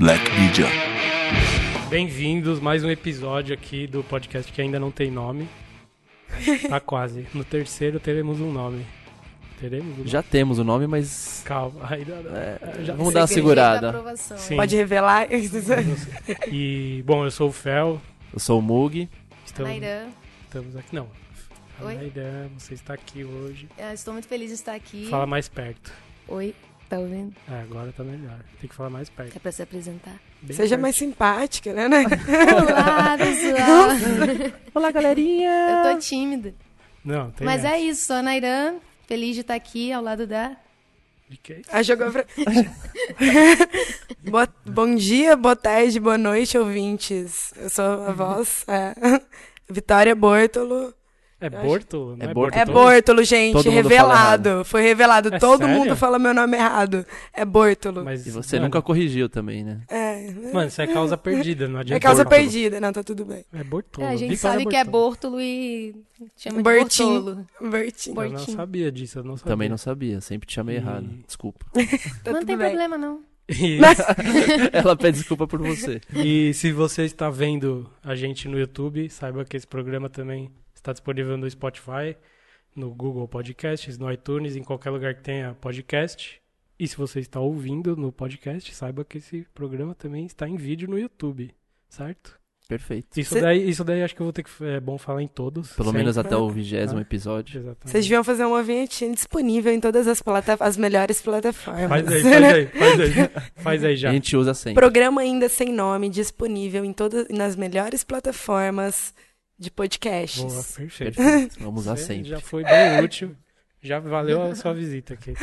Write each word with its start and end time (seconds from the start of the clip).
Black 0.00 0.24
Media. 0.32 0.64
Bem-vindos, 1.90 2.58
mais 2.58 2.82
um 2.82 2.90
episódio 2.90 3.52
aqui 3.52 3.86
do 3.86 4.02
podcast 4.02 4.50
que 4.50 4.62
ainda 4.62 4.80
não 4.80 4.90
tem 4.90 5.10
nome. 5.10 5.46
Tá 6.70 6.80
quase. 6.80 7.26
No 7.34 7.44
terceiro 7.44 8.00
teremos 8.00 8.40
um 8.40 8.50
nome. 8.50 8.86
Teremos 9.60 9.92
um 9.92 9.98
nome? 9.98 10.08
Já 10.08 10.22
temos 10.22 10.58
o 10.58 10.64
nome, 10.64 10.86
mas 10.86 11.42
Calma. 11.44 11.86
Ainda 11.92 12.16
não. 12.22 12.34
é, 12.34 12.58
Já- 12.82 12.94
vamos 12.94 13.12
dar 13.12 13.20
uma 13.20 13.26
segurada. 13.26 14.16
Sim. 14.16 14.56
Pode 14.56 14.74
revelar? 14.74 15.28
E, 16.50 17.04
bom, 17.04 17.26
eu 17.26 17.30
sou 17.30 17.50
o 17.50 17.52
Fel. 17.52 18.00
Eu 18.32 18.38
sou 18.40 18.58
o 18.58 18.62
Mug. 18.62 19.06
Estamos, 19.44 19.70
Nairã, 19.70 20.08
estamos 20.44 20.76
aqui. 20.76 20.96
Não. 20.96 21.08
Oi? 21.82 21.94
Nairã, 21.94 22.48
você 22.58 22.72
está 22.72 22.94
aqui 22.94 23.22
hoje. 23.22 23.68
eu 23.76 23.92
estou 23.92 24.14
muito 24.14 24.26
feliz 24.26 24.48
de 24.48 24.54
estar 24.54 24.74
aqui. 24.74 25.08
Fala 25.10 25.26
mais 25.26 25.46
perto. 25.46 25.92
Oi, 26.26 26.54
tá 26.90 26.98
ouvindo? 26.98 27.34
É, 27.50 27.60
agora 27.62 27.92
tá 27.92 28.02
melhor. 28.04 28.38
Tem 28.60 28.68
que 28.68 28.74
falar 28.74 28.90
mais 28.90 29.08
perto. 29.08 29.36
É 29.36 29.38
pra 29.38 29.52
se 29.52 29.62
apresentar. 29.62 30.14
Bem 30.42 30.56
Seja 30.56 30.70
perto. 30.70 30.82
mais 30.82 30.96
simpática, 30.96 31.72
né? 31.72 31.88
né? 31.88 32.04
Olá, 32.68 33.16
pessoal! 33.18 34.52
Olá, 34.74 34.90
galerinha! 34.90 35.50
eu 35.86 35.92
tô 35.94 35.98
tímida. 36.00 36.54
Não, 37.04 37.30
tem 37.30 37.44
Mas 37.46 37.64
essa. 37.64 37.74
é 37.76 37.80
isso, 37.80 38.06
sou 38.06 38.16
a 38.16 38.22
Nairã, 38.22 38.74
feliz 39.06 39.34
de 39.34 39.40
estar 39.40 39.54
aqui 39.54 39.92
ao 39.92 40.02
lado 40.02 40.26
da... 40.26 40.56
Ah, 41.70 41.80
jogou 41.82 42.10
pra... 42.10 42.24
Bo- 44.22 44.52
Bom 44.66 44.94
dia, 44.96 45.36
boa 45.36 45.54
tarde, 45.56 46.00
boa 46.00 46.18
noite, 46.18 46.58
ouvintes. 46.58 47.52
Eu 47.56 47.70
sou 47.70 47.84
a 48.04 48.12
voz, 48.12 48.64
é. 48.68 48.92
Vitória 49.68 50.14
Bortolo. 50.14 50.92
É 51.40 51.48
Bortolo? 51.48 52.16
É 52.20 52.24
é, 52.26 52.34
Bortolo. 52.34 52.60
É 52.62 52.64
Bortolo? 52.66 52.92
Bortolo, 52.94 53.24
gente, 53.24 53.52
Todo 53.54 53.70
revelado. 53.70 54.64
Foi 54.64 54.82
revelado. 54.82 55.34
É 55.34 55.38
Todo 55.38 55.60
sério? 55.60 55.74
mundo 55.74 55.96
fala 55.96 56.18
meu 56.18 56.34
nome 56.34 56.56
errado. 56.56 57.06
É 57.32 57.44
Bortolo. 57.44 58.04
Mas, 58.04 58.26
E 58.26 58.30
você 58.30 58.56
mano, 58.56 58.66
nunca 58.66 58.82
corrigiu 58.82 59.28
também, 59.28 59.64
né? 59.64 59.80
É, 59.88 60.30
Mano, 60.52 60.68
isso 60.68 60.82
é 60.82 60.86
causa 60.86 61.16
perdida, 61.16 61.66
não 61.66 61.80
adianta. 61.80 61.96
é 61.96 62.00
causa 62.00 62.24
Bortolo. 62.24 62.42
perdida. 62.42 62.80
Não, 62.80 62.92
tá 62.92 63.02
tudo 63.02 63.24
bem. 63.24 63.44
É 63.54 63.64
Bortolo. 63.64 64.06
É, 64.06 64.10
a 64.10 64.16
gente 64.16 64.34
Vitória 64.34 64.58
sabe 64.58 64.66
que 64.70 64.76
é 64.76 64.84
Bortolo. 64.84 65.40
E 65.40 65.94
chama 66.36 66.58
de 66.58 66.62
Bertinho. 66.62 67.22
Bortolo. 67.22 67.46
Bertinho. 67.70 68.22
Eu 68.22 68.30
não 68.32 68.38
sabia 68.38 68.92
disso, 68.92 69.18
eu 69.18 69.24
não 69.24 69.36
sabia. 69.38 69.50
Também 69.52 69.68
não 69.70 69.78
sabia, 69.78 70.20
sempre 70.20 70.46
te 70.46 70.54
chamei 70.54 70.76
E- 70.76 70.78
errado. 70.78 71.08
Desculpa. 71.26 71.64
Tá 72.22 72.32
não 72.32 72.44
tem 72.44 72.56
bem. 72.56 72.68
problema, 72.68 72.98
não. 72.98 73.20
E, 73.48 73.78
Ela 74.72 74.94
pede 74.96 75.18
desculpa 75.18 75.46
por 75.46 75.60
você. 75.60 76.00
e 76.14 76.52
se 76.54 76.70
você 76.70 77.04
está 77.04 77.30
vendo 77.30 77.90
a 78.04 78.14
gente 78.14 78.46
no 78.46 78.58
YouTube, 78.58 79.08
saiba 79.10 79.44
que 79.44 79.56
esse 79.56 79.66
programa 79.66 80.08
também 80.08 80.50
está 80.80 80.92
disponível 80.92 81.36
no 81.36 81.48
Spotify, 81.48 82.16
no 82.74 82.90
Google 82.94 83.26
Podcasts, 83.28 83.98
no 83.98 84.10
iTunes, 84.10 84.56
em 84.56 84.62
qualquer 84.62 84.90
lugar 84.90 85.14
que 85.14 85.22
tenha 85.22 85.54
podcast. 85.60 86.40
E 86.78 86.88
se 86.88 86.96
você 86.96 87.20
está 87.20 87.38
ouvindo 87.40 87.94
no 87.96 88.10
podcast, 88.10 88.74
saiba 88.74 89.04
que 89.04 89.18
esse 89.18 89.46
programa 89.54 89.94
também 89.94 90.24
está 90.24 90.48
em 90.48 90.56
vídeo 90.56 90.88
no 90.88 90.98
YouTube, 90.98 91.54
certo? 91.88 92.40
Perfeito. 92.66 93.18
Isso 93.18 93.34
Cê- 93.34 93.40
daí, 93.40 93.68
isso 93.68 93.82
daí 93.82 94.00
acho 94.00 94.14
que 94.14 94.22
eu 94.22 94.26
vou 94.26 94.32
ter 94.32 94.44
que 94.44 94.50
é 94.64 94.78
bom 94.78 94.96
falar 94.96 95.22
em 95.24 95.26
todos. 95.26 95.72
Pelo 95.72 95.86
sempre. 95.88 95.98
menos 95.98 96.16
até 96.16 96.36
o 96.36 96.48
vigésimo 96.48 97.00
Ah. 97.00 97.02
episódio. 97.02 97.58
Exatamente. 97.58 97.90
Vocês 97.90 98.04
deviam 98.04 98.22
fazer 98.22 98.44
uma 98.44 98.62
vinhetinha 98.62 99.12
disponível 99.12 99.72
em 99.72 99.80
todas 99.80 100.06
as, 100.06 100.22
plata... 100.22 100.56
as 100.60 100.76
melhores 100.76 101.20
plataformas. 101.20 101.88
Faz 101.88 102.06
aí, 102.08 102.22
faz 102.22 102.44
aí, 102.44 102.66
faz 102.68 103.00
aí. 103.00 103.12
Faz 103.56 103.84
aí 103.84 103.96
já. 103.96 104.10
A 104.10 104.12
gente 104.12 104.36
usa 104.36 104.54
sempre. 104.54 104.80
Programa 104.80 105.20
ainda 105.20 105.48
sem 105.48 105.72
nome, 105.72 106.08
disponível 106.08 106.84
em 106.84 106.92
todas 106.92 107.26
nas 107.28 107.56
melhores 107.56 108.04
plataformas 108.04 109.12
de 109.60 109.70
podcasts. 109.70 110.42
Boa, 110.42 110.64
perfeito. 110.64 111.16
Perfeito. 111.16 111.60
Vamos 111.62 111.82
usar 111.82 111.96
sempre. 111.96 112.28
Já 112.30 112.40
foi 112.40 112.64
bem 112.64 113.04
útil. 113.04 113.36
Já 113.82 113.98
valeu 114.00 114.42
a 114.42 114.54
sua 114.54 114.72
visita 114.74 115.14
aqui. 115.14 115.34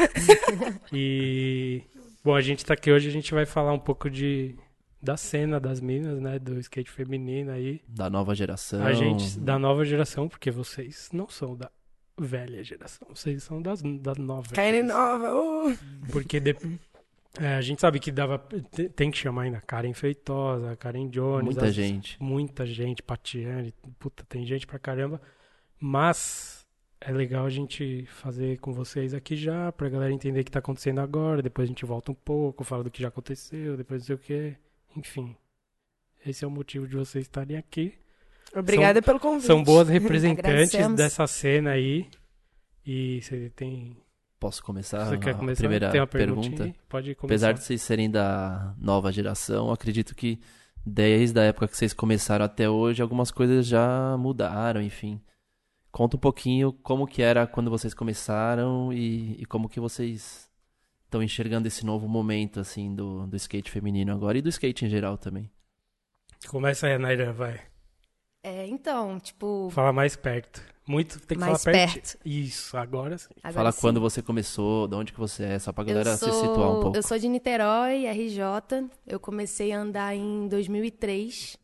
E 0.91 1.81
bom, 2.23 2.35
a 2.35 2.41
gente 2.41 2.65
tá 2.65 2.73
aqui 2.73 2.91
hoje, 2.91 3.07
a 3.07 3.11
gente 3.11 3.33
vai 3.33 3.45
falar 3.45 3.73
um 3.73 3.79
pouco 3.79 4.09
de 4.09 4.55
da 5.01 5.15
cena 5.15 5.59
das 5.59 5.79
minas, 5.79 6.19
né, 6.19 6.39
do 6.39 6.59
skate 6.59 6.89
feminino 6.91 7.51
aí. 7.51 7.81
Da 7.87 8.09
nova 8.09 8.33
geração. 8.35 8.83
A 8.83 8.93
gente 8.93 9.39
da 9.39 9.57
nova 9.59 9.85
geração, 9.85 10.27
porque 10.27 10.49
vocês 10.51 11.09
não 11.13 11.29
são 11.29 11.55
da 11.55 11.69
velha 12.19 12.63
geração, 12.63 13.07
vocês 13.13 13.43
são 13.43 13.61
das 13.61 13.81
da 13.81 14.15
nova. 14.15 14.49
Carne 14.53 14.81
nova. 14.81 15.33
uh. 15.35 15.77
Porque 16.11 16.39
de- 16.39 16.55
é, 17.39 17.55
a 17.55 17.61
gente 17.61 17.79
sabe 17.81 17.99
que 17.99 18.11
dava 18.11 18.37
te- 18.71 18.89
tem 18.89 19.09
que 19.11 19.17
chamar 19.17 19.43
ainda 19.43 19.61
Karen 19.61 19.93
Feitosa, 19.93 20.75
Karen 20.75 21.07
Jones, 21.09 21.45
Muita 21.45 21.65
as- 21.67 21.73
gente. 21.75 22.17
muita 22.21 22.65
gente, 22.65 23.01
Patiane, 23.03 23.73
puta, 23.99 24.23
tem 24.27 24.45
gente 24.45 24.65
pra 24.67 24.79
caramba. 24.79 25.21
Mas 25.79 26.65
é 26.99 27.11
legal 27.11 27.45
a 27.45 27.49
gente 27.49 28.05
fazer 28.07 28.57
com 28.59 28.73
vocês 28.73 29.13
aqui 29.13 29.35
já, 29.35 29.71
pra 29.71 29.89
galera 29.89 30.11
entender 30.11 30.41
o 30.41 30.43
que 30.43 30.51
tá 30.51 30.59
acontecendo 30.59 30.99
agora. 30.99 31.41
Depois 31.41 31.67
a 31.67 31.69
gente 31.69 31.85
volta 31.85 32.11
um 32.11 32.15
pouco, 32.15 32.63
fala 32.63 32.83
do 32.83 32.91
que 32.91 33.01
já 33.01 33.09
aconteceu, 33.09 33.77
depois 33.77 34.01
não 34.01 34.05
sei 34.07 34.15
o 34.15 34.19
que. 34.19 34.55
Enfim. 34.95 35.35
Esse 36.25 36.43
é 36.43 36.47
o 36.47 36.51
motivo 36.51 36.87
de 36.87 36.95
vocês 36.95 37.25
estarem 37.25 37.55
aqui. 37.57 37.93
Obrigada 38.55 39.01
pelo 39.01 39.19
convite. 39.19 39.45
São 39.45 39.63
boas 39.63 39.87
representantes 39.89 40.93
dessa 40.95 41.27
cena 41.27 41.71
aí. 41.71 42.09
E 42.85 43.21
você 43.21 43.51
tem. 43.55 43.95
Posso 44.39 44.63
começar 44.63 45.05
você 45.05 45.17
quer 45.17 45.31
a 45.31 45.33
começar? 45.33 45.61
primeira 45.61 45.89
tem 45.89 45.99
uma 45.99 46.07
pergunta? 46.07 46.49
pergunta? 46.49 46.79
Pode 46.87 47.15
começar. 47.15 47.25
Apesar 47.25 47.51
de 47.53 47.63
vocês 47.63 47.81
serem 47.81 48.09
da 48.09 48.75
nova 48.77 49.11
geração, 49.11 49.71
acredito 49.71 50.13
que 50.13 50.39
desde 50.85 51.39
a 51.39 51.43
época 51.43 51.67
que 51.67 51.75
vocês 51.75 51.91
começaram 51.91 52.45
até 52.45 52.69
hoje, 52.69 53.01
algumas 53.01 53.31
coisas 53.31 53.65
já 53.65 54.15
mudaram, 54.17 54.81
enfim. 54.81 55.19
Conta 55.91 56.15
um 56.15 56.19
pouquinho 56.19 56.71
como 56.71 57.07
que 57.07 57.21
era 57.21 57.47
quando 57.47 57.71
vocês 57.71 57.93
começaram 57.93 58.93
e, 58.93 59.41
e 59.41 59.45
como 59.45 59.67
que 59.67 59.79
vocês 59.79 60.47
estão 61.03 61.23
enxergando 61.23 61.67
esse 61.67 61.85
novo 61.85 62.07
momento, 62.07 62.59
assim, 62.59 62.93
do, 62.93 63.25
do 63.25 63.35
skate 63.35 63.71
feminino 63.71 64.13
agora 64.13 64.37
e 64.37 64.41
do 64.41 64.49
skate 64.49 64.85
em 64.85 64.89
geral 64.89 65.17
também. 65.17 65.49
Começa 66.47 66.87
aí, 66.87 66.97
Naira, 66.97 67.33
vai. 67.33 67.59
É, 68.47 68.65
então, 68.67 69.19
tipo... 69.19 69.69
Fala 69.71 69.91
mais 69.91 70.15
perto. 70.15 70.61
Muito 70.87 71.19
tem 71.19 71.37
que 71.37 71.43
Mais 71.43 71.61
falar 71.61 71.73
perto. 71.75 71.93
perto. 71.93 72.17
Isso, 72.23 72.77
agora 72.77 73.17
sim. 73.17 73.27
agora 73.43 73.53
Fala 73.53 73.71
sim. 73.73 73.81
quando 73.81 73.99
você 73.99 74.21
começou, 74.21 74.87
de 74.87 74.95
onde 74.95 75.11
que 75.11 75.19
você 75.19 75.43
é, 75.43 75.59
só 75.59 75.73
pra 75.73 75.83
galera 75.83 76.15
sou, 76.15 76.31
se 76.31 76.39
situar 76.39 76.71
um 76.71 76.79
pouco. 76.79 76.97
Eu 76.97 77.03
sou 77.03 77.19
de 77.19 77.27
Niterói, 77.27 78.07
RJ. 78.07 78.89
Eu 79.05 79.19
comecei 79.19 79.73
a 79.73 79.81
andar 79.81 80.15
em 80.15 80.47
2003. 80.47 81.57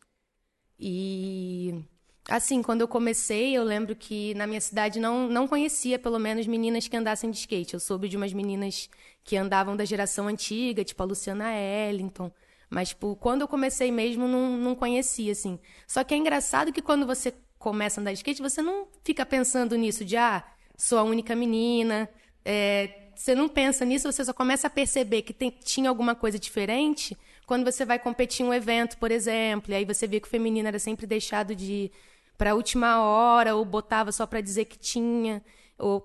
E 0.78 1.82
assim, 2.28 2.62
quando 2.62 2.82
eu 2.82 2.88
comecei, 2.88 3.56
eu 3.56 3.64
lembro 3.64 3.96
que 3.96 4.34
na 4.34 4.46
minha 4.46 4.60
cidade 4.60 5.00
não, 5.00 5.26
não 5.26 5.48
conhecia, 5.48 5.98
pelo 5.98 6.18
menos, 6.18 6.46
meninas 6.46 6.86
que 6.86 6.96
andassem 6.96 7.30
de 7.30 7.38
skate. 7.38 7.72
Eu 7.72 7.80
soube 7.80 8.10
de 8.10 8.18
umas 8.18 8.34
meninas 8.34 8.90
que 9.24 9.38
andavam 9.38 9.74
da 9.74 9.86
geração 9.86 10.28
antiga, 10.28 10.84
tipo 10.84 11.02
a 11.02 11.06
Luciana 11.06 11.50
Ellington. 11.54 12.30
Mas, 12.74 12.88
tipo, 12.88 13.14
quando 13.14 13.42
eu 13.42 13.46
comecei 13.46 13.92
mesmo, 13.92 14.26
não, 14.26 14.56
não 14.56 14.74
conhecia, 14.74 15.30
assim. 15.30 15.60
Só 15.86 16.02
que 16.02 16.12
é 16.12 16.16
engraçado 16.16 16.72
que 16.72 16.82
quando 16.82 17.06
você 17.06 17.32
começa 17.56 18.00
a 18.00 18.02
andar 18.02 18.10
de 18.10 18.18
skate, 18.18 18.42
você 18.42 18.60
não 18.60 18.88
fica 19.04 19.24
pensando 19.24 19.76
nisso 19.76 20.04
de, 20.04 20.16
ah, 20.16 20.42
sou 20.76 20.98
a 20.98 21.04
única 21.04 21.36
menina. 21.36 22.10
É, 22.44 23.10
você 23.14 23.32
não 23.32 23.48
pensa 23.48 23.84
nisso, 23.84 24.10
você 24.10 24.24
só 24.24 24.32
começa 24.32 24.66
a 24.66 24.70
perceber 24.70 25.22
que 25.22 25.32
tem- 25.32 25.56
tinha 25.62 25.88
alguma 25.88 26.16
coisa 26.16 26.36
diferente 26.36 27.16
quando 27.46 27.64
você 27.64 27.84
vai 27.84 27.96
competir 27.96 28.44
em 28.44 28.48
um 28.48 28.52
evento, 28.52 28.98
por 28.98 29.12
exemplo. 29.12 29.70
E 29.70 29.76
aí 29.76 29.84
você 29.84 30.08
vê 30.08 30.18
que 30.18 30.26
o 30.26 30.30
feminino 30.30 30.66
era 30.66 30.80
sempre 30.80 31.06
deixado 31.06 31.54
de 31.54 31.92
para 32.36 32.50
a 32.50 32.54
última 32.56 33.00
hora, 33.00 33.54
ou 33.54 33.64
botava 33.64 34.10
só 34.10 34.26
para 34.26 34.40
dizer 34.40 34.64
que 34.64 34.76
tinha, 34.76 35.40
ou 35.78 36.04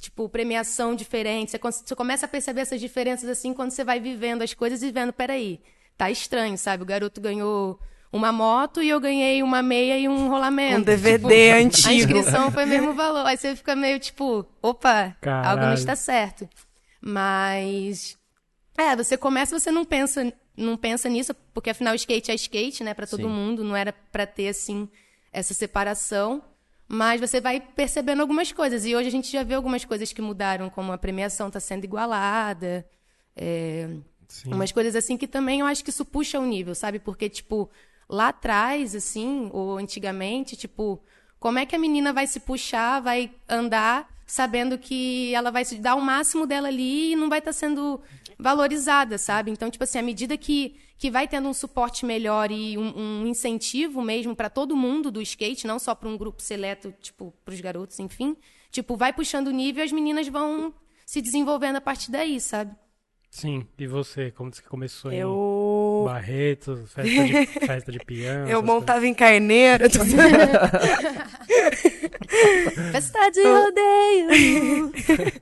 tipo, 0.00 0.28
premiação 0.28 0.94
diferente. 0.94 1.58
Você, 1.58 1.96
começa 1.96 2.26
a 2.26 2.28
perceber 2.28 2.60
essas 2.60 2.80
diferenças 2.80 3.28
assim 3.28 3.52
quando 3.52 3.72
você 3.72 3.82
vai 3.82 3.98
vivendo 3.98 4.42
as 4.42 4.54
coisas 4.54 4.80
e 4.80 4.92
vendo, 4.92 5.12
peraí, 5.12 5.60
tá 5.96 6.10
estranho, 6.10 6.56
sabe? 6.58 6.82
O 6.82 6.86
garoto 6.86 7.20
ganhou 7.20 7.78
uma 8.12 8.30
moto 8.32 8.82
e 8.82 8.88
eu 8.88 9.00
ganhei 9.00 9.42
uma 9.42 9.62
meia 9.62 9.98
e 9.98 10.08
um 10.08 10.28
rolamento. 10.28 10.78
Um 10.78 10.82
DVD 10.82 11.18
Tipo, 11.18 11.52
A 11.54 11.56
antigo. 11.58 11.90
inscrição 11.94 12.50
foi 12.52 12.64
o 12.64 12.68
mesmo 12.68 12.94
valor. 12.94 13.26
Aí 13.26 13.36
você 13.36 13.54
fica 13.56 13.74
meio 13.74 13.98
tipo, 13.98 14.46
opa, 14.62 15.16
Caralho. 15.20 15.48
algo 15.50 15.64
não 15.66 15.74
está 15.74 15.96
certo. 15.96 16.48
Mas 17.00 18.16
é, 18.76 18.96
você 18.96 19.16
começa, 19.16 19.58
você 19.58 19.70
não 19.70 19.84
pensa, 19.84 20.32
não 20.56 20.76
pensa 20.76 21.08
nisso, 21.08 21.34
porque 21.52 21.70
afinal 21.70 21.94
skate 21.94 22.30
é 22.30 22.34
skate, 22.34 22.82
né, 22.82 22.94
Pra 22.94 23.06
todo 23.06 23.22
Sim. 23.22 23.28
mundo, 23.28 23.62
não 23.62 23.76
era 23.76 23.92
pra 23.92 24.26
ter 24.26 24.48
assim 24.48 24.88
essa 25.32 25.52
separação. 25.54 26.42
Mas 26.86 27.20
você 27.20 27.40
vai 27.40 27.60
percebendo 27.60 28.20
algumas 28.20 28.52
coisas. 28.52 28.84
E 28.84 28.94
hoje 28.94 29.08
a 29.08 29.10
gente 29.12 29.30
já 29.32 29.42
vê 29.42 29.54
algumas 29.54 29.84
coisas 29.84 30.12
que 30.12 30.20
mudaram, 30.20 30.68
como 30.68 30.92
a 30.92 30.98
premiação 30.98 31.48
está 31.48 31.58
sendo 31.60 31.84
igualada. 31.84 32.84
é, 33.36 33.88
Sim. 34.28 34.52
Umas 34.52 34.72
coisas 34.72 34.94
assim 34.96 35.16
que 35.16 35.26
também 35.26 35.60
eu 35.60 35.66
acho 35.66 35.82
que 35.82 35.90
isso 35.90 36.04
puxa 36.04 36.38
o 36.38 36.46
nível, 36.46 36.74
sabe? 36.74 36.98
Porque, 36.98 37.28
tipo, 37.28 37.70
lá 38.08 38.28
atrás, 38.28 38.94
assim, 38.94 39.50
ou 39.52 39.78
antigamente, 39.78 40.56
tipo, 40.56 41.02
como 41.38 41.58
é 41.58 41.66
que 41.66 41.76
a 41.76 41.78
menina 41.78 42.12
vai 42.12 42.26
se 42.26 42.40
puxar, 42.40 43.00
vai 43.00 43.30
andar 43.48 44.08
sabendo 44.26 44.78
que 44.78 45.34
ela 45.34 45.50
vai 45.50 45.64
se 45.64 45.76
dar 45.76 45.94
o 45.94 46.00
máximo 46.00 46.46
dela 46.46 46.68
ali 46.68 47.12
e 47.12 47.16
não 47.16 47.28
vai 47.28 47.38
estar 47.38 47.52
sendo 47.52 48.00
valorizada, 48.38 49.18
sabe? 49.18 49.50
Então, 49.50 49.70
tipo 49.70 49.84
assim, 49.84 49.98
à 49.98 50.02
medida 50.02 50.36
que, 50.36 50.76
que 50.96 51.10
vai 51.10 51.28
tendo 51.28 51.48
um 51.48 51.52
suporte 51.54 52.04
melhor 52.06 52.50
e 52.50 52.76
um, 52.78 53.22
um 53.22 53.26
incentivo 53.26 54.02
mesmo 54.02 54.34
para 54.34 54.48
todo 54.48 54.76
mundo 54.76 55.10
do 55.10 55.20
skate, 55.20 55.66
não 55.66 55.78
só 55.78 55.94
para 55.94 56.08
um 56.08 56.16
grupo 56.16 56.42
seleto, 56.42 56.92
tipo, 57.00 57.34
para 57.44 57.54
os 57.54 57.60
garotos, 57.60 57.98
enfim, 58.00 58.36
tipo, 58.70 58.96
vai 58.96 59.12
puxando 59.12 59.48
o 59.48 59.52
nível 59.52 59.82
e 59.82 59.86
as 59.86 59.92
meninas 59.92 60.26
vão 60.28 60.74
se 61.06 61.20
desenvolvendo 61.20 61.76
a 61.76 61.80
partir 61.80 62.10
daí, 62.10 62.40
sabe? 62.40 62.74
Sim. 63.34 63.66
E 63.76 63.84
você, 63.88 64.30
como 64.30 64.54
você 64.54 64.62
começou 64.62 65.10
em 65.10 65.16
Eu 65.16 66.04
Barretos, 66.06 66.92
festa 66.92 67.24
de, 67.24 67.46
festa 67.66 67.90
de 67.90 67.98
peão. 67.98 68.46
Eu 68.46 68.62
montava 68.62 69.04
em 69.08 69.12
carneiro. 69.12 69.86
Festa 72.92 73.30
de 73.30 73.42
rodeio. 73.42 74.92
coisas. 75.04 75.32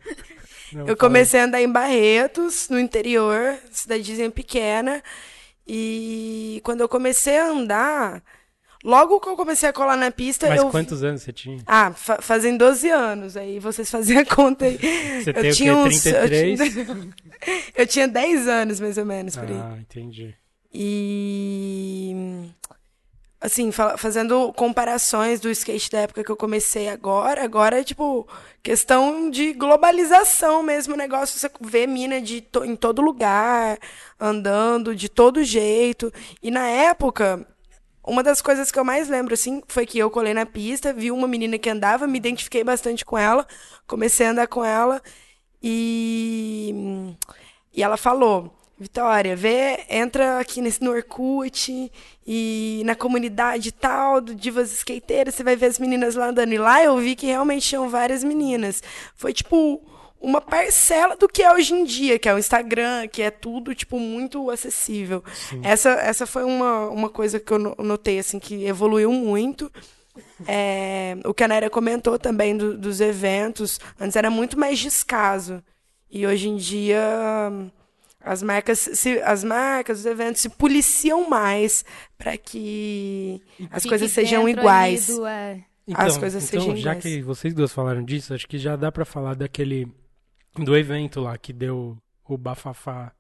Não, 0.73 0.89
Eu 0.89 0.97
comecei 0.97 1.39
a 1.41 1.45
andar 1.45 1.61
em 1.61 1.71
Barretos, 1.71 2.71
no 2.71 2.81
interior, 2.81 3.59
cidadezinha 3.71 4.31
pequena. 4.31 5.03
E 5.67 6.63
quando 6.65 6.81
eu 6.81 6.89
comecei 6.89 7.37
a 7.37 7.49
andar, 7.49 8.23
logo 8.85 9.21
que 9.21 9.29
eu 9.29 9.37
comecei 9.37 9.69
a 9.69 9.73
colar 9.73 9.97
na 9.97 10.11
pista, 10.11 10.49
Mas 10.49 10.61
eu. 10.61 10.71
quantos 10.71 11.03
anos 11.05 11.23
você 11.23 11.33
tinha? 11.33 11.59
Ah, 11.67 11.93
fa 11.93 12.21
fazem 12.21 12.57
12 12.57 12.89
anos. 12.91 13.37
Aí 13.37 13.59
vocês 13.59 13.91
fazem 13.91 14.19
a 14.19 14.25
conta 14.27 14.65
aí. 14.65 14.79
Você 14.79 15.31
eu 15.31 15.35
tem 15.35 15.51
o 15.51 15.55
tinha 15.55 15.73
quê? 15.75 15.79
uns. 15.81 16.07
eu 16.07 16.13
33? 16.29 16.73
tinha- 16.73 17.13
Eu 17.75 17.87
tinha 17.87 18.07
10 18.09 18.47
anos, 18.49 18.79
mais 18.81 18.97
ou 18.99 19.05
menos, 19.05 19.37
por 19.37 19.49
aí. 19.49 19.57
Ah, 19.57 19.77
entendi. 19.81 20.35
E 20.75 22.15
assim, 23.41 23.73
fa- 23.73 23.97
fazendo 23.99 24.53
comparações 24.53 25.41
do 25.41 25.51
skate 25.51 25.91
da 25.91 26.01
época 26.01 26.23
que 26.23 26.31
eu 26.31 26.37
comecei 26.37 26.89
agora, 26.89 27.43
agora 27.43 27.81
é 27.81 27.85
tipo 27.85 28.27
questão 28.63 29.29
de 29.29 29.53
globalização 29.55 30.63
mesmo, 30.63 30.95
o 30.95 30.97
negócio 30.97 31.39
você 31.39 31.51
vê 31.61 31.87
mina 31.87 32.21
de 32.21 32.41
to- 32.41 32.65
em 32.65 32.77
todo 32.77 33.03
lugar, 33.03 33.79
andando 34.21 34.95
de 34.95 35.09
todo 35.09 35.43
jeito. 35.43 36.13
E 36.41 36.51
na 36.51 36.69
época, 36.69 37.45
uma 38.05 38.23
das 38.23 38.43
coisas 38.43 38.71
que 38.71 38.79
eu 38.79 38.85
mais 38.85 39.09
lembro 39.09 39.35
assim 39.35 39.63
foi 39.69 39.87
que 39.87 39.99
eu 39.99 40.11
colei 40.11 40.35
na 40.35 40.47
pista, 40.47 40.93
vi 40.93 41.11
uma 41.11 41.29
menina 41.29 41.59
que 41.59 41.71
andava, 41.71 42.07
me 42.07 42.19
identifiquei 42.19 42.65
bastante 42.65 43.05
com 43.05 43.17
ela, 43.17 43.47
comecei 43.87 44.27
a 44.27 44.31
andar 44.31 44.47
com 44.49 44.65
ela 44.65 45.01
e 45.63 47.15
e 47.75 47.83
ela 47.83 47.97
falou: 47.97 48.53
Vitória, 48.79 49.37
vê, 49.37 49.85
entra 49.89 50.41
aqui 50.41 50.61
nesse, 50.61 50.83
no 50.83 50.91
Orkut 50.91 51.91
e 52.27 52.83
na 52.85 52.95
comunidade 52.97 53.71
tal, 53.71 54.21
do 54.21 54.35
Divas 54.35 54.73
Skateiras, 54.73 55.35
você 55.35 55.45
vai 55.45 55.57
ver 55.57 55.67
as 55.67 55.79
meninas 55.79 56.15
lá 56.17 56.27
andando. 56.27 56.53
E 56.53 56.59
lá 56.59 56.83
eu 56.83 56.97
vi 56.99 57.15
que 57.15 57.27
realmente 57.27 57.69
tinham 57.69 57.89
várias 57.89 58.25
meninas. 58.25 58.83
Foi 59.15 59.33
tipo 59.33 59.81
uma 60.23 60.41
parcela 60.41 61.17
do 61.17 61.29
que 61.29 61.43
é 61.43 61.53
hoje 61.53 61.75
em 61.75 61.85
dia, 61.85 62.19
que 62.19 62.29
é 62.29 62.35
o 62.35 62.39
Instagram, 62.39 63.09
que 63.09 63.21
é 63.21 63.31
tudo, 63.31 63.75
tipo, 63.75 63.99
muito 63.99 64.49
acessível. 64.51 65.23
Essa, 65.63 65.91
essa 65.91 66.27
foi 66.27 66.45
uma, 66.45 66.89
uma 66.89 67.11
coisa 67.11 67.41
que 67.41 67.53
eu 67.53 67.59
no- 67.59 67.75
notei, 67.79 68.19
assim, 68.21 68.39
que 68.39 68.65
evoluiu 68.65 69.13
muito. 69.13 69.71
É, 70.47 71.17
o 71.25 71.33
que 71.35 71.43
a 71.43 71.49
Néria 71.49 71.71
comentou 71.71 72.19
também 72.19 72.57
do- 72.57 72.77
dos 72.77 73.01
eventos, 73.01 73.81
antes 74.01 74.15
era 74.17 74.31
muito 74.31 74.59
mais 74.59 74.79
descaso. 74.79 75.63
E 76.11 76.27
hoje 76.27 76.49
em 76.49 76.57
dia 76.57 77.01
as 78.25 78.43
marcas, 78.43 78.79
se, 78.79 79.21
as 79.23 79.43
marcas, 79.43 80.01
os 80.01 80.07
eventos 80.07 80.41
se 80.43 80.49
policiam 80.49 81.29
mais 81.29 81.85
para 82.17 82.37
que 82.37 83.43
as 83.71 83.83
Fique 83.83 83.89
coisas 83.89 84.11
sejam 84.13 84.49
iguais. 84.49 85.07
do, 85.09 85.27
é, 85.27 85.65
As 85.95 86.17
coisas 86.17 86.45
então, 86.49 86.61
sejam 86.61 86.77
já 86.77 86.91
iguais. 86.93 87.03
que 87.03 87.23
vocês 87.23 87.53
duas 87.55 87.73
falaram 87.73 88.05
disso, 88.05 88.33
acho 88.35 88.47
que 88.47 88.59
já 88.59 88.77
dá 88.77 88.93
pra 88.93 89.05
falar 89.05 89.35
daquele 89.35 89.89
do 90.57 90.77
evento 90.77 91.21
lá 91.21 91.37
que 91.39 91.53
deu 91.53 91.97
o 92.25 92.37
bafafá 92.37 93.13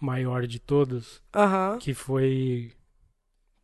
maior 0.00 0.46
de 0.46 0.58
todos, 0.58 1.22
Aham. 1.34 1.78
que 1.78 1.94
foi 1.94 2.72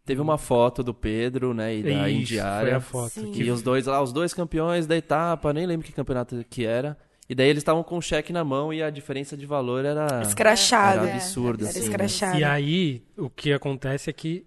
Teve 0.04 0.20
uma 0.22 0.38
foto 0.38 0.82
do 0.82 0.94
Pedro, 0.94 1.52
né, 1.52 1.76
e 1.76 1.82
da 1.82 1.90
Isso, 1.90 2.00
foi 2.00 2.12
Indiária. 2.12 2.76
a 2.78 2.80
foto 2.80 3.10
Sim. 3.10 3.32
E 3.34 3.50
os 3.50 3.60
dois 3.60 3.84
lá, 3.86 4.00
os 4.02 4.10
dois 4.12 4.32
campeões 4.32 4.86
da 4.86 4.96
etapa, 4.96 5.52
nem 5.52 5.66
lembro 5.66 5.86
que 5.86 5.92
campeonato 5.92 6.42
que 6.48 6.64
era. 6.64 6.96
E 7.28 7.34
daí 7.34 7.48
eles 7.50 7.60
estavam 7.60 7.82
com 7.82 7.98
o 7.98 8.00
cheque 8.00 8.32
na 8.32 8.42
mão 8.42 8.72
e 8.72 8.82
a 8.82 8.88
diferença 8.88 9.36
de 9.36 9.44
valor 9.44 9.84
era, 9.84 10.22
Escrachado. 10.22 11.00
era 11.00 11.08
É, 11.10 11.12
absurda. 11.12 11.64
Era 11.64 11.70
assim, 11.70 11.80
né? 11.80 11.84
escrachado. 11.84 12.38
E 12.38 12.44
aí, 12.44 13.02
o 13.18 13.28
que 13.28 13.52
acontece 13.52 14.08
é 14.08 14.12
que 14.14 14.46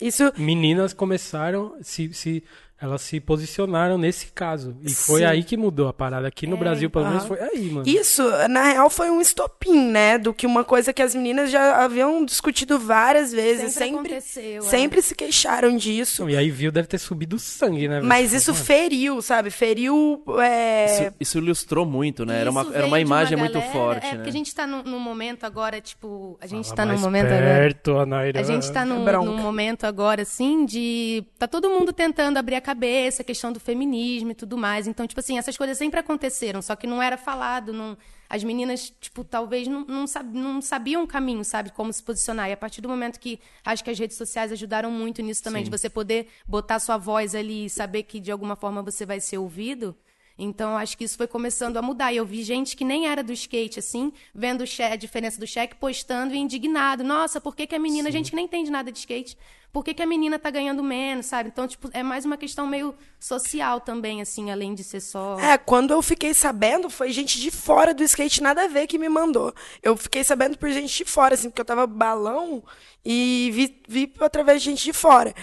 Isso 0.00 0.32
meninas 0.36 0.92
começaram, 0.92 1.74
se, 1.82 2.14
se 2.14 2.44
elas 2.80 3.02
se 3.02 3.18
posicionaram 3.20 3.98
nesse 3.98 4.26
caso. 4.28 4.76
E 4.82 4.90
foi 4.94 5.20
Sim. 5.20 5.26
aí 5.26 5.42
que 5.42 5.56
mudou 5.56 5.88
a 5.88 5.92
parada. 5.92 6.28
Aqui 6.28 6.46
no 6.46 6.54
É, 6.56 6.58
Brasil, 6.58 6.88
pelo 6.88 7.06
menos, 7.08 7.24
foi 7.26 7.40
aí, 7.40 7.70
mano. 7.70 7.88
Isso, 7.88 8.22
na 8.48 8.62
real, 8.64 8.88
foi 8.88 9.10
um 9.10 9.20
estopim, 9.20 9.90
né? 9.90 10.16
Do 10.16 10.32
que 10.32 10.46
uma 10.46 10.62
coisa 10.62 10.92
que 10.92 11.02
as 11.02 11.14
meninas 11.14 11.50
já 11.50 11.84
haviam 11.84 12.24
discutido 12.24 12.78
várias 12.78 13.32
vezes, 13.32 13.72
sempre, 13.74 13.84
sempre, 13.88 13.98
aconteceu. 14.14 14.58
é. 14.58 14.60
sempre 14.62 15.02
se 15.02 15.14
queixaram 15.14 15.76
disso. 15.76 16.28
E 16.30 16.36
aí 16.36 16.50
viu, 16.50 16.70
deve 16.70 16.86
ter 16.86 16.98
subido 16.98 17.38
sangue, 17.38 17.88
né? 17.88 18.00
Mas 18.00 18.32
isso 18.32 18.52
Mano, 18.52 18.64
feriu, 18.64 19.22
sabe? 19.22 19.50
Feriu. 19.50 20.22
é, 20.40 20.84
Isso, 20.86 21.14
isso 21.18 21.38
ilustrou 21.38 21.84
muito, 21.84 22.24
né? 22.24 22.40
Era 22.40 22.50
uma, 22.50 22.66
era 22.72 22.86
uma 22.86 23.00
imagem 23.00 23.36
muito 23.36 23.54
galera- 23.54 23.72
forte, 23.72 24.06
É, 24.06 24.10
né? 24.10 24.14
porque 24.16 24.30
a 24.30 24.32
gente 24.32 24.54
tá 24.54 24.66
num, 24.66 24.82
num 24.84 25.00
momento 25.00 25.44
agora, 25.44 25.80
tipo. 25.80 26.38
A 26.40 26.46
gente 26.46 26.64
fala 26.66 26.76
tá 26.76 26.86
num 26.86 26.98
momento 27.00 27.26
agora. 27.26 27.40
perto, 27.44 27.98
Anaira. 27.98 28.38
A 28.40 28.42
gente 28.44 28.70
tá 28.70 28.84
num, 28.84 29.02
num 29.04 29.36
momento 29.36 29.84
agora, 29.84 30.22
assim, 30.22 30.64
de. 30.64 31.24
Tá 31.38 31.48
todo 31.48 31.68
mundo 31.68 31.92
tentando 31.92 32.36
abrir 32.38 32.54
a 32.54 32.60
cabeça, 32.68 33.22
a 33.22 33.24
questão 33.24 33.50
do 33.50 33.58
feminismo 33.58 34.30
e 34.30 34.34
tudo 34.34 34.58
mais. 34.58 34.86
Então, 34.86 35.06
tipo 35.06 35.18
assim, 35.20 35.38
essas 35.38 35.56
coisas 35.56 35.78
sempre 35.78 35.98
aconteceram, 35.98 36.60
só 36.60 36.76
que 36.76 36.86
não 36.86 37.02
era 37.02 37.16
falado. 37.16 37.72
Não... 37.72 37.96
As 38.28 38.44
meninas, 38.44 38.92
tipo, 39.00 39.24
talvez 39.24 39.66
não, 39.66 39.86
não, 39.86 40.06
sab... 40.06 40.30
não 40.34 40.60
sabiam 40.60 41.02
o 41.02 41.06
caminho, 41.06 41.42
sabe? 41.44 41.72
Como 41.72 41.90
se 41.90 42.02
posicionar. 42.02 42.50
E 42.50 42.52
a 42.52 42.56
partir 42.58 42.82
do 42.82 42.88
momento 42.88 43.18
que 43.18 43.40
acho 43.64 43.82
que 43.82 43.88
as 43.88 43.98
redes 43.98 44.18
sociais 44.18 44.52
ajudaram 44.52 44.90
muito 44.90 45.22
nisso 45.22 45.42
também, 45.42 45.64
de 45.64 45.70
você 45.70 45.88
poder 45.88 46.28
botar 46.46 46.78
sua 46.78 46.98
voz 46.98 47.34
ali 47.34 47.64
e 47.64 47.70
saber 47.70 48.02
que 48.02 48.20
de 48.20 48.30
alguma 48.30 48.54
forma 48.54 48.82
você 48.82 49.06
vai 49.06 49.18
ser 49.18 49.38
ouvido. 49.38 49.96
Então, 50.38 50.76
acho 50.76 50.96
que 50.96 51.04
isso 51.04 51.16
foi 51.16 51.26
começando 51.26 51.78
a 51.78 51.82
mudar. 51.82 52.12
E 52.12 52.18
eu 52.18 52.26
vi 52.26 52.42
gente 52.42 52.76
que 52.76 52.84
nem 52.84 53.06
era 53.08 53.24
do 53.24 53.32
skate, 53.32 53.78
assim, 53.78 54.12
vendo 54.34 54.62
a 54.62 54.96
diferença 54.96 55.40
do 55.40 55.46
cheque, 55.46 55.74
postando 55.74 56.34
e 56.34 56.38
indignado. 56.38 57.02
Nossa, 57.02 57.40
por 57.40 57.56
que, 57.56 57.66
que 57.66 57.74
a 57.74 57.78
menina, 57.78 58.10
gente 58.12 58.30
que 58.30 58.36
nem 58.36 58.44
entende 58.44 58.70
nada 58.70 58.92
de 58.92 58.98
skate, 58.98 59.36
por 59.72 59.84
que, 59.84 59.92
que 59.94 60.02
a 60.02 60.06
menina 60.06 60.38
tá 60.38 60.50
ganhando 60.50 60.82
menos, 60.82 61.26
sabe? 61.26 61.50
Então, 61.50 61.68
tipo, 61.68 61.90
é 61.92 62.02
mais 62.02 62.24
uma 62.24 62.36
questão 62.36 62.66
meio 62.66 62.94
social 63.20 63.80
também, 63.80 64.20
assim, 64.22 64.50
além 64.50 64.74
de 64.74 64.82
ser 64.82 65.00
só. 65.00 65.38
É, 65.38 65.58
quando 65.58 65.92
eu 65.92 66.00
fiquei 66.00 66.32
sabendo, 66.32 66.88
foi 66.88 67.12
gente 67.12 67.38
de 67.38 67.50
fora 67.50 67.92
do 67.92 68.02
skate, 68.02 68.42
nada 68.42 68.64
a 68.64 68.68
ver, 68.68 68.86
que 68.86 68.98
me 68.98 69.08
mandou. 69.08 69.52
Eu 69.82 69.96
fiquei 69.96 70.24
sabendo 70.24 70.56
por 70.56 70.70
gente 70.70 71.04
de 71.04 71.04
fora, 71.04 71.34
assim, 71.34 71.50
porque 71.50 71.60
eu 71.60 71.66
tava 71.66 71.86
balão 71.86 72.62
e 73.04 73.50
vi, 73.52 73.82
vi 73.86 74.12
através 74.20 74.62
de 74.62 74.70
gente 74.70 74.84
de 74.84 74.92
fora. 74.92 75.34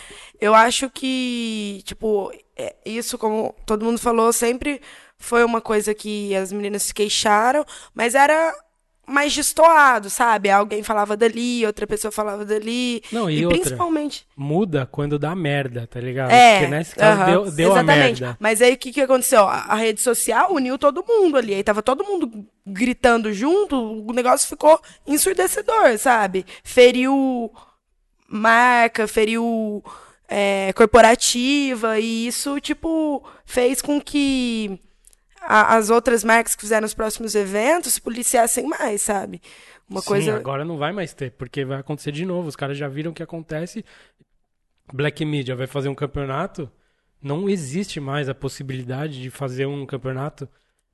Eu 0.41 0.55
acho 0.55 0.89
que, 0.89 1.81
tipo, 1.85 2.31
é, 2.55 2.75
isso, 2.85 3.17
como 3.17 3.55
todo 3.65 3.85
mundo 3.85 3.99
falou, 3.99 4.33
sempre 4.33 4.81
foi 5.17 5.43
uma 5.43 5.61
coisa 5.61 5.93
que 5.93 6.35
as 6.35 6.51
meninas 6.51 6.83
se 6.83 6.93
queixaram, 6.93 7.65
mas 7.93 8.15
era 8.15 8.53
mais 9.07 9.33
destoado, 9.33 10.09
sabe? 10.09 10.49
Alguém 10.49 10.83
falava 10.83 11.15
dali, 11.15 11.65
outra 11.65 11.85
pessoa 11.85 12.11
falava 12.11 12.43
dali. 12.43 13.03
Não, 13.11 13.29
e 13.29 13.45
outra? 13.45 13.61
principalmente. 13.61 14.25
Muda 14.35 14.87
quando 14.91 15.19
dá 15.19 15.35
merda, 15.35 15.87
tá 15.87 15.99
ligado? 15.99 16.31
É, 16.31 16.59
Porque 16.59 16.71
nesse 16.71 16.95
caso 16.95 17.21
aham, 17.21 17.31
deu, 17.31 17.51
deu 17.51 17.69
a 17.71 17.81
exatamente. 17.81 18.21
merda. 18.21 18.37
Mas 18.39 18.61
aí 18.61 18.73
o 18.73 18.77
que, 18.77 18.91
que 18.91 19.01
aconteceu? 19.01 19.43
A, 19.43 19.65
a 19.69 19.75
rede 19.75 20.01
social 20.01 20.53
uniu 20.53 20.77
todo 20.77 21.05
mundo 21.07 21.37
ali. 21.37 21.53
Aí 21.53 21.63
tava 21.63 21.81
todo 21.81 22.03
mundo 22.03 22.45
gritando 22.65 23.31
junto, 23.31 23.75
o 23.77 24.11
negócio 24.11 24.47
ficou 24.47 24.79
ensurdecedor, 25.05 25.97
sabe? 25.99 26.45
Feriu 26.63 27.51
marca, 28.27 29.07
feriu 29.07 29.83
é, 30.27 30.73
corporativa, 30.73 31.99
e 31.99 32.27
isso, 32.27 32.59
tipo, 32.59 33.23
fez 33.45 33.81
com 33.81 34.01
que 34.01 34.79
a- 35.47 35.75
as 35.75 35.89
outras 35.89 36.23
marcas 36.23 36.55
que 36.55 36.61
fizeram 36.61 36.85
os 36.85 36.93
próximos 36.93 37.35
eventos 37.35 37.93
se 37.93 38.01
policiassem 38.01 38.67
mais, 38.67 39.01
sabe? 39.01 39.41
Uma 39.89 40.01
Sim, 40.01 40.07
coisa. 40.07 40.35
agora 40.35 40.65
não 40.65 40.77
vai 40.77 40.91
mais 40.91 41.13
ter, 41.13 41.31
porque 41.31 41.63
vai 41.63 41.79
acontecer 41.79 42.11
de 42.11 42.25
novo. 42.25 42.47
Os 42.47 42.55
caras 42.55 42.77
já 42.77 42.87
viram 42.87 43.11
o 43.11 43.13
que 43.13 43.21
acontece. 43.23 43.85
Black 44.93 45.23
Media 45.25 45.55
vai 45.55 45.67
fazer 45.67 45.89
um 45.89 45.95
campeonato. 45.95 46.69
Não 47.21 47.49
existe 47.49 47.99
mais 47.99 48.29
a 48.29 48.35
possibilidade 48.35 49.21
de 49.21 49.29
fazer 49.29 49.65
um 49.65 49.85
campeonato. 49.85 50.47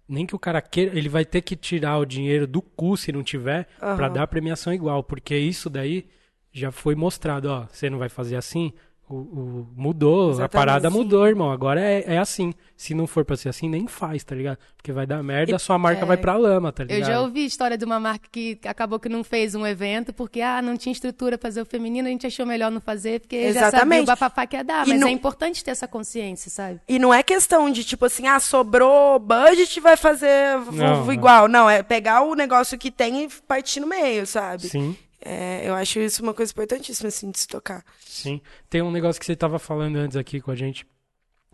Nem 0.08 0.26
que 0.26 0.36
o 0.36 0.40
cara 0.40 0.62
queira, 0.62 0.98
ele 0.98 1.10
vai 1.10 1.24
ter 1.26 1.42
que 1.42 1.56
tirar 1.56 1.98
o 1.98 2.06
dinheiro 2.06 2.46
do 2.48 2.62
cu 2.62 2.98
se 2.98 3.12
não 3.12 3.24
tiver, 3.24 3.68
pra 3.80 4.10
dar 4.10 4.28
premiação 4.28 4.74
igual. 4.74 5.04
Porque 5.04 5.36
isso 5.38 5.70
daí 5.70 6.08
já 6.52 6.72
foi 6.72 6.96
mostrado, 6.96 7.46
ó. 7.50 7.66
Você 7.72 7.90
não 7.90 7.98
vai 7.98 8.10
fazer 8.10 8.36
assim, 8.36 8.74
o, 9.16 9.20
o- 9.20 9.68
mudou, 9.76 10.28
a 10.30 10.32
Exatamente, 10.32 10.52
parada 10.52 10.90
sim. 10.90 10.98
mudou, 10.98 11.28
irmão. 11.28 11.52
Agora 11.52 11.80
é, 11.82 12.16
é 12.16 12.18
assim. 12.18 12.54
Se 12.76 12.96
não 12.96 13.06
for 13.06 13.24
pra 13.24 13.38
ser 13.38 13.50
assim, 13.50 13.70
nem 13.70 13.86
faz, 13.88 14.24
tá 14.24 14.34
ligado? 14.36 14.58
Porque 14.76 14.92
vai 14.92 15.06
dar 15.06 15.22
merda, 15.22 15.56
a 15.56 15.60
sua 15.60 15.78
marca 15.78 16.02
é. 16.02 16.06
vai 16.06 16.18
pra 16.18 16.36
lama, 16.36 16.72
tá 16.72 16.82
Eu 16.84 16.88
ligado? 16.88 17.08
já 17.08 17.22
ouvi 17.22 17.46
história 17.46 17.78
de 17.78 17.86
uma 17.86 18.00
marca 18.00 18.28
que 18.32 18.60
acabou 18.66 19.00
que 19.00 19.08
não 19.08 19.24
fez 19.24 19.54
um 19.54 19.68
evento 19.68 20.12
porque 20.12 20.42
ah, 20.42 20.62
não 20.64 20.76
tinha 20.76 20.92
estrutura 20.92 21.38
pra 21.38 21.48
fazer 21.50 21.62
o 21.62 21.66
feminino, 21.66 22.08
a 22.08 22.12
gente 22.12 22.26
achou 22.26 22.44
melhor 22.46 22.72
não 22.72 22.82
fazer 22.82 23.20
porque 23.22 23.54
já 23.54 23.60
sabia 23.66 23.68
Exatamente. 23.68 24.04
o 24.04 24.06
bafafá 24.08 24.48
que 24.48 24.56
ia 24.56 24.64
dar. 24.64 24.88
E 24.88 24.92
Mas 24.92 25.00
não- 25.00 25.08
é 25.08 25.12
importante 25.12 25.64
ter 25.64 25.70
essa 25.72 25.88
consciência, 25.88 26.50
sabe? 26.50 26.80
E 26.90 26.98
não 26.98 27.14
é 27.14 27.22
questão 27.22 27.70
de, 27.70 27.84
tipo 27.84 28.06
assim, 28.06 28.26
ah, 28.28 28.40
sobrou 28.40 29.20
budget, 29.20 29.80
vai 29.80 29.96
fazer 29.96 30.56
Não, 30.58 30.72
v- 30.72 30.78
não. 31.06 31.14
igual. 31.14 31.48
Não, 31.48 31.70
é 31.70 31.84
pegar 31.84 32.24
o 32.24 32.34
negócio 32.34 32.78
que 32.80 32.90
tem 32.90 33.26
e 33.26 33.30
partir 33.48 33.80
no 33.80 33.86
meio, 33.88 34.26
sabe? 34.26 34.64
Sim. 34.70 34.96
É, 35.22 35.68
eu 35.68 35.76
acho 35.76 36.00
isso 36.00 36.24
uma 36.24 36.34
coisa 36.34 36.52
importantíssima, 36.52 37.08
assim, 37.10 37.30
de 37.30 37.40
se 37.40 37.48
tocar. 37.48 37.86
Sim. 38.00 38.42
Tem 38.70 38.82
um 38.82 38.92
negócio 38.92 39.20
que 39.20 39.26
você 39.26 39.36
tava 39.36 39.60
falando 39.60 39.98
antes 39.98 40.18
aqui 40.18 40.42
com 40.42 40.52
a 40.52 40.56
gente, 40.56 40.86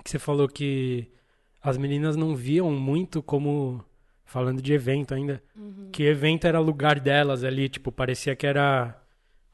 que 0.03 0.09
você 0.09 0.17
falou 0.17 0.47
que 0.47 1.07
as 1.61 1.77
meninas 1.77 2.15
não 2.15 2.35
viam 2.35 2.71
muito 2.71 3.21
como 3.21 3.83
falando 4.23 4.61
de 4.61 4.73
evento 4.73 5.13
ainda, 5.13 5.43
que 5.91 6.03
evento 6.03 6.47
era 6.47 6.59
lugar 6.59 6.99
delas 6.99 7.43
ali, 7.43 7.67
tipo, 7.69 7.91
parecia 7.91 8.35
que 8.35 8.45
era 8.45 9.01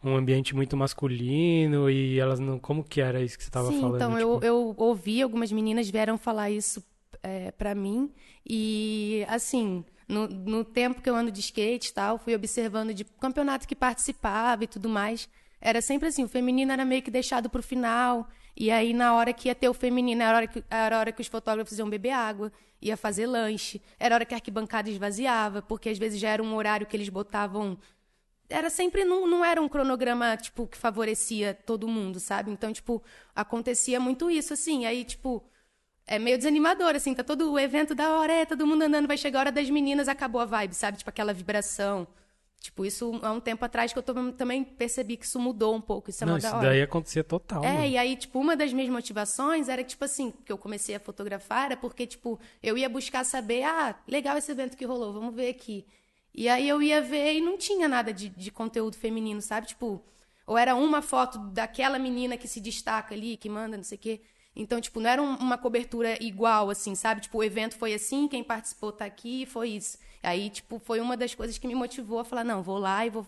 um 0.03 0.15
ambiente 0.15 0.55
muito 0.55 0.75
masculino 0.75 1.89
e 1.89 2.19
elas 2.19 2.39
não. 2.39 2.59
Como 2.59 2.83
que 2.83 2.99
era 2.99 3.21
isso 3.21 3.37
que 3.37 3.43
você 3.43 3.49
estava 3.49 3.69
Sim, 3.69 3.79
falando? 3.79 3.95
então 3.95 4.19
eu, 4.19 4.33
tipo? 4.33 4.45
eu 4.45 4.75
ouvi, 4.77 5.21
algumas 5.21 5.51
meninas 5.51 5.89
vieram 5.89 6.17
falar 6.17 6.51
isso 6.51 6.83
é, 7.21 7.51
para 7.51 7.73
mim. 7.73 8.11
E, 8.47 9.25
assim, 9.29 9.85
no, 10.07 10.27
no 10.27 10.63
tempo 10.63 11.01
que 11.01 11.09
eu 11.09 11.15
ando 11.15 11.31
de 11.31 11.39
skate 11.39 11.89
e 11.89 11.93
tal, 11.93 12.17
fui 12.17 12.35
observando 12.35 12.93
de 12.93 13.03
campeonato 13.03 13.67
que 13.67 13.75
participava 13.75 14.63
e 14.63 14.67
tudo 14.67 14.89
mais. 14.89 15.29
Era 15.59 15.81
sempre 15.81 16.09
assim, 16.09 16.23
o 16.23 16.27
feminino 16.27 16.71
era 16.71 16.83
meio 16.83 17.01
que 17.01 17.09
deixado 17.09 17.49
pro 17.49 17.63
final. 17.63 18.27
E 18.55 18.69
aí, 18.69 18.93
na 18.93 19.15
hora 19.15 19.33
que 19.33 19.47
ia 19.47 19.55
ter 19.55 19.69
o 19.69 19.73
feminino, 19.73 20.21
era 20.21 20.31
a 20.31 20.35
hora 20.35 20.47
que, 20.47 20.63
era 20.69 20.95
a 20.97 20.99
hora 20.99 21.11
que 21.11 21.21
os 21.21 21.27
fotógrafos 21.27 21.79
iam 21.79 21.89
beber 21.89 22.11
água, 22.11 22.51
ia 22.81 22.97
fazer 22.97 23.25
lanche, 23.25 23.81
era 23.97 24.13
a 24.13 24.17
hora 24.17 24.25
que 24.25 24.33
a 24.33 24.37
arquibancada 24.37 24.89
esvaziava, 24.89 25.61
porque 25.61 25.89
às 25.89 25.97
vezes 25.97 26.19
já 26.19 26.29
era 26.29 26.43
um 26.43 26.53
horário 26.55 26.85
que 26.85 26.95
eles 26.95 27.09
botavam. 27.09 27.77
Era 28.49 28.69
sempre, 28.69 29.05
não, 29.05 29.25
não 29.25 29.43
era 29.43 29.61
um 29.61 29.69
cronograma, 29.69 30.35
tipo, 30.37 30.67
que 30.67 30.77
favorecia 30.77 31.53
todo 31.65 31.87
mundo, 31.87 32.19
sabe? 32.19 32.51
Então, 32.51 32.71
tipo, 32.71 33.01
acontecia 33.33 33.99
muito 33.99 34.29
isso, 34.29 34.53
assim. 34.53 34.85
Aí, 34.85 35.03
tipo, 35.03 35.43
é 36.07 36.19
meio 36.19 36.37
desanimador, 36.37 36.95
assim, 36.95 37.13
tá 37.13 37.23
todo 37.23 37.51
o 37.51 37.59
evento 37.59 37.95
da 37.95 38.17
hora, 38.17 38.33
é, 38.33 38.45
todo 38.45 38.65
mundo 38.67 38.81
andando, 38.83 39.07
vai 39.07 39.17
chegar 39.17 39.39
a 39.39 39.41
hora 39.41 39.51
das 39.51 39.69
meninas, 39.69 40.07
acabou 40.07 40.41
a 40.41 40.45
vibe, 40.45 40.73
sabe? 40.73 40.97
Tipo, 40.97 41.09
aquela 41.09 41.33
vibração. 41.33 42.07
Tipo, 42.59 42.85
isso 42.85 43.19
há 43.21 43.31
um 43.31 43.41
tempo 43.41 43.65
atrás 43.65 43.91
que 43.91 43.99
eu 43.99 44.03
tô- 44.03 44.31
também 44.31 44.63
percebi 44.63 45.17
que 45.17 45.25
isso 45.25 45.37
mudou 45.37 45.75
um 45.75 45.81
pouco, 45.81 46.09
isso 46.09 46.23
é 46.23 46.27
Não, 46.27 46.37
isso 46.37 46.49
da 46.49 46.57
hora. 46.57 46.69
daí 46.69 46.81
acontecia 46.81 47.21
total. 47.23 47.61
É, 47.63 47.73
mano. 47.73 47.85
e 47.85 47.97
aí, 47.97 48.15
tipo, 48.15 48.39
uma 48.39 48.55
das 48.55 48.71
minhas 48.71 48.89
motivações 48.89 49.67
era 49.67 49.83
tipo 49.83 50.05
assim, 50.05 50.31
que 50.45 50.51
eu 50.51 50.57
comecei 50.57 50.95
a 50.95 50.99
fotografar, 50.99 51.65
era 51.65 51.77
porque, 51.77 52.07
tipo, 52.07 52.39
eu 52.61 52.77
ia 52.77 52.87
buscar 52.87 53.25
saber, 53.25 53.63
ah, 53.63 53.95
legal 54.07 54.37
esse 54.37 54.49
evento 54.49 54.77
que 54.77 54.85
rolou, 54.85 55.11
vamos 55.11 55.35
ver 55.35 55.49
aqui. 55.49 55.85
E 56.33 56.47
aí 56.47 56.67
eu 56.67 56.81
ia 56.81 57.01
ver 57.01 57.33
e 57.33 57.41
não 57.41 57.57
tinha 57.57 57.87
nada 57.87 58.13
de, 58.13 58.29
de 58.29 58.49
conteúdo 58.49 58.95
feminino, 58.95 59.41
sabe? 59.41 59.67
Tipo, 59.67 60.01
ou 60.47 60.57
era 60.57 60.73
uma 60.73 61.01
foto 61.01 61.37
daquela 61.39 61.99
menina 61.99 62.37
que 62.37 62.47
se 62.47 62.61
destaca 62.61 63.13
ali, 63.13 63.35
que 63.35 63.49
manda, 63.49 63.75
não 63.75 63.83
sei 63.83 63.97
o 63.97 64.01
quê. 64.01 64.21
Então, 64.55 64.79
tipo, 64.79 64.99
não 64.99 65.09
era 65.09 65.21
um- 65.21 65.35
uma 65.37 65.57
cobertura 65.57 66.17
igual, 66.23 66.69
assim, 66.69 66.93
sabe? 66.95 67.21
Tipo, 67.21 67.39
o 67.39 67.43
evento 67.43 67.75
foi 67.75 67.93
assim, 67.93 68.27
quem 68.27 68.43
participou 68.43 68.91
tá 68.91 69.05
aqui, 69.05 69.45
foi 69.45 69.69
isso. 69.69 69.97
Aí, 70.21 70.49
tipo, 70.49 70.79
foi 70.79 70.99
uma 70.99 71.17
das 71.17 71.33
coisas 71.33 71.57
que 71.57 71.67
me 71.67 71.75
motivou 71.75 72.19
a 72.19 72.25
falar, 72.25 72.43
não, 72.43 72.61
vou 72.61 72.77
lá 72.77 73.05
e 73.05 73.09
vou 73.09 73.25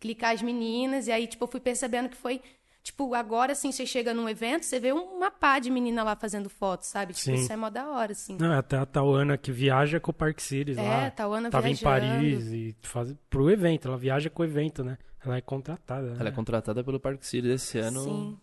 clicar 0.00 0.32
as 0.34 0.40
meninas. 0.42 1.08
E 1.08 1.12
aí, 1.12 1.26
tipo, 1.26 1.44
eu 1.44 1.48
fui 1.48 1.60
percebendo 1.60 2.08
que 2.08 2.16
foi 2.16 2.40
Tipo, 2.80 3.12
agora, 3.14 3.52
assim, 3.52 3.70
você 3.70 3.84
chega 3.84 4.14
num 4.14 4.26
evento, 4.26 4.64
você 4.64 4.80
vê 4.80 4.92
uma 4.92 5.30
pá 5.30 5.58
de 5.58 5.68
menina 5.70 6.02
lá 6.02 6.16
fazendo 6.16 6.48
foto, 6.48 6.84
sabe? 6.84 7.12
Tipo, 7.12 7.24
Sim. 7.26 7.34
isso 7.34 7.52
é 7.52 7.56
mó 7.56 7.68
da 7.68 7.86
hora, 7.90 8.12
assim. 8.12 8.38
Não, 8.40 8.50
é 8.50 8.56
até 8.56 8.78
a 8.78 8.86
Tauana 8.86 9.36
que 9.36 9.52
viaja 9.52 10.00
com 10.00 10.10
o 10.10 10.14
Park 10.14 10.40
Cities 10.40 10.78
É, 10.78 10.82
lá. 10.82 11.10
Tauana 11.10 11.50
Tava 11.50 11.68
em 11.68 11.74
viajando. 11.74 12.06
Paris 12.06 12.46
e 12.46 12.74
faz 12.80 13.14
pro 13.28 13.50
evento. 13.50 13.88
Ela 13.88 13.98
viaja 13.98 14.30
com 14.30 14.40
o 14.42 14.44
evento, 14.44 14.82
né? 14.82 14.96
Ela 15.22 15.36
é 15.36 15.40
contratada. 15.42 16.06
Ela 16.12 16.20
é 16.20 16.24
né? 16.24 16.30
contratada 16.30 16.82
pelo 16.82 16.98
Parque 16.98 17.26
City 17.26 17.48
esse 17.48 17.78
ano 17.78 18.00
Sim. 18.04 18.38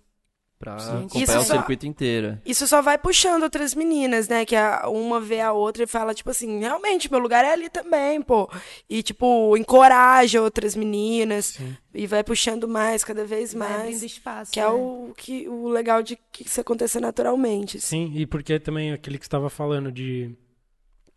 Pra 0.58 0.80
Sim. 0.80 0.90
acompanhar 1.06 1.24
Isso 1.24 1.38
o 1.38 1.44
só- 1.44 1.54
circuito 1.54 1.86
inteiro. 1.86 2.40
Isso 2.46 2.66
só 2.68 2.82
vai 2.82 2.98
puxando 2.98 3.44
outras 3.44 3.76
meninas, 3.76 4.28
né? 4.28 4.46
Que 4.46 4.56
a- 4.56 4.88
uma 4.88 5.20
vê 5.20 5.42
a 5.42 5.52
outra 5.52 5.84
e 5.84 5.88
fala, 5.88 6.14
tipo 6.14 6.30
assim, 6.30 6.60
realmente, 6.60 7.12
meu 7.12 7.20
lugar 7.20 7.44
é 7.44 7.52
ali 7.52 7.70
também, 7.70 8.22
pô. 8.22 8.50
E, 8.90 9.04
tipo, 9.04 9.56
encoraja 9.58 10.42
outras 10.42 10.76
meninas 10.76 11.46
Sim. 11.58 11.78
e 11.94 12.08
vai 12.08 12.24
puxando 12.24 12.68
mais, 12.68 13.04
cada 13.04 13.26
vez 13.26 13.54
Vai 13.54 13.68
mais. 13.70 13.82
abrindo 13.82 14.04
espaço. 14.06 14.52
Que 14.52 14.60
é 14.60 14.64
né? 14.64 14.70
o, 14.70 15.14
que, 15.16 15.48
o 15.50 15.68
legal 15.68 16.02
de 16.02 16.18
que 16.32 16.46
isso 16.48 16.62
acontecer 16.62 17.00
naturalmente. 17.00 17.78
assim. 17.78 18.08
Sim, 18.08 18.18
e 18.18 18.26
porque 18.26 18.58
também 18.60 18.94
aquele 18.94 19.18
que 19.18 19.26
você 19.26 19.28
estava 19.28 19.50
falando 19.50 19.92
de 19.92 20.34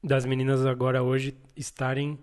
das 0.03 0.25
meninas 0.25 0.65
agora 0.65 1.03
hoje 1.03 1.37
estarem 1.57 2.19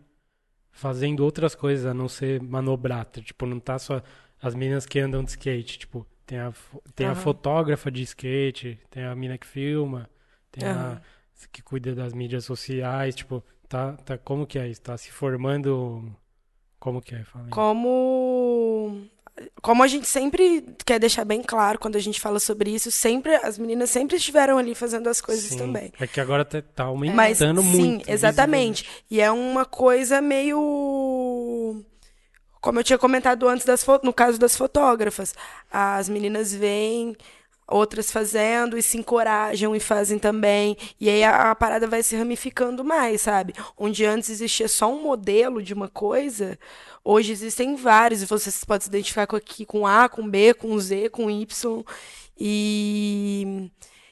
fazendo 0.72 1.24
outras 1.24 1.56
coisas 1.56 1.86
a 1.86 1.94
não 1.94 2.08
ser 2.08 2.42
manobrar. 2.42 3.06
Tipo, 3.06 3.46
não 3.46 3.60
tá 3.60 3.80
só 3.80 4.02
as 4.42 4.54
meninas 4.56 4.86
que 4.86 5.00
andam 5.00 5.24
de 5.24 5.32
skate, 5.32 5.80
tipo, 5.80 6.06
tem 6.26 6.40
a, 6.40 6.54
tem 6.96 7.08
a 7.08 7.12
Aham. 7.12 7.22
fotógrafa 7.22 7.92
de 7.92 8.02
skate, 8.04 8.80
tem 8.90 9.04
a 9.04 9.16
mina 9.16 9.38
que 9.38 9.48
filma, 9.48 10.10
tem 10.52 10.66
Aham. 10.66 10.96
a 10.96 11.48
que 11.52 11.62
cuida 11.62 11.94
das 11.94 12.14
mídias 12.14 12.46
sociais, 12.46 13.14
tipo, 13.16 13.44
tá, 13.68 13.94
tá 13.98 14.18
como 14.18 14.48
que 14.48 14.58
é 14.58 14.68
isso? 14.68 14.82
Tá 14.82 14.98
se 14.98 15.12
formando 15.12 16.16
como 16.80 17.02
que 17.02 17.16
é? 17.16 17.24
Fala 17.24 17.46
aí. 17.46 17.52
Como 17.52 19.06
como 19.62 19.84
a 19.84 19.88
gente 19.88 20.08
sempre 20.08 20.64
quer 20.86 21.00
deixar 21.00 21.26
bem 21.26 21.42
claro 21.42 21.78
quando 21.78 21.98
a 21.98 22.00
gente 22.00 22.22
fala 22.22 22.40
sobre 22.40 22.70
isso, 22.72 22.90
sempre 22.92 23.36
as 23.36 23.58
meninas 23.58 23.90
sempre 23.90 24.16
estiveram 24.16 24.58
ali 24.58 24.74
fazendo 24.74 25.10
as 25.10 25.20
coisas 25.20 25.44
Sim, 25.44 25.58
também. 25.58 25.92
É 26.00 26.08
que 26.08 26.22
agora 26.22 26.46
tá, 26.46 26.62
tá 26.62 26.86
Mas 26.86 27.42
aumentando 27.42 27.62
sim, 27.62 27.98
muito. 27.98 28.10
exatamente. 28.10 28.86
E 29.12 29.20
é 29.20 29.30
uma 29.30 29.66
coisa 29.66 30.22
meio 30.22 30.58
como 32.66 32.80
eu 32.80 32.84
tinha 32.84 32.98
comentado 32.98 33.48
antes 33.48 33.64
das 33.64 33.86
no 34.02 34.12
caso 34.12 34.40
das 34.40 34.58
fotógrafas, 34.58 35.36
as 35.72 36.10
meninas 36.10 36.52
veem 36.52 37.16
outras 37.68 38.10
fazendo 38.10 38.76
e 38.76 38.82
se 38.82 38.98
encorajam 38.98 39.76
e 39.76 39.80
fazem 39.80 40.18
também. 40.18 40.76
E 41.00 41.08
aí 41.08 41.24
a, 41.24 41.52
a 41.52 41.56
parada 41.56 41.88
vai 41.88 42.02
se 42.02 42.16
ramificando 42.16 42.84
mais, 42.84 43.22
sabe? 43.22 43.54
Onde 43.78 44.04
antes 44.04 44.32
existia 44.32 44.68
só 44.68 44.92
um 44.92 45.04
modelo 45.04 45.62
de 45.62 45.76
uma 45.76 45.88
coisa, 45.88 46.58
hoje 47.04 47.32
existem 47.32 47.76
vários 47.76 48.24
e 48.24 48.26
você 48.26 48.52
pode 48.66 48.86
se 48.86 48.90
identificar 48.90 49.28
com 49.28 49.36
aqui 49.36 49.64
com 49.64 49.86
A, 49.86 50.10
com 50.10 50.28
B, 50.28 50.56
com 50.56 50.80
Z, 50.80 51.10
com 51.10 51.30
Y. 51.30 51.84
E 52.36 53.70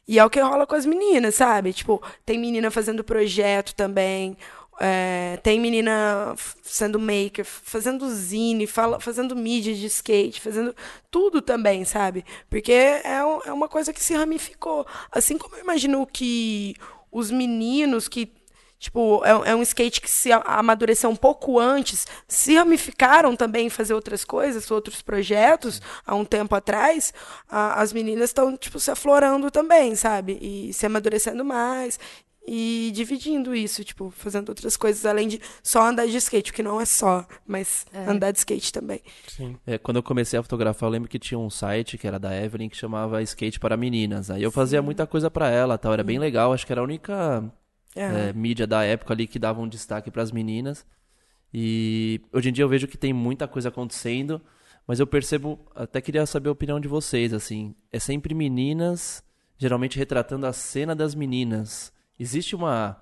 e 0.08 0.20
é 0.20 0.26
o 0.26 0.30
que 0.30 0.40
rola 0.40 0.68
com 0.68 0.76
as 0.76 0.86
meninas, 0.86 1.36
sabe? 1.36 1.72
Tipo, 1.72 2.02
tem 2.26 2.38
menina 2.38 2.70
fazendo 2.70 3.04
projeto 3.04 3.74
também. 3.74 4.38
É, 4.80 5.38
tem 5.44 5.60
menina 5.60 6.36
sendo 6.64 7.00
maker, 7.00 7.46
fazendo 7.46 8.10
zine, 8.10 8.66
fala, 8.68 9.00
fazendo 9.00 9.36
mídia 9.36 9.74
de 9.74 9.86
skate, 9.88 10.42
fazendo 10.42 10.76
tudo 11.12 11.42
também, 11.42 11.86
sabe? 11.86 12.26
Porque 12.50 12.72
é, 12.72 13.02
é 13.46 13.54
uma 13.54 13.68
coisa 13.68 13.94
que 13.94 14.04
se 14.04 14.14
ramificou. 14.14 14.86
Assim 15.12 15.38
como 15.38 15.56
eu 15.56 15.62
imagino 15.64 16.06
que 16.08 16.76
os 17.12 17.30
meninos 17.32 18.08
que 18.08 18.32
Tipo, 18.80 19.24
é, 19.24 19.34
um- 19.34 19.46
é 19.46 19.56
um 19.56 19.62
skate 19.62 20.02
que 20.02 20.12
se 20.12 20.30
amadureceu 20.34 21.10
um 21.10 21.16
pouco 21.16 21.58
antes, 21.58 22.06
se 22.28 22.56
ramificaram 22.56 23.34
também 23.34 23.68
em 23.68 23.70
fazer 23.70 23.94
outras 23.94 24.26
coisas, 24.26 24.70
outros 24.70 25.02
projetos, 25.02 25.82
há 26.06 26.14
um 26.14 26.26
tempo 26.26 26.54
atrás, 26.54 27.14
a- 27.50 27.82
as 27.82 27.94
meninas 27.94 28.32
estão, 28.32 28.58
tipo, 28.58 28.82
se 28.82 28.92
aflorando 28.92 29.50
também, 29.50 29.96
sabe? 29.96 30.38
E 30.42 30.74
se 30.74 30.86
amadurecendo 30.86 31.46
mais 31.46 31.98
e 32.46 32.92
dividindo 32.94 33.56
isso, 33.56 33.84
tipo, 33.84 34.10
fazendo 34.12 34.50
outras 34.50 34.76
coisas, 34.76 35.06
além 35.06 35.28
de 35.28 35.40
só 35.62 35.88
andar 35.88 36.06
de 36.06 36.18
skate, 36.18 36.52
o 36.52 36.54
que 36.54 36.62
não 36.62 36.80
é 36.82 36.86
só, 36.86 37.26
mas 37.48 37.86
andar 38.08 38.32
de 38.32 38.40
skate 38.40 38.72
também. 38.74 39.00
Sim. 39.28 39.58
É, 39.66 39.78
quando 39.78 39.98
eu 39.98 40.04
comecei 40.04 40.38
a 40.38 40.44
fotografar, 40.44 40.88
eu 40.88 40.92
lembro 40.92 41.08
que 41.10 41.18
tinha 41.18 41.40
um 41.40 41.50
site 41.50 41.98
que 41.98 42.06
era 42.06 42.20
da 42.20 42.36
Evelyn 42.36 42.68
que 42.70 42.76
chamava 42.76 43.22
Skate 43.22 43.60
para 43.60 43.78
Meninas. 43.78 44.30
Aí 44.30 44.44
eu 44.44 44.52
fazia 44.52 44.82
muita 44.82 45.08
coisa 45.08 45.32
pra 45.32 45.50
ela, 45.50 45.78
tal, 45.78 45.94
era 45.94 46.04
bem 46.04 46.20
legal. 46.20 46.52
Acho 46.52 46.66
que 46.66 46.74
era 46.74 46.82
a 46.82 46.84
única 46.84 47.50
É. 47.96 48.30
é, 48.30 48.34
mídia 48.34 48.68
da 48.68 48.84
época 48.84 49.14
ali 49.14 49.26
que 49.26 49.40
dava 49.40 49.62
um 49.62 49.68
destaque 49.68 50.12
pras 50.12 50.32
meninas. 50.32 50.86
E 51.54 52.20
hoje 52.34 52.50
em 52.50 52.52
dia 52.52 52.64
eu 52.64 52.70
vejo 52.70 52.88
que 52.88 52.98
tem 52.98 53.14
muita 53.14 53.48
coisa 53.48 53.70
acontecendo, 53.70 54.42
mas 54.86 55.00
eu 55.00 55.08
percebo, 55.08 55.60
até 55.76 56.02
queria 56.02 56.26
saber 56.26 56.50
a 56.50 56.52
opinião 56.52 56.80
de 56.80 56.88
vocês, 56.90 57.32
assim, 57.32 57.74
é 57.92 58.00
sempre 58.00 58.34
meninas, 58.34 59.24
geralmente 59.58 59.98
retratando 59.98 60.46
a 60.46 60.52
cena 60.52 60.94
das 60.96 61.14
meninas. 61.16 61.93
Existe 62.20 62.56
uma 62.56 63.02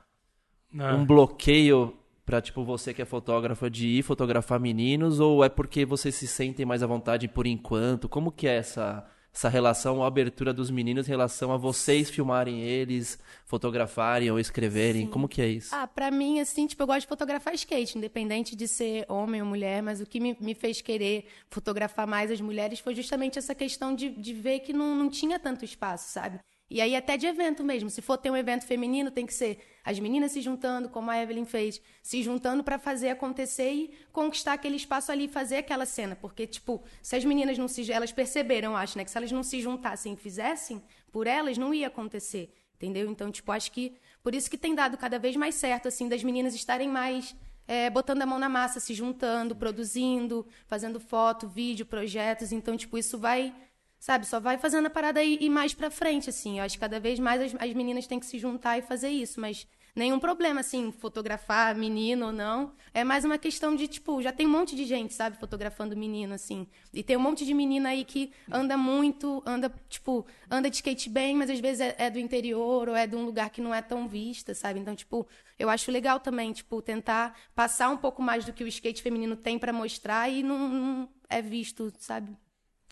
Ah, 0.80 0.96
um 0.96 1.06
bloqueio 1.06 1.98
pra, 2.26 2.42
tipo, 2.42 2.64
você 2.64 2.94
que 2.94 3.02
é 3.02 3.06
fotógrafa 3.06 3.70
de 3.70 3.88
ir 3.88 4.04
fotografar 4.04 4.60
meninos 4.60 5.20
ou 5.20 5.44
é 5.44 5.50
porque 5.50 5.86
vocês 5.86 6.16
se 6.16 6.28
sentem 6.28 6.66
mais 6.66 6.82
à 6.82 6.88
vontade 6.88 7.28
por 7.28 7.46
enquanto? 7.46 8.08
Como 8.08 8.32
que 8.32 8.48
é 8.48 8.56
essa, 8.56 9.06
essa 9.34 9.50
relação, 9.50 10.02
a 10.02 10.08
abertura 10.08 10.54
dos 10.54 10.72
meninos 10.72 11.08
em 11.08 11.12
relação 11.12 11.52
a 11.52 11.58
vocês 11.58 12.10
filmarem 12.10 12.62
eles, 12.62 13.20
fotografarem 13.46 14.32
ou 14.32 14.40
escreverem? 14.40 15.08
Como 15.08 15.28
que 15.28 15.42
é 15.42 15.48
isso? 15.50 15.76
Ah, 15.76 15.88
pra 15.88 16.10
mim, 16.10 16.40
assim, 16.40 16.68
tipo, 16.68 16.82
eu 16.82 16.88
gosto 16.88 17.02
de 17.02 17.08
fotografar 17.08 17.54
skate, 17.54 17.98
independente 17.98 18.56
de 18.56 18.66
ser 18.68 19.06
homem 19.10 19.42
ou 19.42 19.48
mulher, 19.48 19.84
mas 19.84 20.00
o 20.00 20.06
que 20.06 20.20
me, 20.22 20.38
me 20.40 20.54
fez 20.56 20.80
querer 20.82 21.26
fotografar 21.50 22.08
mais 22.08 22.32
as 22.32 22.40
mulheres 22.40 22.80
foi 22.80 22.96
justamente 22.96 23.38
essa 23.38 23.54
questão 23.54 23.94
de, 23.94 24.10
de 24.10 24.34
ver 24.34 24.60
que 24.60 24.72
não, 24.72 24.96
não 24.96 25.10
tinha 25.10 25.38
tanto 25.38 25.66
espaço, 25.66 26.10
sabe? 26.14 26.40
E 26.72 26.80
aí 26.80 26.96
até 26.96 27.18
de 27.18 27.28
evento 27.28 27.66
mesmo. 27.66 27.90
Se 27.90 28.02
for 28.02 28.18
ter 28.18 28.32
um 28.32 28.38
evento 28.38 28.66
feminino, 28.66 29.12
tem 29.12 29.26
que 29.26 29.34
ser 29.34 29.60
as 29.84 30.00
meninas 30.00 30.32
se 30.32 30.40
juntando, 30.40 30.88
como 30.88 31.12
a 31.12 31.22
Evelyn 31.22 31.44
fez, 31.44 31.82
se 32.02 32.24
juntando 32.24 32.64
pra 32.64 32.80
fazer 32.80 33.10
acontecer 33.10 33.74
e 33.74 33.92
conquistar 34.14 34.54
aquele 34.54 34.78
espaço 34.78 35.12
ali 35.12 35.28
fazer 35.28 35.58
aquela 35.58 35.86
cena. 35.86 36.16
Porque, 36.16 36.48
tipo, 36.48 36.82
se 37.02 37.14
as 37.14 37.26
meninas 37.26 37.58
não 37.58 37.68
se. 37.68 37.92
Elas 37.92 38.14
perceberam, 38.14 38.78
acho, 38.78 38.98
né? 38.98 39.04
Que 39.04 39.12
se 39.12 39.18
elas 39.18 39.34
não 39.34 39.44
se 39.44 39.60
juntassem 39.60 40.14
e 40.14 40.16
fizessem 40.16 40.82
por 41.12 41.28
elas, 41.28 41.58
não 41.58 41.74
ia 41.74 41.88
acontecer. 41.88 42.54
Entendeu? 42.76 43.12
Então, 43.12 43.30
tipo, 43.30 43.52
acho 43.52 43.70
que 43.70 43.98
por 44.24 44.34
isso 44.34 44.50
que 44.50 44.58
tem 44.58 44.74
dado 44.74 44.98
cada 44.98 45.20
vez 45.20 45.36
mais 45.36 45.56
certo, 45.56 45.90
assim, 45.90 46.08
das 46.08 46.24
meninas 46.24 46.56
estarem 46.56 46.88
mais 46.88 47.36
é, 47.68 47.90
botando 47.90 48.22
a 48.22 48.26
mão 48.26 48.40
na 48.40 48.50
massa, 48.50 48.80
se 48.80 48.94
juntando, 48.94 49.56
produzindo, 49.56 50.48
fazendo 50.68 51.00
foto, 51.00 51.48
vídeo, 51.48 51.86
projetos. 51.86 52.52
Então, 52.52 52.78
tipo, 52.78 52.98
isso 52.98 53.18
vai, 53.18 53.54
sabe, 54.02 54.26
só 54.26 54.40
vai 54.40 54.58
fazendo 54.58 54.88
a 54.88 54.90
parada 54.90 55.24
ir, 55.24 55.42
ir 55.44 55.50
mais 55.50 55.76
pra 55.76 55.92
frente, 55.92 56.28
assim. 56.28 56.58
Eu 56.58 56.66
acho 56.66 56.76
que 56.76 56.82
cada 56.82 57.00
vez 57.00 57.20
mais 57.20 57.40
as, 57.40 57.62
as 57.62 57.74
meninas 57.74 58.08
têm 58.08 58.20
que 58.20 58.26
se 58.26 58.40
juntar 58.40 58.80
e 58.80 58.82
fazer 58.82 59.10
isso. 59.10 59.40
Mas 59.40 59.68
nenhum 59.96 60.20
problema, 60.20 60.62
assim, 60.62 60.92
fotografar 60.92 61.76
menino 61.76 62.26
ou 62.26 62.32
não. 62.32 62.74
É 62.96 63.04
mais 63.04 63.24
uma 63.24 63.38
questão 63.38 63.76
de, 63.76 63.88
tipo, 63.88 64.20
já 64.20 64.32
tem 64.32 64.48
um 64.48 64.50
monte 64.50 64.76
de 64.76 64.86
gente, 64.86 65.14
sabe, 65.14 65.38
fotografando 65.38 65.96
menino, 65.96 66.34
assim. 66.34 66.68
E 66.92 67.04
tem 67.04 67.16
um 67.16 67.20
monte 67.20 67.46
de 67.46 67.54
menina 67.54 67.90
aí 67.90 68.04
que 68.04 68.34
anda 68.52 68.76
muito, 68.76 69.44
anda, 69.46 69.72
tipo, 69.88 70.26
anda 70.50 70.68
de 70.68 70.78
skate 70.78 71.08
bem, 71.08 71.36
mas 71.36 71.52
às 71.52 71.60
vezes 71.60 71.82
é, 71.82 71.96
é 72.00 72.10
do 72.10 72.18
interior 72.18 72.90
ou 72.90 72.96
é 72.96 73.06
de 73.06 73.16
um 73.16 73.24
lugar 73.24 73.52
que 73.52 73.62
não 73.62 73.74
é 73.74 73.84
tão 73.84 74.08
vista, 74.08 74.56
sabe? 74.56 74.80
Então, 74.80 74.96
tipo, 74.96 75.28
eu 75.60 75.70
acho 75.70 75.92
legal 75.92 76.20
também, 76.20 76.52
tipo, 76.54 76.82
tentar 76.82 77.38
passar 77.54 77.92
um 77.92 77.98
pouco 77.98 78.20
mais 78.20 78.46
do 78.46 78.52
que 78.52 78.64
o 78.64 78.68
skate 78.68 79.04
feminino 79.04 79.36
tem 79.36 79.60
para 79.60 79.72
mostrar 79.72 80.28
e 80.28 80.42
não, 80.42 80.68
não 80.70 81.10
é 81.30 81.40
visto, 81.40 81.94
sabe? 82.00 82.36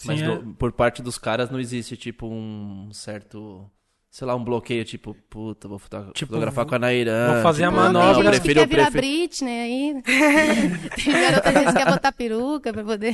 Mas 0.05 0.19
Sim, 0.19 0.25
do- 0.25 0.51
é. 0.51 0.53
por 0.57 0.71
parte 0.71 1.01
dos 1.01 1.17
caras 1.17 1.49
não 1.49 1.59
existe, 1.59 1.95
tipo, 1.97 2.27
um 2.27 2.89
certo. 2.93 3.69
Sei 4.11 4.25
lá, 4.25 4.33
um 4.35 4.43
bloqueio, 4.43 4.83
tipo, 4.83 5.13
puta, 5.29 5.67
vou 5.67 5.77
foto- 5.77 6.11
Tipo, 6.13 6.31
fotografar 6.31 6.65
com 6.65 6.73
a 6.73 6.79
Nairã. 6.79 7.33
vou 7.33 7.43
fazer 7.43 7.63
a 7.65 7.67
tipo, 7.69 7.79
Não, 7.79 7.93
manobra. 7.93 8.09
tem 8.23 8.25
eu 8.27 8.33
gente 8.33 8.41
prefiro, 8.41 8.59
que 8.61 8.67
quer 8.67 8.75
virar 8.75 8.91
prefiro- 8.91 9.13
Britney 9.27 9.59
aí. 9.59 10.01
tem 11.03 11.13
garota 11.13 11.53
que 11.53 11.73
quer 11.77 11.85
botar 11.85 12.11
peruca 12.11 12.73
pra 12.73 12.83
poder... 12.83 13.13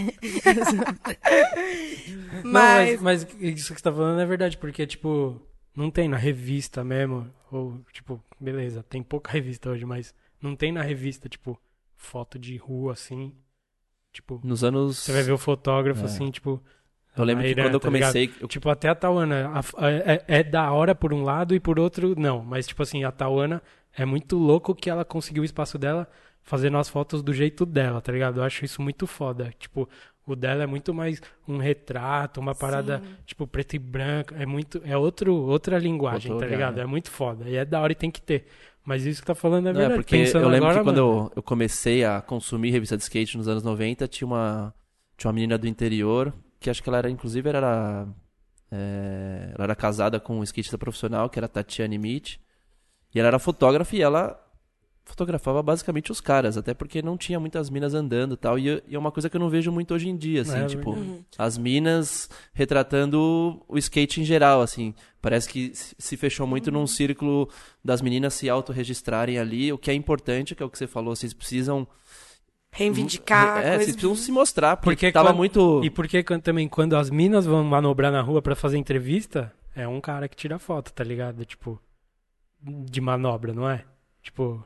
Não, 2.44 2.52
Mas, 2.52 3.02
mas, 3.02 3.02
mas 3.02 3.28
isso 3.42 3.74
que 3.74 3.80
você 3.80 3.84
tá 3.84 3.92
falando 3.92 4.20
é 4.22 4.26
verdade, 4.26 4.58
porque, 4.58 4.86
tipo, 4.88 5.42
não 5.76 5.90
tem 5.92 6.08
na 6.08 6.18
revista 6.18 6.84
mesmo. 6.84 7.30
Ou, 7.52 7.80
tipo, 7.92 8.24
beleza, 8.40 8.84
tem 8.84 9.04
pouca 9.04 9.32
revista 9.32 9.70
hoje, 9.70 9.86
mas 9.86 10.14
não 10.42 10.56
tem 10.56 10.72
na 10.72 10.82
revista, 10.82 11.28
tipo, 11.30 11.60
foto 11.96 12.38
de 12.40 12.56
rua 12.58 12.94
assim. 12.94 13.34
Tipo, 14.16 14.40
Nos 14.46 14.64
anos. 14.64 14.98
você 14.98 15.12
vai 15.12 15.24
ver 15.24 15.34
o 15.34 15.38
fotógrafo 15.38 16.02
É. 16.04 16.06
assim, 16.06 16.32
tipo. 16.32 16.64
Eu 17.18 17.24
lembro 17.26 17.44
na 17.44 17.48
que 17.48 17.52
Irã, 17.52 17.64
quando 17.64 17.74
eu 17.74 17.80
tá 17.82 17.88
comecei. 17.88 18.32
eu- 18.40 18.48
Tipo, 18.48 18.70
até 18.70 18.88
a 18.88 18.96
Tauana 18.96 19.50
a- 19.54 19.86
a- 19.86 19.92
é, 19.92 20.24
é 20.28 20.44
da 20.44 20.72
hora 20.72 20.96
por 20.96 21.14
um 21.14 21.22
lado 21.24 21.54
e 21.54 21.60
por 21.60 21.78
outro 21.80 22.14
não. 22.18 22.42
Mas, 22.44 22.66
tipo 22.66 22.82
assim, 22.82 23.04
a 23.04 23.12
Tauana 23.12 23.62
é 23.94 24.06
muito 24.06 24.38
louco 24.38 24.74
que 24.74 24.90
ela 24.90 25.04
conseguiu 25.04 25.42
o 25.44 25.46
espaço 25.46 25.78
dela 25.78 26.08
fazendo 26.42 26.78
as 26.78 26.88
fotos 26.88 27.22
do 27.22 27.34
jeito 27.34 27.66
dela, 27.66 28.00
tá 28.02 28.12
ligado? 28.12 28.40
Eu 28.40 28.44
acho 28.44 28.64
isso 28.64 28.82
muito 28.82 29.06
foda. 29.06 29.54
Tipo, 29.60 29.88
o 30.26 30.34
dela 30.36 30.64
é 30.64 30.66
muito 30.66 30.94
mais 30.94 31.22
um 31.48 31.58
retrato, 31.58 32.40
uma 32.40 32.56
parada, 32.56 33.02
tipo, 33.26 33.46
preto 33.46 33.76
e 33.76 33.80
branco. 33.80 34.34
É 34.38 34.46
muito. 34.46 34.82
É 34.86 34.98
outro, 34.98 35.34
outra 35.36 35.78
linguagem, 35.78 36.32
Outro 36.32 36.48
tá 36.48 36.52
ligado? 36.54 36.76
né? 36.78 36.84
é 36.84 36.86
muito 36.86 37.12
foda. 37.12 37.50
E 37.50 37.56
é 37.58 37.66
da 37.66 37.82
hora 37.82 37.92
e 37.92 37.96
tem 37.96 38.10
que 38.12 38.22
ter. 38.22 38.46
Mas 38.86 39.04
isso 39.06 39.22
que 39.22 39.28
tá 39.28 39.34
falando 39.34 39.68
é 39.68 39.74
Não, 39.74 39.80
é 39.80 39.88
verdade. 39.88 40.04
porque 40.04 40.18
Pensando 40.18 40.44
eu 40.44 40.50
lembro 40.50 40.68
agora, 40.68 40.80
que 40.80 40.84
quando 40.86 40.98
eu, 40.98 41.32
eu 41.36 41.44
comecei 41.44 42.06
a 42.06 42.22
consumir 42.22 42.70
revista 42.70 42.96
de 42.96 43.04
skate 43.04 43.38
nos 43.38 43.48
anos 43.48 43.64
90, 43.64 44.08
tinha 44.08 44.28
uma, 44.28 44.74
tinha 45.18 45.28
uma 45.30 45.34
menina 45.34 45.58
do 45.58 45.68
interior, 45.68 46.32
que 46.60 46.70
acho 46.70 46.84
que 46.84 46.90
ela 46.90 47.00
era, 47.00 47.10
inclusive, 47.10 47.50
era, 47.50 48.08
é, 48.72 49.52
ela 49.56 49.64
era 49.64 49.76
casada 49.76 50.20
com 50.20 50.40
um 50.40 50.44
skatista 50.44 50.78
profissional, 50.78 51.30
que 51.30 51.40
era 51.40 51.48
a 51.48 51.50
Tatiane 51.50 51.98
Mitch, 51.98 52.38
e 53.14 53.20
ela 53.20 53.30
era 53.30 53.40
fotógrafa 53.40 53.96
e 53.96 54.02
ela 54.04 54.40
fotografava 55.06 55.62
basicamente 55.62 56.12
os 56.12 56.20
caras, 56.20 56.58
até 56.58 56.74
porque 56.74 57.02
não 57.02 57.16
tinha 57.16 57.40
muitas 57.40 57.70
minas 57.70 57.94
andando 57.94 58.34
e 58.34 58.38
tal, 58.38 58.58
e, 58.60 58.82
e 58.88 58.96
é 58.96 59.00
uma 59.00 59.12
coisa 59.12 59.30
que 59.30 59.38
eu 59.38 59.40
não 59.40 59.50
vejo 59.50 59.72
muito 59.72 59.94
hoje 59.94 60.10
em 60.10 60.18
dia, 60.18 60.42
assim, 60.42 60.58
É, 60.58 60.66
tipo, 60.66 60.94
verdade. 60.94 61.26
as 61.38 61.58
minas 61.58 62.30
retratando 62.54 63.64
o 63.68 63.78
skate 63.78 64.20
em 64.20 64.26
geral, 64.26 64.62
assim. 64.62 64.94
Parece 65.22 65.48
que 65.48 65.72
se 65.74 66.18
fechou 66.18 66.46
muito 66.46 66.72
num 66.72 66.86
círculo 66.88 67.50
das 67.84 68.02
meninas 68.02 68.34
se 68.34 68.50
autorregistrarem 68.50 69.38
ali, 69.38 69.72
o 69.72 69.78
que 69.78 69.90
é 69.90 69.94
importante, 69.94 70.54
que 70.56 70.62
é 70.62 70.66
o 70.66 70.70
que 70.70 70.78
você 70.78 70.88
falou, 70.88 71.16
vocês 71.16 71.34
precisam... 71.34 71.88
reivindicar 72.72 73.60
É, 73.60 73.78
vocês 73.78 73.92
precisam 73.96 74.16
se 74.16 74.32
mostrar, 74.32 74.78
porque, 74.78 74.96
Porque 75.08 75.12
tava 75.12 75.30
quando- 75.30 75.38
muito... 75.38 75.82
E 75.84 75.90
porque 75.90 76.24
quando- 76.24 76.42
também 76.42 76.68
quando 76.68 76.96
as 76.96 77.10
minas 77.10 77.46
vão 77.46 77.64
manobrar 77.64 78.12
na 78.12 78.22
rua 78.22 78.42
pra 78.42 78.56
fazer 78.56 78.78
entrevista, 78.78 79.54
é 79.76 79.88
um 79.88 80.02
cara 80.02 80.28
que 80.28 80.36
tira 80.36 80.60
foto, 80.60 80.92
tá 80.92 81.04
ligado? 81.04 81.46
Tipo, 81.46 81.80
de 82.62 83.00
manobra, 83.00 83.54
não 83.54 83.70
é? 83.70 83.84
Tipo, 84.22 84.64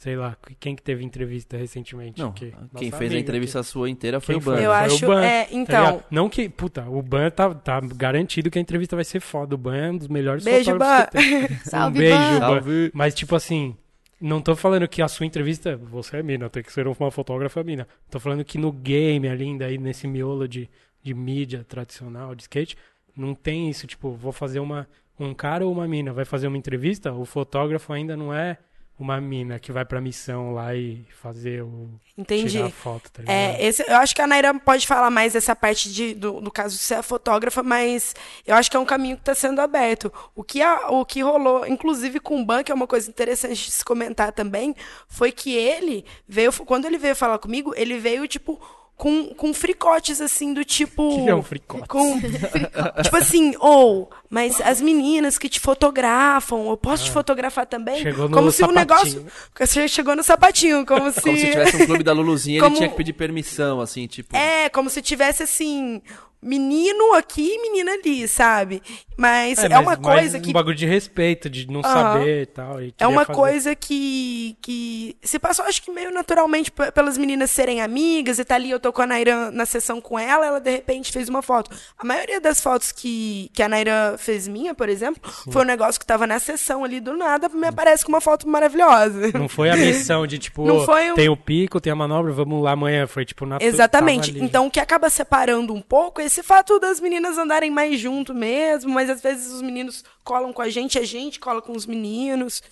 sei 0.00 0.16
lá, 0.16 0.34
quem 0.58 0.74
que 0.74 0.82
teve 0.82 1.04
entrevista 1.04 1.58
recentemente? 1.58 2.18
Não, 2.18 2.30
aqui? 2.30 2.54
quem 2.74 2.88
Nossa 2.88 2.96
fez 2.96 3.12
a 3.12 3.18
entrevista 3.18 3.62
sua 3.62 3.90
inteira 3.90 4.18
foi 4.18 4.36
Quem 4.36 4.42
o 4.42 4.44
Ban. 4.46 4.52
Eu 4.52 4.56
Foi 4.56 4.66
o 4.66 4.72
acho, 4.72 5.06
Ban, 5.06 5.22
é, 5.22 5.44
tá 5.44 5.54
então, 5.54 5.84
ligado? 5.84 6.04
Não 6.10 6.28
que, 6.30 6.48
puta, 6.48 6.88
o 6.88 7.02
Ban 7.02 7.28
tá, 7.28 7.54
tá 7.54 7.80
garantido 7.80 8.50
que 8.50 8.58
a 8.58 8.62
entrevista 8.62 8.96
vai 8.96 9.04
ser 9.04 9.20
foda. 9.20 9.54
O 9.54 9.58
Ban 9.58 9.76
é 9.76 9.90
um 9.90 9.98
dos 9.98 10.08
melhores 10.08 10.42
Beijo, 10.42 10.72
fotógrafos 10.72 11.04
que 11.04 11.18
tem. 11.18 11.56
Salve, 11.66 11.98
um 11.98 12.00
beijo, 12.00 12.16
Ban. 12.16 12.30
Ban. 12.30 12.38
Salve. 12.38 12.90
Mas, 12.94 13.14
tipo 13.14 13.36
assim, 13.36 13.76
não 14.18 14.40
tô 14.40 14.56
falando 14.56 14.88
que 14.88 15.02
a 15.02 15.08
sua 15.08 15.26
entrevista, 15.26 15.76
você 15.76 16.16
é 16.16 16.22
mina, 16.22 16.48
tem 16.48 16.62
que 16.62 16.72
ser 16.72 16.88
uma 16.88 17.10
fotógrafa 17.10 17.62
mina. 17.62 17.86
Tô 18.10 18.18
falando 18.18 18.42
que 18.42 18.56
no 18.56 18.72
game 18.72 19.28
ali, 19.28 19.44
ainda 19.44 19.66
aí 19.66 19.76
nesse 19.76 20.08
miolo 20.08 20.48
de, 20.48 20.66
de 21.02 21.12
mídia 21.12 21.62
tradicional, 21.62 22.34
de 22.34 22.44
skate, 22.44 22.74
não 23.14 23.34
tem 23.34 23.68
isso, 23.68 23.86
tipo, 23.86 24.12
vou 24.12 24.32
fazer 24.32 24.60
uma. 24.60 24.88
Um 25.18 25.34
cara 25.34 25.66
ou 25.66 25.70
uma 25.70 25.86
mina 25.86 26.10
vai 26.14 26.24
fazer 26.24 26.46
uma 26.46 26.56
entrevista, 26.56 27.12
o 27.12 27.26
fotógrafo 27.26 27.92
ainda 27.92 28.16
não 28.16 28.32
é 28.32 28.56
uma 29.02 29.20
mina 29.20 29.58
que 29.58 29.72
vai 29.72 29.84
pra 29.84 30.00
missão 30.00 30.52
lá 30.52 30.74
e 30.74 31.04
fazer 31.22 31.62
o. 31.62 31.88
entendi. 32.18 32.50
tirar 32.52 32.66
a 32.66 32.70
foto, 32.70 33.10
tá 33.10 33.22
ligado? 33.22 33.34
É, 33.34 33.64
esse, 33.64 33.82
eu 33.88 33.96
acho 33.96 34.14
que 34.14 34.20
a 34.22 34.26
Naira 34.26 34.52
pode 34.60 34.86
falar 34.86 35.10
mais 35.10 35.32
dessa 35.32 35.56
parte 35.56 35.92
de, 35.92 36.14
do, 36.14 36.40
do 36.40 36.50
caso 36.50 36.76
de 36.76 36.82
ser 36.82 36.94
a 36.94 37.02
fotógrafa, 37.02 37.62
mas 37.62 38.14
eu 38.46 38.54
acho 38.54 38.70
que 38.70 38.76
é 38.76 38.80
um 38.80 38.84
caminho 38.84 39.16
que 39.16 39.22
está 39.22 39.34
sendo 39.34 39.60
aberto. 39.60 40.12
O 40.34 40.44
que, 40.44 40.60
a- 40.62 40.90
o 40.90 41.04
que 41.04 41.22
rolou, 41.22 41.66
inclusive 41.66 42.20
com 42.20 42.40
o 42.40 42.44
Ban, 42.44 42.62
que 42.62 42.70
é 42.70 42.74
uma 42.74 42.86
coisa 42.86 43.08
interessante 43.08 43.54
de 43.66 43.70
se 43.72 43.84
comentar 43.84 44.32
também, 44.32 44.74
foi 45.08 45.32
que 45.32 45.54
ele 45.54 46.04
veio, 46.28 46.52
quando 46.66 46.84
ele 46.84 46.98
veio 46.98 47.16
falar 47.16 47.38
comigo, 47.38 47.72
ele 47.76 47.98
veio, 47.98 48.28
tipo, 48.28 48.60
com, 49.00 49.28
com 49.28 49.54
fricotes, 49.54 50.20
assim, 50.20 50.52
do 50.52 50.62
tipo... 50.62 51.02
O 51.02 51.24
que 51.24 51.30
é 51.30 51.34
um 51.34 51.42
fricote? 51.42 51.88
Com, 51.88 52.20
tipo 52.20 53.16
assim, 53.16 53.54
ou, 53.58 54.10
mas 54.28 54.60
as 54.60 54.78
meninas 54.78 55.38
que 55.38 55.48
te 55.48 55.58
fotografam, 55.58 56.68
eu 56.68 56.76
posso 56.76 57.04
te 57.04 57.10
fotografar 57.10 57.64
também? 57.64 57.94
Ah. 57.94 58.02
Chegou 58.02 58.28
no 58.28 58.36
como 58.36 58.52
se 58.52 58.62
o 58.62 58.66
sapatinho. 58.66 59.22
negócio. 59.22 59.26
Você 59.58 59.88
chegou 59.88 60.14
no 60.14 60.22
sapatinho, 60.22 60.84
como 60.84 61.10
se. 61.10 61.22
Como 61.22 61.34
se 61.34 61.46
tivesse 61.46 61.82
um 61.82 61.86
clube 61.86 62.04
da 62.04 62.12
Luluzinha, 62.12 62.60
Como- 62.60 62.72
ele 62.72 62.76
tinha 62.76 62.90
que 62.90 62.96
pedir 62.96 63.14
permissão, 63.14 63.80
assim, 63.80 64.06
tipo... 64.06 64.36
É, 64.36 64.68
como 64.68 64.90
se 64.90 65.00
tivesse 65.00 65.44
assim, 65.44 66.02
menino 66.42 67.12
aqui 67.14 67.54
e 67.54 67.62
menina 67.62 67.92
ali, 67.92 68.26
sabe? 68.26 68.82
Mas 69.16 69.58
é, 69.58 69.68
mas- 69.68 69.80
uma 69.82 69.96
coisa 69.98 70.38
Um 70.38 70.40
que. 70.40 70.52
bagulho 70.52 70.74
de 70.76 70.86
respeito, 70.86 71.50
de 71.50 71.70
não 71.70 71.80
Aham. 71.80 71.92
saber 71.92 72.42
e 72.42 72.46
tal. 72.46 72.82
e 72.82 72.94
É 72.98 73.06
uma 73.06 73.24
fazer. 73.26 73.38
coisa 73.38 73.74
que, 73.74 74.56
que 74.62 75.14
se 75.22 75.38
passou, 75.38 75.66
acho 75.66 75.82
que 75.82 75.90
meio 75.90 76.10
naturalmente 76.10 76.70
pelas 76.72 77.18
meninas 77.18 77.50
serem 77.50 77.82
amigas 77.82 78.38
e 78.38 78.44
tá 78.44 78.54
ali, 78.54 78.70
eu 78.70 78.80
tô 78.80 78.90
com 78.92 79.02
a 79.02 79.06
Naira 79.06 79.50
na 79.50 79.66
sessão 79.66 80.00
com 80.00 80.18
ela, 80.18 80.46
ela 80.46 80.60
de 80.60 80.70
repente 80.70 81.12
fez 81.12 81.28
uma 81.28 81.42
foto. 81.42 81.70
A 81.98 82.04
maioria 82.04 82.40
das 82.40 82.60
fotos 82.62 82.92
que, 82.92 83.50
que 83.52 83.62
a 83.62 83.68
Naira 83.68 84.14
fez 84.18 84.48
minha, 84.48 84.74
por 84.74 84.88
exemplo, 84.88 85.20
foi 85.50 85.62
um 85.62 85.66
negócio 85.66 86.00
que 86.00 86.06
tava 86.06 86.26
na 86.26 86.38
sessão 86.38 86.82
ali 86.82 86.98
do 87.00 87.14
nada, 87.14 87.50
me 87.50 87.66
aparece 87.66 88.02
com 88.04 88.12
uma 88.12 88.20
foto 88.22 88.48
maravilhosa. 88.48 89.30
Não 89.38 89.48
foi 89.48 89.68
a 89.68 89.76
missão 89.76 90.26
de, 90.26 90.38
tipo, 90.40 90.64
Não 90.66 90.84
foi 90.86 91.12
um- 91.12 91.14
tem 91.14 91.28
o 91.28 91.36
pico, 91.36 91.78
tem 91.78 91.92
a 91.92 91.96
manobra, 91.96 92.32
vamos 92.32 92.62
lá 92.62 92.70
amanhã. 92.72 93.06
Foi, 93.06 93.24
tipo, 93.26 93.44
na 93.44 93.58
Exatamente. 93.60 94.30
Então, 94.38 94.66
o 94.66 94.70
que 94.70 94.80
acaba 94.80 95.10
separando 95.10 95.74
um 95.74 95.82
pouco 95.82 96.22
é 96.22 96.29
esse 96.30 96.42
fato 96.42 96.78
das 96.78 97.00
meninas 97.00 97.36
andarem 97.36 97.70
mais 97.70 97.98
junto 97.98 98.32
mesmo, 98.34 98.92
mas 98.92 99.10
às 99.10 99.20
vezes 99.20 99.52
os 99.52 99.60
meninos 99.62 100.04
colam 100.24 100.52
com 100.52 100.62
a 100.62 100.68
gente, 100.70 100.98
a 100.98 101.04
gente 101.04 101.40
cola 101.40 101.60
com 101.60 101.72
os 101.72 101.86
meninos. 101.86 102.62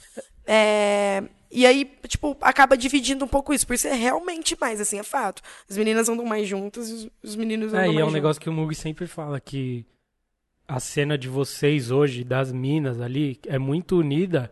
É, 0.47 1.23
E 1.51 1.65
aí, 1.65 1.91
tipo, 2.07 2.37
acaba 2.43 2.77
dividindo 2.77 3.25
um 3.25 3.29
pouco 3.29 3.55
isso, 3.55 3.67
por 3.67 3.79
ser 3.79 3.95
realmente 3.95 4.55
mais, 4.61 4.83
assim, 4.83 4.99
é 4.99 5.03
fato. 5.03 5.41
As 5.69 5.79
meninas 5.79 6.07
andam 6.07 6.27
mais 6.27 6.47
juntas 6.47 6.91
e 6.91 6.93
os- 6.93 7.09
os 7.23 7.37
meninos 7.37 7.69
andam 7.73 7.81
É, 7.81 7.87
mais 7.87 7.95
e 7.97 7.97
é 7.97 8.03
um 8.03 8.09
juntos. 8.09 8.13
negócio 8.15 8.43
que 8.43 8.51
o 8.51 8.53
Mugi 8.53 8.75
sempre 8.75 9.07
fala, 9.07 9.41
que 9.41 9.87
a 10.69 10.79
cena 10.79 11.17
de 11.17 11.27
vocês 11.27 11.91
hoje, 11.91 12.23
das 12.23 12.53
minas 12.53 13.01
ali, 13.01 13.41
é 13.47 13.59
muito 13.59 13.97
unida 13.99 14.51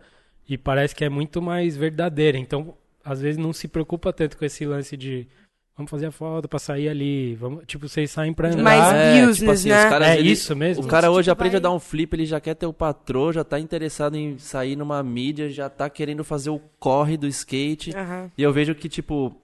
e 0.48 0.56
parece 0.56 0.94
que 0.94 1.04
é 1.04 1.10
muito 1.10 1.42
mais 1.42 1.76
verdadeira. 1.76 2.38
Então, 2.38 2.74
às 3.04 3.20
vezes 3.20 3.36
não 3.36 3.52
se 3.52 3.68
preocupa 3.68 4.10
tanto 4.10 4.38
com 4.38 4.44
esse 4.46 4.64
lance 4.64 4.96
de 4.96 5.28
vamos 5.76 5.90
fazer 5.90 6.06
a 6.06 6.10
foto 6.10 6.48
pra 6.48 6.58
sair 6.58 6.88
ali. 6.88 7.34
Vamos... 7.34 7.64
Tipo, 7.66 7.88
vocês 7.88 8.10
saem 8.10 8.32
pra 8.32 8.48
andar. 8.48 8.62
Mais 8.62 8.92
é, 8.94 9.12
business, 9.20 9.36
tipo 9.38 9.50
assim, 9.50 9.68
né? 9.68 9.84
os 9.84 9.90
caras, 9.90 10.08
É 10.08 10.18
ele- 10.18 10.30
isso 10.32 10.56
mesmo? 10.56 10.84
O 10.84 10.88
cara 10.88 11.06
Tipo, 11.08 11.18
hoje 11.18 11.30
aprende 11.30 11.52
vai- 11.52 11.58
a 11.58 11.62
dar 11.62 11.70
um 11.72 11.78
flip, 11.78 12.14
ele 12.14 12.26
já 12.26 12.40
quer 12.40 12.54
ter 12.54 12.66
o 12.66 12.72
patrão, 12.72 13.32
já 13.32 13.44
tá 13.44 13.60
interessado 13.60 14.16
em 14.16 14.38
sair 14.38 14.74
numa 14.76 15.02
mídia, 15.02 15.50
já 15.50 15.68
tá 15.68 15.88
querendo 15.90 16.24
fazer 16.24 16.50
o 16.50 16.60
corre 16.78 17.16
do 17.16 17.26
skate. 17.26 17.94
Aham. 17.94 18.30
E 18.36 18.42
eu 18.42 18.52
vejo 18.52 18.74
que, 18.74 18.88
tipo, 18.88 19.36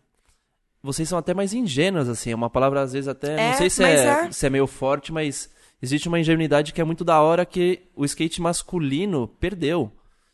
vocês 0.83 1.09
são 1.09 1.19
até 1.19 1.33
mais 1.35 1.53
ingênuas, 1.55 2.09
assim. 2.09 2.31
É 2.33 2.35
uma 2.35 2.51
palavra, 2.51 2.81
às 2.83 2.93
vezes, 2.93 3.09
até. 3.09 3.35
É, 3.41 3.51
não 3.51 3.59
sei 3.59 3.71
se 3.71 3.85
é, 3.85 3.95
é. 4.27 4.33
se 4.33 4.47
é 4.47 4.51
meio 4.51 4.67
forte, 4.67 5.13
mas 5.13 5.51
existe 5.81 6.09
uma 6.09 6.19
ingenuidade 6.19 6.73
que 6.73 6.81
é 6.81 6.85
muito 6.85 7.05
da 7.05 7.21
hora 7.21 7.45
que 7.45 7.83
o 7.95 8.05
skate 8.05 8.41
masculino 8.41 9.29
perdeu. 9.39 9.93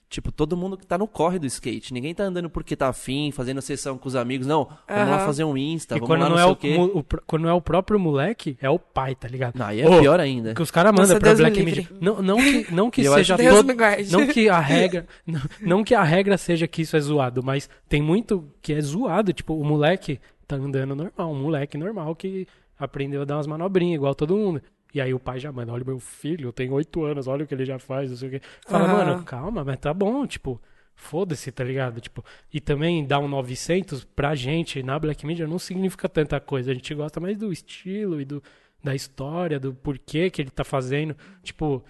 Tipo, 0.08 0.32
todo 0.32 0.56
mundo 0.56 0.78
que 0.78 0.86
tá 0.86 0.96
no 0.96 1.06
corre 1.06 1.38
do 1.38 1.46
skate. 1.46 1.92
Ninguém 1.92 2.14
tá 2.14 2.24
andando 2.24 2.48
porque 2.48 2.74
tá 2.74 2.88
afim, 2.88 3.30
fazendo 3.30 3.60
sessão 3.60 3.98
com 3.98 4.08
os 4.08 4.16
amigos. 4.16 4.46
Não, 4.46 4.66
vamos 4.88 5.10
lá 5.10 5.18
fazer 5.26 5.44
um 5.44 5.54
Insta, 5.54 5.96
E 5.96 6.00
vamos 6.00 6.08
quando 6.08 6.20
lá 6.22 6.28
não, 6.30 6.36
não 6.36 6.42
é 6.42 6.44
sei 6.44 6.52
o, 6.52 6.56
quê. 6.56 6.76
o 6.94 7.04
quando 7.26 7.42
não 7.42 7.50
é 7.50 7.52
o 7.52 7.60
próprio 7.60 8.00
moleque, 8.00 8.56
é 8.60 8.70
o 8.70 8.78
pai, 8.78 9.14
tá 9.14 9.28
ligado? 9.28 9.56
Não, 9.56 9.66
aí 9.66 9.82
é 9.82 9.88
Ô, 9.88 10.00
pior 10.00 10.18
ainda. 10.18 10.54
Que 10.54 10.62
os 10.62 10.70
caras 10.70 10.92
mandam 10.92 11.18
pra 11.18 11.28
Deus 11.34 11.40
Black. 11.40 11.62
Media. 11.62 11.88
Não, 12.00 12.22
não 12.22 12.38
que, 12.38 12.74
não 12.74 12.90
que 12.90 13.02
seja 13.08 13.36
Deus 13.36 13.56
todo. 13.56 13.74
Não 14.10 14.26
que 14.26 14.48
a 14.48 14.58
regra. 14.58 15.06
Não, 15.26 15.40
não 15.60 15.84
que 15.84 15.94
a 15.94 16.02
regra 16.02 16.38
seja 16.38 16.66
que 16.66 16.82
isso 16.82 16.96
é 16.96 17.00
zoado, 17.00 17.42
mas 17.42 17.68
tem 17.86 18.00
muito 18.00 18.50
que 18.62 18.72
é 18.72 18.80
zoado. 18.80 19.32
Tipo, 19.32 19.54
o 19.54 19.64
moleque 19.64 20.18
tá 20.46 20.56
andando 20.56 20.94
normal, 20.94 21.30
um 21.30 21.42
moleque 21.42 21.76
normal 21.76 22.16
que 22.16 22.46
aprendeu 22.78 23.22
a 23.22 23.24
dar 23.26 23.36
umas 23.36 23.46
manobrinhas, 23.46 23.96
igual 23.96 24.14
todo 24.14 24.36
mundo. 24.36 24.62
E 24.94 25.00
aí 25.00 25.12
o 25.12 25.20
pai 25.20 25.38
já 25.38 25.52
manda, 25.52 25.72
olha 25.72 25.84
meu 25.84 25.98
filho, 25.98 26.52
tem 26.52 26.70
oito 26.70 27.04
anos, 27.04 27.26
olha 27.26 27.44
o 27.44 27.46
que 27.46 27.54
ele 27.54 27.64
já 27.64 27.78
faz, 27.78 28.10
não 28.10 28.16
sei 28.16 28.28
o 28.28 28.30
quê. 28.32 28.40
Fala, 28.66 28.88
mano, 28.88 29.22
calma, 29.24 29.62
mas 29.62 29.78
tá 29.78 29.92
bom, 29.92 30.26
tipo, 30.26 30.60
foda-se, 30.94 31.52
tá 31.52 31.62
ligado? 31.62 32.00
Tipo, 32.00 32.24
e 32.52 32.60
também 32.60 33.06
dar 33.06 33.18
um 33.18 33.28
900 33.28 34.04
pra 34.04 34.34
gente 34.34 34.82
na 34.82 34.98
Black 34.98 35.26
Media 35.26 35.46
não 35.46 35.58
significa 35.58 36.08
tanta 36.08 36.40
coisa. 36.40 36.70
A 36.70 36.74
gente 36.74 36.94
gosta 36.94 37.20
mais 37.20 37.36
do 37.36 37.52
estilo 37.52 38.20
e 38.20 38.24
do, 38.24 38.42
da 38.82 38.94
história, 38.94 39.60
do 39.60 39.74
porquê 39.74 40.30
que 40.30 40.42
ele 40.42 40.50
tá 40.50 40.64
fazendo. 40.64 41.16
Tipo, 41.42 41.84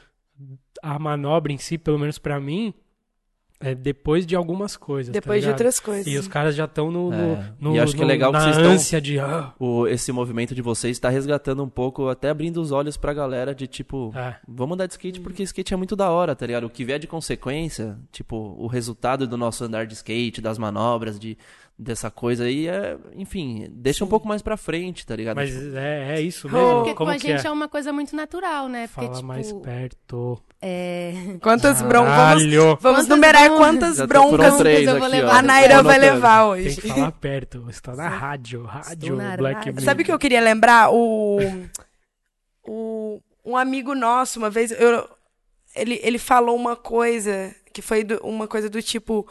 a 0.82 0.98
manobra 0.98 1.52
em 1.52 1.58
si, 1.58 1.78
pelo 1.78 1.98
menos 1.98 2.18
pra 2.18 2.40
mim, 2.40 2.74
é 3.60 3.74
depois 3.74 4.24
de 4.24 4.36
algumas 4.36 4.76
coisas. 4.76 5.12
tá 5.12 5.20
Depois 5.20 5.40
de 5.40 5.46
ligado? 5.46 5.54
outras 5.58 5.80
coisas. 5.80 6.06
E 6.06 6.16
os 6.16 6.28
caras 6.28 6.54
já 6.54 6.64
estão 6.66 6.90
no, 6.90 7.10
no, 7.10 7.14
É, 7.34 7.52
no- 7.60 7.74
e 7.74 7.80
acho 7.80 7.94
que 7.94 8.00
é 8.00 8.04
no- 8.04 8.08
legal 8.08 8.30
que 8.32 8.38
na 8.38 8.44
vocês 8.44 8.56
tão- 8.56 8.70
ânsia 8.72 9.00
de. 9.00 9.18
ah, 9.18 9.52
O, 9.58 9.86
esse 9.88 10.12
movimento 10.12 10.54
de 10.54 10.62
vocês 10.62 10.96
está 10.96 11.08
resgatando 11.08 11.62
um 11.64 11.68
pouco, 11.68 12.08
até 12.08 12.28
abrindo 12.30 12.60
os 12.60 12.70
olhos 12.72 12.96
pra 12.96 13.12
galera 13.12 13.54
de 13.54 13.66
tipo, 13.66 14.12
é. 14.14 14.36
vamos 14.46 14.74
andar 14.74 14.86
de 14.86 14.92
skate 14.92 15.20
porque 15.20 15.42
skate 15.42 15.74
é 15.74 15.76
muito 15.76 15.96
da 15.96 16.10
hora, 16.10 16.36
tá 16.36 16.46
ligado? 16.46 16.64
O 16.64 16.70
que 16.70 16.84
vier 16.84 16.98
de 16.98 17.06
consequência, 17.06 17.98
tipo, 18.12 18.36
o 18.58 18.66
resultado 18.66 19.26
do 19.26 19.36
nosso 19.36 19.64
andar 19.64 19.86
de 19.86 19.94
skate, 19.94 20.40
das 20.40 20.56
manobras, 20.58 21.18
de, 21.18 21.36
dessa 21.76 22.10
coisa 22.10 22.44
aí, 22.44 22.66
é, 22.68 22.96
enfim, 23.16 23.68
deixa 23.72 24.04
um 24.04 24.08
pouco 24.08 24.26
mais 24.26 24.42
pra 24.42 24.56
frente, 24.56 25.04
tá 25.06 25.14
ligado? 25.16 25.36
Mas 25.36 25.50
Tipo, 25.50 25.76
é, 25.76 26.16
é 26.16 26.20
isso 26.20 26.48
Oh. 26.48 26.52
mesmo? 26.52 26.74
Porque 26.76 26.94
Como 26.94 27.10
com 27.10 27.16
a 27.16 27.18
que 27.18 27.26
gente 27.28 27.44
é? 27.44 27.48
é? 27.48 27.52
uma 27.52 27.68
coisa 27.68 27.92
muito 27.92 28.14
natural, 28.16 28.68
né? 28.68 28.86
Porque, 28.88 29.06
Fala 29.06 29.14
tipo, 29.14 29.26
mais 29.26 29.52
perto. 29.52 30.40
É... 30.60 31.12
Quantas 31.40 31.80
broncas. 31.82 32.42
Vamos, 32.42 32.78
vamos 32.80 33.08
numerar 33.08 33.48
quantas 33.50 33.96
Já 33.96 34.06
broncas 34.06 34.56
três 34.58 34.86
eu 34.88 34.96
vou 34.96 35.06
aqui, 35.06 35.16
levar. 35.16 35.34
ó. 35.34 35.38
a 35.38 35.42
Naira 35.42 35.82
vai 35.82 35.98
levar 35.98 36.40
Tem 36.42 36.48
hoje. 36.66 36.80
que 36.80 36.88
falar 36.88 37.12
perto. 37.12 37.62
Você 37.62 37.80
tá 37.80 37.94
na 37.94 38.08
rádio. 38.08 38.62
Rádio 38.64 39.16
na 39.16 39.36
Black 39.36 39.66
rádio. 39.70 39.82
Sabe 39.84 40.02
o 40.02 40.04
que 40.04 40.12
eu 40.12 40.18
queria 40.18 40.40
lembrar? 40.40 40.90
O, 40.92 41.38
o 42.66 43.20
um 43.44 43.56
amigo 43.56 43.94
nosso, 43.94 44.38
uma 44.38 44.50
vez, 44.50 44.70
eu, 44.72 45.08
ele, 45.74 46.00
ele 46.02 46.18
falou 46.18 46.54
uma 46.56 46.76
coisa 46.76 47.54
que 47.72 47.80
foi 47.80 48.04
do- 48.04 48.18
uma 48.22 48.46
coisa 48.48 48.68
do 48.68 48.82
tipo. 48.82 49.26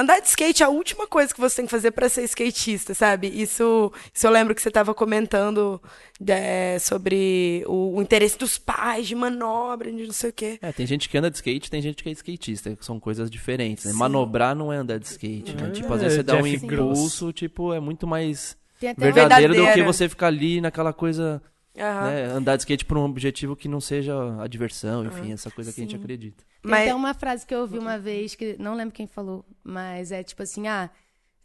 Andar 0.00 0.20
de 0.20 0.28
skate 0.28 0.62
é 0.62 0.66
a 0.66 0.68
última 0.68 1.08
coisa 1.08 1.34
que 1.34 1.40
você 1.40 1.56
tem 1.56 1.64
que 1.64 1.70
fazer 1.72 1.90
pra 1.90 2.08
ser 2.08 2.22
skatista, 2.22 2.94
sabe? 2.94 3.26
Isso, 3.26 3.90
isso 4.14 4.26
eu 4.26 4.30
lembro 4.30 4.54
que 4.54 4.62
você 4.62 4.70
tava 4.70 4.94
comentando 4.94 5.82
é, 6.24 6.78
sobre 6.78 7.64
o, 7.66 7.96
o 7.96 8.00
interesse 8.02 8.38
dos 8.38 8.58
pais 8.58 9.08
de 9.08 9.14
manobra, 9.16 9.90
de 9.90 10.04
não 10.06 10.12
sei 10.12 10.30
o 10.30 10.32
quê. 10.32 10.58
É, 10.62 10.70
tem 10.70 10.86
gente 10.86 11.08
que 11.08 11.18
anda 11.18 11.28
de 11.28 11.36
skate, 11.36 11.68
tem 11.68 11.82
gente 11.82 12.02
que 12.02 12.08
é 12.08 12.12
skatista, 12.12 12.76
que 12.76 12.84
são 12.84 13.00
coisas 13.00 13.28
diferentes, 13.28 13.84
né? 13.86 13.90
Sim. 13.90 13.98
Manobrar 13.98 14.54
não 14.54 14.72
é 14.72 14.76
andar 14.76 14.98
de 15.00 15.06
skate, 15.06 15.54
né? 15.56 15.68
É, 15.68 15.70
Tipo, 15.72 15.92
às 15.92 16.00
vezes 16.00 16.16
você 16.18 16.22
dá 16.22 16.36
um 16.36 16.46
impulso, 16.46 17.32
tipo, 17.32 17.72
é 17.74 17.80
muito 17.80 18.06
mais 18.06 18.56
uma- 18.80 18.94
verdadeiro 18.94 19.52
do 19.54 19.72
que 19.74 19.82
você 19.82 20.08
ficar 20.08 20.28
ali 20.28 20.60
naquela 20.60 20.92
coisa. 20.92 21.42
Né? 21.84 22.24
Andar 22.32 22.56
de 22.56 22.62
skate 22.62 22.84
por 22.84 22.98
um 22.98 23.04
objetivo 23.04 23.54
que 23.56 23.68
não 23.68 23.80
seja 23.80 24.14
a 24.42 24.46
diversão, 24.46 25.04
enfim, 25.06 25.32
essa 25.32 25.50
coisa 25.50 25.72
que 25.72 25.80
a 25.80 25.84
gente 25.84 25.92
Sim. 25.96 25.98
acredita. 26.02 26.44
Tem 26.62 26.70
Mas- 26.70 26.82
até 26.82 26.94
uma 26.94 27.14
frase 27.14 27.46
que 27.46 27.54
eu 27.54 27.60
ouvi 27.60 27.78
uma 27.78 27.98
vez, 27.98 28.34
que 28.34 28.56
não 28.58 28.74
lembro 28.74 28.94
quem 28.94 29.06
falou, 29.06 29.44
mas 29.62 30.10
é 30.12 30.22
tipo 30.22 30.42
assim, 30.42 30.66
ah, 30.68 30.90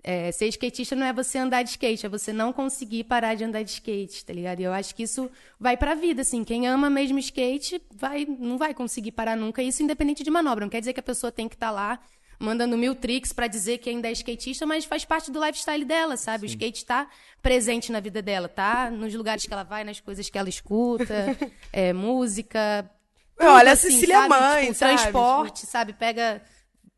é, 0.03 0.31
ser 0.33 0.47
skatista 0.47 0.95
não 0.95 1.05
é 1.05 1.13
você 1.13 1.37
andar 1.37 1.63
de 1.63 1.69
skate, 1.69 2.05
é 2.05 2.09
você 2.09 2.33
não 2.33 2.51
conseguir 2.51 3.05
parar 3.05 3.35
de 3.35 3.43
andar 3.45 3.63
de 3.63 3.69
skate, 3.71 4.25
tá 4.25 4.33
ligado? 4.33 4.59
E 4.59 4.63
eu 4.63 4.73
acho 4.73 4.93
que 4.93 5.03
isso 5.03 5.31
vai 5.59 5.77
pra 5.77 5.95
vida, 5.95 6.23
assim, 6.23 6.43
quem 6.43 6.67
ama 6.67 6.89
mesmo 6.89 7.17
skate 7.19 7.81
vai, 7.95 8.25
não 8.25 8.57
vai 8.57 8.73
conseguir 8.73 9.11
parar 9.13 9.37
nunca, 9.37 9.63
isso 9.63 9.81
independente 9.81 10.23
de 10.23 10.29
manobra, 10.29 10.65
não 10.65 10.69
quer 10.69 10.79
dizer 10.81 10.91
que 10.93 10.99
a 10.99 11.03
pessoa 11.03 11.31
tem 11.31 11.47
que 11.47 11.55
estar 11.55 11.71
lá 11.71 11.99
mandando 12.43 12.77
mil 12.77 12.93
tricks 12.93 13.31
pra 13.31 13.47
dizer 13.47 13.77
que 13.77 13.89
ainda 13.89 14.09
é 14.09 14.11
skatista, 14.11 14.65
mas 14.65 14.85
faz 14.85 15.05
parte 15.05 15.31
do 15.31 15.43
lifestyle 15.43 15.85
dela, 15.85 16.17
sabe? 16.17 16.45
O 16.45 16.47
skate 16.47 16.85
tá 16.85 17.07
presente 17.41 17.91
na 17.91 17.99
vida 17.99 18.21
dela, 18.21 18.47
tá? 18.49 18.91
Nos 18.91 19.13
lugares 19.13 19.45
que 19.45 19.53
ela 19.53 19.63
vai, 19.63 19.83
nas 19.83 19.99
coisas 19.99 20.29
que 20.29 20.37
ela 20.37 20.49
escuta, 20.49 21.37
é, 21.71 21.93
música, 21.93 22.89
Olha 23.39 23.71
a 23.71 23.73
assim, 23.73 23.91
Cecília 23.91 24.15
sabe? 24.15 24.29
Mãe, 24.29 24.65
tipo, 24.65 24.77
sabe? 24.77 24.93
transporte, 24.93 25.65
sabe? 25.65 25.93
Pega 25.93 26.41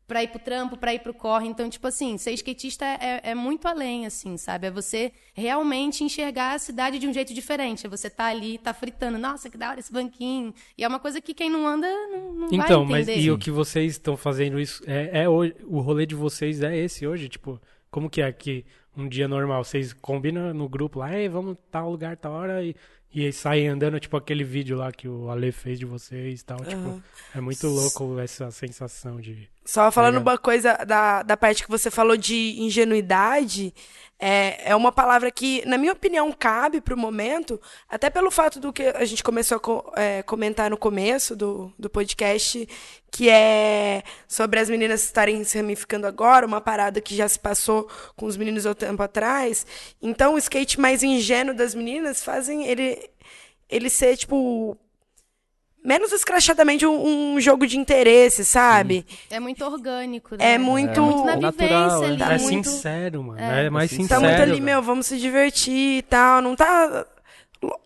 pra 0.06 0.22
ir 0.22 0.28
pro 0.28 0.38
trampo, 0.38 0.76
pra 0.76 0.94
ir 0.94 1.00
pro 1.00 1.12
corre. 1.12 1.48
Então, 1.48 1.68
tipo 1.68 1.86
assim, 1.86 2.16
ser 2.16 2.32
skatista 2.32 2.84
é, 2.84 3.20
é 3.30 3.34
muito 3.34 3.66
além, 3.66 4.06
assim, 4.06 4.36
sabe? 4.36 4.68
É 4.68 4.70
você 4.70 5.12
realmente 5.34 6.04
enxergar 6.04 6.54
a 6.54 6.58
cidade 6.58 6.98
de 6.98 7.06
um 7.06 7.12
jeito 7.12 7.34
diferente. 7.34 7.86
É 7.86 7.88
você 7.88 8.08
tá 8.08 8.26
ali, 8.26 8.58
tá 8.58 8.72
fritando. 8.72 9.18
Nossa, 9.18 9.50
que 9.50 9.58
da 9.58 9.70
hora 9.70 9.80
esse 9.80 9.92
banquinho. 9.92 10.54
E 10.78 10.84
é 10.84 10.88
uma 10.88 11.00
coisa 11.00 11.20
que 11.20 11.34
quem 11.34 11.50
não 11.50 11.66
anda 11.66 11.88
não, 12.08 12.32
não 12.32 12.48
Então, 12.52 12.84
vai 12.86 13.00
mas 13.00 13.08
entender. 13.08 13.26
e 13.26 13.30
o 13.30 13.38
que 13.38 13.50
vocês 13.50 13.92
estão 13.92 14.16
fazendo 14.16 14.60
isso 14.60 14.82
é, 14.86 15.22
é 15.22 15.28
hoje, 15.28 15.54
o 15.64 15.80
rolê 15.80 16.06
de 16.06 16.14
vocês 16.14 16.62
é 16.62 16.76
esse 16.76 17.06
hoje, 17.06 17.28
tipo, 17.28 17.60
como 17.90 18.08
que 18.08 18.22
é 18.22 18.30
que 18.32 18.64
um 18.96 19.08
dia 19.08 19.28
normal 19.28 19.62
vocês 19.62 19.92
combinam 19.92 20.54
no 20.54 20.68
grupo 20.68 21.00
lá, 21.00 21.08
vamos 21.30 21.56
tal 21.70 21.90
lugar, 21.90 22.16
tal 22.16 22.32
hora 22.32 22.64
e 22.64 22.74
e 23.12 23.24
aí 23.24 23.32
saem 23.32 23.68
andando, 23.68 23.98
tipo 23.98 24.16
aquele 24.16 24.44
vídeo 24.44 24.76
lá 24.76 24.92
que 24.92 25.08
o 25.08 25.30
Ale 25.30 25.50
fez 25.52 25.78
de 25.78 25.86
vocês 25.86 26.40
e 26.40 26.44
tal, 26.44 26.58
tipo, 26.58 27.02
é 27.34 27.40
muito 27.40 27.66
louco 27.66 28.18
essa 28.18 28.50
sensação 28.50 29.20
de 29.20 29.48
Só 29.64 29.90
falando 29.90 30.16
Obrigado. 30.16 30.34
uma 30.34 30.38
coisa 30.38 30.74
da, 30.84 31.22
da 31.22 31.36
parte 31.36 31.64
que 31.64 31.70
você 31.70 31.90
falou 31.90 32.16
de 32.16 32.56
ingenuidade, 32.58 33.72
é, 34.18 34.70
é 34.70 34.76
uma 34.76 34.90
palavra 34.90 35.30
que, 35.30 35.62
na 35.66 35.76
minha 35.76 35.92
opinião, 35.92 36.32
cabe 36.32 36.80
para 36.80 36.94
o 36.94 36.98
momento, 36.98 37.60
até 37.88 38.08
pelo 38.08 38.30
fato 38.30 38.58
do 38.58 38.72
que 38.72 38.84
a 38.84 39.04
gente 39.04 39.22
começou 39.22 39.56
a 39.56 39.60
co- 39.60 39.92
é, 39.94 40.22
comentar 40.22 40.70
no 40.70 40.76
começo 40.76 41.36
do, 41.36 41.72
do 41.78 41.90
podcast, 41.90 42.66
que 43.10 43.28
é 43.28 44.02
sobre 44.26 44.58
as 44.58 44.70
meninas 44.70 45.04
estarem 45.04 45.44
se 45.44 45.58
ramificando 45.58 46.06
agora, 46.06 46.46
uma 46.46 46.60
parada 46.60 47.00
que 47.00 47.14
já 47.14 47.28
se 47.28 47.38
passou 47.38 47.88
com 48.16 48.26
os 48.26 48.36
meninos 48.36 48.64
há 48.66 48.74
tempo 48.74 49.02
atrás. 49.02 49.66
Então, 50.00 50.34
o 50.34 50.38
skate 50.38 50.80
mais 50.80 51.02
ingênuo 51.02 51.54
das 51.54 51.74
meninas 51.74 52.24
fazem 52.24 52.66
ele, 52.66 53.10
ele 53.68 53.90
ser, 53.90 54.16
tipo, 54.16 54.78
menos 55.86 56.12
escrachadamente 56.12 56.84
um, 56.84 57.34
um 57.34 57.40
jogo 57.40 57.66
de 57.66 57.78
interesse, 57.78 58.44
sabe? 58.44 59.06
É 59.30 59.38
muito 59.38 59.64
orgânico, 59.64 60.36
né? 60.36 60.54
É 60.54 60.58
muito. 60.58 61.00
muito 61.00 61.24
na 61.24 61.32
É 61.32 61.36
vivência 61.36 61.68
natural, 61.68 62.02
é. 62.02 62.06
ali. 62.06 62.22
é 62.22 62.38
muito... 62.38 62.68
sincero, 62.68 63.22
mano, 63.22 63.40
É. 63.40 63.66
é, 63.66 63.70
mais 63.70 63.90
Tá 63.90 63.96
sincero. 63.96 64.20
Tá 64.20 64.26
muito 64.28 64.42
ali, 64.42 64.60
meu, 64.60 64.82
vamos 64.82 65.06
se 65.06 65.16
divertir 65.18 65.98
e 65.98 66.02
tal. 66.02 66.42
Não 66.42 66.56
tá. 66.56 67.06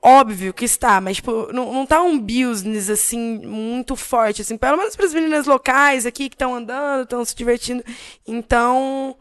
Óbvio 0.02 0.52
que 0.52 0.64
está, 0.64 1.00
mas 1.00 1.16
tipo, 1.16 1.52
não, 1.52 1.72
não 1.72 1.86
tá 1.86 2.02
um 2.02 2.18
business 2.18 2.90
assim 2.90 3.38
muito 3.46 3.94
forte, 3.94 4.42
assim, 4.42 4.58
pelo 4.58 4.76
menos 4.76 4.96
para 4.96 5.06
as 5.06 5.14
meninas 5.14 5.46
locais 5.46 6.04
aqui 6.04 6.28
que 6.28 6.34
estão 6.34 6.54
andando, 6.54 7.04
estão 7.04 7.24
se 7.24 7.36
divertindo. 7.36 7.84
Então, 8.26 9.16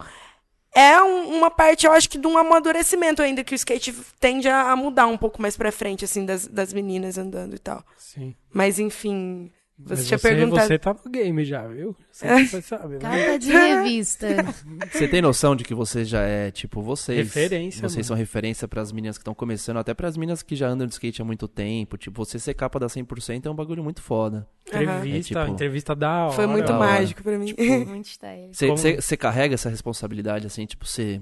é 0.73 1.01
um- 1.01 1.37
uma 1.37 1.49
parte, 1.49 1.85
eu 1.85 1.91
acho 1.91 2.09
que 2.09 2.17
de 2.17 2.27
um 2.27 2.37
amadurecimento 2.37 3.21
ainda 3.21 3.43
que 3.43 3.53
o 3.53 3.55
skate 3.55 3.93
tende 4.19 4.47
a, 4.47 4.71
a 4.71 4.75
mudar 4.75 5.07
um 5.07 5.17
pouco 5.17 5.41
mais 5.41 5.57
pra 5.57 5.71
frente, 5.71 6.05
assim, 6.05 6.25
das, 6.25 6.47
das 6.47 6.73
meninas 6.73 7.17
andando 7.17 7.55
e 7.55 7.59
tal. 7.59 7.83
Sim. 7.97 8.35
Mas 8.53 8.79
enfim, 8.79 9.51
você 9.81 9.95
Mas 9.95 10.07
tinha 10.07 10.17
você, 10.17 10.29
perguntado. 10.35 10.67
você 10.67 10.77
tá 10.77 10.95
no 11.05 11.11
game 11.11 11.45
já, 11.45 11.65
viu? 11.67 11.95
Você, 12.11 12.45
você 12.45 12.61
sabe, 12.61 12.95
né? 12.95 12.99
Capa 12.99 13.37
de 13.39 13.51
revista. 13.51 14.27
Você 14.91 15.07
tem 15.07 15.21
noção 15.21 15.55
de 15.55 15.63
que 15.63 15.73
você 15.73 16.03
já 16.03 16.21
é, 16.21 16.51
tipo, 16.51 16.81
vocês. 16.81 17.17
Referência, 17.33 17.81
Vocês 17.81 17.95
mano. 17.95 18.03
são 18.03 18.15
referência 18.17 18.67
pras 18.67 18.91
meninas 18.91 19.17
que 19.17 19.21
estão 19.21 19.33
começando, 19.33 19.77
até 19.77 19.93
pras 19.93 20.17
meninas 20.17 20.43
que 20.43 20.55
já 20.55 20.67
andam 20.67 20.85
de 20.85 20.93
skate 20.93 21.21
há 21.21 21.25
muito 21.25 21.47
tempo. 21.47 21.97
Tipo, 21.97 22.25
você 22.25 22.37
ser 22.37 22.53
capa 22.55 22.77
da 22.79 22.87
100% 22.87 23.45
é 23.45 23.49
um 23.49 23.55
bagulho 23.55 23.83
muito 23.83 24.01
foda. 24.01 24.45
Entrevista, 24.67 25.39
É, 25.39 25.41
tipo, 25.43 25.53
entrevista 25.53 25.95
da 25.95 26.25
hora. 26.25 26.33
Foi 26.33 26.45
muito 26.47 26.73
mágico 26.73 27.23
pra 27.23 27.37
mim. 27.37 27.53
muito 27.87 28.07
style. 28.07 28.49
Você, 28.53 28.65
Como- 28.67 28.77
você, 28.77 28.95
você 29.01 29.15
carrega 29.17 29.53
essa 29.53 29.69
responsabilidade, 29.69 30.45
assim, 30.45 30.65
tipo, 30.65 30.85
você. 30.85 31.21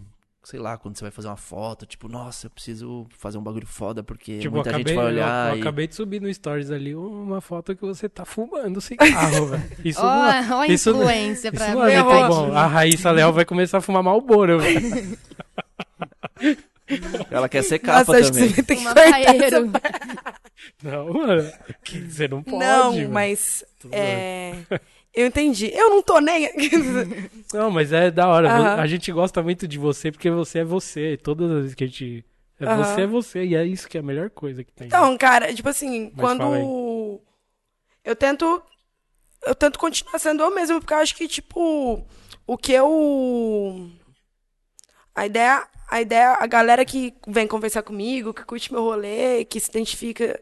Sei 0.49 0.57
lá, 0.62 0.77
quando 0.77 0.95
você 0.97 1.01
vai 1.03 1.12
fazer 1.12 1.27
uma 1.27 1.36
foto, 1.36 1.86
tipo, 1.86 2.07
nossa, 2.07 2.47
eu 2.47 2.49
preciso 2.49 3.05
fazer 3.17 3.38
um 3.38 3.43
bagulho 3.43 3.67
foda 3.67 4.01
porque 4.01 4.39
Tipo, 4.39 4.55
muita 4.55 4.69
eu 4.69 4.75
acabei, 4.75 4.93
gente 4.93 4.95
vai 4.95 5.03
eu- 5.03 5.10
olhar. 5.10 5.49
eu, 5.51 5.57
e... 5.57 5.60
acabei 5.62 5.88
de 5.88 5.95
subir 5.95 6.21
no 6.21 6.33
Stories 6.33 6.71
ali 6.71 6.95
uma 6.95 7.41
foto 7.41 7.75
que 7.75 7.81
você 7.81 8.07
tá 8.07 8.23
fumando 8.23 8.79
cigarro, 8.79 9.47
velho. 9.51 9.63
Isso, 9.83 10.01
não, 10.01 10.07
Ó, 10.07 10.55
ó 10.55 10.62
a 10.62 10.67
isso 10.69 10.93
não- 10.93 11.01
influência 11.01 11.49
isso 11.49 11.57
pra 11.57 11.75
não 11.75 11.86
é 11.86 12.01
muito 12.01 12.15
rosto. 12.15 12.45
bom. 12.47 12.53
A 12.55 12.65
Raíssa 12.65 13.12
Léo 13.12 13.33
vai 13.33 13.43
começar 13.43 13.79
a 13.79 13.81
fumar 13.81 14.01
Malboro, 14.01 14.57
velho. 14.62 15.17
Ela 17.29 17.49
quer 17.49 17.63
ser 17.63 17.79
capa 17.79 18.13
Nossa, 18.13 18.17
acho 18.19 18.31
que 18.31 18.38
também. 18.38 18.53
você 18.53 18.63
ter 18.63 18.75
que 18.77 18.83
cortar 18.86 19.19
essa. 19.19 19.60
Não, 20.81 21.13
mano. 21.13 21.51
Você 22.10 22.27
não 22.29 22.41
pode. 22.41 22.57
Não, 22.57 23.10
mas. 23.10 23.65
É... 23.91 24.53
Eu 25.17 25.25
entendi. 25.25 25.71
Eu 25.73 25.89
não 25.89 26.03
tô 26.03 26.19
nem. 26.19 26.47
Não, 27.51 27.71
mas 27.71 27.91
é 27.91 28.12
da 28.12 28.27
hora. 28.27 28.51
Aham. 28.51 28.80
A 28.80 28.86
gente 28.86 29.12
gosta 29.12 29.41
muito 29.41 29.67
de 29.67 29.80
você 29.80 30.12
porque 30.12 30.30
você 30.30 30.60
é 30.60 30.63
você. 30.63 31.17
Todas 31.17 31.49
as 31.49 31.58
vezes 31.62 31.73
que 31.73 31.84
a 31.84 31.88
gente. 31.88 32.23
é 32.60 32.65
Aham. 32.65 32.84
Você 32.84 33.01
é 33.01 33.08
você. 33.08 33.43
E 33.43 33.56
é 33.56 33.65
isso 33.65 33.89
que 33.89 33.97
é 33.97 33.99
a 33.99 34.03
melhor 34.03 34.30
coisa 34.30 34.63
que 34.63 34.71
tem. 34.71 34.86
Então, 34.86 35.17
cara, 35.17 35.51
tipo 35.51 35.67
assim, 35.67 36.12
Mas 36.15 36.23
quando. 36.23 37.19
Eu 38.03 38.15
tento. 38.15 38.62
Eu 39.43 39.56
tento 39.56 39.80
continuar 39.80 40.19
sendo 40.19 40.43
eu 40.43 40.53
mesmo, 40.53 40.80
porque 40.80 40.93
eu 40.93 40.99
acho 40.99 41.15
que, 41.15 41.27
tipo, 41.27 42.06
o 42.45 42.56
que 42.56 42.73
eu. 42.73 43.89
A 45.15 45.25
ideia. 45.25 45.67
A 45.89 46.01
ideia, 46.01 46.38
a 46.39 46.45
galera 46.45 46.86
que 46.86 47.15
vem 47.25 47.47
conversar 47.47 47.82
comigo, 47.82 48.34
que 48.34 48.43
curte 48.43 48.71
meu 48.71 48.84
rolê, 48.84 49.45
que 49.45 49.60
se 49.60 49.69
identifica. 49.71 50.39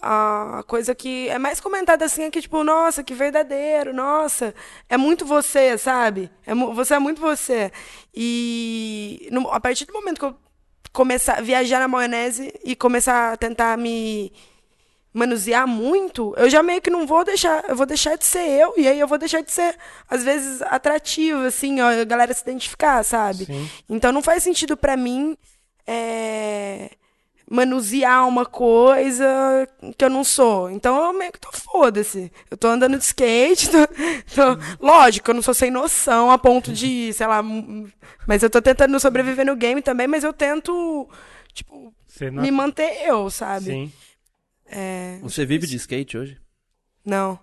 A 0.00 0.62
coisa 0.66 0.94
que 0.94 1.28
é 1.28 1.38
mais 1.38 1.60
comentada 1.60 2.04
assim 2.04 2.22
é 2.22 2.30
que, 2.30 2.40
tipo, 2.40 2.62
nossa, 2.62 3.02
que 3.02 3.14
verdadeiro, 3.14 3.92
nossa, 3.92 4.54
é 4.88 4.96
muito 4.96 5.26
você, 5.26 5.76
sabe? 5.76 6.30
É, 6.46 6.54
você 6.54 6.94
é 6.94 6.98
muito 7.00 7.20
você. 7.20 7.72
E 8.14 9.28
no- 9.32 9.50
a 9.50 9.58
partir 9.58 9.84
do 9.86 9.92
momento 9.92 10.18
que 10.20 10.24
eu 10.24 10.36
começar 10.92 11.38
a 11.38 11.40
viajar 11.40 11.80
na 11.80 11.88
maionese 11.88 12.52
e 12.64 12.76
começar 12.76 13.32
a 13.32 13.36
tentar 13.36 13.76
me 13.76 14.32
manusear 15.12 15.66
muito, 15.66 16.32
eu 16.36 16.48
já 16.48 16.62
meio 16.62 16.80
que 16.80 16.90
não 16.90 17.06
vou 17.06 17.24
deixar, 17.24 17.64
eu 17.68 17.74
vou 17.74 17.86
deixar 17.86 18.16
de 18.16 18.24
ser 18.24 18.46
eu, 18.60 18.74
e 18.76 18.86
aí 18.86 19.00
eu 19.00 19.06
vou 19.08 19.18
deixar 19.18 19.40
de 19.40 19.50
ser, 19.50 19.76
às 20.08 20.22
vezes, 20.22 20.62
atrativo, 20.62 21.40
assim, 21.44 21.80
ó, 21.80 21.88
a 21.88 22.04
galera 22.04 22.32
se 22.32 22.42
identificar, 22.42 23.02
sabe? 23.04 23.46
Sim. 23.46 23.68
Então 23.88 24.12
não 24.12 24.22
faz 24.22 24.42
sentido 24.44 24.76
pra 24.76 24.96
mim 24.96 25.36
é, 25.86 26.90
manusear 27.50 28.26
uma 28.28 28.44
coisa 28.44 29.66
que 29.96 30.04
eu 30.04 30.10
não 30.10 30.22
sou. 30.22 30.70
Então 30.70 31.02
eu 31.06 31.12
meio 31.12 31.32
que 31.32 31.40
tô 31.40 31.50
foda-se. 31.52 32.30
Eu 32.50 32.56
tô 32.56 32.68
andando 32.68 32.98
de 32.98 33.04
skate, 33.04 33.68
tô, 33.70 33.86
tô- 33.86 34.58
lógico, 34.86 35.30
eu 35.30 35.34
não 35.34 35.42
sou 35.42 35.54
sem 35.54 35.70
noção 35.70 36.30
a 36.30 36.38
ponto 36.38 36.72
de, 36.72 37.12
sei 37.12 37.26
lá, 37.26 37.42
mas 38.26 38.42
eu 38.42 38.50
tô 38.50 38.60
tentando 38.60 38.98
sobreviver 39.00 39.46
no 39.46 39.56
game 39.56 39.80
também, 39.82 40.06
mas 40.06 40.24
eu 40.24 40.32
tento, 40.32 41.08
tipo, 41.54 41.92
não... 42.32 42.42
me 42.42 42.50
manter 42.50 43.02
eu, 43.06 43.30
sabe? 43.30 43.64
Sim. 43.66 43.92
É, 44.70 45.18
Você 45.22 45.46
vive 45.46 45.66
de 45.66 45.76
skate 45.76 46.18
hoje? 46.18 46.38
não. 47.04 47.38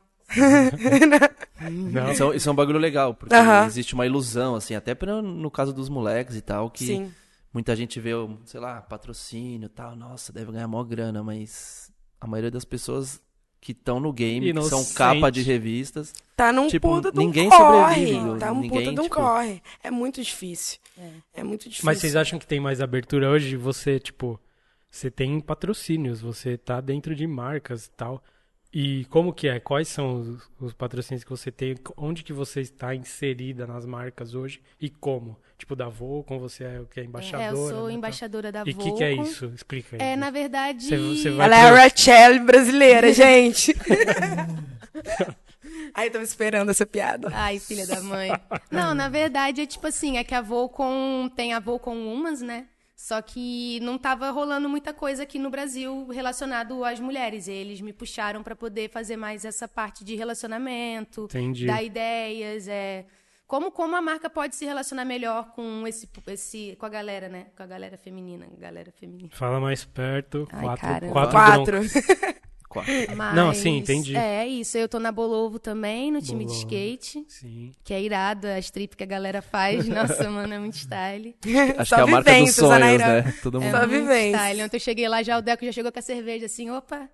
Não. 1.67 2.11
Isso 2.11 2.21
é, 2.23 2.25
um- 2.25 2.33
isso 2.33 2.49
é 2.49 2.51
um 2.51 2.55
bagulho 2.55 2.77
legal, 2.79 3.13
porque 3.13 3.33
Aham. 3.33 3.65
existe 3.65 3.93
uma 3.93 4.05
ilusão, 4.05 4.55
assim, 4.55 4.75
até 4.75 4.93
pra- 4.93 5.21
no 5.21 5.49
caso 5.49 5.71
dos 5.73 5.87
moleques 5.89 6.35
e 6.35 6.41
tal, 6.41 6.69
que 6.69 6.85
Sim. 6.85 7.13
Muita 7.55 7.75
gente 7.75 7.99
vê, 7.99 8.13
o, 8.13 8.37
sei 8.45 8.59
lá, 8.59 8.81
patrocínio 8.81 9.65
e 9.65 9.69
tal, 9.69 9.95
nossa, 9.95 10.31
deve 10.31 10.51
ganhar 10.51 10.67
mó 10.67 10.83
grana, 10.83 11.23
mas 11.23 11.91
a 12.21 12.27
maioria 12.27 12.51
das 12.51 12.65
pessoas 12.65 13.19
que 13.61 13.71
estão 13.71 13.99
no 13.99 14.13
game, 14.13 14.53
que 14.53 14.61
são 14.63 14.85
capa 14.93 15.31
de 15.31 15.41
revistas, 15.41 16.13
Tá 16.35 16.51
num 16.51 16.67
Tipo, 16.67 16.89
puta 16.89 17.11
de 17.13 17.17
um 17.17 17.21
ninguém 17.23 17.49
corre. 17.49 17.95
sobrevive, 17.95 18.39
Tá 18.39 18.51
um 18.51 18.55
ninguém, 18.59 18.69
puta 18.79 18.93
de 18.93 18.99
um 18.99 19.03
tipo- 19.03 19.15
corre. 19.15 19.61
É 19.81 19.89
muito 19.89 20.21
difícil. 20.21 20.79
É, 21.33 21.43
muito 21.43 21.63
difícil. 21.63 21.85
Mas 21.85 21.97
vocês 21.99 22.15
acham 22.15 22.37
que 22.37 22.45
tem 22.45 22.59
mais 22.59 22.81
abertura 22.81 23.29
hoje? 23.29 23.55
Você, 23.55 23.99
tipo, 23.99 24.37
você 24.91 25.09
tem 25.09 25.39
patrocínios, 25.39 26.19
você 26.21 26.57
tá 26.57 26.81
dentro 26.81 27.15
de 27.15 27.25
marcas 27.25 27.85
e 27.85 27.89
tal. 27.91 28.21
E 28.77 29.05
como 29.05 29.31
que 29.31 29.47
é? 29.47 29.57
Quais 29.57 29.87
são 29.87 30.19
os, 30.19 30.49
os 30.59 30.73
patrocínios 30.73 31.23
que 31.23 31.29
você 31.29 31.49
tem? 31.49 31.75
Onde 31.95 32.25
que 32.25 32.33
você 32.33 32.59
está 32.59 32.93
inserida 32.93 33.65
nas 33.65 33.85
marcas 33.85 34.35
hoje? 34.35 34.59
E 34.81 34.89
como? 34.89 35.37
Tipo, 35.57 35.77
da 35.77 35.87
Volcom, 35.87 36.37
você 36.37 36.65
é 36.65 36.81
o 36.81 36.85
que? 36.85 36.99
É, 36.99 37.05
Embaixadora? 37.05 37.51
eu 37.51 37.69
sou 37.69 37.87
né, 37.87 37.93
embaixadora 37.93 38.51
da 38.51 38.65
tal? 38.65 38.67
E 38.67 38.73
o 38.73 38.77
que, 38.77 38.91
que 38.91 39.03
é 39.05 39.13
isso? 39.13 39.45
Explica 39.55 39.95
aí. 39.95 40.01
É, 40.01 40.15
na 40.17 40.29
verdade... 40.29 40.87
Você- 40.89 40.97
você 40.97 41.29
vai- 41.29 41.45
Ela 41.45 41.55
é 41.57 41.61
a 41.61 41.71
Rachel 41.83 42.43
brasileira, 42.43 43.11
gente. 43.15 43.73
Ai, 45.93 46.07
eu 46.07 46.11
tava 46.11 46.23
esperando 46.25 46.69
essa 46.69 46.85
piada. 46.85 47.29
Ai, 47.33 47.59
filha 47.59 47.87
da 47.87 48.01
mãe. 48.01 48.29
Não, 48.69 48.93
na 48.93 49.07
verdade 49.07 49.61
é 49.61 49.65
tipo 49.65 49.87
assim, 49.87 50.17
é 50.17 50.23
que 50.25 50.35
a 50.35 50.41
Volcom 50.41 51.29
tem 51.33 51.53
a 51.53 51.61
Volcom 51.61 51.95
Humans, 51.95 52.41
né? 52.41 52.65
Só 53.05 53.21
que 53.21 53.79
não 53.81 53.99
tava 53.99 54.31
rolando 54.31 54.67
muita 54.67 54.91
coisa 54.91 55.21
aqui 55.21 55.37
no 55.37 55.51
Brasil 55.51 56.07
relacionado 56.07 56.83
às 56.83 56.99
mulheres. 56.99 57.47
Eles 57.47 57.79
me 57.79 57.93
puxaram 57.93 58.41
pra 58.41 58.55
poder 58.55 58.89
fazer 58.89 59.15
mais 59.15 59.45
essa 59.45 59.67
parte 59.67 60.03
de 60.03 60.15
relacionamento, 60.15 61.25
Entendi. 61.25 61.67
dar 61.67 61.83
ideias, 61.83 62.67
é 62.67 63.05
como 63.45 63.71
como 63.71 63.95
a 63.95 64.01
marca 64.01 64.27
pode 64.27 64.55
se 64.55 64.65
relacionar 64.65 65.05
melhor 65.05 65.51
com 65.51 65.85
esse 65.85 66.09
esse 66.29 66.75
com 66.79 66.85
a 66.87 66.89
galera, 66.89 67.29
né? 67.29 67.45
Com 67.55 67.61
a 67.61 67.67
galera 67.67 67.95
feminina, 67.95 68.47
galera 68.57 68.91
feminina. 68.91 69.29
Fala 69.33 69.59
mais 69.59 69.85
perto. 69.85 70.47
Ai, 70.51 70.63
quatro, 70.63 71.09
quatro, 71.11 71.31
Quatro. 71.31 71.81
broncos. 72.83 72.95
quatro. 72.95 73.15
Mas, 73.17 73.35
Não, 73.35 73.53
sim, 73.53 73.77
entendi. 73.77 74.15
É 74.15 74.45
isso. 74.47 74.77
Eu 74.77 74.87
tô 74.89 74.99
na 74.99 75.11
Bolovo 75.11 75.57
também, 75.59 76.11
no 76.11 76.21
time 76.21 76.45
de 76.45 76.53
Bolovo. 76.53 76.59
skate. 76.59 77.25
Sim. 77.27 77.71
Que 77.83 77.93
é 77.93 78.01
irado, 78.01 78.47
as 78.47 78.69
trip 78.69 78.95
que 78.95 79.03
a 79.03 79.07
galera 79.07 79.41
faz. 79.41 79.85
Nossa, 79.89 80.29
mano, 80.29 80.53
é 80.53 80.59
muito 80.59 80.75
style. 80.77 81.35
Acho 81.77 81.89
Só 81.89 81.95
que 81.95 82.01
é 82.01 82.03
a 82.03 82.07
marca 82.07 82.39
dos 82.39 82.55
sonhos, 82.55 82.99
né? 82.99 83.33
Todo 83.41 83.57
É 83.57 83.65
mundo. 83.65 83.71
Só 83.71 83.77
muito 83.87 83.91
vivência. 83.91 84.37
style. 84.37 84.63
Ontem 84.63 84.75
eu 84.77 84.81
cheguei 84.81 85.07
lá, 85.07 85.23
já 85.23 85.37
o 85.37 85.41
Deco 85.41 85.65
já 85.65 85.71
chegou 85.71 85.91
com 85.91 85.99
a 85.99 86.01
cerveja, 86.01 86.45
assim, 86.45 86.69
opa, 86.69 87.09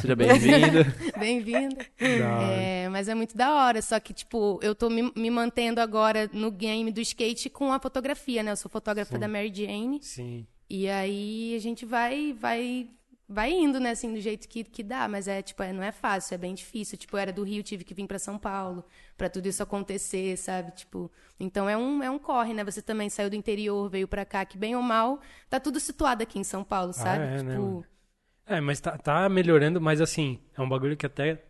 Seja 0.00 0.14
bem-vindo. 0.14 0.86
bem-vindo. 1.18 1.74
Da 1.98 2.36
hora. 2.38 2.52
É, 2.54 2.88
mas 2.88 3.08
é 3.08 3.14
muito 3.14 3.36
da 3.36 3.52
hora, 3.54 3.82
só 3.82 3.98
que, 3.98 4.14
tipo, 4.14 4.60
eu 4.62 4.72
tô 4.72 4.88
me, 4.88 5.10
me 5.16 5.28
mantendo 5.30 5.80
agora 5.80 6.30
no 6.32 6.48
game 6.52 6.92
do 6.92 7.00
skate 7.00 7.50
com 7.50 7.72
a 7.72 7.80
fotografia, 7.80 8.42
né? 8.44 8.52
Eu 8.52 8.56
sou 8.56 8.70
fotógrafa 8.70 9.18
da 9.18 9.26
Mary 9.26 9.52
Jane. 9.52 9.98
Sim. 10.00 10.46
E 10.70 10.88
aí 10.88 11.54
a 11.56 11.58
gente 11.60 11.84
vai, 11.84 12.32
vai, 12.40 12.86
vai 13.28 13.52
indo, 13.52 13.80
né, 13.80 13.90
assim, 13.90 14.12
do 14.12 14.20
jeito 14.20 14.48
que, 14.48 14.64
que 14.64 14.82
dá. 14.82 15.08
Mas 15.08 15.28
é, 15.28 15.42
tipo, 15.42 15.62
é, 15.62 15.72
não 15.72 15.82
é 15.82 15.92
fácil, 15.92 16.34
é 16.34 16.38
bem 16.38 16.54
difícil. 16.54 16.98
Tipo, 16.98 17.16
eu 17.16 17.20
era 17.20 17.32
do 17.32 17.42
Rio, 17.42 17.62
tive 17.62 17.84
que 17.84 17.94
vir 17.94 18.06
pra 18.06 18.18
São 18.18 18.38
Paulo 18.38 18.84
pra 19.16 19.28
tudo 19.28 19.46
isso 19.46 19.62
acontecer, 19.62 20.36
sabe? 20.36 20.72
Tipo, 20.72 21.10
então 21.38 21.68
é 21.68 21.76
um, 21.76 22.02
é 22.02 22.10
um 22.10 22.18
corre, 22.18 22.52
né? 22.52 22.64
Você 22.64 22.82
também 22.82 23.08
saiu 23.08 23.30
do 23.30 23.36
interior, 23.36 23.88
veio 23.88 24.06
pra 24.08 24.24
cá, 24.24 24.44
que 24.44 24.58
bem 24.58 24.76
ou 24.76 24.82
mal, 24.82 25.20
tá 25.48 25.58
tudo 25.58 25.80
situado 25.80 26.22
aqui 26.22 26.38
em 26.38 26.44
São 26.44 26.62
Paulo, 26.64 26.92
sabe? 26.92 27.24
é, 27.24 27.36
tipo, 27.38 27.48
né, 27.48 27.58
mano? 27.58 27.84
É, 28.46 28.60
mas 28.60 28.78
tá, 28.80 28.96
tá 28.98 29.28
melhorando, 29.28 29.80
mas 29.80 30.00
assim, 30.00 30.38
é 30.56 30.60
um 30.60 30.68
bagulho 30.68 30.96
que 30.96 31.06
até 31.06 31.42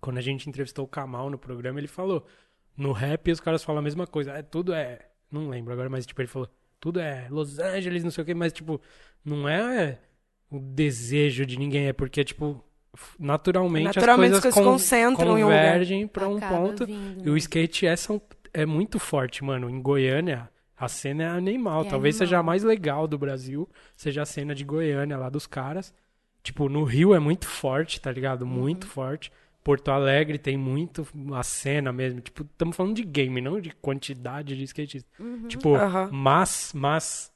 quando 0.00 0.18
a 0.18 0.22
gente 0.22 0.48
entrevistou 0.48 0.84
o 0.84 0.88
Kamal 0.88 1.30
no 1.30 1.38
programa, 1.38 1.80
ele 1.80 1.88
falou. 1.88 2.26
No 2.76 2.92
rap 2.92 3.30
os 3.32 3.40
caras 3.40 3.64
falam 3.64 3.80
a 3.80 3.82
mesma 3.82 4.06
coisa. 4.06 4.32
É, 4.32 4.42
tudo 4.42 4.74
é. 4.74 5.08
Não 5.30 5.48
lembro 5.48 5.72
agora, 5.72 5.88
mas 5.88 6.06
tipo, 6.06 6.20
ele 6.20 6.28
falou. 6.28 6.48
Tudo 6.78 7.00
é 7.00 7.26
Los 7.30 7.58
Angeles, 7.58 8.04
não 8.04 8.10
sei 8.10 8.22
o 8.22 8.24
quê, 8.26 8.34
mas 8.34 8.52
tipo, 8.52 8.80
não 9.24 9.48
é 9.48 9.98
o 10.50 10.58
desejo 10.60 11.44
de 11.46 11.58
ninguém, 11.58 11.86
é 11.88 11.92
porque, 11.92 12.22
tipo, 12.24 12.62
naturalmente, 13.18 13.84
Naturalmente 13.96 14.32
as 14.32 14.36
as 14.38 14.42
coisas 14.42 14.54
coisas 14.54 14.64
con- 14.66 14.72
concentram 14.72 15.34
um 15.36 15.40
convergem 15.42 16.06
pra 16.06 16.28
um 16.28 16.38
ponto. 16.40 16.86
vindo, 16.86 17.26
E 17.26 17.30
o 17.30 17.32
né? 17.32 17.38
skate 17.38 17.86
é, 17.86 17.96
são, 17.96 18.20
é 18.52 18.64
muito 18.66 18.98
forte, 18.98 19.42
mano. 19.44 19.68
Em 19.68 19.80
Goiânia, 19.80 20.48
a 20.76 20.88
cena 20.88 21.24
é 21.24 21.28
animal. 21.28 21.82
É 21.82 21.88
Talvez 21.88 22.14
animal. 22.16 22.26
seja 22.26 22.38
a 22.38 22.42
mais 22.42 22.62
legal 22.62 23.06
do 23.06 23.18
Brasil, 23.18 23.68
seja 23.96 24.22
a 24.22 24.26
cena 24.26 24.54
de 24.54 24.64
Goiânia 24.64 25.16
lá 25.16 25.28
dos 25.28 25.46
caras. 25.46 25.92
Tipo, 26.42 26.68
no 26.68 26.84
Rio 26.84 27.12
é 27.14 27.18
muito 27.18 27.46
forte, 27.48 28.00
tá 28.00 28.10
ligado? 28.10 28.42
Uhum. 28.42 28.48
Muito 28.48 28.86
forte. 28.86 29.32
Porto 29.64 29.88
Alegre 29.90 30.38
tem 30.38 30.56
muito 30.56 31.04
a 31.34 31.42
cena 31.42 31.92
mesmo. 31.92 32.20
Tipo, 32.20 32.44
estamos 32.44 32.76
falando 32.76 32.94
de 32.94 33.02
game, 33.02 33.40
não 33.40 33.60
de 33.60 33.70
quantidade 33.70 34.56
de 34.56 34.62
skatistas. 34.62 35.10
Uhum. 35.18 35.48
Tipo, 35.48 35.74
Aham. 35.74 36.08
mas, 36.12 36.70
mas 36.72 37.32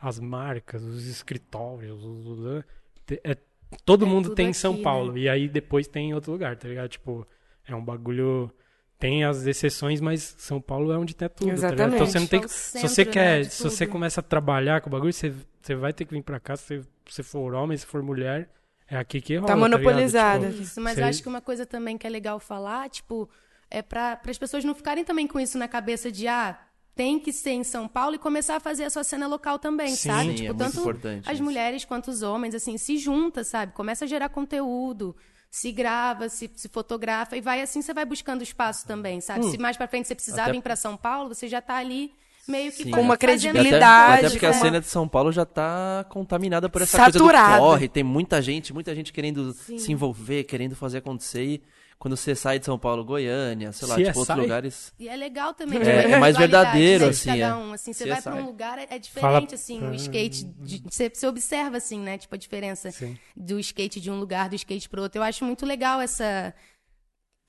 as 0.00 0.18
marcas, 0.18 0.82
os 0.82 1.06
escritórios, 1.06 2.02
os- 2.02 2.26
os- 2.26 2.64
te- 3.06 3.20
é- 3.24 3.36
todo 3.84 4.04
É 4.04 4.08
mundo 4.08 4.34
tem 4.34 4.46
em 4.46 4.48
aqui, 4.50 4.58
São 4.58 4.74
né? 4.76 4.82
Paulo. 4.82 5.16
E 5.18 5.28
aí 5.28 5.48
depois 5.48 5.86
tem 5.86 6.10
em 6.10 6.14
outro 6.14 6.32
lugar, 6.32 6.56
tá 6.56 6.66
ligado? 6.68 6.88
Tipo, 6.88 7.26
é 7.66 7.74
um 7.74 7.84
bagulho. 7.84 8.50
Tem 8.98 9.24
as 9.24 9.46
exceções, 9.46 9.98
mas 10.00 10.34
São 10.38 10.60
Paulo 10.60 10.92
é 10.92 10.98
onde 10.98 11.14
tem 11.16 11.26
tudo, 11.28 11.48
tá 11.48 11.54
ligado? 11.54 11.72
Então 11.72 11.86
Exatamente. 11.86 12.12
você 12.12 12.18
não 12.18 12.26
tem 12.26 12.38
É 12.38 12.42
que. 12.42 12.46
o 12.46 12.50
Se 12.50 12.56
centro, 12.72 12.88
você 12.88 13.04
né, 13.06 13.10
quer. 13.12 13.40
de 13.42 13.50
se 13.50 13.62
você 13.62 13.86
começa 13.86 14.20
a 14.20 14.22
trabalhar 14.22 14.80
com 14.82 14.88
o 14.88 14.92
bagulho, 14.92 15.12
você, 15.12 15.32
você 15.60 15.74
vai 15.74 15.92
ter 15.92 16.04
que 16.04 16.12
vir 16.12 16.22
pra 16.22 16.38
cá. 16.38 16.54
Se 16.56 16.82
você 17.08 17.22
for 17.22 17.54
homem, 17.54 17.76
se 17.78 17.86
for 17.86 18.02
mulher, 18.02 18.50
é 18.86 18.96
aqui 18.98 19.20
que 19.22 19.36
rola. 19.36 19.46
Tá 19.48 19.56
monopolizada. 19.56 20.50
Tipo, 20.50 20.62
Isso, 20.62 20.80
mas 20.82 20.94
Sei. 20.96 21.04
eu 21.04 21.08
acho 21.08 21.22
que 21.22 21.28
uma 21.28 21.40
coisa 21.40 21.64
também 21.64 21.96
que 21.96 22.06
é 22.06 22.10
legal 22.10 22.38
falar, 22.38 22.90
tipo, 22.90 23.26
é 23.70 23.80
para 23.80 24.20
as 24.26 24.36
pessoas 24.38 24.64
não 24.66 24.74
ficarem 24.74 25.02
também 25.04 25.26
com 25.26 25.40
isso 25.40 25.56
na 25.56 25.66
cabeça 25.68 26.12
de, 26.12 26.28
ah, 26.28 26.58
tem 26.94 27.18
que 27.18 27.32
ser 27.32 27.50
em 27.52 27.64
São 27.64 27.88
Paulo 27.88 28.16
e 28.16 28.18
começar 28.18 28.56
a 28.56 28.60
fazer 28.60 28.84
a 28.84 28.90
sua 28.90 29.04
cena 29.04 29.26
local 29.26 29.58
também, 29.58 29.94
Sim, 29.96 30.08
sabe? 30.10 30.22
Sim, 30.30 30.34
tipo, 30.34 30.42
é 30.44 30.52
muito 30.52 30.58
tanto 30.58 30.80
importante 30.80 31.28
as 31.28 31.34
isso. 31.34 31.42
mulheres 31.44 31.84
quanto 31.84 32.10
os 32.10 32.22
homens, 32.22 32.54
assim, 32.54 32.76
se 32.76 32.98
junta, 32.98 33.42
sabe? 33.44 33.72
Começa 33.72 34.04
a 34.04 34.08
gerar 34.08 34.28
conteúdo, 34.28 35.16
se 35.50 35.72
grava, 35.72 36.28
se, 36.28 36.50
se 36.54 36.68
fotografa 36.68 37.36
e 37.36 37.40
vai 37.40 37.62
assim, 37.62 37.80
você 37.82 37.94
vai 37.94 38.04
buscando 38.04 38.42
espaço 38.42 38.86
também, 38.86 39.20
sabe? 39.20 39.50
Se 39.50 39.58
mais 39.58 39.76
pra 39.76 39.88
frente 39.88 40.08
você 40.08 40.14
precisar 40.14 40.44
Até- 40.44 40.52
vir 40.52 40.62
pra 40.62 40.76
São 40.76 40.96
Paulo, 40.96 41.34
você 41.34 41.48
já 41.48 41.60
tá 41.62 41.76
ali 41.76 42.12
meio 42.48 42.72
que 42.72 42.90
Com 42.90 43.00
uma 43.02 43.16
fazendo 43.16 43.44
E 43.44 43.48
até, 43.48 43.50
credibilidade, 43.52 44.26
até 44.26 44.30
porque 44.30 44.46
a 44.46 44.52
cena 44.52 44.80
de 44.80 44.86
São 44.86 45.06
Paulo 45.08 45.30
já 45.30 45.44
tá 45.46 46.04
contaminada 46.08 46.68
por 46.68 46.82
essa 46.82 46.96
Saturada. 46.96 47.48
coisa 47.48 47.58
do 47.60 47.64
corre. 47.64 47.88
Tem 47.88 48.02
muita 48.02 48.42
gente, 48.42 48.72
muita 48.74 48.94
gente 48.94 49.12
querendo 49.12 49.52
Sim. 49.52 49.78
se 49.78 49.92
envolver, 49.92 50.44
querendo 50.44 50.74
fazer 50.74 50.98
acontecer. 50.98 51.44
E 51.44 51.62
quando 52.00 52.16
você 52.16 52.34
sai 52.34 52.58
de 52.58 52.64
São 52.64 52.78
Paulo, 52.78 53.04
Goiânia, 53.04 53.72
sei 53.72 53.86
lá, 53.86 53.94
CSI? 53.96 54.04
tipo, 54.06 54.18
outros 54.20 54.38
lugares. 54.38 54.94
E 54.98 55.06
é 55.06 55.14
legal 55.14 55.52
também. 55.52 55.78
É, 55.80 56.06
a 56.06 56.10
é 56.12 56.18
mais 56.18 56.34
verdadeiro, 56.34 57.04
né, 57.04 57.10
de 57.10 57.16
assim, 57.16 57.28
cada 57.28 57.40
é. 57.44 57.54
um, 57.54 57.72
assim, 57.74 57.92
você 57.92 58.08
vai 58.08 58.22
pra 58.22 58.32
CSI. 58.32 58.40
um 58.42 58.46
lugar, 58.46 58.78
é, 58.78 58.86
é 58.88 58.98
diferente, 58.98 59.20
Fala- 59.20 59.46
assim, 59.52 59.86
o 59.86 59.94
skate. 59.94 60.44
de- 60.44 60.82
você, 60.90 61.10
você 61.10 61.26
observa, 61.26 61.76
assim, 61.76 62.00
né? 62.00 62.16
Tipo, 62.16 62.34
a 62.34 62.38
diferença 62.38 62.90
Sim. 62.90 63.18
do 63.36 63.60
skate 63.60 64.00
de 64.00 64.10
um 64.10 64.18
lugar, 64.18 64.48
do 64.48 64.54
skate 64.54 64.88
pro 64.88 65.02
outro. 65.02 65.18
Eu 65.18 65.22
acho 65.22 65.44
muito 65.44 65.66
legal 65.66 66.00
essa 66.00 66.54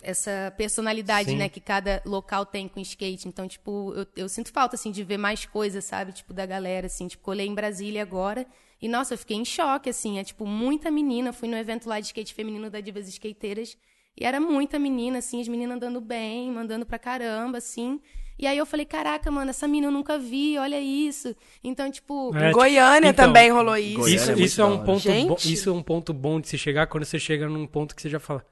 essa 0.03 0.51
personalidade, 0.57 1.29
Sim. 1.29 1.37
né, 1.37 1.47
que 1.47 1.59
cada 1.61 2.01
local 2.05 2.45
tem 2.45 2.67
com 2.67 2.79
skate. 2.79 3.27
Então, 3.27 3.47
tipo, 3.47 3.93
eu, 3.95 4.07
eu 4.23 4.27
sinto 4.29 4.51
falta, 4.51 4.75
assim, 4.75 4.91
de 4.91 5.03
ver 5.03 5.17
mais 5.17 5.45
coisas, 5.45 5.85
sabe? 5.85 6.11
Tipo, 6.11 6.33
da 6.33 6.45
galera, 6.45 6.87
assim. 6.87 7.07
Tipo, 7.07 7.23
colei 7.23 7.47
em 7.47 7.53
Brasília 7.53 8.01
agora 8.01 8.45
e, 8.81 8.87
nossa, 8.89 9.13
eu 9.13 9.17
fiquei 9.17 9.37
em 9.37 9.45
choque, 9.45 9.89
assim. 9.89 10.17
É, 10.19 10.23
tipo, 10.23 10.45
muita 10.45 10.89
menina. 10.91 11.31
Fui 11.31 11.47
no 11.47 11.55
evento 11.55 11.87
lá 11.87 11.99
de 11.99 12.07
skate 12.07 12.33
feminino 12.33 12.69
da 12.69 12.81
Divas 12.81 13.07
Skateiras 13.07 13.77
e 14.19 14.25
era 14.25 14.39
muita 14.39 14.77
menina, 14.77 15.19
assim, 15.19 15.41
as 15.41 15.47
meninas 15.47 15.77
andando 15.77 16.01
bem, 16.01 16.51
mandando 16.51 16.85
pra 16.85 16.99
caramba, 16.99 17.57
assim. 17.57 17.99
E 18.37 18.47
aí 18.47 18.57
eu 18.57 18.65
falei, 18.65 18.85
caraca, 18.85 19.29
mano, 19.29 19.51
essa 19.51 19.67
menina 19.67 19.87
eu 19.87 19.91
nunca 19.91 20.17
vi, 20.17 20.57
olha 20.57 20.81
isso. 20.81 21.35
Então, 21.63 21.91
tipo, 21.91 22.35
É, 22.35 22.49
Em 22.49 22.51
Goiânia 22.51 23.09
então, 23.09 23.27
também 23.27 23.51
rolou 23.51 23.77
isso. 23.77 23.99
Goiânia 23.99 24.15
Isso, 24.15 24.31
é 24.31 24.35
isso 24.39 24.61
é 24.61 24.65
um 24.65 24.83
ponto 24.83 24.99
Gente. 24.99 25.27
bom, 25.27 25.35
isso 25.45 25.69
é 25.69 25.73
um 25.73 25.83
ponto 25.83 26.13
bom 26.13 26.39
de 26.41 26.47
se 26.47 26.57
chegar 26.57 26.87
quando 26.87 27.05
você 27.05 27.19
chega 27.19 27.47
num 27.47 27.67
ponto 27.67 27.95
que 27.95 28.01
você 28.01 28.09
já 28.09 28.19
fala, 28.19 28.43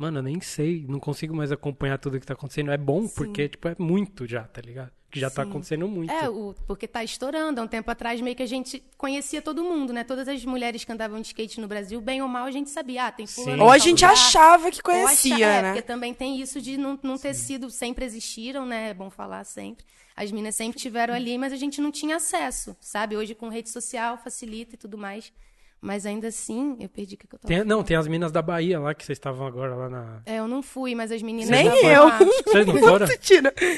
mano, 0.00 0.18
eu 0.18 0.22
nem 0.22 0.40
sei, 0.40 0.84
não 0.88 0.98
consigo 0.98 1.34
mais 1.36 1.52
acompanhar 1.52 1.98
tudo 1.98 2.18
que 2.18 2.26
tá 2.26 2.32
acontecendo. 2.34 2.70
É 2.70 2.78
bom, 2.78 3.06
Sim. 3.06 3.14
porque, 3.14 3.48
tipo, 3.48 3.68
é 3.68 3.76
muito 3.78 4.26
já, 4.26 4.44
tá 4.44 4.60
ligado? 4.60 4.90
Que 5.10 5.18
já 5.20 5.28
tá 5.28 5.42
Sim. 5.44 5.50
acontecendo 5.50 5.88
muito. 5.88 6.10
É, 6.12 6.28
o, 6.28 6.54
porque 6.66 6.86
tá 6.86 7.02
estourando. 7.04 7.60
Há 7.60 7.64
um 7.64 7.68
tempo 7.68 7.90
atrás, 7.90 8.20
meio 8.20 8.34
que 8.36 8.42
a 8.42 8.46
gente 8.46 8.82
conhecia 8.96 9.42
todo 9.42 9.62
mundo, 9.64 9.92
né? 9.92 10.04
Todas 10.04 10.28
as 10.28 10.44
mulheres 10.44 10.84
que 10.84 10.92
andavam 10.92 11.20
de 11.20 11.26
skate 11.26 11.60
no 11.60 11.66
Brasil, 11.68 12.00
bem 12.00 12.22
ou 12.22 12.28
mal, 12.28 12.44
a 12.46 12.50
gente 12.50 12.70
sabia. 12.70 13.06
Ah, 13.06 13.12
tem 13.12 13.26
fulano. 13.26 13.64
Ou 13.64 13.70
a 13.70 13.78
gente 13.78 14.02
lugar. 14.04 14.12
achava 14.12 14.70
que 14.70 14.80
conhecia, 14.80 15.34
acha- 15.34 15.44
é, 15.44 15.62
né? 15.62 15.68
porque 15.72 15.82
também 15.82 16.14
tem 16.14 16.40
isso 16.40 16.60
de 16.60 16.76
não, 16.76 16.98
não 17.02 17.18
ter 17.18 17.34
sido, 17.34 17.68
sempre 17.70 18.04
existiram, 18.04 18.64
né? 18.64 18.90
É 18.90 18.94
bom 18.94 19.10
falar 19.10 19.44
sempre. 19.44 19.84
As 20.16 20.30
minas 20.30 20.54
sempre 20.54 20.78
tiveram 20.78 21.12
ali, 21.14 21.36
mas 21.38 21.52
a 21.52 21.56
gente 21.56 21.80
não 21.80 21.90
tinha 21.90 22.16
acesso, 22.16 22.76
sabe? 22.80 23.16
Hoje 23.16 23.34
com 23.34 23.48
rede 23.48 23.68
social 23.70 24.16
facilita 24.16 24.74
e 24.74 24.78
tudo 24.78 24.96
mais. 24.96 25.32
Mas 25.82 26.04
ainda 26.04 26.28
assim, 26.28 26.76
eu 26.78 26.90
perdi 26.90 27.14
o 27.14 27.18
que 27.18 27.24
eu 27.24 27.38
tava 27.38 27.48
Tem- 27.48 27.64
não, 27.64 27.82
tem 27.82 27.96
as 27.96 28.06
minas 28.06 28.30
da 28.30 28.42
Bahia 28.42 28.78
lá, 28.78 28.92
que 28.94 29.02
vocês 29.02 29.16
estavam 29.16 29.46
agora 29.46 29.74
lá 29.74 29.88
na... 29.88 30.20
É, 30.26 30.38
eu 30.38 30.46
não 30.46 30.62
fui, 30.62 30.94
mas 30.94 31.10
as 31.10 31.22
meninas. 31.22 31.48
Nem 31.48 31.66
eu. 31.86 32.04
lá. 32.06 32.18
Vocês 32.18 32.66
não 32.66 32.76
foram? 32.80 33.06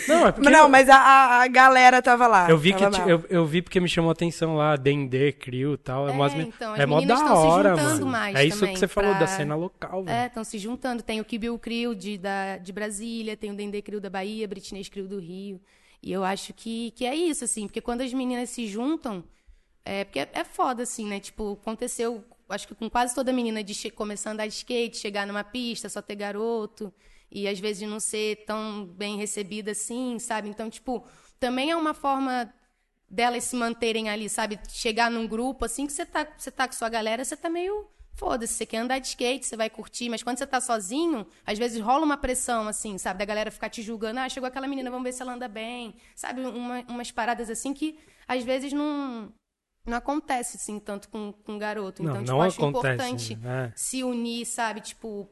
Não, 0.09 0.27
é 0.27 0.33
porque... 0.33 0.51
Não, 0.51 0.69
mas 0.69 0.89
a, 0.89 0.97
a- 1.43 1.47
galera 1.47 2.03
tava 2.03 2.27
lá. 2.27 2.51
Eu 2.51 2.59
vi, 2.59 2.73
que, 2.75 2.83
eu, 2.83 3.25
eu 3.31 3.47
vi 3.47 3.63
porque 3.63 3.79
me 3.79 3.89
chamou 3.89 4.09
a 4.09 4.13
atenção 4.13 4.57
lá, 4.57 4.75
D&D, 4.75 5.33
Crio 5.35 5.75
e 5.75 5.77
tal. 5.77 6.09
É, 6.09 6.11
É, 6.11 6.15
umas, 6.15 6.35
então, 6.35 6.73
as 6.75 6.81
é 6.81 6.87
mó 6.87 6.97
meninas 6.97 7.21
da 7.21 7.27
tão 7.27 7.37
se 7.41 7.47
hora, 7.47 7.71
juntando 7.77 7.91
mano. 8.01 8.07
mais 8.07 8.35
é 8.37 8.45
isso 8.47 8.67
que 8.67 8.77
você 8.79 8.89
falou, 8.89 9.11
pra- 9.11 9.21
da 9.21 9.27
cena 9.29 9.55
local, 9.55 10.03
velho. 10.03 10.17
É, 10.17 10.27
estão 10.27 10.43
se 10.43 10.59
juntando. 10.59 11.05
Tem 11.05 11.21
o 11.21 11.25
Kibiu 11.25 11.57
Crio 11.57 11.95
de, 11.95 12.19
da, 12.19 12.59
de 12.59 12.73
Brasília, 12.73 13.37
tem 13.37 13.53
o 13.53 13.55
Dendê 13.55 13.81
Crio 13.81 14.01
da 14.01 14.11
Bahia, 14.11 14.49
Britney 14.49 14.83
Crio 14.87 15.07
do 15.07 15.21
Rio. 15.21 15.61
E 16.03 16.11
eu 16.11 16.25
acho 16.25 16.53
que, 16.53 16.91
que 16.97 17.07
é 17.07 17.15
isso, 17.15 17.45
assim, 17.45 17.69
porque 17.69 17.81
quando 17.81 18.01
as 18.01 18.13
meninas 18.13 18.51
se 18.51 18.67
juntam, 18.67 19.23
é 19.85 20.05
porque 20.05 20.21
é, 20.21 20.29
é 20.33 20.45
foda, 20.45 20.83
assim, 20.83 21.07
né? 21.07 21.21
Tipo, 21.21 21.53
aconteceu, 21.61 22.25
acho 22.49 22.69
que 22.69 22.75
com 22.75 22.89
quase 22.91 23.15
toda 23.15 23.33
menina 23.33 23.63
de 23.63 23.91
começar 23.91 24.31
a 24.31 24.33
andar 24.35 24.47
de 24.47 24.55
skate, 24.55 24.97
chegar 24.97 25.27
numa 25.27 25.45
pista, 25.45 25.89
só 25.89 26.01
ter 26.03 26.17
garoto, 26.17 26.93
e 27.31 27.49
às 27.49 27.59
vezes 27.59 27.89
não 27.89 27.99
ser 28.01 28.45
tão 28.47 28.85
bem 28.87 29.17
recebida 29.17 29.73
assim, 29.73 30.19
sabe? 30.19 30.49
Então, 30.49 30.69
tipo, 30.71 31.05
também 31.41 31.71
é 31.71 31.77
uma 31.77 31.95
forma 31.95 32.53
delas 33.09 33.45
se 33.45 33.57
manterem 33.57 34.09
ali, 34.09 34.29
sabe? 34.29 34.59
Chegar 34.69 35.11
num 35.11 35.27
grupo, 35.27 35.65
assim, 35.65 35.87
que 35.87 35.93
você 35.93 36.07
tá, 36.07 36.27
você 36.37 36.51
tá 36.51 36.67
com 36.67 36.75
sua 36.75 36.89
galera, 36.89 37.25
você 37.25 37.37
tá 37.37 37.51
meio. 37.51 37.89
Foda-se, 38.15 38.53
você 38.55 38.67
quer 38.67 38.77
andar 38.79 38.99
de 38.99 39.07
skate, 39.09 39.47
você 39.47 39.57
vai 39.57 39.71
curtir, 39.71 40.11
mas 40.11 40.23
quando 40.23 40.37
você 40.39 40.47
tá 40.47 40.61
sozinho, 40.61 41.27
às 41.47 41.59
vezes 41.59 41.81
rola 41.81 42.05
uma 42.05 42.17
pressão, 42.19 42.69
assim, 42.69 42.99
sabe? 42.99 43.19
Da 43.19 43.25
galera 43.25 43.51
ficar 43.51 43.71
te 43.71 43.81
julgando, 43.83 44.21
ah, 44.21 44.29
chegou 44.29 44.47
aquela 44.47 44.69
menina, 44.69 44.91
vamos 44.91 45.05
ver 45.05 45.13
se 45.13 45.23
ela 45.23 45.33
anda 45.33 45.49
bem. 45.49 45.95
Sabe? 46.15 46.43
Uma- 46.43 46.85
umas 46.89 47.11
paradas 47.11 47.49
assim 47.49 47.73
que 47.73 47.99
às 48.29 48.45
vezes 48.45 48.73
não, 48.73 49.33
não 49.85 49.99
acontece, 49.99 50.57
assim, 50.57 50.79
tanto 50.79 51.09
com, 51.09 51.33
com 51.33 51.59
garoto. 51.59 52.03
Não, 52.03 52.11
Então, 52.11 52.23
tipo, 52.23 52.33
não 52.33 52.43
acho 52.43 52.61
acontece, 52.65 52.95
importante 52.95 53.37
né? 53.37 53.73
se 53.75 54.05
unir, 54.05 54.47
sabe? 54.47 54.81
Tipo, 54.81 55.29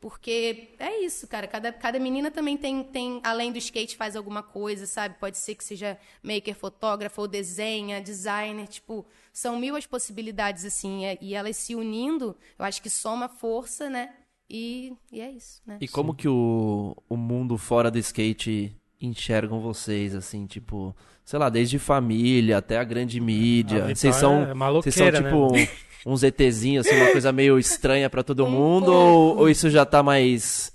porque 0.00 0.74
é 0.80 1.00
isso, 1.04 1.28
cara. 1.28 1.46
Cada, 1.46 1.72
cada 1.72 1.98
menina 2.00 2.30
também 2.30 2.56
tem, 2.56 2.82
tem, 2.82 3.20
além 3.22 3.52
do 3.52 3.58
skate, 3.58 3.96
faz 3.96 4.16
alguma 4.16 4.42
coisa, 4.42 4.86
sabe? 4.86 5.16
Pode 5.20 5.38
ser 5.38 5.54
que 5.54 5.62
seja 5.62 5.96
maker, 6.22 6.56
fotógrafo, 6.56 7.20
ou 7.20 7.28
desenha, 7.28 8.00
designer. 8.00 8.66
Tipo, 8.66 9.06
são 9.32 9.58
mil 9.58 9.76
as 9.76 9.86
possibilidades, 9.86 10.64
assim. 10.64 11.04
é- 11.04 11.18
E 11.20 11.34
elas 11.34 11.56
se 11.56 11.74
unindo, 11.76 12.36
eu 12.58 12.64
acho 12.64 12.82
que 12.82 12.90
soma 12.90 13.28
força, 13.28 13.88
né? 13.88 14.12
E, 14.50 14.92
e 15.10 15.20
é 15.20 15.30
isso, 15.30 15.62
né? 15.64 15.78
E 15.80 15.86
como 15.88 16.14
que 16.14 16.28
o, 16.28 16.96
o 17.08 17.16
mundo 17.16 17.56
fora 17.56 17.90
do 17.90 17.98
skate 17.98 18.76
enxergam 19.06 19.60
vocês, 19.60 20.14
assim, 20.14 20.46
tipo, 20.46 20.94
sei 21.24 21.38
lá, 21.38 21.48
desde 21.48 21.78
família 21.78 22.58
até 22.58 22.78
a 22.78 22.84
grande 22.84 23.20
mídia. 23.20 23.84
A 23.86 23.94
Vocês 23.94 24.16
são, 24.16 24.42
é 24.42 24.54
maloqueira, 24.54 24.92
vocês 24.94 25.14
são 25.16 25.24
tipo 25.24 25.56
né? 25.56 25.68
um- 26.06 26.12
uns 26.12 26.22
ETzinhos, 26.22 26.86
assim, 26.86 26.96
uma 26.96 27.08
coisa 27.08 27.32
meio 27.32 27.58
estranha 27.58 28.08
pra 28.10 28.22
todo 28.22 28.44
Um 28.46 28.50
mundo, 28.50 28.92
ou, 28.92 29.38
ou 29.38 29.48
isso 29.48 29.70
já 29.70 29.84
tá 29.84 30.02
mais 30.02 30.72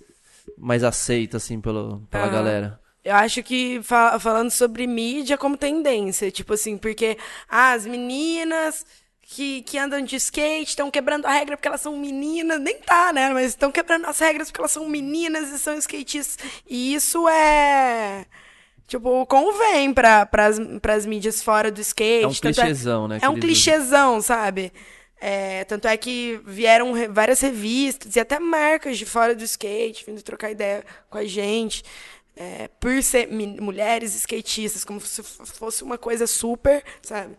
mais 0.57 0.83
aceito 0.83 1.37
assim 1.37 1.59
pelo, 1.61 1.99
pela 2.09 2.23
Aham. 2.25 2.33
galera? 2.33 2.79
Eu 3.03 3.15
acho 3.15 3.41
que 3.43 3.81
fa- 3.83 4.19
falando 4.19 4.49
sobre 4.51 4.85
mídia 4.87 5.37
como 5.37 5.55
tendência, 5.55 6.29
tipo 6.31 6.53
assim, 6.53 6.77
porque 6.77 7.17
ah, 7.47 7.71
as 7.73 7.85
meninas 7.85 8.85
que, 9.29 9.61
que 9.63 9.77
andam 9.77 10.01
de 10.01 10.15
skate 10.15 10.69
estão 10.69 10.89
quebrando 10.89 11.25
a 11.25 11.31
regra 11.31 11.57
porque 11.57 11.67
elas 11.67 11.81
são 11.81 11.97
meninas, 11.97 12.61
nem 12.61 12.77
tá, 12.79 13.11
né? 13.11 13.29
Mas 13.29 13.47
estão 13.47 13.71
quebrando 13.71 14.05
as 14.05 14.17
regras 14.19 14.47
porque 14.49 14.61
elas 14.61 14.71
são 14.71 14.87
meninas 14.87 15.49
e 15.49 15.59
são 15.59 15.77
skatistas. 15.77 16.37
E 16.65 16.93
isso 16.93 17.27
é. 17.27 18.25
Tipo, 18.87 19.25
convém 19.25 19.93
para 19.93 20.27
as 20.95 21.05
mídias 21.05 21.43
fora 21.43 21.69
do 21.69 21.81
skate. 21.81 22.23
É 22.23 22.27
um 22.27 22.31
tanto 22.33 22.55
clichêzão, 22.55 23.07
né? 23.07 23.19
que 23.19 23.25
É 23.25 23.29
um 23.29 23.33
clichêzão, 23.39 24.21
sabe? 24.21 24.71
É, 25.19 25.65
tanto 25.65 25.87
é 25.89 25.97
que 25.97 26.39
vieram 26.45 26.93
re- 26.93 27.07
várias 27.09 27.41
revistas 27.41 28.15
e 28.15 28.19
até 28.19 28.39
marcas 28.39 28.97
de 28.97 29.05
fora 29.05 29.35
do 29.35 29.43
skate 29.43 30.05
vindo 30.05 30.21
trocar 30.21 30.51
ideia 30.51 30.85
com 31.09 31.17
a 31.17 31.25
gente. 31.25 31.83
é, 32.39 32.69
por 32.79 33.01
ser 33.01 33.27
mulheres 33.27 34.13
skatistas, 34.15 34.85
como 34.85 35.01
se 35.01 35.21
fosse 35.23 35.83
uma 35.83 35.97
coisa 35.97 36.27
super, 36.27 36.83
sabe? 37.01 37.35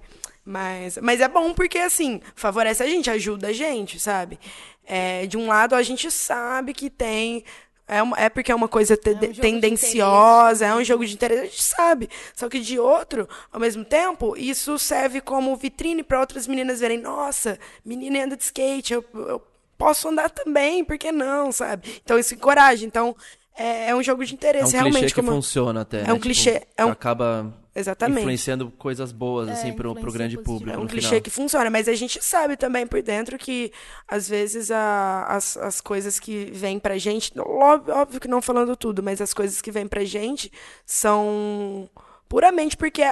Mas, 0.51 0.97
mas 1.03 1.21
é 1.21 1.29
bom 1.29 1.53
porque, 1.53 1.77
assim, 1.77 2.23
favorece 2.35 2.83
a 2.83 2.87
gente, 2.87 3.11
ajuda 3.11 3.49
a 3.49 3.53
gente, 3.53 4.01
sabe? 4.01 4.39
É, 4.87 5.27
de 5.27 5.37
um 5.37 5.47
lado, 5.47 5.75
a 5.75 5.83
gente 5.83 6.11
sabe 6.11 6.73
que 6.73 6.89
tem. 6.89 7.45
É, 7.87 8.03
uma- 8.03 8.19
é 8.19 8.31
porque 8.31 8.51
é 8.51 8.55
uma 8.55 8.69
coisa 8.69 8.97
te- 8.97 9.13
jogo 9.13 9.27
de 9.33 9.41
tendenciosa, 9.43 10.65
é 10.67 10.75
um 10.75 10.83
jogo 10.83 11.05
de 11.05 11.13
interesse, 11.15 11.41
a 11.43 11.45
gente 11.45 11.63
sabe. 11.63 12.09
Só 12.35 12.49
que 12.49 12.61
de 12.61 12.79
outro, 12.79 13.29
ao 13.53 13.61
mesmo 13.61 13.85
tempo, 13.85 14.35
isso 14.39 14.79
serve 14.79 15.21
como 15.21 15.55
vitrine 15.57 16.03
para 16.03 16.19
outras 16.21 16.47
meninas 16.47 16.81
verem, 16.81 16.99
nossa, 16.99 17.59
menina 17.85 18.25
anda 18.25 18.37
de 18.37 18.43
skate, 18.45 18.95
eu, 18.95 19.05
eu 19.15 19.43
posso 19.77 20.09
andar 20.09 20.31
também, 20.31 20.83
por 20.85 20.97
que 20.99 21.13
não, 21.13 21.53
sabe? 21.53 22.01
Então 22.05 22.19
isso 22.19 22.35
encoraja. 22.35 22.85
Então 22.87 23.15
é, 23.57 23.91
é 23.91 23.95
um 23.95 24.03
jogo 24.03 24.25
de 24.25 24.33
É 24.33 24.35
um 24.35 24.37
interesse, 24.37 24.65
clichê 24.73 24.77
realmente. 24.79 25.15
que 25.15 25.21
como... 25.21 25.31
funciona 25.33 25.81
até. 25.83 26.01
É 26.01 26.05
né? 26.09 26.13
um 26.15 26.19
clichê, 26.19 26.61
Tipo, 26.61 26.73
é 26.79 26.85
um- 26.87 26.91
Acaba 26.91 27.55
Exatamente. 27.79 28.21
influenciando 28.21 28.71
coisas 28.73 29.13
boas, 29.13 29.49
assim, 29.49 29.73
pro, 29.73 29.91
pro 29.93 30.01
influencia 30.01 30.19
grande 30.19 30.37
positivo. 30.37 30.59
público. 30.59 30.79
É 30.81 30.83
um 30.83 30.87
clichê 30.87 31.09
final. 31.09 31.23
que 31.23 31.31
funciona, 31.31 31.71
mas 31.71 31.89
a 31.89 31.95
gente 31.95 32.23
sabe 32.25 32.57
também 32.57 32.87
por 32.87 33.01
dentro 33.03 33.39
que, 33.39 33.73
às 34.07 34.29
vezes, 34.29 34.71
a- 34.71 35.27
as, 35.29 35.57
as 35.57 35.81
coisas 35.81 36.19
que 36.19 36.51
vêm 36.53 36.79
pra 36.79 36.99
gente, 36.99 37.33
óbvio, 37.39 37.95
óbvio 37.95 38.21
que 38.21 38.29
não 38.29 38.43
falando 38.43 38.77
tudo, 38.77 39.03
mas 39.03 39.21
as 39.21 39.33
coisas 39.33 39.61
que 39.63 39.71
vêm 39.71 39.87
pra 39.87 40.05
gente 40.05 40.51
são 40.85 41.89
puramente 42.29 42.77
porque 42.77 43.03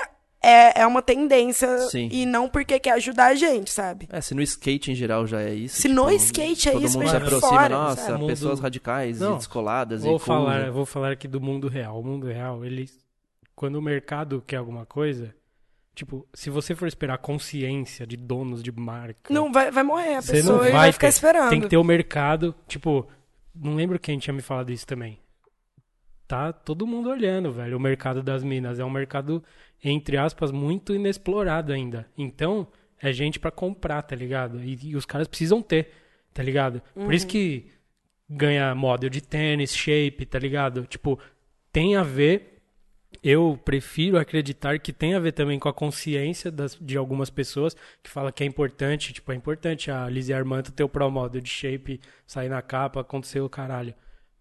é, 0.42 0.81
é 0.83 0.87
uma 0.87 1.00
tendência 1.02 1.79
Sim. 1.88 2.09
e 2.12 2.24
não 2.26 2.48
porque 2.48 2.79
quer 2.79 2.92
ajudar 2.92 3.26
a 3.29 3.35
gente, 3.35 3.70
sabe? 3.70 4.07
É, 4.12 4.20
se 4.20 4.35
no 4.35 4.42
skate 4.42 4.92
em 4.92 4.94
geral 4.94 5.26
já 5.26 5.40
é 5.42 5.52
isso. 5.55 5.81
Se 5.81 5.88
no 5.88 6.11
skate 6.12 6.68
é 6.68 6.72
todo 6.72 6.85
isso, 6.85 6.98
mundo 6.98 7.09
se 7.09 7.14
mas 7.14 7.22
aproxima, 7.22 7.50
fora, 7.52 7.68
nossa? 7.68 8.18
Mundo- 8.18 8.26
pessoas 8.29 8.61
radicais 8.61 9.18
Não, 9.18 9.35
e 9.35 9.37
descoladas 9.38 10.02
Vou 10.02 10.11
e 10.16 10.18
cool, 10.18 10.26
falar, 10.26 10.59
né? 10.64 10.70
vou 10.70 10.87
falar 10.87 11.12
aqui 11.12 11.26
do 11.26 11.40
mundo 11.40 11.68
real. 11.68 11.98
O 12.00 12.05
mundo 12.05 12.26
real, 12.26 12.64
ele 12.64 12.88
quando 13.56 13.76
o 13.76 13.82
mercado 13.82 14.44
quer 14.46 14.56
alguma 14.56 14.84
coisa, 14.84 15.34
tipo, 15.94 16.28
se 16.34 16.50
você 16.50 16.74
for 16.74 16.86
esperar 16.86 17.16
consciência 17.18 18.06
de 18.06 18.16
donos 18.16 18.62
de 18.62 18.70
marca, 18.70 19.32
Não, 19.32 19.50
vai, 19.50 19.70
vai 19.70 19.82
morrer 19.82 20.16
a 20.16 20.22
pessoa 20.22 20.58
não 20.58 20.66
e 20.66 20.70
vai, 20.70 20.72
vai 20.72 20.92
ficar 20.92 21.06
ter. 21.06 21.12
esperando. 21.14 21.50
Tem 21.50 21.60
que 21.62 21.68
ter 21.68 21.78
o 21.78 21.82
mercado, 21.82 22.54
tipo, 22.68 23.08
não 23.54 23.74
lembro 23.74 23.98
quem 23.98 24.18
tinha 24.18 24.34
me 24.34 24.42
falado 24.42 24.70
isso 24.70 24.86
também. 24.86 25.18
Tá 26.28 26.52
todo 26.52 26.86
mundo 26.86 27.08
olhando, 27.08 27.50
velho. 27.50 27.76
O 27.76 27.80
mercado 27.80 28.22
das 28.22 28.44
minas 28.44 28.78
é 28.78 28.84
um 28.84 28.90
mercado 28.90 29.42
entre 29.82 30.16
aspas 30.18 30.50
muito 30.50 30.94
inexplorado 30.94 31.72
ainda. 31.72 32.06
Então, 32.18 32.66
é 33.00 33.12
gente 33.12 33.38
pra 33.38 33.50
comprar, 33.50 34.02
tá 34.02 34.14
ligado? 34.16 34.62
E, 34.62 34.78
e 34.90 34.96
os 34.96 35.06
caras 35.06 35.28
precisam 35.28 35.62
ter, 35.62 35.92
tá 36.34 36.42
ligado? 36.42 36.82
Por 36.94 37.14
isso 37.14 37.26
que 37.26 37.70
ganha 38.28 38.74
model 38.74 39.08
de 39.08 39.20
tênis, 39.22 39.74
shape, 39.74 40.26
tá 40.26 40.38
ligado? 40.38 40.84
Tipo, 40.86 41.18
tem 41.72 41.94
a 41.96 42.02
ver 42.02 42.55
eu 43.28 43.58
prefiro 43.64 44.20
acreditar 44.20 44.78
que 44.78 44.92
tem 44.92 45.16
a 45.16 45.18
ver 45.18 45.32
também 45.32 45.58
com 45.58 45.68
a 45.68 45.74
consciência 45.74 46.48
das, 46.48 46.78
de 46.80 46.96
algumas 46.96 47.28
pessoas 47.28 47.74
que 48.00 48.08
fala 48.08 48.30
que 48.30 48.44
é 48.44 48.46
importante, 48.46 49.12
tipo, 49.12 49.32
é 49.32 49.34
importante 49.34 49.90
a 49.90 50.08
Lizzie 50.08 50.32
Armando 50.32 50.70
ter 50.70 50.84
o 50.84 50.88
Pro 50.88 51.10
Model 51.10 51.40
de 51.40 51.50
shape, 51.50 52.00
sair 52.24 52.48
na 52.48 52.62
capa, 52.62 53.00
acontecer 53.00 53.40
o 53.40 53.48
caralho. 53.48 53.92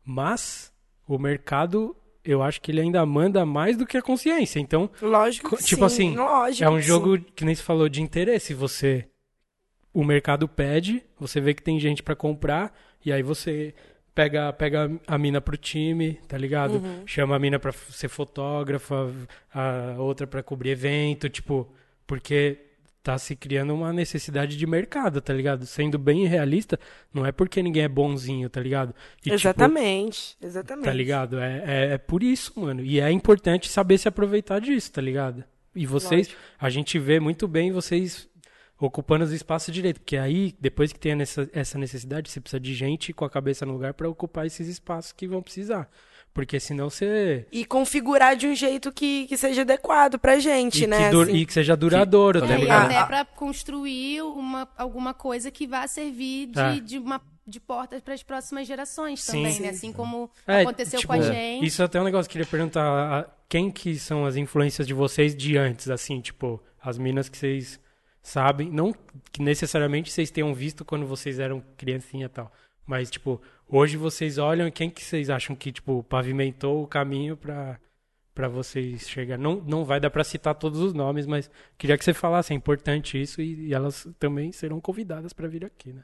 Mas 0.05 0.71
o 1.07 1.17
mercado, 1.17 1.95
eu 2.23 2.43
acho 2.43 2.61
que 2.61 2.69
ele 2.69 2.79
ainda 2.79 3.03
manda 3.07 3.43
mais 3.43 3.75
do 3.75 3.87
que 3.87 3.97
a 3.97 4.03
consciência. 4.03 4.59
Então, 4.59 4.87
Lógico 5.01 5.57
tipo 5.57 5.89
sim, 5.89 6.11
assim, 6.11 6.15
lógico 6.15 6.63
é 6.63 6.69
um 6.69 6.75
que 6.75 6.83
jogo 6.83 7.17
sim. 7.17 7.25
que 7.35 7.43
nem 7.43 7.55
se 7.55 7.63
falou 7.63 7.89
de 7.89 8.03
interesse. 8.03 8.53
Você. 8.53 9.07
O 9.91 10.03
mercado 10.03 10.47
pede, 10.47 11.03
você 11.19 11.41
vê 11.41 11.55
que 11.55 11.63
tem 11.63 11.79
gente 11.79 12.03
pra 12.03 12.15
comprar, 12.15 12.71
e 13.03 13.11
aí 13.11 13.23
você 13.23 13.73
pega, 14.15 14.51
pega 14.53 14.89
a 15.05 15.17
mina 15.17 15.41
pro 15.41 15.57
time, 15.57 16.13
tá 16.27 16.37
ligado? 16.37 16.75
Uhum. 16.75 17.03
Chama 17.05 17.35
a 17.35 17.39
mina 17.39 17.59
pra 17.59 17.73
ser 17.73 18.07
fotógrafa, 18.07 19.11
a 19.53 19.95
outra 19.99 20.25
pra 20.25 20.41
cobrir 20.41 20.71
evento, 20.71 21.29
tipo, 21.29 21.69
porque 22.07 22.57
tá 23.03 23.19
se 23.19 23.35
criando 23.35 23.75
uma 23.75 23.93
necessidade 23.93 24.57
de 24.57 24.65
mercado, 24.65 25.21
tá 25.21 25.31
ligado? 25.31 25.65
Sendo 25.67 25.99
bem 25.99 26.25
realista, 26.25 26.79
não 27.13 27.23
é 27.23 27.31
porque 27.31 27.61
ninguém 27.61 27.83
é 27.83 27.87
bonzinho, 27.87 28.49
tá 28.49 28.59
ligado? 28.59 28.95
E, 29.19 29.23
tipo, 29.23 29.35
Exatamente, 29.35 30.35
exatamente. 30.41 30.85
Tá 30.85 30.93
ligado? 30.93 31.37
É, 31.37 31.63
é, 31.67 31.93
é 31.93 31.97
por 31.99 32.23
isso, 32.23 32.53
mano. 32.59 32.81
E 32.81 32.99
é 32.99 33.11
importante 33.11 33.69
saber 33.69 33.99
se 33.99 34.07
aproveitar 34.07 34.59
disso, 34.59 34.91
tá 34.91 35.01
ligado? 35.01 35.43
E 35.75 35.85
vocês, 35.85 36.27
Lógico. 36.27 36.41
a 36.57 36.69
gente 36.69 36.97
vê 36.97 37.19
muito 37.19 37.47
bem 37.47 37.71
vocês 37.71 38.27
ocupando 38.79 39.23
os 39.23 39.31
espaços 39.31 39.73
direito. 39.73 39.99
Porque 40.01 40.17
aí, 40.17 40.53
depois 40.59 40.91
que 40.93 40.99
tem 40.99 41.13
essa, 41.53 41.77
necessidade, 41.77 42.29
você 42.29 42.39
precisa 42.41 42.59
de 42.59 42.73
gente 42.73 43.13
com 43.13 43.25
a 43.25 43.29
cabeça 43.29 43.65
no 43.65 43.73
lugar 43.73 43.93
para 43.93 44.09
ocupar 44.09 44.45
esses 44.45 44.67
espaços 44.67 45.11
que 45.11 45.27
vão 45.27 45.41
precisar. 45.41 45.89
Porque 46.33 46.59
senão 46.59 46.89
você. 46.89 47.47
E 47.49 47.63
configurar 47.63 48.35
de 48.35 48.45
um 48.45 48.53
jeito 48.53 48.91
que, 48.91 49.25
que 49.27 49.37
seja 49.37 49.61
adequado 49.61 50.19
pra 50.19 50.37
gente, 50.37 50.83
e, 50.83 50.87
né? 50.87 51.05
que 51.05 51.09
dur- 51.11 51.23
assim. 51.29 51.35
e 51.37 51.45
que 51.45 51.53
seja 51.53 51.77
duradouro, 51.77 52.41
tá 52.41 52.53
É, 52.53 52.57
e 52.57 52.61
ligado? 52.61 52.91
até 52.91 53.05
pra 53.05 53.23
construir 53.23 54.21
uma, 54.21 54.67
alguma 54.77 55.13
coisa 55.13 55.49
que 55.49 55.65
vá 55.65 55.87
servir 55.87 56.47
de, 56.47 56.59
É. 56.59 56.79
de, 56.81 56.97
uma, 56.99 57.21
de 57.47 57.57
porta 57.61 58.01
para 58.01 58.13
as 58.13 58.21
próximas 58.21 58.67
gerações 58.67 59.23
Sim. 59.23 59.31
também, 59.37 59.51
Sim. 59.53 59.63
né? 59.63 59.69
Assim 59.69 59.93
como 59.93 60.29
É, 60.45 60.61
aconteceu 60.63 60.99
tipo, 60.99 61.13
com 61.13 61.17
a 61.19 61.21
gente. 61.21 61.65
Isso 61.65 61.81
é 61.81 61.85
até 61.85 62.01
um 62.01 62.03
negócio 62.03 62.29
que 62.29 62.37
eu 62.37 62.41
queria 62.45 62.51
perguntar. 62.51 62.83
a- 63.21 63.29
Quem 63.47 63.71
que 63.71 63.97
são 63.97 64.25
as 64.25 64.35
influências 64.35 64.85
de 64.85 64.93
vocês 64.93 65.33
de 65.33 65.55
antes, 65.57 65.89
assim, 65.89 66.19
tipo, 66.19 66.61
as 66.83 66.97
minas 66.97 67.29
que 67.29 67.37
vocês 67.37 67.79
sabem, 68.25 68.71
não 68.71 68.93
que 69.31 69.41
necessariamente 69.41 70.11
vocês 70.11 70.31
tenham 70.31 70.53
visto 70.53 70.83
quando 70.83 71.05
vocês 71.05 71.39
eram 71.39 71.63
criancinha 71.77 72.25
e 72.25 72.29
tal, 72.29 72.51
mas, 72.85 73.09
tipo, 73.11 73.39
hoje 73.67 73.97
vocês 73.97 74.37
olham 74.39 74.69
quem 74.71 74.89
que 74.89 75.03
vocês 75.03 75.29
acham 75.29 75.55
que, 75.55 75.71
tipo, 75.71 76.03
pavimentou 76.03 76.83
o 76.83 76.87
caminho 76.87 77.37
pra, 77.37 77.79
pra 78.33 78.47
vocês 78.47 79.07
chegar? 79.07 79.37
Não, 79.37 79.61
não 79.61 79.85
vai 79.85 79.99
dar 79.99 80.09
pra 80.09 80.23
citar 80.23 80.55
todos 80.55 80.79
os 80.79 80.93
nomes, 80.93 81.27
mas 81.27 81.49
queria 81.77 81.97
que 81.97 82.03
você 82.03 82.13
falasse, 82.13 82.51
é 82.51 82.55
importante 82.55 83.21
isso 83.21 83.41
e, 83.41 83.67
e 83.67 83.73
elas 83.73 84.07
também 84.19 84.51
serão 84.51 84.81
convidadas 84.81 85.31
pra 85.31 85.47
vir 85.47 85.63
aqui, 85.63 85.93
né? 85.93 86.03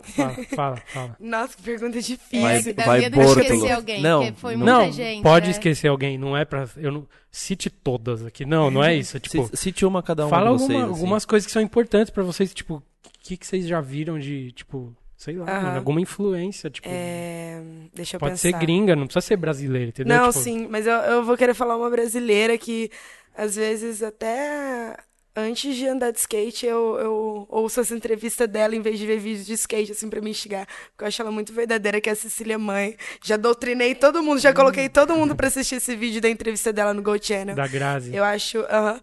Fala, 0.00 0.34
fala, 0.54 0.76
fala. 0.86 1.16
Nossa, 1.18 1.56
que 1.56 1.62
pergunta 1.62 2.00
difícil. 2.00 2.38
É, 2.38 2.42
Vai- 2.54 2.62
que 2.62 2.72
dá 2.72 2.84
vai 2.84 3.00
medo 3.00 3.18
de 3.18 3.26
esquecer 3.26 3.72
alguém, 3.72 4.00
Não, 4.02 4.32
foi 4.36 4.56
não. 4.56 4.58
muita 4.58 4.72
não, 4.86 4.92
gente. 4.92 5.22
pode 5.22 5.46
é. 5.48 5.50
esquecer 5.50 5.88
alguém, 5.88 6.16
não 6.16 6.36
é 6.36 6.44
pra. 6.44 6.68
Eu 6.76 6.92
não. 6.92 7.06
Cite 7.30 7.68
todas 7.68 8.24
aqui. 8.24 8.44
Não, 8.44 8.70
não 8.70 8.82
é 8.82 8.94
isso. 8.94 9.16
é, 9.16 9.20
tipo, 9.20 9.50
Cite 9.56 9.84
uma 9.84 10.02
cada 10.02 10.26
um 10.26 10.30
fala 10.30 10.52
de 10.52 10.58
vocês. 10.58 10.70
alguma- 10.70 10.84
assim. 10.84 10.92
algumas 10.94 11.24
coisas 11.24 11.46
que 11.46 11.52
são 11.52 11.60
importantes 11.60 12.10
pra 12.10 12.22
vocês, 12.22 12.54
tipo, 12.54 12.76
o 12.76 12.82
que, 13.20 13.36
que 13.36 13.46
vocês 13.46 13.66
já 13.66 13.80
viram 13.80 14.18
de, 14.18 14.52
tipo, 14.52 14.94
sei 15.16 15.36
lá, 15.36 15.50
Aham. 15.50 15.76
alguma 15.76 16.00
influência, 16.00 16.70
tipo. 16.70 16.88
É, 16.88 17.60
deixa 17.92 18.16
eu 18.16 18.20
pode 18.20 18.32
pensar. 18.32 18.42
ser 18.42 18.52
gringa, 18.52 18.94
não 18.96 19.04
precisa 19.06 19.20
ser 19.26 19.36
brasileira, 19.36 19.88
entendeu? 19.88 20.16
Não, 20.16 20.28
Tipo, 20.30 20.42
sim, 20.44 20.68
mas 20.70 20.86
eu, 20.86 20.94
eu 20.94 21.24
vou 21.24 21.36
querer 21.36 21.54
falar 21.54 21.76
uma 21.76 21.90
brasileira 21.90 22.56
que, 22.56 22.88
às 23.36 23.56
vezes, 23.56 24.02
até 24.02 24.96
antes 25.38 25.76
de 25.76 25.86
andar 25.86 26.10
de 26.10 26.18
skate, 26.18 26.66
eu, 26.66 26.98
eu 26.98 27.46
ouço 27.48 27.80
essa 27.80 27.94
entrevista 27.94 28.46
dela 28.46 28.74
em 28.74 28.80
vez 28.80 28.98
de 28.98 29.06
ver 29.06 29.18
vídeos 29.18 29.46
de 29.46 29.52
skate, 29.54 29.92
assim, 29.92 30.10
pra 30.10 30.20
me 30.20 30.30
instigar. 30.30 30.66
Porque 30.90 31.04
eu 31.04 31.08
acho 31.08 31.22
ela 31.22 31.30
muito 31.30 31.52
verdadeira, 31.52 32.00
que 32.00 32.08
é 32.08 32.12
a 32.12 32.16
Cecília 32.16 32.58
Mãe. 32.58 32.96
Já 33.22 33.36
doutrinei 33.36 33.94
todo 33.94 34.22
mundo, 34.22 34.38
já 34.38 34.52
coloquei 34.52 34.88
todo 34.88 35.14
mundo 35.14 35.36
pra 35.36 35.48
assistir 35.48 35.76
esse 35.76 35.94
vídeo 35.96 36.20
da 36.20 36.28
entrevista 36.28 36.72
dela 36.72 36.92
no 36.92 37.02
Go 37.02 37.16
Channel. 37.20 37.54
Da 37.54 37.66
Grazi. 37.66 38.14
Eu 38.14 38.24
acho, 38.24 38.58
aham. 38.70 39.00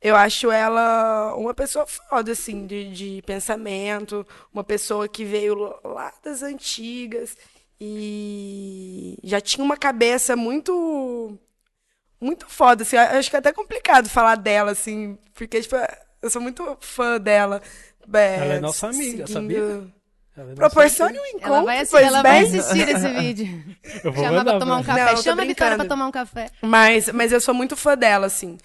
eu 0.00 0.16
acho 0.16 0.50
ela 0.50 1.34
uma 1.36 1.54
pessoa 1.54 1.86
foda, 1.86 2.32
assim, 2.32 2.66
de, 2.66 2.90
de 2.90 3.22
pensamento, 3.26 4.26
uma 4.52 4.64
pessoa 4.64 5.08
que 5.08 5.24
veio 5.24 5.74
lá 5.84 6.12
das 6.24 6.42
antigas 6.42 7.36
e 7.80 9.18
já 9.22 9.40
tinha 9.40 9.64
uma 9.64 9.76
cabeça 9.76 10.36
muito, 10.36 11.38
muito 12.24 12.46
foda, 12.48 12.82
assim, 12.82 12.96
acho 12.96 13.30
que 13.30 13.36
é 13.36 13.38
até 13.38 13.52
complicado 13.52 14.08
falar 14.08 14.36
dela, 14.36 14.72
assim, 14.72 15.18
porque, 15.34 15.60
tipo, 15.60 15.76
eu 16.22 16.30
sou 16.30 16.40
muito 16.42 16.76
fã 16.80 17.20
dela. 17.20 17.60
Ela 18.12 18.54
é 18.54 18.60
nossa 18.60 18.88
amiga, 18.88 19.26
sabia? 19.26 19.58
Ela 20.36 20.50
é 20.50 20.54
Proporcione 20.56 21.18
um 21.18 21.26
encontro, 21.26 21.46
Ela 21.46 21.62
vai, 21.62 21.78
assi- 21.78 21.90
pois 21.92 22.06
ela 22.06 22.22
vai 22.22 22.38
assistir 22.40 22.88
esse 22.88 23.08
vídeo. 23.20 23.64
Eu 24.02 24.12
vou 24.12 24.24
Chama 24.24 24.38
mandar 24.38 24.50
pra 24.52 24.60
tomar 24.60 24.76
um 24.78 24.82
café. 24.82 25.12
Não, 25.12 25.22
Chama 25.22 25.42
a 25.42 25.46
Vitória 25.46 25.76
pra 25.76 25.84
tomar 25.86 26.06
um 26.08 26.10
café. 26.10 26.50
Mas, 26.60 27.08
mas 27.10 27.30
eu 27.32 27.40
sou 27.40 27.54
muito 27.54 27.76
fã 27.76 27.96
dela, 27.96 28.26
assim. 28.26 28.58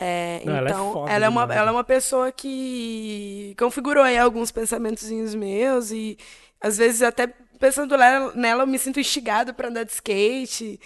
É, 0.00 0.40
Não, 0.44 0.56
ela 0.56 0.68
é 0.68 0.70
então, 0.70 0.92
foda 0.92 1.10
ela 1.12 1.24
é, 1.26 1.28
uma, 1.28 1.42
ela 1.52 1.68
é 1.70 1.72
uma 1.72 1.82
pessoa 1.82 2.30
que 2.30 3.54
configurou 3.58 4.04
aí 4.04 4.16
alguns 4.16 4.52
pensamentozinhos 4.52 5.34
meus 5.34 5.90
e 5.90 6.16
às 6.60 6.78
vezes 6.78 7.02
até 7.02 7.26
pensando 7.58 7.96
nela, 7.96 8.32
nela 8.36 8.62
eu 8.62 8.66
me 8.68 8.78
sinto 8.78 9.00
instigado 9.00 9.52
pra 9.52 9.68
andar 9.68 9.82
de 9.82 9.90
skate. 9.92 10.78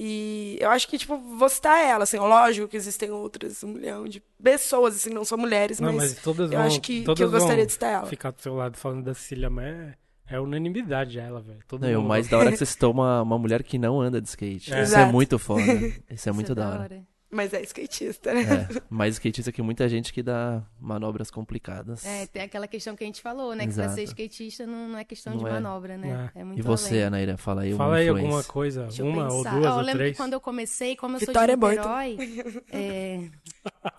E 0.00 0.56
eu 0.60 0.70
acho 0.70 0.86
que, 0.86 0.96
tipo, 0.96 1.18
vou 1.18 1.48
citar 1.48 1.84
ela, 1.84 2.04
assim, 2.04 2.18
lógico 2.18 2.68
que 2.68 2.76
existem 2.76 3.10
outras, 3.10 3.64
um 3.64 3.68
milhão 3.72 4.04
de 4.06 4.22
pessoas, 4.40 4.94
assim, 4.94 5.10
não 5.10 5.24
são 5.24 5.36
mulheres, 5.36 5.80
Não, 5.80 5.92
mas, 5.92 6.12
mas 6.12 6.22
todas 6.22 6.52
eu 6.52 6.56
vão, 6.56 6.66
acho 6.68 6.80
que, 6.80 7.02
que 7.02 7.22
eu 7.22 7.28
gostaria 7.28 7.66
de 7.66 7.72
citar 7.72 7.92
ela. 7.92 8.06
ficar 8.06 8.30
do 8.30 8.40
seu 8.40 8.54
lado 8.54 8.76
falando 8.76 9.02
da 9.02 9.12
Cecília, 9.12 9.50
mas 9.50 9.66
é, 9.66 9.94
é 10.28 10.38
unanimidade 10.38 11.18
ela, 11.18 11.40
velho. 11.40 11.58
Todo 11.66 11.82
Não, 11.82 11.90
e 11.90 11.96
o 11.96 12.02
mais 12.02 12.28
da 12.28 12.38
hora 12.38 12.50
é 12.50 12.52
que 12.52 12.58
você 12.58 12.66
citou 12.66 12.92
uma, 12.92 13.22
uma 13.22 13.38
mulher 13.38 13.64
que 13.64 13.76
não 13.76 14.00
anda 14.00 14.20
de 14.20 14.28
skate. 14.28 14.72
É. 14.72 14.82
Isso 14.84 14.94
é 14.94 14.98
Exato. 15.00 15.12
muito 15.12 15.36
foda. 15.36 15.62
Isso 16.08 16.28
é 16.28 16.32
muito 16.32 16.46
Isso 16.46 16.54
da 16.54 16.68
hora. 16.68 17.02
Mas 17.30 17.52
é 17.52 17.60
skatista, 17.60 18.32
né? 18.32 18.40
É, 18.74 18.82
mais 18.88 19.16
skatista 19.16 19.52
que 19.52 19.60
muita 19.60 19.86
gente 19.86 20.14
que 20.14 20.22
dá 20.22 20.62
manobras 20.80 21.30
complicadas. 21.30 22.02
É, 22.06 22.26
tem 22.26 22.40
aquela 22.42 22.66
questão 22.66 22.96
que 22.96 23.04
a 23.04 23.06
gente 23.06 23.20
falou, 23.20 23.54
né? 23.54 23.66
Que 23.66 23.74
pra 23.74 23.84
Exato. 23.84 23.96
ser 23.96 24.02
skatista 24.04 24.66
não, 24.66 24.88
não 24.88 24.98
é 24.98 25.04
questão 25.04 25.34
Não 25.34 25.40
de 25.40 25.46
é. 25.46 25.50
manobra, 25.50 25.98
né? 25.98 26.30
É, 26.34 26.42
muito 26.42 26.58
e 26.58 26.62
você, 26.62 26.94
além. 26.94 27.04
Anaíra, 27.04 27.36
fala 27.36 27.62
aí 27.62 27.74
Fala 27.74 27.96
aí 27.96 28.06
influência. 28.06 28.26
alguma 28.28 28.44
coisa, 28.44 28.82
Deixa 28.84 29.02
eu 29.02 29.06
uma 29.08 29.30
ou 29.30 29.42
duas 29.44 29.64
eu 29.64 29.70
ou 29.72 29.80
lembro 29.80 29.92
três. 29.98 30.12
que 30.12 30.16
quando 30.16 30.32
eu 30.32 30.40
comecei, 30.40 30.96
como 30.96 31.16
eu 31.16 31.20
Vitória 31.20 31.54
sou 31.54 31.70
de 31.70 31.76
Borton. 31.76 31.98
Niterói, 32.06 32.64
é, 32.72 33.28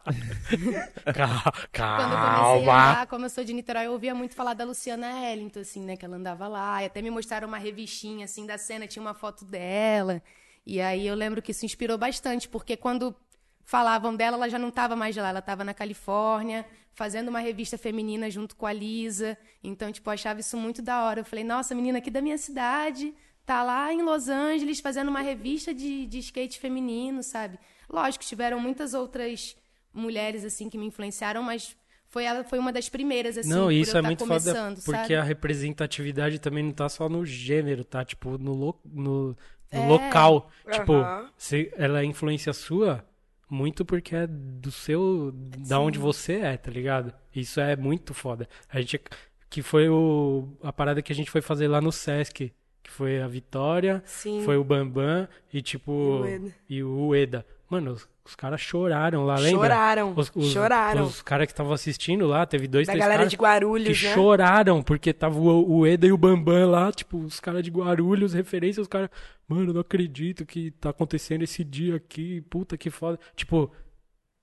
Cal- 1.14 1.54
quando 1.96 2.12
eu 2.12 2.18
comecei 2.18 2.34
a 2.34 2.36
Calma. 2.66 2.92
andar, 2.92 3.08
como 3.08 3.26
eu 3.26 3.30
sou 3.30 3.44
de 3.44 3.54
Niterói, 3.54 3.86
eu 3.86 3.92
ouvia 3.92 4.16
muito 4.16 4.34
falar 4.36 4.54
da 4.54 4.64
Luciana 4.66 5.30
Ellington, 5.32 5.60
assim, 5.60 5.84
né? 5.84 5.96
Que 5.96 6.06
ela 6.06 6.18
andava 6.18 6.48
lá. 6.48 6.82
E 6.82 6.88
até 6.88 7.02
me 7.02 7.10
mostraram 7.12 7.48
uma 7.48 7.58
revistinha, 7.58 8.26
assim, 8.26 8.46
da 8.46 8.58
cena, 8.58 8.88
tinha 8.88 9.02
uma 9.02 9.14
foto 9.14 9.46
dela. 9.46 10.22
E 10.70 10.80
aí 10.80 11.08
eu 11.08 11.16
lembro 11.16 11.42
que 11.42 11.50
isso 11.50 11.66
inspirou 11.66 11.98
bastante, 11.98 12.48
porque 12.48 12.78
quando 12.78 13.16
falavam 13.64 14.16
dela, 14.16 14.38
ela 14.38 14.48
já 14.48 14.60
não 14.60 14.70
estava 14.70 14.96
mais 14.96 15.16
lá, 15.16 15.30
ela 15.30 15.40
estava 15.40 15.64
na 15.64 15.74
Califórnia, 15.74 16.64
fazendo 16.94 17.30
uma 17.30 17.40
revista 17.40 17.76
feminina 17.76 18.30
junto 18.30 18.56
com 18.56 18.68
a 18.68 18.72
Lisa. 18.72 19.36
Então, 19.64 19.92
tipo, 19.92 20.08
eu 20.08 20.14
achava 20.14 20.40
isso 20.40 20.56
muito 20.56 20.80
da 20.80 21.06
hora. 21.06 21.22
Eu 21.22 21.26
falei, 21.26 21.44
nossa, 21.44 21.74
menina 21.74 21.98
aqui 21.98 22.12
da 22.12 22.22
minha 22.22 22.38
cidade, 22.38 23.16
tá 23.48 23.64
lá 23.64 23.92
em 23.92 24.04
Los 24.04 24.30
Angeles 24.30 24.80
fazendo 24.80 25.10
uma 25.10 25.22
revista 25.22 25.74
de, 25.74 26.06
de 26.06 26.20
skate 26.20 26.60
feminino, 26.60 27.24
sabe? 27.24 27.58
Lógico, 27.90 28.24
tiveram 28.24 28.60
muitas 28.60 28.94
outras 28.94 29.56
mulheres, 29.92 30.46
assim, 30.46 30.70
que 30.70 30.78
me 30.78 30.86
influenciaram, 30.86 31.42
mas 31.42 31.76
foi 32.10 32.26
ela 32.26 32.44
foi 32.44 32.60
uma 32.60 32.72
das 32.72 32.90
primeiras, 32.90 33.40
assim, 33.40 33.50
Não, 33.50 33.72
isso 33.72 33.96
eu 33.96 34.00
é 34.00 34.02
tá 34.04 34.08
muito 34.08 34.26
foda 34.26 34.76
porque 34.86 34.92
sabe? 34.92 35.16
a 35.16 35.24
representatividade 35.24 36.38
também 36.38 36.64
não 36.64 36.72
tá 36.72 36.88
só 36.90 37.10
no 37.10 37.26
gênero, 37.26 37.84
tá? 37.84 38.06
Tipo, 38.06 38.38
no, 38.38 38.76
no 38.86 39.38
É. 39.72 39.86
local. 39.88 40.50
Tipo, 40.72 40.94
Aham. 40.94 41.30
se 41.38 41.72
ela 41.76 42.02
é 42.02 42.06
influência 42.06 42.54
sua 42.54 43.06
muito 43.50 43.84
porque 43.84 44.16
é 44.16 44.28
do 44.28 44.72
seu. 44.72 45.32
da 45.68 45.80
onde 45.80 45.98
você 45.98 46.34
é, 46.34 46.56
tá 46.58 46.70
ligado? 46.70 47.14
Isso 47.36 47.60
é 47.60 47.76
muito 47.76 48.14
foda. 48.14 48.48
A 48.70 48.80
gente. 48.80 49.02
Que 49.50 49.64
foi 49.64 49.90
o, 49.90 50.48
a 50.62 50.72
parada 50.72 51.02
que 51.02 51.12
a 51.12 51.16
gente 51.16 51.32
foi 51.32 51.42
fazer 51.42 51.68
lá 51.68 51.82
no 51.82 51.92
Sesc. 51.92 52.54
Que 52.84 52.92
foi 52.92 53.22
a 53.22 53.28
Vitória, 53.28 54.02
Sim. 54.06 54.44
foi 54.46 54.58
o 54.58 54.64
Bambam 54.64 55.28
e 55.52 55.62
tipo. 55.62 55.92
o 55.92 56.22
Ueda. 56.22 56.56
E 56.70 56.84
o 56.84 57.08
Ueda. 57.08 57.46
Mano, 57.70 57.92
os, 57.92 58.08
os 58.26 58.36
caras 58.36 58.60
choraram 58.60 59.26
lá, 59.26 59.36
lembra? 59.36 59.68
Choraram, 59.68 60.14
Os, 60.16 60.32
os- 60.36 60.52
choraram. 60.52 61.04
Os 61.04 61.22
caras 61.22 61.46
que 61.46 61.54
estavam 61.54 61.72
assistindo 61.74 62.26
lá, 62.26 62.46
teve 62.46 62.68
dois, 62.68 62.88
da 62.88 62.94
três 62.94 63.06
galera 63.06 63.28
de 63.28 63.38
que 63.38 63.44
Guarulhos, 63.44 64.02
né? 64.04 64.14
choraram, 64.14 64.82
porque 64.82 65.14
tava 65.14 65.38
o, 65.40 65.78
o 65.80 65.86
Eda 65.86 66.08
e 66.08 66.12
o 66.12 66.18
Bambam 66.18 66.70
lá, 66.70 66.92
tipo, 66.92 67.18
os 67.20 67.40
caras 67.40 67.62
de 67.64 67.70
Guarulhos, 67.70 68.34
referência, 68.34 68.82
os 68.82 68.88
caras, 68.88 69.10
mano, 69.48 69.72
não 69.72 69.82
acredito 69.82 70.46
que 70.46 70.72
tá 70.72 70.90
acontecendo 70.90 71.44
esse 71.44 71.64
dia 71.64 71.96
aqui, 71.98 72.42
puta 72.50 72.76
que 72.78 72.90
foda. 72.90 73.20
Tipo, 73.36 73.72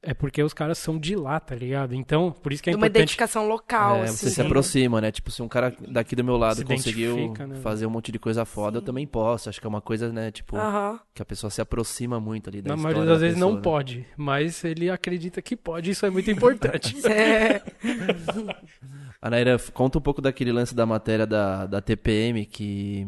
é 0.03 0.15
porque 0.15 0.41
os 0.43 0.53
caras 0.55 0.79
são 0.79 0.99
de 0.99 1.17
lá, 1.17 1.41
tá 1.41 1.55
ligado? 1.55 1.93
Então, 1.95 2.31
por 2.31 2.53
isso 2.53 2.63
que 2.63 2.71
é 2.71 2.73
De 2.73 2.77
uma 2.77 2.87
importante. 2.87 3.01
identificação 3.03 3.49
local, 3.49 3.97
É, 3.97 4.03
assim. 4.05 4.17
você 4.29 4.31
se 4.31 4.41
aproxima, 4.41 5.01
né? 5.01 5.11
Tipo, 5.11 5.31
se 5.33 5.43
um 5.43 5.49
cara 5.49 5.75
daqui 5.89 6.15
do 6.15 6.23
meu 6.23 6.37
lado 6.37 6.59
Se 6.59 6.65
conseguiu 6.65 7.33
né? 7.33 7.57
fazer 7.63 7.87
um 7.87 7.91
monte 7.91 8.13
de 8.13 8.19
coisa 8.19 8.45
foda, 8.45 8.79
eu 8.79 8.83
também 8.83 9.07
posso. 9.07 9.49
Acho 9.49 9.61
que 9.61 9.67
é 9.67 9.69
uma 9.69 9.81
coisa, 9.81 10.13
né? 10.13 10.31
Tipo, 10.31 10.57
Aham. 10.57 11.01
que 11.13 11.21
a 11.21 11.25
pessoa 11.25 11.51
se 11.51 11.61
aproxima 11.61 12.21
muito 12.21 12.49
ali 12.49 12.63
da 12.63 12.69
Na 12.71 12.75
história 12.77 12.95
maioria 12.99 13.13
das 13.13 13.21
da 13.21 13.27
vezes 13.27 13.41
não 13.41 13.57
pessoa, 13.57 13.57
né? 13.59 13.63
pode, 13.65 14.07
mas 14.17 14.65
ele 14.65 14.91
acredita 14.91 15.43
que 15.43 15.57
pode, 15.57 15.91
isso 15.91 16.07
é 16.07 16.11
muito 16.11 16.31
importante. 16.31 16.97
É. 17.11 17.63
Anaíra, 19.21 19.59
conta 19.73 19.99
um 19.99 20.01
pouco 20.01 20.21
daquele 20.21 20.53
lance 20.53 20.75
da 20.75 20.87
matéria 20.87 21.27
da, 21.27 21.67
da 21.67 21.81
TPM 21.81 22.45
que 22.47 23.07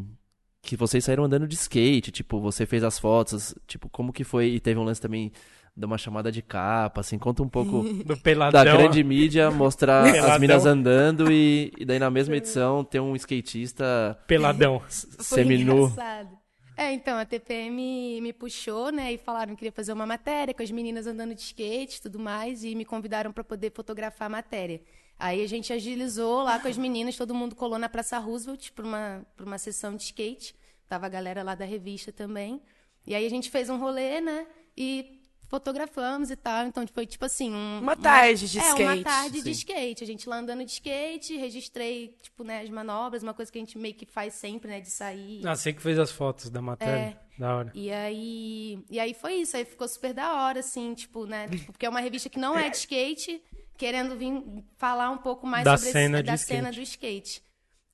que 0.61 0.77
vocês 0.77 1.03
saíram 1.05 1.25
andando 1.25 1.47
de 1.49 1.55
skate, 1.55 2.11
tipo, 2.11 2.41
você 2.41 2.67
fez 2.67 2.85
as 2.85 2.99
fotos, 2.99 3.55
tipo, 3.67 3.89
como 3.89 4.13
que 4.13 4.23
foi? 4.23 4.49
E 4.49 4.61
teve 4.61 4.79
um 4.79 4.83
lance 4.85 5.01
também 5.01 5.33
de 5.79 5.87
uma 5.87 5.97
chamada 5.97 6.33
de 6.33 6.43
capa, 6.43 7.03
assim, 7.03 7.17
conta 7.17 7.41
um 7.41 7.49
pouco 7.49 7.85
da 8.53 8.65
grande 8.65 9.05
mídia 9.05 9.49
mostrar 9.49 10.05
as 10.05 10.41
minas 10.41 10.67
andando 10.67 11.31
e, 11.31 11.73
e 11.79 11.85
daí 11.85 12.01
na 12.01 12.11
mesma 12.11 12.37
edição 12.37 12.83
ter 12.83 12.99
um 12.99 13.15
skatista 13.15 14.19
Peladão. 14.27 14.83
Seminu. 14.89 15.87
engraçado. 15.87 16.37
É, 16.77 16.93
então, 16.93 17.17
a 17.17 17.25
TPM 17.25 18.21
me 18.21 18.33
puxou, 18.33 18.93
né, 18.93 19.13
e 19.13 19.19
falaram 19.19 19.53
que 19.55 19.59
queria 19.59 19.73
fazer 19.73 19.93
uma 19.93 20.07
matéria 20.07 20.55
com 20.55 20.63
as 20.63 20.71
meninas 20.71 21.09
andando 21.09 21.35
de 21.35 21.41
skate 21.41 21.99
e 21.99 22.01
tudo 22.03 22.21
mais, 22.21 22.63
e 22.63 22.75
me 22.75 22.85
convidaram 22.85 23.33
para 23.33 23.43
poder 23.43 23.73
fotografar 23.73 24.27
a 24.27 24.29
matéria. 24.29 24.81
Aí 25.19 25.43
a 25.43 25.49
gente 25.49 25.73
agilizou 25.73 26.45
lá 26.45 26.61
com 26.61 26.69
as 26.69 26.79
meninas, 26.79 27.17
todo 27.17 27.35
mundo 27.35 27.57
colou 27.57 27.81
na 27.81 27.89
Praça 27.89 28.17
Roosevelt 28.19 28.71
para 28.71 28.85
uma, 28.85 29.27
pra 29.37 29.45
uma 29.45 29.59
sessão 29.59 29.97
de 29.97 30.05
skate. 30.05 30.55
Tava 30.89 31.07
a 31.07 31.09
galera 31.09 31.43
lá 31.43 31.57
da 31.57 31.65
revista 31.65 32.13
também. 32.13 32.63
E 33.05 33.13
aí 33.13 33.27
a 33.27 33.31
gente 33.31 33.51
fez 33.51 33.69
um 33.69 33.79
rolê, 33.79 34.21
né, 34.21 34.47
e 34.77 35.18
fotografamos 35.49 36.31
e 36.31 36.37
tal. 36.37 36.67
Então 36.67 36.87
foi 36.87 37.07
tipo 37.07 37.25
assim. 37.25 37.53
Um, 37.53 37.81
Uma 37.81 37.97
tarde 37.97 38.49
de 38.49 38.59
é, 38.59 38.63
skate. 38.63 38.83
uma 38.83 39.03
tarde 39.03 39.39
sim. 39.39 39.45
de 39.45 39.51
skate. 39.51 40.05
A 40.05 40.07
gente 40.07 40.29
lá 40.29 40.39
andando 40.39 40.65
de 40.65 40.71
skate, 40.71 41.37
registrei, 41.37 42.15
tipo, 42.23 42.45
né, 42.45 42.61
as 42.61 42.71
manobras, 42.71 43.23
uma 43.23 43.35
coisa 43.35 43.51
que 43.51 43.59
a 43.59 43.61
gente 43.61 43.77
meio 43.77 43.95
que 43.95 44.07
faz 44.07 44.35
sempre, 44.35 44.69
né, 44.71 44.81
de 44.81 44.91
sair. 44.91 45.41
Ah, 45.47 45.57
você 45.57 45.73
que 45.73 45.83
fez 45.83 45.99
as 45.99 46.13
fotos 46.13 46.51
da 46.51 46.63
matéria. 46.63 47.19
Da 47.39 47.57
hora. 47.57 47.73
E 47.75 47.91
aí, 47.93 48.85
e 48.91 48.99
aí 48.99 49.15
foi 49.15 49.35
isso, 49.35 49.57
aí 49.57 49.65
ficou 49.65 49.87
super 49.87 50.13
da 50.13 50.35
hora, 50.35 50.59
assim, 50.61 50.93
tipo, 50.95 51.25
né? 51.25 51.49
tipo, 51.49 51.73
porque 51.73 51.87
é 51.87 51.89
uma 51.89 52.01
revista 52.01 52.29
que 52.29 52.39
não 52.39 52.59
é 52.59 52.69
de 52.69 52.77
skate, 52.79 53.41
querendo 53.77 54.17
vir 54.17 54.43
falar 54.77 55.11
um 55.11 55.19
pouco 55.19 55.47
mais 55.47 55.65
Da 55.65 55.77
sobre 55.77 55.93
cena 55.93 56.17
esse, 56.19 56.23
de 56.25 56.27
da 56.27 56.35
skate. 56.35 56.57
cena 56.57 56.73
do 56.73 56.81
skate. 56.81 57.43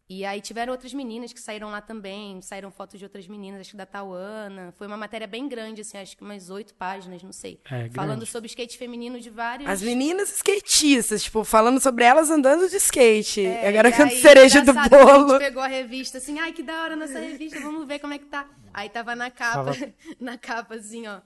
E 0.08 0.22
aí 0.24 0.40
tiveram 0.42 0.70
outras 0.72 0.92
meninas 0.92 1.32
que 1.32 1.40
saíram 1.40 1.70
lá 1.70 1.80
também, 1.80 2.42
saíram 2.42 2.70
fotos 2.70 2.98
de 2.98 3.06
outras 3.06 3.26
meninas, 3.26 3.62
acho 3.62 3.70
que 3.70 3.76
da 3.76 3.86
Tauana. 3.86 4.74
Foi 4.76 4.86
uma 4.86 4.98
matéria 4.98 5.26
bem 5.26 5.48
grande, 5.48 5.80
assim, 5.80 5.96
acho 5.96 6.14
que 6.14 6.22
umas 6.22 6.50
oito 6.50 6.74
páginas, 6.74 7.22
não 7.22 7.32
sei. 7.32 7.58
É, 7.70 7.88
falando 7.88 8.26
sobre 8.26 8.46
skate 8.46 8.76
feminino 8.76 9.18
de 9.18 9.30
vários. 9.30 9.68
As 9.68 9.80
meninas 9.80 10.30
skatistas, 10.30 11.22
tipo, 11.22 11.42
falando 11.42 11.80
sobre 11.80 12.04
elas 12.04 12.30
andando 12.30 12.68
de 12.68 12.76
skate. 12.76 13.46
É, 13.46 13.68
Agora 13.68 13.88
e 13.88 13.94
aí, 13.94 14.20
cereja 14.20 14.60
do 14.60 14.72
que 14.74 14.78
A 14.78 14.88
bolo. 14.88 15.28
gente 15.30 15.38
pegou 15.38 15.62
a 15.62 15.66
revista 15.68 16.18
assim, 16.18 16.38
ai, 16.38 16.52
que 16.52 16.62
da 16.62 16.82
hora 16.82 16.96
nossa 16.96 17.18
revista, 17.18 17.58
vamos 17.60 17.86
ver 17.88 17.98
como 17.98 18.12
é 18.12 18.18
que 18.18 18.26
tá. 18.26 18.46
Aí 18.74 18.90
tava 18.90 19.16
na 19.16 19.30
capa, 19.30 19.72
Fala. 19.72 19.94
na 20.20 20.36
capa 20.36 20.74
assim, 20.74 21.06
ó. 21.06 21.20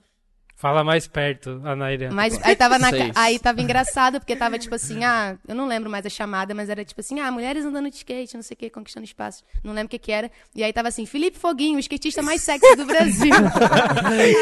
Fala 0.59 0.83
mais 0.83 1.07
perto, 1.07 1.61
Anaíra. 1.63 2.09
Mas 2.11 2.37
aí 2.43 2.53
tava, 2.53 2.77
na, 2.77 2.89
aí 3.15 3.39
tava 3.39 3.61
engraçado, 3.61 4.19
porque 4.19 4.35
tava 4.35 4.59
tipo 4.59 4.75
assim, 4.75 5.05
ah, 5.05 5.37
eu 5.47 5.55
não 5.55 5.65
lembro 5.65 5.89
mais 5.89 6.05
a 6.05 6.09
chamada, 6.09 6.53
mas 6.53 6.69
era 6.69 6.83
tipo 6.83 6.99
assim, 6.99 7.17
ah, 7.21 7.31
mulheres 7.31 7.63
andando 7.63 7.89
de 7.89 7.95
skate, 7.95 8.35
não 8.35 8.43
sei 8.43 8.55
o 8.55 8.57
que, 8.57 8.69
conquistando 8.69 9.05
espaço. 9.05 9.41
Não 9.63 9.71
lembro 9.71 9.85
o 9.87 9.89
que 9.89 9.97
que 9.97 10.11
era. 10.11 10.29
E 10.53 10.61
aí 10.61 10.73
tava 10.73 10.89
assim, 10.89 11.05
Felipe 11.05 11.39
Foguinho, 11.39 11.77
o 11.77 11.79
skatista 11.79 12.21
mais 12.21 12.41
sexy 12.41 12.75
do 12.75 12.85
Brasil. 12.85 13.33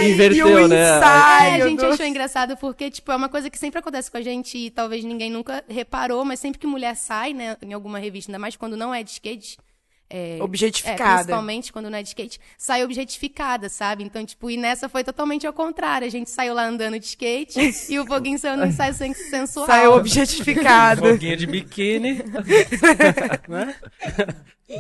Inverteu, 0.01 0.47
e 0.59 0.63
o 0.63 0.67
né? 0.67 0.75
É, 0.75 0.97
ensaio 0.97 1.63
a 1.63 1.67
gente 1.67 1.79
do- 1.79 1.85
achou 1.85 2.05
engraçado 2.07 2.57
porque, 2.57 2.89
tipo, 2.89 3.11
é 3.11 3.15
uma 3.15 3.29
coisa 3.29 3.47
que 3.47 3.59
sempre 3.59 3.77
acontece 3.79 4.09
com 4.09 4.17
a 4.17 4.21
gente 4.21 4.57
e 4.57 4.71
talvez 4.71 5.03
ninguém 5.03 5.29
nunca 5.29 5.63
reparou, 5.69 6.25
mas 6.25 6.39
sempre 6.39 6.57
que 6.59 6.65
mulher 6.65 6.95
sai, 6.95 7.31
né, 7.31 7.55
em 7.61 7.73
alguma 7.73 7.99
revista, 7.99 8.31
ainda 8.31 8.39
mais 8.39 8.55
quando 8.55 8.75
não 8.75 8.91
é 8.91 9.03
de 9.03 9.11
skate. 9.11 9.59
É, 10.09 10.37
é, 10.37 10.43
Objetificada. 10.43 11.15
principalmente 11.15 11.73
quando 11.73 11.89
não 11.89 11.97
é 11.97 12.01
de 12.01 12.09
skate, 12.09 12.39
sai 12.57 12.83
objetificada, 12.83 13.67
sabe? 13.67 14.03
Então, 14.03 14.25
tipo, 14.25 14.49
e 14.49 14.55
nessa 14.55 14.87
foi 14.87 15.03
totalmente 15.03 15.45
ao 15.45 15.51
contrário. 15.53 16.07
A 16.07 16.11
gente 16.11 16.29
saiu 16.29 16.53
lá 16.53 16.65
andando 16.65 16.97
de 16.99 17.05
skate 17.05 17.59
e 17.91 17.99
o 17.99 18.05
Foguinho 18.05 18.39
saiu 18.39 18.57
num 18.57 18.65
ensaio 18.65 18.93
sen- 18.93 19.13
sensual. 19.13 19.65
Saiu 19.65 19.91
objetificado. 19.93 21.01
Foguinha 21.01 21.35
de 21.35 21.45
biquíni. 21.45 22.23
né? 23.49 23.75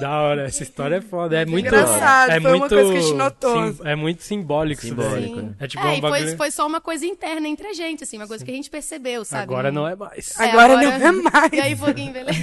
Da 0.01 0.19
hora, 0.21 0.43
essa 0.43 0.63
história 0.63 0.95
é 0.97 1.01
foda. 1.01 1.39
É 1.39 1.45
muito. 1.45 1.65
engraçado, 1.67 2.31
é 2.31 2.41
foi 2.41 2.51
uma 2.51 2.57
muito, 2.59 2.75
coisa 2.75 2.91
que 2.91 2.97
a 2.97 3.01
gente 3.01 3.13
notou. 3.15 3.73
sim- 3.73 3.79
é 3.85 3.95
muito 3.95 4.21
simbólico. 4.21 4.81
Simbólico, 4.81 5.39
Sim. 5.39 5.55
É 5.59 5.65
tipo 5.67 5.81
é, 5.81 5.87
um 5.91 5.93
e 5.95 6.01
bagulho. 6.01 6.27
foi, 6.27 6.35
foi 6.37 6.51
só 6.51 6.67
uma 6.67 6.81
coisa 6.81 7.05
interna 7.05 7.47
entre 7.47 7.67
a 7.67 7.73
gente, 7.73 8.03
assim, 8.03 8.17
uma 8.17 8.27
coisa 8.27 8.43
que 8.43 8.51
a 8.51 8.53
gente 8.53 8.69
percebeu, 8.69 9.23
sabe? 9.23 9.43
Agora 9.43 9.71
não 9.71 9.87
é 9.87 9.95
mais. 9.95 10.37
É, 10.37 10.49
Agora 10.49 10.73
não 10.75 10.91
é 10.91 11.11
mais. 11.13 11.53
E 11.53 11.59
aí, 11.61 11.75
Foguinho, 11.75 12.11
beleza? 12.11 12.37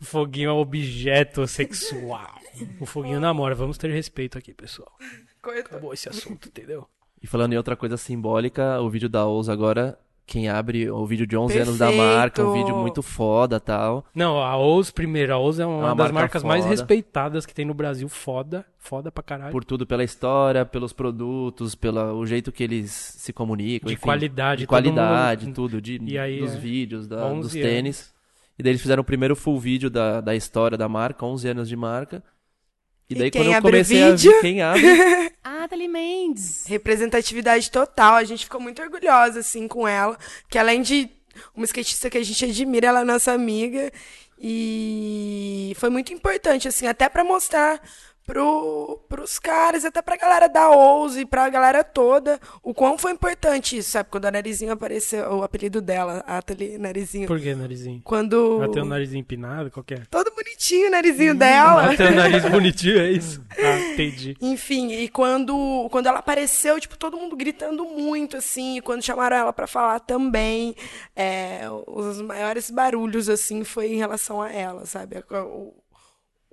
O 0.00 0.04
foguinho 0.06 0.50
é 0.50 0.52
um 0.52 0.58
objeto 0.58 1.46
sexual. 1.46 2.38
O 2.80 2.86
foguinho 2.86 3.18
namora. 3.20 3.54
Vamos 3.54 3.76
ter 3.78 3.90
respeito 3.90 4.38
aqui, 4.38 4.54
pessoal. 4.54 4.92
Coisa- 5.42 5.60
Acabou 5.60 5.92
esse 5.92 6.08
assunto, 6.08 6.48
entendeu? 6.48 6.86
E 7.22 7.26
falando 7.26 7.52
em 7.52 7.56
outra 7.56 7.74
coisa 7.74 7.96
simbólica, 7.96 8.80
o 8.80 8.88
vídeo 8.90 9.08
da 9.08 9.24
Ousa 9.26 9.52
agora, 9.52 9.98
quem 10.26 10.48
abre 10.48 10.90
o 10.90 11.04
vídeo 11.06 11.26
de 11.26 11.36
11 11.36 11.58
anos 11.58 11.78
da 11.78 11.86
Perfeito. 11.88 12.06
marca, 12.08 12.42
um 12.44 12.52
vídeo 12.54 12.76
muito 12.76 13.02
foda 13.02 13.60
tal. 13.60 14.04
Não, 14.14 14.38
a 14.42 14.56
Oz 14.56 14.90
primeiro. 14.90 15.34
A 15.34 15.38
Oz 15.38 15.58
é 15.58 15.66
uma, 15.66 15.74
É 15.74 15.76
uma 15.76 15.88
das 15.94 15.96
marca 16.10 16.12
marcas 16.14 16.42
mais 16.42 16.62
foda. 16.64 16.70
respeitadas 16.74 17.44
que 17.46 17.54
tem 17.54 17.64
no 17.64 17.74
Brasil. 17.74 18.08
Foda. 18.08 18.64
Foda 18.78 19.10
pra 19.12 19.22
caralho. 19.22 19.52
Por 19.52 19.64
tudo, 19.64 19.86
pela 19.86 20.02
história, 20.04 20.64
pelos 20.64 20.92
produtos, 20.92 21.74
pelo 21.74 22.24
jeito 22.26 22.50
que 22.52 22.62
eles 22.64 22.90
se 22.90 23.32
comunicam. 23.32 23.86
De 23.88 23.94
enfim, 23.94 24.02
qualidade, 24.02 24.60
De 24.62 24.66
qualidade, 24.66 25.46
mundo- 25.46 25.54
tudo, 25.54 25.80
de, 25.80 25.98
E 26.02 26.18
aí, 26.18 26.40
dos 26.40 26.54
é, 26.54 26.58
vídeos, 26.58 27.06
da, 27.06 27.24
11 27.26 27.40
dos 27.40 27.54
anos. 27.54 27.66
tênis. 27.68 28.14
E 28.58 28.62
daí 28.62 28.70
eles 28.72 28.82
fizeram 28.82 29.00
o 29.00 29.04
primeiro 29.04 29.34
full 29.34 29.58
vídeo 29.58 29.90
da, 29.90 30.20
da 30.20 30.34
história 30.34 30.78
da 30.78 30.88
marca, 30.88 31.24
11 31.26 31.48
anos 31.48 31.68
de 31.68 31.76
marca. 31.76 32.22
E 33.08 33.14
E 33.14 33.18
daí 33.18 33.30
quem 33.30 33.42
quando 33.42 33.54
eu 33.54 33.62
comecei 33.62 34.02
a 34.02 34.10
vídeo? 34.10 34.32
ver 34.32 34.40
quem 34.40 34.62
abre, 34.62 34.82
ah, 35.44 35.68
Thalie 35.68 35.88
Mendes. 35.88 36.64
Representatividade 36.66 37.70
total. 37.70 38.14
A 38.14 38.24
gente 38.24 38.44
ficou 38.44 38.60
muito 38.60 38.80
orgulhosa, 38.82 39.40
assim, 39.40 39.68
com 39.68 39.86
ela. 39.86 40.18
Que 40.48 40.58
além 40.58 40.80
de 40.82 41.10
uma 41.54 41.64
skatista 41.64 42.08
que 42.08 42.18
a 42.18 42.24
gente 42.24 42.44
admira, 42.44 42.88
ela 42.88 43.00
é 43.00 43.04
nossa 43.04 43.32
amiga. 43.32 43.92
E 44.38 45.72
foi 45.76 45.90
muito 45.90 46.12
importante, 46.12 46.66
assim, 46.68 46.86
até 46.86 47.08
pra 47.08 47.24
mostrar 47.24 47.80
pro, 48.26 49.00
pros 49.08 49.38
caras, 49.38 49.84
até 49.84 50.00
pra 50.02 50.16
galera 50.16 50.48
da 50.48 50.70
Ouse 50.70 51.20
e 51.20 51.26
pra 51.26 51.48
galera 51.48 51.84
toda, 51.84 52.40
o 52.62 52.72
quão 52.74 52.96
foi 52.98 53.12
importante 53.12 53.76
isso, 53.78 53.90
sabe? 53.90 54.08
Quando 54.10 54.24
a 54.26 54.30
Narizinho 54.30 54.72
apareceu, 54.72 55.24
o 55.34 55.42
apelido 55.42 55.80
dela, 55.80 56.24
a 56.26 56.38
Atali 56.38 56.78
Narizinho. 56.78 57.26
Por 57.26 57.40
que 57.40 57.54
narizinho? 57.54 58.00
Quando. 58.04 58.62
Ela 58.62 58.72
tem 58.72 58.82
o 58.82 58.86
nariz 58.86 59.12
empinado? 59.14 59.70
Qual 59.70 59.84
que 59.84 59.94
é? 59.94 60.02
Todo 60.10 60.30
bonitinho 60.34 60.88
o 60.88 60.90
narizinho 60.90 61.34
dela. 61.34 61.84
Ela 61.84 61.96
tem 61.96 62.08
o 62.08 62.14
nariz 62.14 62.44
bonitinho, 62.44 62.98
é 62.98 63.10
isso? 63.10 63.42
Ah, 63.64 63.78
entendi. 63.92 64.36
Enfim, 64.42 64.92
e 64.92 65.08
quando, 65.08 65.88
quando 65.90 66.06
ela 66.06 66.18
apareceu, 66.18 66.78
tipo, 66.78 66.98
todo 66.98 67.16
mundo 67.16 67.34
gritando 67.36 67.84
muito, 67.84 68.36
assim, 68.36 68.76
e 68.76 68.80
quando 68.82 69.02
chamaram 69.02 69.36
ela 69.36 69.52
pra 69.52 69.66
falar 69.66 70.00
também, 70.00 70.74
é, 71.16 71.62
os 71.86 72.20
maiores 72.20 72.68
barulhos, 72.70 73.28
assim, 73.28 73.64
foi 73.64 73.92
em 73.92 73.96
relação 73.96 74.42
a 74.42 74.52
ela, 74.52 74.84
sabe? 74.86 75.22
O- 75.30 75.72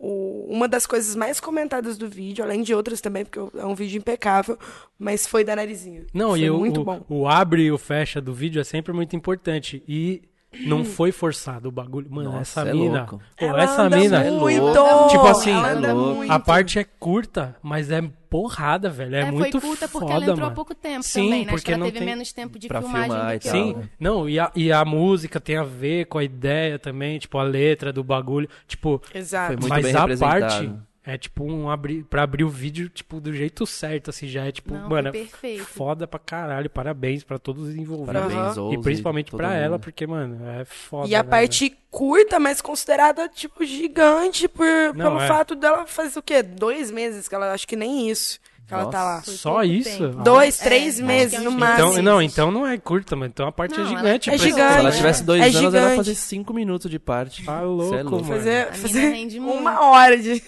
o- 0.01 0.47
uma 0.49 0.67
das 0.67 0.85
coisas 0.87 1.15
mais 1.15 1.39
comentadas 1.39 1.97
do 1.97 2.09
vídeo, 2.09 2.43
além 2.43 2.63
de 2.63 2.73
outras 2.73 2.99
também, 3.01 3.23
porque 3.23 3.39
é 3.57 3.65
um 3.65 3.75
vídeo 3.75 3.97
impecável, 3.97 4.57
mas 4.97 5.27
foi 5.27 5.43
da 5.43 5.55
Narizinho. 5.55 6.05
Não, 6.13 6.31
foi 6.31 6.39
e 6.41 6.49
o, 6.49 6.57
muito 6.57 6.81
o, 6.81 6.83
bom. 6.83 7.05
o 7.07 7.27
abre 7.27 7.63
e 7.63 7.71
o 7.71 7.77
fecha 7.77 8.19
do 8.19 8.33
vídeo 8.33 8.59
é 8.59 8.63
sempre 8.63 8.91
muito 8.91 9.15
importante. 9.15 9.83
E 9.87 10.23
não 10.65 10.83
foi 10.83 11.11
forçado 11.11 11.69
o 11.69 11.71
bagulho. 11.71 12.07
Mano, 12.09 12.31
Nossa, 12.31 12.61
essa 12.61 12.69
é 12.69 12.73
mina. 12.73 12.99
louco. 12.99 13.21
Pô, 13.37 13.45
Ela 13.45 13.63
essa 13.63 13.81
anda 13.83 13.97
mina. 13.97 14.23
muito, 14.31 14.73
Tipo 15.09 15.27
assim, 15.27 15.51
ela 15.51 15.71
anda 15.71 15.87
é 15.87 15.93
louco. 15.93 16.15
muito. 16.17 16.31
A 16.31 16.39
parte 16.39 16.77
é 16.79 16.83
curta, 16.83 17.55
mas 17.63 17.89
é 17.89 18.01
porrada, 18.29 18.89
velho. 18.89 19.15
É, 19.15 19.21
É, 19.21 19.31
muito 19.31 19.59
foi 19.59 19.69
curta 19.69 19.87
porque 19.87 20.07
foda, 20.07 20.13
ela 20.13 20.23
entrou 20.23 20.37
mano. 20.39 20.51
há 20.51 20.55
pouco 20.55 20.73
tempo 20.75 21.03
Sim, 21.03 21.23
também, 21.25 21.31
né? 21.31 21.37
Acho 21.39 21.49
porque 21.51 21.65
que 21.65 21.71
ela 21.71 21.79
não 21.79 21.85
teve 21.87 21.97
tem- 21.99 22.07
menos 22.07 22.31
tempo 22.33 22.57
de 22.59 22.67
pra 22.67 22.81
filmagem 22.81 23.09
filmar 23.11 23.27
do 23.27 23.33
e 23.35 23.39
que 23.39 23.45
tal. 23.49 23.51
Sim, 23.53 23.71
ela. 23.73 23.89
não, 23.99 24.29
e 24.29 24.39
a, 24.39 24.51
e 24.55 24.71
a 24.71 24.85
música 24.85 25.39
tem 25.39 25.57
a 25.57 25.63
ver 25.63 26.05
com 26.05 26.17
a 26.17 26.23
ideia 26.23 26.77
também, 26.79 27.19
tipo, 27.19 27.37
a 27.37 27.43
letra 27.43 27.91
do 27.91 28.03
bagulho. 28.03 28.47
Tipo, 28.67 29.01
Exato. 29.13 29.47
Foi 29.47 29.55
muito 29.57 29.69
mas 29.69 29.83
bem 29.85 29.95
a 29.95 30.17
parte 30.17 30.71
é 31.03 31.17
tipo 31.17 31.43
um 31.43 31.69
abrir, 31.69 32.03
pra 32.03 32.23
abrir 32.23 32.43
o 32.43 32.49
vídeo, 32.49 32.87
tipo, 32.87 33.19
do 33.19 33.33
jeito 33.33 33.65
certo, 33.65 34.09
assim, 34.11 34.27
já 34.27 34.45
é 34.45 34.51
tipo, 34.51 34.73
Não, 34.73 34.87
mano, 34.87 35.07
é 35.09 35.11
perfeito. 35.11 35.63
foda 35.65 36.07
pra 36.07 36.19
caralho. 36.19 36.69
Parabéns 36.69 37.23
pra 37.23 37.39
todos 37.39 37.69
os 37.69 37.75
envolvidos. 37.75 38.13
Parabéns. 38.13 38.57
Ousa, 38.57 38.75
E 38.75 38.81
principalmente 38.81 39.31
pra 39.31 39.53
ela, 39.55 39.79
porque, 39.79 40.05
mano, 40.05 40.39
é 40.59 40.65
foda. 40.65 41.07
E 41.07 41.15
a 41.15 41.23
né, 41.23 41.29
parte 41.29 41.75
curta, 41.89 42.39
mas 42.39 42.61
considerada, 42.61 43.27
tipo, 43.27 43.65
gigante 43.65 44.47
por, 44.47 44.65
Não, 44.93 45.05
pelo 45.05 45.21
é. 45.21 45.27
fato 45.27 45.55
dela 45.55 45.85
fazer 45.87 46.19
o 46.19 46.21
quê? 46.23 46.43
Dois 46.43 46.91
meses, 46.91 47.27
que 47.27 47.33
ela 47.35 47.51
acho 47.53 47.67
que 47.67 47.75
nem 47.75 48.09
isso 48.09 48.39
que 48.67 48.75
ela 48.75 48.85
tá 48.89 49.03
lá. 49.03 49.15
Nossa. 49.17 49.31
Só 49.33 49.63
isso? 49.63 49.97
tempo. 49.97 50.19
Ah, 50.19 50.23
Dois, 50.23 50.61
É, 50.61 50.63
três 50.63 50.95
acho 50.95 51.05
meses 51.05 51.33
é 51.33 51.39
no 51.41 51.49
uns 51.49 51.55
máximo. 51.55 51.89
Então, 51.91 52.01
não, 52.03 52.21
então 52.21 52.51
não 52.51 52.65
é 52.65 52.77
curta, 52.77 53.17
mas 53.17 53.27
então 53.29 53.45
a 53.45 53.51
parte 53.51 53.77
Não, 53.77 53.83
é 53.83 53.87
gigante. 53.87 54.29
É 54.29 54.37
gigante. 54.37 54.73
Se 54.73 54.79
ela 54.79 54.91
tivesse 54.91 55.23
dois 55.25 55.41
É 55.41 55.45
anos, 55.45 55.55
ela 55.57 55.65
ia 55.65 55.71
gigante. 55.81 55.95
fazer 55.97 56.15
cinco 56.15 56.53
minutos 56.53 56.89
de 56.89 56.97
parte. 56.97 57.43
Tá 57.43 57.57
Cê 57.57 57.63
é 57.63 57.65
louco, 57.65 58.11
mano. 58.11 58.23
Fazer, 58.23 58.67
A 58.69 58.73
fazer 58.73 59.39
uma 59.39 59.81
hora 59.91 60.17
de. 60.17 60.41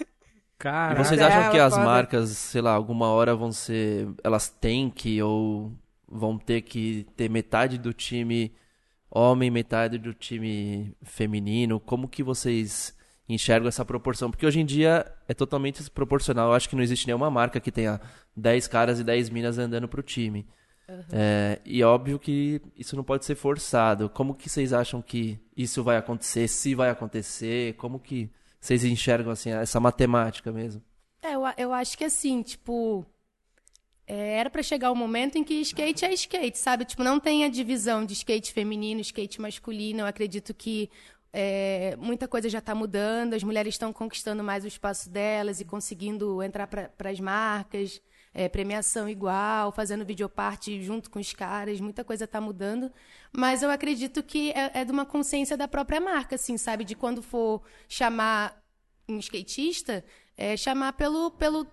E 0.64 0.70
Caralho. 0.70 1.04
vocês 1.04 1.20
acham 1.20 1.50
que 1.50 1.58
ela 1.58 1.66
as 1.66 1.76
marcas, 1.76 2.30
sei 2.30 2.62
lá, 2.62 2.72
alguma 2.72 3.08
hora 3.08 3.36
vão 3.36 3.52
ser. 3.52 4.08
Elas 4.24 4.48
têm 4.48 4.88
que 4.88 5.20
ou 5.22 5.70
vão 6.08 6.38
ter 6.38 6.62
que 6.62 7.06
ter 7.14 7.28
metade 7.28 7.76
do 7.76 7.92
time 7.92 8.50
homem, 9.10 9.50
metade 9.50 9.98
do 9.98 10.14
time 10.14 10.96
feminino? 11.02 11.78
Como 11.78 12.08
que 12.08 12.22
vocês 12.22 12.96
enxergam 13.28 13.68
essa 13.68 13.84
proporção? 13.84 14.30
Porque 14.30 14.46
hoje 14.46 14.60
em 14.60 14.64
dia 14.64 15.04
é 15.28 15.34
totalmente 15.34 15.80
desproporcional. 15.80 16.48
Eu 16.48 16.54
acho 16.54 16.68
que 16.68 16.76
não 16.76 16.82
existe 16.82 17.06
nenhuma 17.06 17.30
marca 17.30 17.60
que 17.60 17.70
tenha 17.70 18.00
10 18.34 18.66
caras 18.66 18.98
e 18.98 19.04
10 19.04 19.28
minas 19.28 19.58
andando 19.58 19.86
pro 19.86 20.02
time. 20.02 20.46
É, 21.12 21.60
e 21.64 21.82
óbvio 21.82 22.18
que 22.18 22.60
isso 22.76 22.96
não 22.96 23.04
pode 23.04 23.26
ser 23.26 23.34
forçado. 23.34 24.08
Como 24.08 24.34
que 24.34 24.48
vocês 24.48 24.72
acham 24.72 25.02
que 25.02 25.38
isso 25.54 25.82
vai 25.82 25.98
acontecer? 25.98 26.48
Se 26.48 26.74
vai 26.74 26.88
acontecer? 26.88 27.74
Como 27.74 27.98
que 27.98 28.30
vocês 28.64 28.82
enxergam 28.82 29.30
assim 29.30 29.50
essa 29.50 29.78
matemática 29.78 30.50
mesmo? 30.50 30.82
É, 31.20 31.34
eu, 31.34 31.42
eu 31.58 31.72
acho 31.72 31.98
que 31.98 32.04
assim, 32.04 32.42
tipo. 32.42 33.04
é, 34.06 34.38
era 34.38 34.48
pra 34.48 34.62
chegar 34.62 34.90
o 34.90 34.96
momento 34.96 35.36
em 35.36 35.44
que 35.44 35.54
skate 35.60 36.04
é 36.04 36.14
skate, 36.14 36.56
sabe? 36.58 36.86
Tipo, 36.86 37.04
não 37.04 37.20
tem 37.20 37.44
a 37.44 37.48
divisão 37.48 38.06
de 38.06 38.14
skate 38.14 38.52
feminino, 38.54 39.02
skate 39.02 39.38
masculino. 39.38 40.00
Eu 40.00 40.06
acredito 40.06 40.54
que 40.54 40.90
é, 41.30 41.94
muita 41.98 42.26
coisa 42.26 42.48
já 42.48 42.60
tá 42.60 42.74
mudando, 42.74 43.34
as 43.34 43.42
mulheres 43.42 43.74
estão 43.74 43.92
conquistando 43.92 44.42
mais 44.42 44.64
o 44.64 44.68
espaço 44.68 45.10
delas 45.10 45.60
e 45.60 45.64
conseguindo 45.66 46.42
entrar 46.42 46.66
para 46.66 47.10
as 47.10 47.20
marcas, 47.20 48.00
é, 48.34 48.48
premiação 48.48 49.08
igual, 49.08 49.70
fazendo 49.70 50.04
videoparte 50.04 50.82
junto 50.82 51.08
com 51.08 51.20
os 51.20 51.32
caras, 51.32 51.80
muita 51.80 52.02
coisa 52.02 52.26
tá 52.26 52.40
mudando. 52.40 52.90
Mas 53.32 53.62
eu 53.62 53.70
acredito 53.70 54.22
que 54.22 54.50
é, 54.50 54.80
é 54.80 54.84
de 54.84 54.90
uma 54.90 55.06
consciência 55.06 55.56
da 55.56 55.68
própria 55.68 56.00
marca, 56.00 56.34
assim, 56.34 56.58
sabe? 56.58 56.84
De 56.84 56.96
quando 56.96 57.22
for 57.22 57.62
chamar 57.88 58.60
um 59.08 59.18
skatista, 59.18 60.04
é, 60.36 60.56
chamar 60.56 60.94
pelo, 60.94 61.30
pelo 61.30 61.64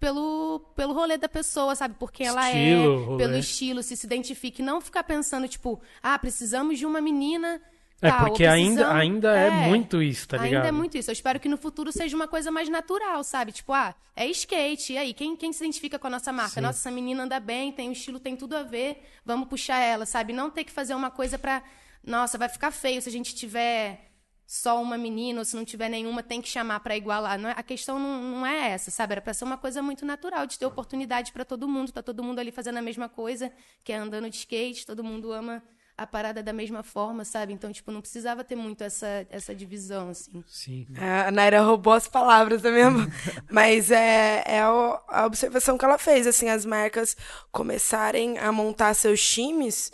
pelo, 0.00 0.60
pelo 0.74 0.94
rolê 0.94 1.18
da 1.18 1.28
pessoa, 1.28 1.76
sabe? 1.76 1.94
Por 1.94 2.10
quem 2.10 2.26
ela 2.26 2.48
Estilo, 2.48 3.02
é, 3.02 3.04
rolê. 3.04 3.18
pelo 3.18 3.36
estilo, 3.36 3.82
se 3.82 3.96
se 3.96 4.06
identifique. 4.06 4.62
Não 4.62 4.80
ficar 4.80 5.04
pensando, 5.04 5.46
tipo, 5.46 5.80
ah, 6.02 6.18
precisamos 6.18 6.78
de 6.78 6.86
uma 6.86 7.00
menina. 7.02 7.60
É, 8.02 8.10
porque 8.12 8.46
ainda, 8.46 8.76
precisamos- 8.86 9.00
ainda 9.02 9.36
é. 9.36 9.50
muito 9.68 10.02
isso, 10.02 10.26
tá 10.26 10.38
ligado? 10.38 10.54
Ainda 10.62 10.68
é 10.68 10.72
muito 10.72 10.96
isso. 10.96 11.10
Eu 11.10 11.12
espero 11.12 11.38
que 11.38 11.48
no 11.48 11.58
futuro 11.58 11.92
seja 11.92 12.16
uma 12.16 12.26
coisa 12.26 12.50
mais 12.50 12.68
natural, 12.68 13.22
sabe? 13.22 13.52
Tipo, 13.52 13.72
ah, 13.74 13.94
é 14.16 14.26
skate. 14.28 14.94
E 14.94 14.98
aí, 14.98 15.12
quem, 15.12 15.36
quem 15.36 15.52
se 15.52 15.62
identifica 15.62 15.98
com 15.98 16.06
a 16.06 16.10
nossa 16.10 16.32
marca? 16.32 16.54
Sim. 16.54 16.60
Nossa, 16.62 16.78
essa 16.78 16.90
menina 16.90 17.24
anda 17.24 17.38
bem, 17.38 17.70
tem 17.72 17.88
um 17.88 17.92
estilo, 17.92 18.18
tem 18.18 18.34
tudo 18.36 18.56
a 18.56 18.62
ver. 18.62 19.02
Vamos 19.24 19.48
puxar 19.48 19.78
ela, 19.78 20.06
sabe? 20.06 20.32
Não 20.32 20.48
ter 20.50 20.64
que 20.64 20.72
fazer 20.72 20.94
uma 20.94 21.10
coisa 21.10 21.38
pra. 21.38 21.62
Nossa, 22.02 22.38
vai 22.38 22.48
ficar 22.48 22.70
feio 22.70 23.02
se 23.02 23.08
a 23.08 23.12
gente 23.12 23.34
tiver 23.34 24.06
só 24.46 24.80
uma 24.82 24.96
menina 24.98 25.40
ou 25.40 25.44
se 25.44 25.54
não 25.54 25.64
tiver 25.64 25.88
nenhuma, 25.88 26.22
tem 26.24 26.40
que 26.40 26.48
chamar 26.48 26.80
pra 26.80 26.96
igualar. 26.96 27.38
Não 27.38 27.50
é- 27.50 27.54
a 27.56 27.62
questão 27.62 27.98
não, 27.98 28.22
não 28.22 28.46
é 28.46 28.70
essa, 28.70 28.90
sabe? 28.90 29.12
Era 29.12 29.20
pra 29.20 29.32
ser 29.34 29.44
uma 29.44 29.56
coisa 29.58 29.80
muito 29.82 30.04
natural, 30.06 30.46
de 30.46 30.58
ter 30.58 30.64
oportunidade 30.66 31.30
pra 31.32 31.44
todo 31.44 31.68
mundo. 31.68 31.92
Tá 31.92 32.02
todo 32.02 32.24
mundo 32.24 32.38
ali 32.38 32.50
fazendo 32.50 32.78
a 32.78 32.82
mesma 32.82 33.08
coisa, 33.08 33.52
que 33.84 33.92
é 33.92 33.96
andando 33.96 34.28
de 34.30 34.36
skate, 34.36 34.86
todo 34.86 35.04
mundo 35.04 35.30
ama 35.30 35.62
a 36.00 36.06
parada 36.06 36.42
da 36.42 36.50
mesma 36.50 36.82
forma, 36.82 37.26
sabe? 37.26 37.52
Então, 37.52 37.70
tipo, 37.70 37.92
não 37.92 38.00
precisava 38.00 38.42
ter 38.42 38.56
muito 38.56 38.82
essa, 38.82 39.26
essa 39.28 39.54
divisão, 39.54 40.08
assim. 40.08 40.42
Sim. 40.48 40.86
É, 40.98 41.28
A 41.28 41.30
Naira 41.30 41.60
roubou 41.60 41.92
as 41.92 42.08
palavras 42.08 42.62
da 42.62 42.70
minha 42.70 42.90
mão. 42.90 43.06
Mas 43.50 43.90
é, 43.90 44.42
é 44.46 44.60
a, 44.60 45.00
a 45.08 45.26
observação 45.26 45.76
que 45.76 45.84
ela 45.84 45.98
fez, 45.98 46.26
assim, 46.26 46.48
as 46.48 46.64
marcas 46.64 47.14
começarem 47.52 48.38
a 48.38 48.50
montar 48.50 48.94
seus 48.94 49.22
times 49.22 49.92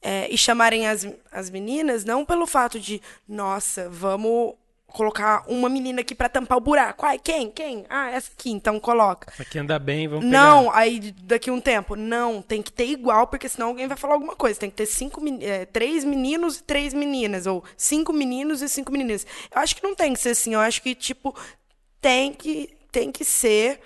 é, 0.00 0.32
e 0.32 0.38
chamarem 0.38 0.88
as, 0.88 1.06
as 1.30 1.50
meninas, 1.50 2.06
não 2.06 2.24
pelo 2.24 2.46
fato 2.46 2.80
de, 2.80 3.02
nossa, 3.28 3.90
vamos 3.90 4.54
colocar 4.94 5.42
uma 5.48 5.68
menina 5.68 6.00
aqui 6.00 6.14
pra 6.14 6.28
tampar 6.28 6.56
o 6.56 6.60
buraco. 6.60 7.04
Ai, 7.04 7.18
quem? 7.18 7.50
Quem? 7.50 7.84
Ah, 7.90 8.10
essa 8.10 8.30
aqui, 8.32 8.50
então 8.50 8.78
coloca. 8.78 9.32
Aqui 9.38 9.58
anda 9.58 9.76
bem, 9.78 10.06
vamos 10.06 10.24
pegar. 10.24 10.38
Não, 10.38 10.70
aí 10.72 11.12
daqui 11.24 11.50
um 11.50 11.60
tempo, 11.60 11.96
não, 11.96 12.40
tem 12.40 12.62
que 12.62 12.72
ter 12.72 12.86
igual, 12.86 13.26
porque 13.26 13.48
senão 13.48 13.68
alguém 13.68 13.88
vai 13.88 13.96
falar 13.96 14.14
alguma 14.14 14.36
coisa. 14.36 14.60
Tem 14.60 14.70
que 14.70 14.76
ter 14.76 14.86
cinco, 14.86 15.20
é, 15.40 15.66
três 15.66 16.04
meninos 16.04 16.58
e 16.58 16.62
três 16.62 16.94
meninas, 16.94 17.46
ou 17.46 17.64
cinco 17.76 18.12
meninos 18.12 18.62
e 18.62 18.68
cinco 18.68 18.92
meninas. 18.92 19.26
Eu 19.52 19.60
acho 19.60 19.74
que 19.74 19.82
não 19.82 19.94
tem 19.94 20.12
que 20.14 20.20
ser 20.20 20.30
assim, 20.30 20.54
eu 20.54 20.60
acho 20.60 20.80
que, 20.80 20.94
tipo, 20.94 21.34
tem 22.00 22.32
que, 22.32 22.70
tem 22.92 23.10
que 23.10 23.24
ser 23.24 23.80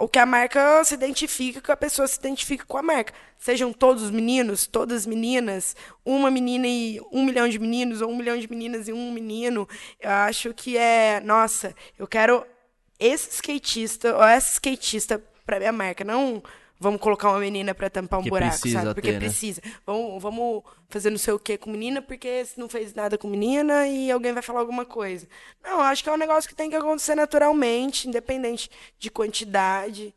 o 0.00 0.08
que 0.08 0.18
a 0.18 0.26
marca 0.26 0.82
se 0.84 0.94
identifica, 0.94 1.60
que 1.60 1.70
a 1.70 1.76
pessoa 1.76 2.08
se 2.08 2.18
identifica 2.18 2.64
com 2.64 2.78
a 2.78 2.82
marca. 2.82 3.12
Sejam 3.38 3.72
todos 3.72 4.10
meninos, 4.10 4.66
todas 4.66 5.06
meninas, 5.06 5.76
uma 6.04 6.30
menina 6.30 6.66
e 6.66 7.00
um 7.12 7.24
milhão 7.24 7.48
de 7.48 7.58
meninos, 7.58 8.00
ou 8.00 8.10
um 8.10 8.16
milhão 8.16 8.38
de 8.38 8.48
meninas 8.48 8.88
e 8.88 8.92
um 8.92 9.12
menino. 9.12 9.68
Eu 10.00 10.10
acho 10.10 10.52
que 10.54 10.76
é, 10.76 11.20
nossa, 11.20 11.74
eu 11.98 12.06
quero 12.06 12.44
esse 12.98 13.30
skatista 13.30 14.16
ou 14.16 14.24
essa 14.24 14.54
skatista 14.54 15.22
pra 15.46 15.58
minha 15.58 15.72
marca. 15.72 16.04
Não 16.04 16.42
vamos 16.78 17.00
colocar 17.00 17.30
uma 17.30 17.40
menina 17.40 17.74
pra 17.74 17.90
tampar 17.90 18.20
um 18.20 18.22
buraco, 18.30 18.54
sabe? 18.72 18.94
Porque 18.94 19.08
ter, 19.08 19.14
né? 19.14 19.18
precisa. 19.20 19.60
Vamos, 19.84 20.22
vamos 20.22 20.62
fazer 20.88 21.10
não 21.10 21.18
sei 21.18 21.34
o 21.34 21.38
que 21.38 21.58
com 21.58 21.70
menina, 21.70 22.00
porque 22.00 22.44
se 22.44 22.58
não 22.58 22.68
fez 22.68 22.94
nada 22.94 23.18
com 23.18 23.28
menina 23.28 23.86
e 23.88 24.10
alguém 24.10 24.32
vai 24.32 24.42
falar 24.42 24.60
alguma 24.60 24.84
coisa. 24.84 25.26
Não, 25.62 25.80
acho 25.80 26.02
que 26.02 26.08
é 26.08 26.12
um 26.12 26.16
negócio 26.16 26.48
que 26.48 26.54
tem 26.56 26.70
que 26.70 26.76
acontecer 26.76 27.14
naturalmente, 27.14 28.08
independente 28.08 28.70
de 28.98 29.10
quantidade. 29.10 30.14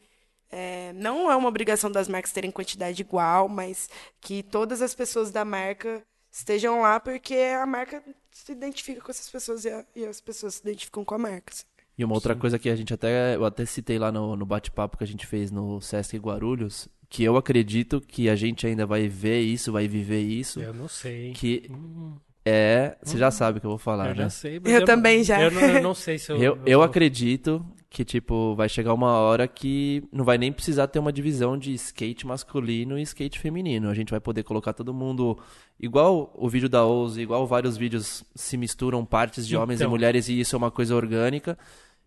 É, 0.54 0.92
não 0.94 1.32
é 1.32 1.36
uma 1.36 1.48
obrigação 1.48 1.90
das 1.90 2.08
marcas 2.10 2.32
terem 2.34 2.52
quantidade 2.52 3.02
igual, 3.02 3.48
mas 3.48 3.90
que 4.20 4.44
todas 4.44 4.82
as 4.82 4.94
pessoas 4.94 5.32
da 5.32 5.46
marca 5.46 6.04
estejam 6.30 6.82
lá 6.82 7.00
porque 7.00 7.36
a 7.36 7.66
marca 7.66 8.04
se 8.30 8.52
identifica 8.52 9.02
com 9.02 9.12
essas 9.12 9.30
pessoas 9.30 9.64
e, 9.66 9.70
a- 9.70 9.86
e 9.96 10.06
as 10.06 10.20
pessoas 10.22 10.56
se 10.56 10.62
identificam 10.62 11.06
com 11.06 11.16
a 11.16 11.18
marca. 11.18 11.54
assim. 11.54 11.64
E 11.98 12.06
uma 12.06 12.16
outra 12.16 12.36
coisa 12.36 12.58
que 12.58 12.70
a 12.70 12.76
gente 12.76 12.94
até, 12.94 13.36
eu 13.36 13.46
até 13.46 13.66
citei 13.66 14.00
lá 14.00 14.12
no, 14.12 14.36
no 14.36 14.46
bate-papo 14.46 14.98
que 14.98 15.04
a 15.04 15.08
gente 15.08 15.28
fez 15.28 15.52
no 15.52 15.80
Sesc 15.82 16.18
Guarulhos, 16.18 16.88
que 17.10 17.24
eu 17.24 17.36
acredito 17.36 18.00
que 18.00 18.30
a 18.30 18.36
gente 18.36 18.66
ainda 18.66 18.86
vai 18.86 19.08
ver 19.08 19.42
isso, 19.42 19.72
vai 19.72 19.88
viver 19.88 20.22
isso, 20.22 20.62
Eu 20.62 20.74
não 20.74 20.88
sei. 20.88 21.34
que 21.34 21.70
Hum, 21.70 22.16
é, 22.46 22.98
você 23.02 23.18
já 23.18 23.30
sabe 23.32 23.58
o 23.58 23.62
que 23.62 23.68
eu 23.68 23.72
vou 23.72 23.78
falar, 23.78 24.10
eu 24.10 24.16
né? 24.16 24.24
já 24.24 24.30
sei. 24.30 24.60
mas 24.60 24.74
Eu 24.74 24.86
também 24.86 25.24
já. 25.24 25.42
Eu 25.42 25.52
não, 25.52 25.62
eu 25.62 25.82
não 25.82 25.94
sei 25.94 26.18
se 26.18 26.32
eu. 26.32 26.38
Eu, 26.38 26.60
eu 26.66 26.82
acredito 26.82 27.64
que, 27.90 28.06
tipo, 28.06 28.56
vai 28.56 28.70
chegar 28.70 28.94
uma 28.94 29.12
hora 29.20 29.48
que 29.48 30.02
não 30.14 30.24
vai 30.24 30.38
nem 30.38 30.52
precisar 30.52 30.88
ter 30.88 30.98
uma 30.98 31.12
divisão 31.12 31.58
de 31.58 31.74
skate 31.74 32.26
masculino 32.26 32.98
e 32.98 33.02
skate 33.02 33.38
feminino. 33.38 33.90
A 33.90 33.94
gente 33.94 34.12
vai 34.12 34.20
poder 34.20 34.44
colocar 34.44 34.72
todo 34.74 34.94
mundo. 34.94 35.38
Igual 35.80 36.32
o 36.36 36.48
vídeo 36.48 36.70
da 36.70 36.86
Ouse, 36.86 37.20
igual 37.22 37.46
vários 37.46 37.76
vídeos 37.76 38.24
se 38.34 38.56
misturam 38.56 39.06
partes 39.06 39.46
de 39.48 39.58
homens 39.58 39.82
e 39.82 39.84
Então. 39.84 39.92
mulheres 39.92 40.30
e 40.30 40.40
isso 40.40 40.56
é 40.56 40.58
uma 40.58 40.72
coisa 40.72 40.96
orgânica. 40.96 41.58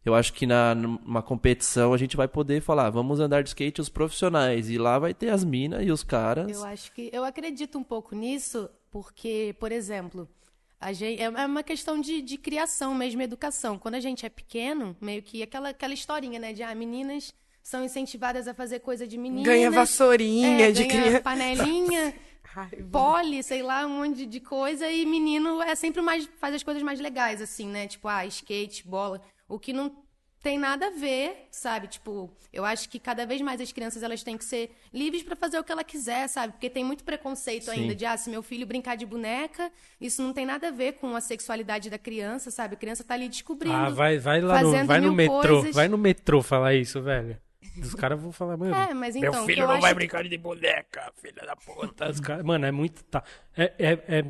Eu 0.05 0.15
acho 0.15 0.33
que 0.33 0.47
na, 0.47 0.75
numa 0.75 1.23
competição 1.23 1.93
a 1.93 1.97
gente 1.99 2.17
vai 2.17 2.29
poder 2.29 2.61
falar, 2.61 2.91
vamos 2.91 3.21
andar 3.21 3.43
de 3.43 3.49
skate 3.51 3.81
os 3.81 3.89
profissionais. 3.89 4.71
E 4.71 4.79
lá 4.79 4.99
vai 4.99 5.13
ter 5.15 5.29
as 5.31 5.45
minas 5.45 5.85
e 5.85 5.91
os 5.91 6.03
caras. 6.03 6.51
Eu 6.51 6.65
acho 6.65 6.93
que 6.93 7.11
eu 7.13 7.25
acredito 7.25 7.79
um 7.79 7.85
pouco 7.85 8.15
nisso, 8.15 8.69
porque, 8.95 9.57
por 9.59 9.73
exemplo, 9.73 10.29
gente, 10.93 11.21
é 11.21 11.25
é 11.25 11.47
uma 11.47 11.65
questão 11.65 12.01
de, 12.01 12.23
de 12.23 12.39
criação 12.39 12.95
mesmo, 12.95 13.21
educação. 13.21 13.77
Quando 13.77 13.97
a 13.97 14.01
gente 14.01 14.25
é 14.25 14.29
pequeno, 14.29 14.97
meio 15.01 15.21
que 15.21 15.43
aquela, 15.43 15.71
aquela 15.71 15.93
historinha, 15.93 16.39
né? 16.39 16.53
De 16.53 16.63
ah, 16.63 16.73
meninas 16.77 17.35
são 17.61 17.83
incentivadas 17.83 18.47
a 18.47 18.55
fazer 18.55 18.79
coisa 18.79 19.05
de 19.05 19.19
meninas. 19.19 19.47
Ganha 19.47 19.69
vassourinha 19.69 20.69
é, 20.69 20.71
de 20.71 20.85
ganha 20.85 21.03
criança. 21.03 21.21
panelinha, 21.23 22.15
pole, 22.93 23.43
sei 23.43 23.65
lá, 23.65 23.85
um 23.85 23.99
monte 23.99 24.19
de, 24.19 24.27
de 24.27 24.39
coisa. 24.39 24.89
E 24.89 25.05
menino 25.05 25.61
é 25.61 25.75
sempre 25.75 26.01
mais 26.01 26.29
faz 26.39 26.55
as 26.55 26.63
coisas 26.63 26.81
mais 26.85 27.01
legais, 27.01 27.43
assim, 27.43 27.67
né? 27.67 27.89
Tipo, 27.89 28.07
ah, 28.07 28.25
skate, 28.27 28.87
bola. 28.87 29.21
O 29.49 29.59
que 29.59 29.73
não 29.73 29.91
tem 30.45 30.59
nada 30.59 30.89
a 30.89 30.91
ver, 30.91 31.49
sabe? 31.51 31.89
Tipo, 31.89 32.31
eu 32.53 32.67
acho 32.67 32.87
que 32.91 32.99
cada 32.99 33.25
vez 33.25 33.41
mais 33.41 33.59
as 33.63 33.73
crianças 33.73 34.03
elas 34.03 34.23
têm 34.23 34.37
que 34.37 34.45
ser 34.45 34.71
livres 34.93 35.23
pra 35.23 35.35
fazer 35.35 35.59
o 35.59 35.65
que 35.65 35.73
ela 35.73 35.83
quiser, 35.83 36.29
sabe? 36.29 36.53
Porque 36.53 36.69
tem 36.69 36.85
muito 36.85 37.03
preconceito 37.03 37.65
Sim. 37.65 37.71
ainda 37.71 37.95
de 37.95 38.05
ah, 38.05 38.15
se 38.15 38.29
meu 38.29 38.43
filho 38.43 38.67
brincar 38.67 38.95
de 38.95 39.07
boneca, 39.07 39.73
isso 39.99 40.23
não 40.23 40.35
tem 40.35 40.45
nada 40.45 40.69
a 40.69 40.71
ver 40.71 40.93
com 40.93 41.17
a 41.17 41.21
sexualidade 41.23 41.89
da 41.89 41.97
criança, 41.97 42.51
sabe? 42.51 42.75
A 42.75 42.77
criança 42.77 43.03
tá 43.03 43.15
ali 43.15 43.27
descobrindo. 43.27 43.75
Ah, 43.75 43.89
vai, 43.89 44.19
vai 44.19 44.43
lá 44.43 44.61
no, 44.63 44.85
vai 44.85 45.01
no 45.01 45.15
metrô. 45.15 45.41
coisas. 45.61 45.75
Vai 45.75 45.89
no 45.89 45.97
metrô 45.97 46.43
falar 46.43 46.75
isso, 46.75 47.01
velho. 47.01 47.39
Os 47.81 47.95
caras 47.95 48.21
vão 48.21 48.31
falar, 48.31 48.59
mano. 48.59 48.75
É, 48.75 48.93
mas 48.93 49.17
então, 49.17 49.33
meu 49.33 49.47
filho 49.47 49.67
não 49.67 49.81
vai 49.81 49.93
que- 49.93 49.95
brincar 49.95 50.23
de 50.25 50.37
boneca, 50.37 51.11
filha 51.17 51.43
da 51.47 51.57
puta. 51.57 52.11
Os 52.11 52.21
caras, 52.21 52.45
mano, 52.45 52.67
é 52.67 52.71
muito. 52.71 53.03
Tá. 53.05 53.25
É, 53.57 53.73
é, 53.79 53.93
é- 54.19 54.25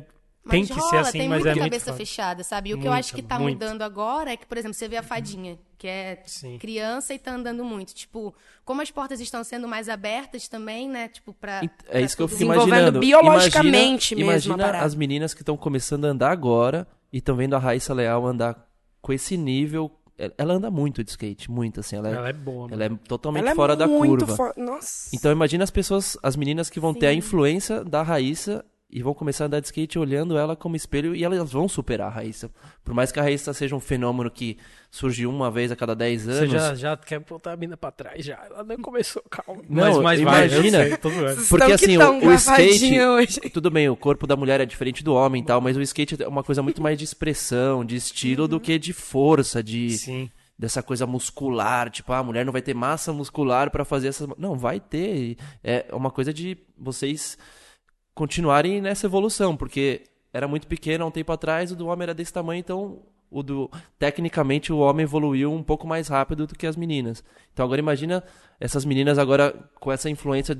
Mas 0.45 0.51
tem 0.51 0.65
que 0.65 0.73
rola, 0.73 0.89
ser 0.91 0.97
assim, 0.97 1.17
tem 1.17 1.27
mas 1.29 1.37
muita 1.39 1.49
é 1.49 1.53
muito. 1.55 1.63
cabeça 1.63 1.85
foda. 1.85 1.97
fechada, 1.97 2.43
sabe? 2.43 2.69
E 2.69 2.73
o 2.73 2.77
que 2.77 2.83
eu 2.85 2.91
Muita, 2.91 2.99
acho 2.99 3.15
que 3.15 3.21
tá 3.23 3.39
muito. 3.39 3.55
mudando 3.55 3.81
agora 3.81 4.31
é 4.31 4.37
que, 4.37 4.45
por 4.45 4.57
exemplo, 4.57 4.75
você 4.75 4.87
vê 4.87 4.95
a 4.97 5.01
fadinha, 5.03 5.57
que 5.77 5.87
é 5.87 6.21
Sim. 6.27 6.59
criança 6.59 7.13
e 7.15 7.19
tá 7.19 7.33
andando 7.33 7.63
muito. 7.65 7.95
Tipo, 7.95 8.31
como 8.63 8.79
as 8.81 8.91
portas 8.91 9.19
estão 9.19 9.43
sendo 9.43 9.67
mais 9.67 9.89
abertas 9.89 10.47
também, 10.47 10.87
né? 10.87 11.07
Tipo, 11.07 11.33
pra. 11.33 11.61
É 11.63 11.67
pra 11.89 11.99
isso 12.01 12.15
que 12.15 12.21
eu 12.21 12.27
fico 12.27 12.43
imaginando. 12.43 12.99
biologicamente 12.99 14.13
imagina, 14.13 14.33
mesmo 14.33 14.53
Imagina 14.53 14.79
as 14.85 14.95
meninas 14.95 15.33
que 15.33 15.41
estão 15.41 15.57
começando 15.57 16.05
a 16.05 16.09
andar 16.09 16.31
agora 16.31 16.87
e 17.11 17.17
estão 17.17 17.35
vendo 17.35 17.55
a 17.55 17.59
Raíssa 17.59 17.93
Leal 17.93 18.25
andar 18.25 18.67
com 19.01 19.11
esse 19.11 19.35
nível. 19.37 19.91
Ela 20.37 20.53
anda 20.53 20.71
muito 20.71 21.03
de 21.03 21.09
skate, 21.09 21.51
muito 21.51 21.79
assim. 21.81 21.97
Ela 21.97 22.09
é, 22.09 22.13
Ela 22.13 22.29
é 22.29 22.33
boa, 22.33 22.69
mano. 22.69 22.73
ela 22.73 22.85
é 22.85 22.97
totalmente 23.07 23.41
Ela 23.41 23.51
é 23.51 23.55
fora 23.55 23.75
da 23.75 23.85
muito 23.85 24.25
curva. 24.25 24.35
fo- 24.53 24.59
Nossa. 24.61 25.09
Então 25.13 25.31
imagina 25.31 25.63
as 25.63 25.71
pessoas, 25.71 26.17
as 26.23 26.35
meninas 26.37 26.69
que 26.69 26.79
vão 26.79 26.93
ter 26.93 27.07
a 27.07 27.11
Sim. 27.11 27.17
influência 27.17 27.83
da 27.83 28.01
Raíssa 28.01 28.63
e 28.97 29.03
vão 29.03 29.13
começar 29.13 29.43
a 29.43 29.47
andar 29.47 29.59
de 29.59 29.65
skate 29.67 29.99
olhando 29.99 30.37
ela 30.37 30.55
como 30.55 30.73
espelho 30.77 31.13
e 31.13 31.21
elas 31.21 31.51
vão 31.51 31.67
superar 31.67 32.07
a 32.07 32.09
Raíssa. 32.09 32.49
Por 32.81 32.93
mais 32.93 33.11
que 33.11 33.19
a 33.19 33.23
Raíssa 33.23 33.51
seja 33.53 33.75
um 33.75 33.79
fenômeno 33.81 34.31
que 34.31 34.57
surge 34.89 35.27
uma 35.27 35.51
vez 35.51 35.69
a 35.69 35.75
cada 35.75 35.93
10 35.93 36.21
Você 36.23 36.31
anos. 36.31 36.49
já, 36.49 36.75
já 36.75 36.95
quer 36.95 37.19
botar 37.19 37.51
a 37.51 37.57
mina 37.57 37.75
pra 37.75 37.91
trás 37.91 38.23
já. 38.23 38.41
Ela 38.49 38.63
nem 38.63 38.77
começou, 38.77 39.21
calma. 39.29 39.61
Não, 39.67 39.83
mas, 39.83 39.97
mas 39.97 40.21
vai, 40.21 40.47
imagina- 40.47 40.77
eu 40.87 40.97
sei. 40.97 41.11
Vocês 41.11 41.49
Porque 41.49 41.71
assim, 41.73 41.97
o- 41.97 42.25
o 42.25 42.33
skate- 42.35 43.01
hoje. 43.01 43.39
Tudo 43.51 43.69
bem, 43.69 43.89
o 43.89 43.97
corpo 43.97 44.25
da 44.25 44.37
mulher 44.37 44.61
é 44.61 44.65
diferente 44.65 45.03
do 45.03 45.13
homem 45.13 45.41
e 45.41 45.45
tal, 45.45 45.59
mas 45.59 45.75
o 45.75 45.81
skate 45.81 46.23
é 46.23 46.27
uma 46.29 46.41
coisa 46.43 46.63
muito 46.63 46.81
mais 46.81 46.97
de 46.97 47.03
expressão, 47.03 47.83
de 47.83 47.97
estilo 47.97 48.47
do 48.47 48.61
que 48.61 48.79
de 48.79 48.93
força, 48.93 49.61
de 49.61 49.89
Sim. 49.97 50.29
dessa 50.57 50.81
coisa 50.81 51.05
muscular, 51.05 51.89
tipo, 51.89 52.13
ah, 52.13 52.19
a 52.19 52.23
mulher 52.23 52.45
não 52.45 52.53
vai 52.53 52.61
ter 52.61 52.73
massa 52.73 53.11
muscular 53.11 53.69
pra 53.69 53.83
fazer 53.83 54.07
essas, 54.07 54.25
não, 54.37 54.57
vai 54.57 54.79
ter. 54.79 55.35
É 55.61 55.85
uma 55.91 56.09
coisa 56.09 56.33
de 56.33 56.57
vocês 56.77 57.37
continuarem 58.15 58.81
nessa 58.81 59.05
evolução, 59.05 59.55
porque 59.55 60.03
era 60.33 60.47
muito 60.47 60.65
pequeno 60.67 61.03
há 61.03 61.07
um 61.07 61.11
tempo 61.11 61.31
atrás, 61.31 61.71
o 61.71 61.75
do 61.75 61.85
homem 61.87 62.03
era 62.03 62.13
desse 62.13 62.33
tamanho, 62.33 62.59
então 62.59 62.99
o 63.29 63.43
do 63.43 63.69
tecnicamente 63.99 64.71
o 64.71 64.77
homem 64.79 65.03
evoluiu 65.03 65.51
um 65.53 65.61
pouco 65.61 65.85
mais 65.85 66.07
rápido 66.07 66.47
do 66.47 66.55
que 66.55 66.65
as 66.65 66.75
meninas. 66.75 67.23
Então 67.53 67.65
agora 67.65 67.79
imagina 67.79 68.23
essas 68.59 68.85
meninas 68.85 69.17
agora 69.19 69.53
com 69.79 69.91
essa 69.91 70.09
influência 70.09 70.57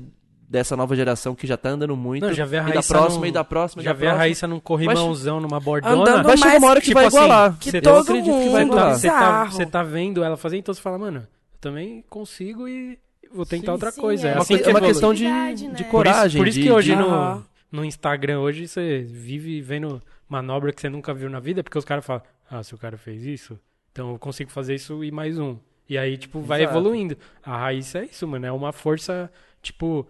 dessa 0.48 0.76
nova 0.76 0.94
geração 0.94 1.34
que 1.34 1.44
já 1.46 1.56
tá 1.56 1.70
andando 1.70 1.96
muito, 1.96 2.24
Não, 2.26 2.32
já 2.32 2.44
vê 2.44 2.58
a 2.58 2.68
e 2.68 2.72
da 2.74 2.82
próxima 2.82 3.20
num- 3.22 3.26
e 3.26 3.32
da 3.32 3.42
próxima, 3.42 3.82
e 3.82 3.84
Já 3.84 3.92
da 3.92 3.98
vê 3.98 4.06
a. 4.06 4.14
Raíssa 4.14 4.46
num 4.46 4.60
corrimãozão, 4.60 5.40
numa 5.40 5.58
bordona. 5.58 5.94
Andando 6.02 6.24
Vai 6.26 6.36
chegar 6.36 6.58
uma 6.58 6.68
hora 6.68 6.80
que 6.80 6.86
tipo 6.86 6.94
vai 7.00 7.06
assim, 7.06 7.16
igualar. 7.16 7.58
que 7.58 7.76
Eu 7.76 7.82
todo 7.82 7.98
acredito 8.02 8.32
que 8.42 8.48
vai 8.50 8.64
mundo- 8.64 8.76
Você 8.76 9.08
tá, 9.08 9.16
igualar. 9.16 9.46
você, 9.50 9.58
tá, 9.58 9.64
você 9.64 9.66
tá 9.66 9.82
vendo 9.82 10.22
ela 10.22 10.36
fazer, 10.36 10.58
então 10.58 10.72
você 10.72 10.80
fala, 10.80 10.98
mano, 10.98 11.18
eu 11.52 11.58
também 11.60 12.04
consigo 12.08 12.68
e 12.68 12.96
vou 13.32 13.46
tentar 13.46 13.66
Sim, 13.66 13.72
outra 13.72 13.90
sim, 13.90 14.00
coisa. 14.00 14.28
é 14.28 14.30
É, 14.30 14.34
uma, 14.34 14.42
assim 14.42 14.58
que 14.58 14.64
é 14.64 14.68
uma 14.70 14.80
questão 14.80 15.14
de, 15.14 15.24
Criatividade, 15.24 15.58
de 15.62 15.66
né? 15.66 15.72
Por 15.72 15.80
isso, 15.82 15.90
coragem. 15.90 16.40
por 16.40 16.48
isso 16.48 16.58
de- 16.58 16.64
que 16.64 16.72
hoje 16.72 16.90
de- 16.94 16.96
no, 17.00 17.44
no 17.72 17.84
Instagram, 17.84 18.40
hoje 18.40 18.66
você 18.68 19.00
vive 19.00 19.60
vendo 19.60 20.02
manobra 20.28 20.72
que 20.72 20.80
você 20.80 20.88
nunca 20.88 21.12
viu 21.14 21.28
na 21.30 21.40
vida, 21.40 21.62
porque 21.62 21.78
os 21.78 21.84
caras 21.84 22.04
falam, 22.04 22.22
ah, 22.50 22.62
se 22.62 22.74
o 22.74 22.78
cara 22.78 22.96
fez 22.96 23.24
isso, 23.24 23.58
então 23.92 24.12
eu 24.12 24.18
consigo 24.18 24.50
fazer 24.50 24.74
isso 24.74 25.02
e 25.04 25.10
mais 25.10 25.38
um. 25.38 25.56
E 25.88 25.96
aí, 25.96 26.16
tipo, 26.18 26.40
vai 26.40 26.62
Exato. 26.62 26.76
evoluindo. 26.78 27.16
A 27.44 27.56
Raíssa 27.58 28.00
é 28.00 28.06
isso, 28.06 28.26
mano. 28.26 28.44
É 28.44 28.50
uma 28.50 28.72
força, 28.72 29.30
tipo, 29.62 30.06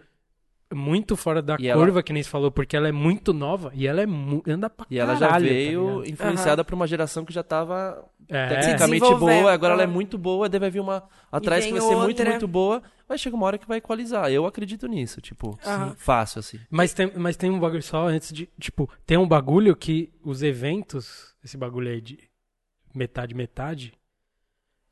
muito 0.75 1.17
fora 1.17 1.41
da 1.41 1.57
E 1.61 1.69
ela- 1.69 1.81
curva, 1.81 2.03
que 2.03 2.13
nem 2.13 2.23
você 2.23 2.29
falou, 2.29 2.51
porque 2.51 2.77
ela 2.77 2.89
é 2.89 2.93
muito 2.93 3.33
nova 3.33 3.71
e 3.75 3.87
ela 3.87 4.01
é 4.03 4.07
mu- 4.07 4.43
anda 4.49 4.69
pra 4.69 4.85
E 4.91 4.99
ela 4.99 5.15
caralho, 5.15 5.21
já 5.21 5.29
tá 5.33 5.39
veio 5.39 6.01
ligado? 6.01 6.11
influenciada 6.11 6.65
por 6.65 6.75
uma 6.75 6.87
geração 6.87 7.25
que 7.25 7.33
já 7.33 7.43
tava 7.43 8.05
É, 8.29 8.49
tecnicamente 8.49 9.15
boa, 9.15 9.53
agora 9.53 9.75
ela 9.75 9.83
é 9.85 9.87
muito 9.87 10.19
boa, 10.19 10.49
daí 10.49 10.59
vai 10.59 10.71
vir 10.71 10.81
uma 10.81 11.09
atrás 11.31 11.65
que 11.65 11.71
vai 11.73 11.81
ser 11.81 11.95
muito, 11.95 12.19
outra. 12.19 12.31
muito 12.31 12.49
boa, 12.49 12.83
vai 13.09 13.17
chegar 13.17 13.37
uma 13.37 13.47
hora 13.47 13.59
que 13.59 13.69
vai 13.69 13.79
equalizar. 13.79 14.29
Eu 14.33 14.45
acredito 14.45 14.89
nisso, 14.89 15.21
tipo, 15.21 15.57
Aham. 15.65 15.95
fácil 15.97 16.41
assim. 16.41 16.59
Mas 16.69 16.93
tem, 16.93 17.13
mas 17.17 17.37
tem 17.37 17.49
um 17.51 17.61
bagulho 17.61 17.83
só 17.83 18.09
antes 18.09 18.33
de. 18.33 18.49
Tipo, 18.59 18.91
tem 19.07 19.17
um 19.17 19.29
bagulho 19.29 19.77
que 19.77 20.13
os 20.25 20.43
eventos, 20.43 21.33
esse 21.45 21.57
bagulho 21.57 21.89
aí 21.91 22.01
de 22.01 22.19
metade, 22.93 23.35
metade, 23.35 23.93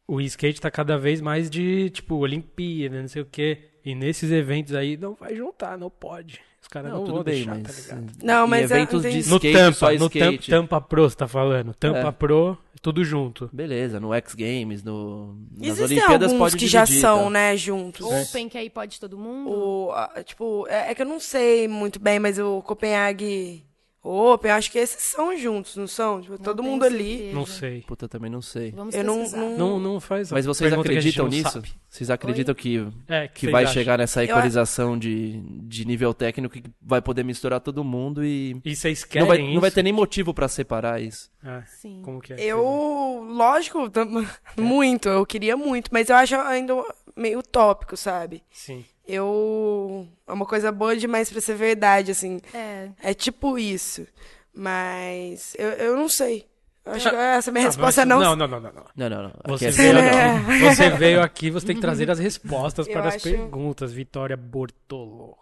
o 0.06 0.20
skate 0.20 0.60
tá 0.60 0.70
cada 0.70 0.96
vez 0.98 1.20
mais 1.20 1.50
de, 1.50 1.90
tipo, 1.90 2.14
Olimpíada, 2.16 3.00
não 3.00 3.08
sei 3.08 3.22
o 3.22 3.26
quê. 3.26 3.70
E 3.85 3.95
nesses 3.95 4.30
eventos 4.30 4.74
aí 4.74 4.97
não 4.97 5.14
vai 5.14 5.35
juntar, 5.35 5.76
não 5.76 5.91
pode. 5.91 6.41
Os 6.62 6.68
caras 6.68 6.91
não, 6.91 7.01
Não, 7.01 7.07
vão 7.07 7.14
tudo 7.16 7.24
bem, 7.24 7.35
deixar, 7.35 7.55
mas 7.57 7.62
tá 7.62 7.95
ligado? 7.97 8.12
Não, 8.24 8.47
em 8.47 8.49
mas 8.49 8.70
eu 8.70 8.76
eventos 8.76 9.03
de 9.03 9.09
entendi. 9.09 9.28
No 9.28 9.37
skate, 9.37 9.53
Tampa, 9.59 9.72
só 9.74 9.93
no 9.93 10.07
skate. 10.07 10.51
Tampa 10.51 10.80
Pro, 10.80 11.11
você 11.11 11.16
tá 11.16 11.28
falando. 11.28 11.74
Tampa 11.74 12.09
É. 12.09 12.12
Pro, 12.12 12.59
tudo 12.80 13.05
junto. 13.05 13.51
Beleza, 13.53 14.01
no 14.01 14.14
X 14.14 14.35
Games, 14.35 14.82
no 14.82 15.37
nas 15.59 15.78
Existem 15.78 15.99
Olimpíadas 15.99 16.32
alguns 16.32 16.39
pode 16.39 16.57
que 16.57 16.66
já 16.66 16.85
dividir, 16.85 17.03
são, 17.03 17.24
tá? 17.24 17.30
né, 17.30 17.57
juntos. 17.59 18.07
Open, 18.07 18.49
que 18.49 18.57
aí 18.57 18.70
pode 18.70 18.99
todo 18.99 19.18
mundo. 19.18 19.51
O, 19.51 20.22
tipo, 20.22 20.66
é, 20.68 20.91
é 20.91 20.95
que 20.95 21.03
eu 21.03 21.07
não 21.07 21.20
sei 21.20 21.68
muito 21.68 22.01
bem, 22.01 22.18
mas 22.18 22.39
o 22.39 22.62
Copenhague 22.62 23.62
Open, 24.07 24.50
eu 24.50 24.57
acho 24.57 24.70
que 24.70 24.78
esses 24.78 25.02
são 25.02 25.34
juntos, 25.38 25.76
não 25.76 25.86
são? 25.86 26.20
Tipo, 26.20 26.32
Não 26.34 26.38
todo 26.38 26.62
mundo 26.62 26.84
ali. 26.84 27.16
certeza. 27.16 27.34
Não 27.34 27.46
sei. 27.46 27.80
Puta, 27.86 28.07
também 28.07 28.30
não 28.30 28.42
sei. 28.42 28.70
Vamos 28.70 28.94
Eu 28.94 29.02
não- 29.02 29.26
não- 29.30 29.57
Não, 29.57 29.80
não 29.80 29.98
faz 30.00 30.30
Mas 30.30 30.44
vocês 30.44 30.72
que 30.74 30.78
acreditam 30.78 31.26
nisso? 31.26 31.50
sabe. 31.50 31.72
Vocês 31.88 32.11
acreditam 32.11 32.55
que, 32.55 32.86
É, 33.09 33.28
que 33.28 33.40
vocês 33.40 33.52
vai 33.52 33.62
acham? 33.64 33.72
chegar 33.74 33.96
nessa 33.98 34.20
Eu- 34.20 34.24
equalização 34.24 34.98
de, 34.98 35.40
de 35.62 35.86
nível 35.86 36.12
técnico 36.12 36.52
que 36.61 36.64
vai 36.82 37.00
poder 37.00 37.24
misturar 37.24 37.61
todo 37.61 37.82
mundo 37.82 38.22
e 38.22 38.61
E 38.64 38.76
vocês 38.76 39.05
querem 39.05 39.22
não 39.26 39.28
vai, 39.28 39.40
isso? 39.42 39.55
não 39.55 39.61
vai 39.62 39.70
ter 39.70 39.82
nem 39.82 39.92
motivo 39.92 40.34
pra 40.34 40.48
separar 40.48 41.00
isso. 41.00 41.30
É, 41.42 41.62
Sim. 41.66 42.02
como 42.05 42.20
que 42.20 42.34
é? 42.34 42.36
Eu, 42.44 43.26
lógico, 43.30 43.88
tam- 43.88 44.07
muito, 44.59 45.09
eu 45.09 45.24
queria 45.24 45.57
muito, 45.57 45.88
mas 45.92 46.11
eu 46.11 46.16
acho 46.16 46.34
ainda 46.36 46.74
meio 47.16 47.38
utópico, 47.38 47.96
sabe? 47.96 48.42
Sim. 48.50 48.84
Eu. 49.07 50.09
É 50.26 50.32
uma 50.32 50.46
coisa 50.46 50.72
boa 50.72 50.96
demais 50.96 51.30
pra 51.30 51.40
ser 51.40 51.55
verdade, 51.55 52.11
assim. 52.11 52.40
É. 52.52 52.88
É 53.02 53.14
tipo 53.14 53.59
isso. 53.59 54.07
Mas 54.52 55.55
eu, 55.59 55.68
eu 55.70 55.96
não 55.96 56.09
sei. 56.09 56.46
Eu 56.84 56.92
acho 56.92 57.09
que 57.09 57.16
essa 57.16 57.50
minha 57.50 57.64
resposta 57.66 58.05
não. 58.05 58.20
Não, 58.20 58.36
não, 58.36 58.46
não, 58.46 58.61
não. 58.61 58.72
não. 58.72 58.84
Não, 58.96 59.09
não, 59.11 59.22
não. 59.24 59.55
Aqui 59.55 59.59
Você 59.59 59.66
é 59.66 59.70
veio, 59.70 59.94
não. 59.94 60.02
aqui, 60.02 60.59
você 60.76 60.90
veio 60.90 61.22
aqui, 61.22 61.50
você 61.50 61.66
tem 61.66 61.76
que 61.76 61.80
trazer 61.82 62.11
as 62.11 62.18
respostas 62.18 62.86
Eu 62.88 62.92
para 62.92 63.09
as 63.09 63.14
acho- 63.16 63.24
perguntas. 63.24 63.92
Vitória 63.92 64.36
Bortolo. 64.36 65.36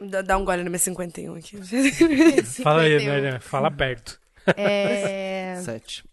Dá, 0.00 0.22
dá 0.22 0.38
um 0.38 0.44
gole 0.44 0.62
na 0.62 0.70
minha 0.70 0.78
51 0.78 1.34
aqui. 1.34 1.56
Fala 2.62 2.82
aí, 2.82 2.98
51. 3.00 3.20
né? 3.22 3.40
Fala 3.40 3.70
perto. 3.70 4.20
É, 4.56 5.56
Sete. 5.64 6.04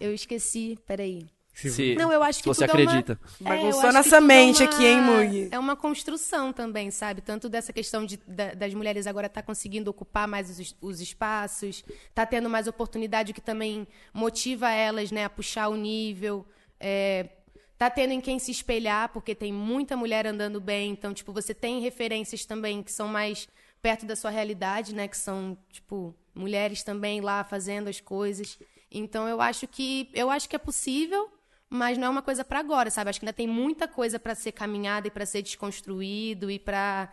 eu 0.00 0.12
esqueci, 0.12 0.78
peraí. 0.86 1.26
Se- 1.60 1.70
Se, 1.70 1.94
Não, 1.96 2.12
eu 2.12 2.22
acho 2.22 2.40
que 2.40 2.48
você 2.48 2.66
tudo 2.68 2.78
é 2.78 2.82
uma- 2.82 2.90
acredita. 2.92 3.20
É, 3.40 3.42
eu 3.42 3.48
Bagunçou 3.48 3.80
que 3.82 3.92
nossa 3.92 4.20
mente 4.20 4.62
é 4.62 4.66
uma- 4.66 4.74
aqui, 4.74 4.86
hein, 4.86 5.00
Mug? 5.00 5.48
É 5.50 5.58
uma 5.58 5.74
construção 5.74 6.52
também, 6.52 6.90
sabe? 6.90 7.20
Tanto 7.20 7.48
dessa 7.48 7.72
questão 7.72 8.06
de, 8.06 8.16
da- 8.26 8.54
das 8.54 8.72
mulheres 8.74 9.06
agora 9.08 9.26
estar 9.26 9.42
conseguindo 9.42 9.90
ocupar 9.90 10.28
mais 10.28 10.58
os, 10.58 10.76
os 10.80 11.00
espaços, 11.00 11.84
tá 12.14 12.24
tendo 12.24 12.48
mais 12.48 12.68
oportunidade, 12.68 13.32
o 13.32 13.34
que 13.34 13.40
também 13.40 13.88
motiva 14.14 14.70
elas, 14.70 15.10
né, 15.10 15.24
a 15.24 15.30
puxar 15.30 15.68
o 15.68 15.74
nível. 15.76 16.46
É, 16.78 17.28
tá 17.76 17.90
tendo 17.90 18.12
em 18.12 18.20
quem 18.20 18.38
se 18.38 18.50
espelhar, 18.52 19.08
porque 19.12 19.34
tem 19.34 19.52
muita 19.52 19.96
mulher 19.96 20.26
andando 20.28 20.60
bem. 20.60 20.92
Então, 20.92 21.12
tipo, 21.12 21.32
você 21.32 21.52
tem 21.52 21.80
referências 21.80 22.44
também 22.44 22.82
que 22.84 22.92
são 22.92 23.08
mais 23.08 23.48
perto 23.82 24.06
da 24.06 24.14
sua 24.14 24.30
realidade, 24.30 24.94
né? 24.94 25.08
Que 25.08 25.16
são, 25.16 25.56
tipo, 25.72 26.14
mulheres 26.34 26.82
também 26.84 27.20
lá 27.20 27.42
fazendo 27.42 27.88
as 27.88 28.00
coisas. 28.00 28.58
Então, 28.90 29.28
eu 29.28 29.40
acho 29.40 29.66
que 29.68 30.08
eu 30.14 30.30
acho 30.30 30.48
que 30.48 30.56
é 30.56 30.58
possível, 30.58 31.28
mas 31.70 31.98
não 31.98 32.06
é 32.06 32.10
uma 32.10 32.22
coisa 32.22 32.44
pra 32.44 32.60
agora, 32.60 32.90
sabe? 32.90 33.10
Acho 33.10 33.20
que 33.20 33.26
ainda 33.26 33.32
tem 33.32 33.46
muita 33.46 33.86
coisa 33.88 34.18
pra 34.18 34.34
ser 34.34 34.52
caminhada 34.52 35.06
e 35.08 35.10
pra 35.10 35.26
ser 35.26 35.42
desconstruído 35.42 36.50
e 36.50 36.58
pra 36.58 37.08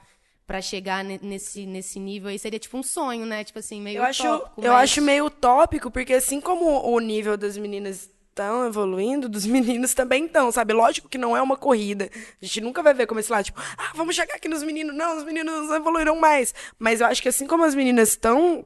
para 0.47 0.61
chegar 0.61 1.03
ne- 1.03 1.19
nesse 1.23 1.65
nesse 1.65 1.99
nível 1.99 2.29
aí 2.29 2.37
seria 2.37 2.59
tipo 2.59 2.77
um 2.77 2.83
sonho, 2.83 3.25
né? 3.25 3.43
Tipo 3.43 3.57
assim, 3.57 3.81
meio 3.81 3.97
Eu 3.97 4.03
acho, 4.03 4.23
utópico, 4.27 4.61
eu 4.61 4.73
mas- 4.73 4.83
acho 4.83 5.01
meio 5.01 5.25
utópico, 5.25 5.89
porque 5.89 6.13
assim 6.13 6.39
como 6.39 6.87
o 6.87 6.99
nível 6.99 7.35
das 7.35 7.57
meninas 7.57 8.11
estão 8.29 8.67
evoluindo, 8.67 9.27
dos 9.27 9.43
meninos 9.47 9.95
também 9.95 10.25
estão, 10.25 10.51
sabe? 10.51 10.71
Lógico 10.71 11.09
que 11.09 11.17
não 11.17 11.35
é 11.35 11.41
uma 11.41 11.57
corrida. 11.57 12.11
A 12.39 12.45
gente 12.45 12.61
nunca 12.61 12.83
vai 12.83 12.93
ver 12.93 13.07
como 13.07 13.19
esse 13.19 13.31
lá, 13.31 13.41
tipo, 13.41 13.59
ah, 13.59 13.91
vamos 13.95 14.15
chegar 14.15 14.35
aqui 14.35 14.47
nos 14.47 14.61
meninos. 14.61 14.95
Não, 14.95 15.17
os 15.17 15.23
meninos 15.23 15.71
evoluíram 15.71 16.15
mais. 16.19 16.53
Mas 16.77 17.01
eu 17.01 17.07
acho 17.07 17.23
que 17.23 17.29
assim 17.29 17.47
como 17.47 17.63
as 17.63 17.73
meninas 17.73 18.09
estão. 18.09 18.63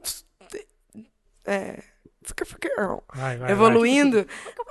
É. 1.46 1.82
fica- 2.22 2.44
fica- 2.44 3.02
Vai, 3.14 3.36
vai, 3.36 3.50
evoluindo, 3.50 4.26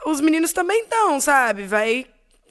os 0.06 0.22
meninos 0.22 0.54
também 0.54 0.84
estão, 0.84 1.20
sabe? 1.20 1.64
Vai. 1.64 2.06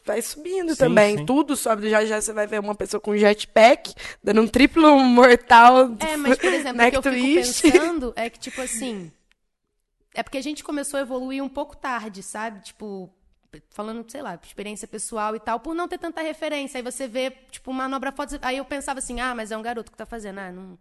Vai 0.04 0.22
subindo 0.22 0.70
Sim, 0.70 0.76
também. 0.78 1.18
sim. 1.18 1.26
Tudo 1.26 1.54
sobe. 1.54 1.90
Já 1.90 2.02
já 2.02 2.18
você 2.18 2.32
vai 2.32 2.46
ver 2.46 2.58
uma 2.60 2.74
pessoa 2.74 2.98
com 2.98 3.14
jetpack, 3.14 3.94
dando 4.24 4.40
um 4.40 4.48
triplo 4.48 4.98
mortal. 5.00 5.94
É, 6.00 6.16
mas, 6.16 6.38
por 6.38 6.50
exemplo, 6.50 6.82
o 6.82 6.90
que 6.90 6.96
eu 6.96 7.02
fico 7.02 7.34
pensando 7.34 8.12
é 8.16 8.30
que, 8.30 8.38
tipo 8.38 8.58
assim. 8.62 9.12
É 10.14 10.22
porque 10.22 10.38
a 10.38 10.42
gente 10.42 10.64
começou 10.64 10.96
a 10.96 11.02
evoluir 11.02 11.44
um 11.44 11.48
pouco 11.48 11.76
tarde, 11.76 12.22
sabe? 12.22 12.60
Tipo, 12.62 13.12
falando, 13.68 14.10
sei 14.10 14.22
lá, 14.22 14.38
experiência 14.42 14.88
pessoal 14.88 15.36
e 15.36 15.40
tal, 15.40 15.60
por 15.60 15.74
não 15.74 15.86
ter 15.86 15.98
tanta 15.98 16.22
referência. 16.22 16.78
Aí 16.78 16.82
você 16.82 17.06
vê, 17.06 17.30
tipo, 17.50 17.70
manobra 17.72 18.10
foto. 18.10 18.38
Aí 18.40 18.56
eu 18.56 18.64
pensava 18.64 19.00
assim, 19.00 19.20
ah, 19.20 19.34
mas 19.34 19.50
é 19.50 19.56
um 19.58 19.62
garoto 19.62 19.92
que 19.92 19.98
tá 19.98 20.06
fazendo. 20.06 20.38
Ah, 20.38 20.50
não. 20.50 20.78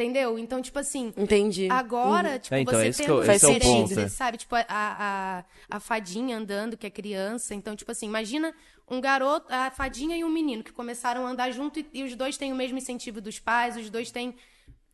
Entendeu? 0.00 0.38
Então, 0.38 0.62
tipo 0.62 0.78
assim. 0.78 1.12
Entendi. 1.16 1.68
Agora, 1.70 2.38
tipo, 2.38 2.54
É, 2.54 2.60
então, 2.60 2.74
você 2.74 2.90
que 2.90 2.96
tendo 2.96 3.12
é 3.12 3.14
o- 3.16 3.20
esse 3.22 3.30
é 3.30 3.32
referências, 3.52 3.88
ponto, 3.90 4.00
é. 4.00 4.08
sabe? 4.08 4.38
Tipo, 4.38 4.54
a, 4.56 4.64
a, 4.68 5.44
a 5.68 5.80
fadinha 5.80 6.38
andando, 6.38 6.76
que 6.76 6.86
é 6.86 6.90
criança. 6.90 7.54
Então, 7.54 7.76
tipo 7.76 7.90
assim, 7.92 8.06
imagina 8.06 8.54
um 8.88 9.00
garoto, 9.00 9.46
a 9.52 9.70
fadinha 9.70 10.16
e 10.16 10.24
um 10.24 10.30
menino 10.30 10.64
que 10.64 10.72
começaram 10.72 11.26
a 11.26 11.30
andar 11.30 11.50
junto 11.50 11.78
e, 11.80 11.86
e 11.92 12.02
os 12.02 12.14
dois 12.16 12.36
têm 12.38 12.50
o 12.52 12.56
mesmo 12.56 12.78
incentivo 12.78 13.20
dos 13.20 13.38
pais, 13.38 13.76
os 13.76 13.90
dois 13.90 14.10
têm 14.10 14.34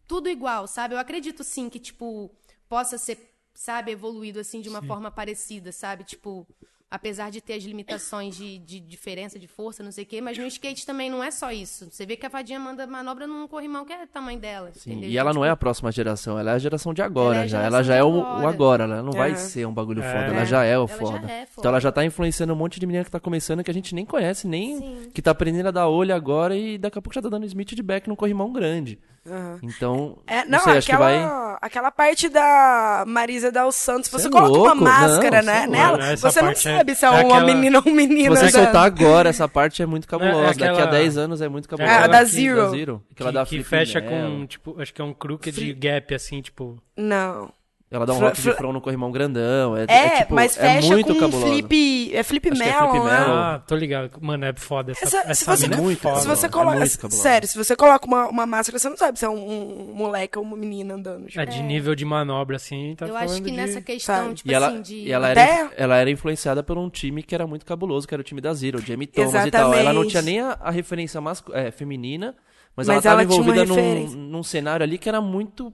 tudo 0.08 0.28
igual, 0.28 0.66
sabe? 0.66 0.94
Eu 0.94 0.98
acredito 0.98 1.42
sim 1.44 1.68
que, 1.68 1.78
tipo, 1.78 2.30
possa 2.68 2.98
ser, 2.98 3.32
sabe, 3.54 3.92
evoluído 3.92 4.40
assim 4.40 4.60
de 4.60 4.68
uma 4.68 4.82
forma 4.82 5.10
parecida, 5.10 5.70
sabe? 5.72 6.02
Tipo, 6.04 6.46
apesar 6.90 7.30
de 7.30 7.40
ter 7.40 7.54
as 7.54 7.64
limitações 7.64 8.36
de, 8.36 8.58
de 8.58 8.78
diferença 8.80 9.38
de 9.38 9.46
força, 9.48 9.82
não 9.82 9.90
sei 9.90 10.04
o 10.04 10.06
quê, 10.06 10.20
mas 10.20 10.38
no 10.38 10.46
skate 10.46 10.86
também 10.86 11.10
não 11.10 11.22
é 11.22 11.30
só 11.30 11.50
isso. 11.50 11.88
Você 11.90 12.06
vê 12.06 12.16
que 12.16 12.24
a 12.24 12.30
fadinha 12.30 12.60
manda 12.60 12.86
manobra 12.86 13.26
num 13.26 13.46
corrimão 13.48 13.84
que 13.84 13.92
é 13.92 14.04
o 14.04 14.06
tamanho 14.06 14.38
dela. 14.38 14.70
Sim, 14.74 14.92
entendeu? 14.92 15.10
e 15.10 15.18
ela 15.18 15.30
Então, 15.30 15.40
não 15.40 15.44
é 15.44 15.50
a 15.50 15.52
tipo, 15.52 15.60
próxima 15.60 15.90
geração, 15.90 16.38
ela 16.38 16.52
é 16.52 16.54
a 16.54 16.58
geração 16.58 16.94
de 16.94 17.02
agora 17.02 17.36
Ela 17.38 17.44
é 17.44 17.48
já. 17.48 17.62
Ela 17.62 17.82
já 17.82 17.94
é 17.96 18.04
o, 18.04 18.20
agora. 18.20 18.44
o 18.44 18.48
agora, 18.48 18.84
ela 18.84 19.02
não 19.02 19.12
vai 19.12 19.32
É. 19.32 19.34
ser 19.34 19.66
um 19.66 19.74
bagulho 19.74 20.02
É. 20.02 20.12
foda, 20.12 20.34
ela 20.36 20.44
já 20.44 20.64
é 20.64 20.78
o 20.78 20.82
Ela 20.82 20.88
já 20.88 20.94
foda. 20.96 21.16
é 21.32 21.46
foda. 21.46 21.50
Então 21.58 21.68
ela 21.70 21.80
já 21.80 21.90
tá 21.92 22.04
influenciando 22.04 22.52
um 22.52 22.56
monte 22.56 22.78
de 22.78 22.86
menina 22.86 23.04
que 23.04 23.10
tá 23.10 23.18
começando 23.20 23.64
que 23.64 23.70
a 23.70 23.74
gente 23.74 23.94
nem 23.94 24.06
conhece, 24.06 24.46
nem 24.46 24.78
Sim. 24.78 25.10
que 25.12 25.20
tá 25.20 25.32
aprendendo 25.32 25.66
a 25.66 25.72
dar 25.72 25.88
olho 25.88 26.14
agora 26.14 26.56
e 26.56 26.78
daqui 26.78 26.98
a 26.98 27.02
pouco 27.02 27.14
já 27.14 27.20
tá 27.22 27.28
dando 27.28 27.44
Smith 27.46 27.74
de 27.74 27.82
back 27.82 28.08
num 28.08 28.16
corrimão 28.16 28.52
grande. 28.52 28.98
Aham. 29.28 29.58
Então, 29.62 30.18
É, 30.26 30.44
não, 30.44 30.50
não, 30.58 30.60
sei, 30.60 30.78
acho 30.78 30.86
que 30.86 30.96
vai. 30.96 31.16
aquela, 31.16 31.58
aquela 31.60 31.90
parte 31.90 32.28
da 32.28 33.04
Marisa 33.06 33.50
Dal 33.50 33.72
Santos, 33.72 34.08
você 34.10 34.22
Cê 34.22 34.28
é 34.28 34.30
coloca 34.30 34.72
uma 34.72 34.74
máscara, 34.74 35.42
Não, 35.42 35.46
né, 35.52 35.62
é 35.62 35.66
nela, 35.66 36.16
você 36.16 36.40
não 36.42 36.50
é- 36.50 36.54
sabe 36.54 36.94
se 36.94 37.04
é, 37.04 37.08
é 37.08 37.10
uma 37.10 37.20
aquela- 37.20 37.44
menina 37.44 37.78
ou 37.78 37.82
um 37.82 37.86
Se 37.88 37.92
menino. 37.92 38.36
você 38.36 38.44
né? 38.44 38.50
soltar 38.50 38.84
agora, 38.84 39.28
essa 39.28 39.48
parte 39.48 39.82
é 39.82 39.86
muito 39.86 40.06
cabulosa. 40.08 40.46
É 40.46 40.50
aquela- 40.50 40.70
Daqui 40.72 40.82
a 40.82 40.90
10 40.90 41.16
anos 41.18 41.40
é 41.40 41.48
muito 41.48 41.68
cabulosa. 41.68 41.92
É, 41.92 42.04
a 42.04 42.06
da 42.06 42.18
Que- 42.20 42.24
Zero. 42.26 42.56
Da 42.56 42.68
Zero. 42.68 43.02
Que 43.14 43.22
ela 43.22 43.32
dá 43.32 43.44
que, 43.44 43.58
que 43.58 43.64
fecha 43.64 44.00
com, 44.00 44.46
tipo, 44.46 44.80
acho 44.80 44.92
que 44.94 45.00
é 45.00 45.04
um 45.04 45.12
crooked 45.12 45.72
gap, 45.74 46.14
assim, 46.14 46.40
tipo... 46.40 46.80
Não. 46.96 47.50
Ela 47.88 48.04
dá 48.04 48.12
um 48.14 48.18
Fla- 48.18 48.28
rock 48.30 48.40
de 48.42 48.52
front 48.52 48.72
no 48.74 48.80
corrimão 48.80 49.12
grandão. 49.12 49.76
É, 49.76 49.84
É, 49.88 50.06
é, 50.06 50.10
tipo, 50.22 50.34
mas 50.34 50.56
é 50.58 50.60
fecha 50.74 50.88
muito 50.88 51.14
com 51.14 51.20
cabulosa. 51.20 51.46
flip, 51.46 52.14
é 52.16 52.22
flip 52.24 52.48
é 52.48 52.50
melon, 52.54 52.90
flip 52.90 53.04
né? 53.04 53.10
Ah, 53.28 53.62
tô 53.64 53.76
ligado. 53.76 54.10
Mano, 54.20 54.44
é 54.44 54.52
foda. 54.54 54.90
Essa, 54.90 55.04
Essa- 55.04 55.18
essa, 55.30 55.34
se 55.34 55.44
você, 55.44 55.72
é 55.72 55.76
muito 55.76 56.00
foda. 56.00 56.18
se 56.20 56.26
você 56.26 56.46
é 56.46 56.48
coloca, 56.48 56.78
muito 56.80 56.98
cabulosa. 56.98 57.22
sério, 57.22 57.46
se 57.48 57.56
você 57.56 57.76
coloca 57.76 58.04
uma, 58.04 58.26
uma 58.28 58.44
máscara, 58.44 58.76
você 58.76 58.88
não 58.88 58.96
sabe 58.96 59.20
se 59.20 59.24
é 59.24 59.28
um, 59.28 59.90
um 59.90 59.94
moleque 59.94 60.36
ou 60.36 60.44
uma 60.44 60.56
menina 60.56 60.94
andando. 60.94 61.26
tipo. 61.28 61.40
É, 61.40 61.46
de 61.46 61.62
nível 61.62 61.94
de 61.94 62.04
manobra, 62.04 62.56
assim, 62.56 62.96
tá 62.96 63.06
eu 63.06 63.16
acho 63.16 63.36
que 63.36 63.50
de... 63.52 63.56
nessa 63.56 63.80
questão, 63.80 64.16
Sabe? 64.16 64.34
tipo 64.34 64.50
E 64.50 64.54
ela, 64.54 64.66
assim, 64.66 64.82
de. 64.82 64.94
e 64.96 65.12
ela, 65.12 65.28
era, 65.28 65.70
ela 65.76 65.96
era 65.96 66.10
influenciada 66.10 66.64
por 66.64 66.76
um 66.76 66.90
time 66.90 67.22
que 67.22 67.36
era 67.36 67.46
muito 67.46 67.64
cabuloso, 67.64 68.08
que 68.08 68.12
era 68.12 68.20
o 68.20 68.24
time 68.24 68.40
da 68.40 68.52
Zero, 68.52 68.78
o 68.80 68.82
Jamie 68.82 69.06
Thomas 69.06 69.30
e 69.30 69.32
tal. 69.32 69.42
Exatamente. 69.68 69.78
Ela 69.80 69.92
não 69.92 70.04
tinha 70.08 70.22
nem 70.22 70.40
a, 70.40 70.58
a 70.60 70.70
referência 70.72 71.20
mascu- 71.20 71.54
é, 71.54 71.70
feminina, 71.70 72.34
mas, 72.76 72.88
Mas 72.88 73.06
ela 73.06 73.12
ela 73.12 73.22
estava 73.22 73.22
envolvida 73.22 73.64
num, 73.64 74.10
num 74.10 74.42
cenário 74.42 74.82
ali 74.82 74.98
que 74.98 75.08
era 75.08 75.20
muito 75.20 75.72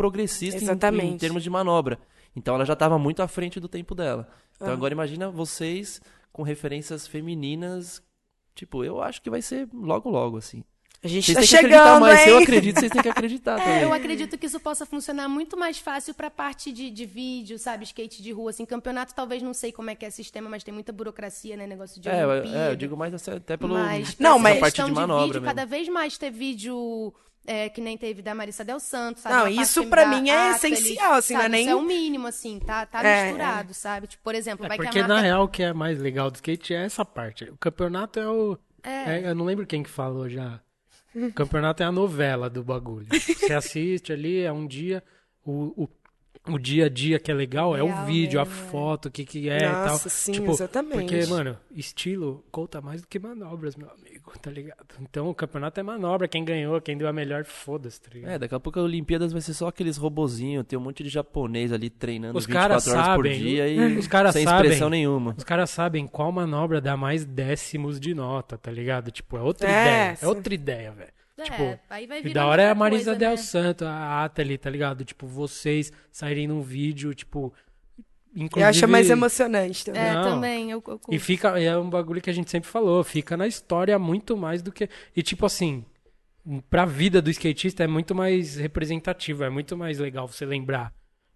progressista 0.00 0.58
em- 0.62 1.00
em, 1.12 1.16
termos 1.18 1.42
de 1.42 1.50
manobra. 1.50 1.98
Então 2.34 2.54
ela 2.54 2.64
já 2.64 2.72
estava 2.74 2.98
muito 2.98 3.22
à 3.22 3.28
frente 3.28 3.58
do 3.60 3.68
tempo 3.68 3.94
dela. 3.94 4.28
Então 4.56 4.68
Aham. 4.68 4.76
agora 4.76 4.92
imagina 4.94 5.30
vocês 5.30 6.00
com 6.32 6.42
referências 6.42 7.06
femininas. 7.06 8.02
Tipo, 8.54 8.84
eu 8.84 9.02
acho 9.02 9.20
que 9.22 9.30
vai 9.30 9.42
ser 9.42 9.68
logo 9.72 10.08
logo, 10.10 10.36
assim. 10.36 10.62
A 11.02 11.08
gente 11.08 11.32
Vocês 11.32 11.34
tá 11.34 11.40
têm 11.40 11.48
que 11.48 11.56
acreditar 11.56 11.84
chegando, 11.86 12.00
mais. 12.02 12.20
Se 12.20 12.28
eu 12.28 12.36
hein? 12.36 12.42
acredito, 12.42 12.78
vocês 12.78 12.92
têm 12.92 13.00
que 13.02 13.08
acreditar 13.08 13.56
É, 13.60 13.64
também. 13.64 13.82
eu 13.82 13.92
acredito 13.92 14.36
que 14.36 14.44
isso 14.44 14.60
possa 14.60 14.84
funcionar 14.84 15.28
muito 15.30 15.56
mais 15.56 15.78
fácil 15.78 16.12
pra 16.12 16.30
parte 16.30 16.70
de, 16.70 16.90
de 16.90 17.06
vídeo, 17.06 17.58
sabe? 17.58 17.84
Skate 17.84 18.22
de 18.22 18.32
rua, 18.32 18.50
assim. 18.50 18.66
Campeonato, 18.66 19.14
talvez 19.14 19.42
não 19.42 19.54
sei 19.54 19.72
como 19.72 19.88
é 19.88 19.94
que 19.94 20.04
é 20.04 20.10
sistema, 20.10 20.50
mas 20.50 20.62
tem 20.62 20.74
muita 20.74 20.92
burocracia, 20.92 21.56
né? 21.56 21.66
Negócio 21.66 21.98
de 22.02 22.06
É, 22.08 22.22
eu- 22.22 22.28
Olimpíada. 22.28 22.58
é, 22.58 22.72
eu 22.72 22.76
digo 22.76 22.96
mais 22.98 23.14
assim, 23.14 23.30
até 23.30 23.56
pelo. 23.56 23.72
Mas 23.74 24.18
Não, 24.18 24.38
mas- 24.38 24.58
parte 24.60 24.74
questão 24.74 24.88
de 24.90 24.94
manobra 24.94 25.24
vídeo, 25.26 25.40
mesmo. 25.40 25.46
cada 25.46 25.64
vez 25.64 25.88
mais 25.88 26.18
ter 26.18 26.30
vídeo 26.30 27.14
é, 27.46 27.68
que 27.68 27.80
nem 27.80 27.96
teve 27.96 28.22
da 28.22 28.34
Marissa 28.34 28.64
Del 28.64 28.78
Santos, 28.80 29.22
sabe? 29.22 29.34
Não, 29.34 29.42
Uma 29.52 29.62
isso 29.62 29.84
da 29.84 30.06
mim 30.06 30.30
é 30.30 30.50
essencial, 30.52 31.14
assim, 31.14 31.34
não 31.34 31.40
é 31.40 31.42
sabe? 31.44 31.52
nem- 31.52 31.62
Isso 31.62 31.70
é 31.70 31.74
o 31.74 31.82
mínimo, 31.82 32.26
assim, 32.26 32.58
tá, 32.58 32.86
tá 32.86 33.02
É, 33.04 33.24
misturado, 33.24 33.74
sabe? 33.74 34.06
Tipo, 34.06 34.22
por 34.22 34.34
exemplo, 34.34 34.66
É 34.66 34.68
vai 34.68 34.78
que 34.78 34.84
porque 34.84 34.98
a 34.98 35.02
marca... 35.02 35.14
na 35.14 35.20
real 35.20 35.44
o 35.44 35.48
que 35.48 35.62
é 35.62 35.72
mais 35.72 35.98
legal 35.98 36.30
do 36.30 36.36
skate 36.36 36.74
é 36.74 36.84
essa 36.84 37.04
parte. 37.04 37.44
O 37.44 37.56
campeonato 37.56 38.18
é 38.20 38.28
o. 38.28 38.58
É. 38.82 39.20
é, 39.20 39.30
eu 39.30 39.34
não 39.34 39.44
lembro 39.44 39.66
quem 39.66 39.82
que 39.82 39.90
falou 39.90 40.28
já. 40.28 40.60
O 41.14 41.32
campeonato 41.32 41.82
é 41.82 41.86
a 41.86 41.90
novela 41.92 42.48
do 42.48 42.62
bagulho. 42.62 43.08
Você 43.10 43.52
assiste 43.52 44.12
ali, 44.12 44.40
é 44.42 44.52
um 44.52 44.66
dia. 44.66 45.02
O, 45.44 45.84
o, 45.84 45.88
o 46.48 46.58
dia 46.58 46.86
a 46.86 46.88
dia 46.88 47.18
que 47.18 47.30
é 47.30 47.34
legal 47.34 47.76
é 47.76 47.82
o 47.82 47.86
Real 47.86 48.06
vídeo, 48.06 48.40
a 48.40 48.42
é. 48.42 48.46
foto, 48.46 49.06
o 49.06 49.10
que, 49.10 49.24
que 49.24 49.48
é 49.48 49.58
e 49.58 49.60
tal. 49.60 49.86
Nossa, 49.88 50.08
sim, 50.08 50.32
tipo, 50.32 50.50
exatamente. 50.50 51.12
Porque, 51.14 51.26
mano, 51.26 51.56
estilo 51.70 52.44
conta 52.50 52.80
mais 52.80 53.02
do 53.02 53.06
que 53.08 53.18
manobras, 53.18 53.76
meu 53.76 53.88
amigo, 53.90 54.32
tá 54.40 54.50
ligado? 54.50 54.86
Então 55.00 55.28
o 55.28 55.34
campeonato 55.34 55.78
é 55.78 55.82
manobra. 55.82 56.26
Quem 56.26 56.44
ganhou, 56.44 56.80
quem 56.80 56.96
deu 56.96 57.06
a 57.08 57.12
melhor, 57.12 57.44
foda-se, 57.44 58.00
tá 58.00 58.08
ligado? 58.12 58.30
É, 58.32 58.38
daqui 58.38 58.54
a 58.54 58.60
pouco 58.60 58.80
a 58.80 58.82
Olimpíadas 58.82 59.32
vai 59.32 59.40
ser 59.42 59.52
só 59.54 59.68
aqueles 59.68 59.96
robozinhos, 59.96 60.64
tem 60.66 60.78
um 60.78 60.82
monte 60.82 61.02
de 61.02 61.08
japonês 61.10 61.72
ali 61.72 61.90
treinando 61.90 62.38
Os 62.38 62.46
24 62.46 62.68
caras 62.68 62.88
horas 62.88 63.02
por 63.16 63.26
sabem, 63.26 63.38
dia 63.38 63.68
e 63.68 63.96
os 63.98 64.06
caras 64.06 64.32
sem 64.32 64.44
sabem. 64.44 64.62
expressão 64.64 64.88
nenhuma. 64.90 65.34
Os 65.36 65.44
caras 65.44 65.70
sabem 65.70 66.06
qual 66.06 66.32
manobra 66.32 66.80
dá 66.80 66.96
mais 66.96 67.24
décimos 67.24 68.00
de 68.00 68.14
nota, 68.14 68.56
tá 68.56 68.70
ligado? 68.70 69.10
Tipo, 69.10 69.36
é 69.36 69.42
outra 69.42 69.68
É, 69.68 69.70
ideia. 69.70 70.16
sim. 70.16 70.24
É 70.24 70.28
outra 70.28 70.54
ideia, 70.54 70.90
velho. 70.92 71.19
É, 71.42 71.44
tipo, 71.50 71.80
aí 71.88 72.06
vai 72.06 72.20
E 72.24 72.32
da 72.32 72.46
hora 72.46 72.62
é 72.62 72.70
a 72.70 72.74
Marisa 72.74 73.12
coisa, 73.12 73.18
Del 73.18 73.30
né? 73.30 73.36
Santo, 73.36 73.84
a 73.84 74.24
Atali, 74.24 74.58
tá 74.58 74.70
ligado? 74.70 75.04
Tipo, 75.04 75.26
vocês 75.26 75.92
saírem 76.10 76.46
num 76.46 76.62
vídeo, 76.62 77.14
tipo. 77.14 77.52
Inclusive, 78.34 78.60
Eu 78.62 78.68
acho 78.68 78.88
mais 78.88 79.10
emocionante 79.10 79.84
também. 79.84 80.02
É, 80.02 80.12
Não. 80.12 80.22
também, 80.22 80.70
eu, 80.70 80.82
eu. 80.86 81.00
E 81.10 81.18
fica, 81.18 81.60
é 81.60 81.76
um 81.76 81.90
bagulho 81.90 82.20
que 82.20 82.30
a 82.30 82.32
gente 82.32 82.50
sempre 82.50 82.70
falou, 82.70 83.02
fica 83.02 83.36
na 83.36 83.46
história 83.46 83.98
muito 83.98 84.36
mais 84.36 84.62
do 84.62 84.70
que. 84.70 84.88
E 85.16 85.22
tipo 85.22 85.44
assim, 85.44 85.84
pra 86.68 86.84
vida 86.84 87.20
do 87.20 87.28
skatista 87.30 87.82
é 87.82 87.88
muito 87.88 88.14
mais 88.14 88.54
representativo, 88.56 89.42
é 89.42 89.50
muito 89.50 89.76
mais 89.76 89.98
legal 89.98 90.28
você 90.28 90.46
lembrar 90.46 90.92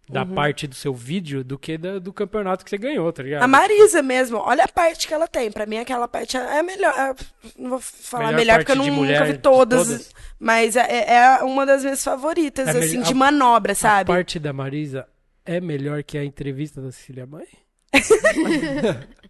da 0.09 0.23
Uhum. 0.23 0.35
parte 0.35 0.67
do 0.67 0.75
seu 0.75 0.93
vídeo 0.93 1.43
do 1.43 1.59
que 1.59 1.79
da- 1.79 1.99
do 1.99 2.13
campeonato 2.13 2.63
que 2.65 2.71
você 2.71 2.77
ganhou, 2.79 3.11
tá 3.13 3.23
ligado? 3.23 3.43
A 3.43 3.49
Marisa 3.49 4.03
mesmo, 4.03 4.37
olha 4.39 4.65
a 4.65 4.69
parte 4.69 5.09
que 5.09 5.15
ela 5.15 5.27
tem. 5.27 5.51
Pra 5.51 5.65
mim, 5.67 5.79
aquela 5.79 6.07
parte 6.07 6.37
é 6.37 6.59
a 6.59 6.63
melhor. 6.63 6.93
é- 6.95 7.15
Não 7.59 7.71
vou 7.71 7.81
falar 7.81 8.25
Melhor 8.27 8.37
melhor, 8.39 8.57
porque 8.59 8.73
eu 8.73 8.77
não, 8.77 8.91
mulher 8.91 9.21
nunca 9.21 9.33
vi 9.33 9.39
todas. 9.39 9.87
todas? 9.89 10.15
Mas 10.39 10.77
é, 10.77 11.15
é 11.15 11.43
uma 11.43 11.65
das 11.65 11.83
minhas 11.83 12.05
favoritas, 12.05 12.69
É 12.69 12.71
assim, 12.73 12.81
melhor- 12.99 13.05
de 13.05 13.13
a- 13.13 13.17
manobra, 13.17 13.73
A 13.73 13.75
sabe? 13.77 14.09
parte 14.09 14.39
da 14.39 14.53
Marisa 14.53 15.07
é 15.45 15.61
melhor 15.61 16.03
que 16.03 16.19
a 16.19 16.25
entrevista 16.25 16.81
da 16.83 16.93
Cecília 16.93 17.27
Mãe? 17.27 17.47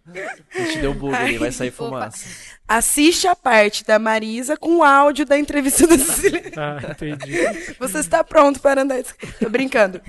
A 0.53 0.59
gente 0.59 0.79
deu 0.79 0.91
um 0.91 0.95
bug 0.95 1.15
ali, 1.15 1.37
vai 1.37 1.51
sair 1.51 1.69
Opa. 1.69 1.77
fumaça. 1.77 2.27
Assiste 2.67 3.27
a 3.27 3.35
parte 3.35 3.83
da 3.83 3.97
Marisa 3.99 4.55
com 4.57 4.77
o 4.77 4.83
áudio 4.83 5.25
da 5.25 5.37
entrevista 5.37 5.87
da 5.87 5.97
Cecília. 5.99 6.51
Ah, 6.57 6.91
entendi. 6.91 7.75
Você 7.79 7.99
está 7.99 8.23
pronto 8.23 8.59
para 8.59 8.81
andar. 8.81 9.01
Tô 9.39 9.49
brincando. 9.49 10.01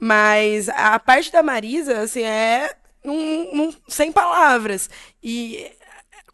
Mas 0.00 0.68
a 0.68 0.98
parte 0.98 1.30
da 1.32 1.42
Marisa, 1.42 2.00
assim, 2.00 2.22
é 2.22 2.74
num- 3.04 3.54
num- 3.54 3.74
sem 3.88 4.10
palavras. 4.12 4.88
E 5.22 5.70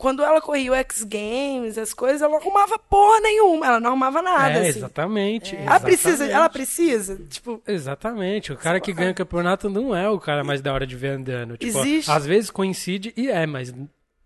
quando 0.00 0.22
ela 0.22 0.40
corria 0.40 0.72
o 0.72 0.74
X 0.74 1.04
Games, 1.04 1.76
as 1.76 1.92
coisas, 1.92 2.22
ela 2.22 2.30
não 2.30 2.38
arrumava 2.38 2.78
porra 2.78 3.20
nenhuma. 3.20 3.66
Ela 3.66 3.80
não 3.80 3.90
arrumava 3.90 4.22
nada, 4.22 4.54
é, 4.54 4.68
assim. 4.70 4.78
exatamente. 4.78 5.54
Ela 5.54 5.78
precisa, 5.78 6.08
exatamente. 6.08 6.34
ela 6.34 6.48
precisa, 6.48 7.20
tipo, 7.28 7.62
Exatamente. 7.66 8.50
O 8.50 8.56
cara 8.56 8.80
que 8.80 8.94
ganha 8.94 9.10
o 9.10 9.14
campeonato 9.14 9.68
não 9.68 9.94
é 9.94 10.08
o 10.08 10.18
cara 10.18 10.42
mais 10.42 10.62
da 10.62 10.72
hora 10.72 10.86
de 10.86 10.96
ver 10.96 11.08
andando. 11.08 11.58
Tipo, 11.58 11.80
Existe. 11.80 12.10
às 12.10 12.24
vezes 12.24 12.50
coincide 12.50 13.12
e 13.14 13.30
é, 13.30 13.44
mas 13.44 13.74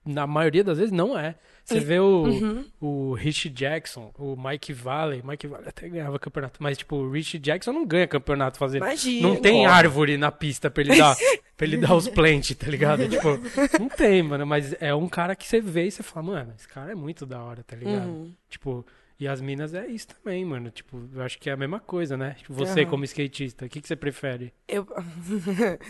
na 0.06 0.28
maioria 0.28 0.62
das 0.62 0.78
vezes 0.78 0.92
não 0.92 1.18
é. 1.18 1.34
Você 1.64 1.80
vê 1.80 1.98
o, 1.98 2.24
Uhum. 2.24 2.64
o 2.80 3.14
Rich 3.14 3.48
Jackson, 3.48 4.12
o 4.18 4.36
Mike 4.36 4.72
Valley. 4.72 5.22
Mike 5.24 5.46
Valley 5.46 5.66
até 5.68 5.88
ganhava 5.88 6.18
campeonato, 6.18 6.62
mas 6.62 6.76
tipo, 6.76 6.96
o 6.96 7.10
Rich 7.10 7.38
Jackson 7.38 7.72
não 7.72 7.86
ganha 7.86 8.06
campeonato 8.06 8.58
fazendo. 8.58 8.82
Imagina. 8.84 9.28
Não 9.28 9.36
tem 9.36 9.62
Corre. 9.62 9.66
árvore 9.74 10.16
na 10.18 10.30
pista 10.30 10.70
pra 10.70 10.82
ele 10.82 10.96
dar, 10.96 11.16
pra 11.56 11.66
ele 11.66 11.78
dar 11.78 11.94
os 11.94 12.06
plant, 12.08 12.50
tá 12.52 12.66
ligado? 12.68 13.08
Tipo, 13.08 13.40
não 13.80 13.88
tem, 13.88 14.22
mano. 14.22 14.46
Mas 14.46 14.74
é 14.80 14.94
um 14.94 15.08
cara 15.08 15.34
que 15.34 15.46
você 15.48 15.60
vê 15.60 15.86
e 15.86 15.90
você 15.90 16.02
fala, 16.02 16.26
mano, 16.26 16.52
esse 16.56 16.68
cara 16.68 16.92
é 16.92 16.94
muito 16.94 17.24
da 17.24 17.42
hora, 17.42 17.62
tá 17.62 17.74
ligado? 17.74 18.08
Uhum. 18.08 18.32
Tipo, 18.50 18.84
e 19.18 19.26
as 19.28 19.40
minas 19.40 19.72
é 19.72 19.86
isso 19.86 20.08
também, 20.08 20.44
mano. 20.44 20.70
Tipo, 20.70 21.08
eu 21.14 21.22
acho 21.22 21.38
que 21.38 21.48
é 21.48 21.52
a 21.52 21.56
mesma 21.56 21.80
coisa, 21.80 22.16
né? 22.16 22.34
Tipo, 22.36 22.52
Você, 22.54 22.80
Aham. 22.82 22.90
como 22.90 23.04
skatista, 23.04 23.64
o 23.64 23.68
que, 23.70 23.80
que 23.80 23.88
você 23.88 23.96
prefere? 23.96 24.52
eu, 24.68 24.86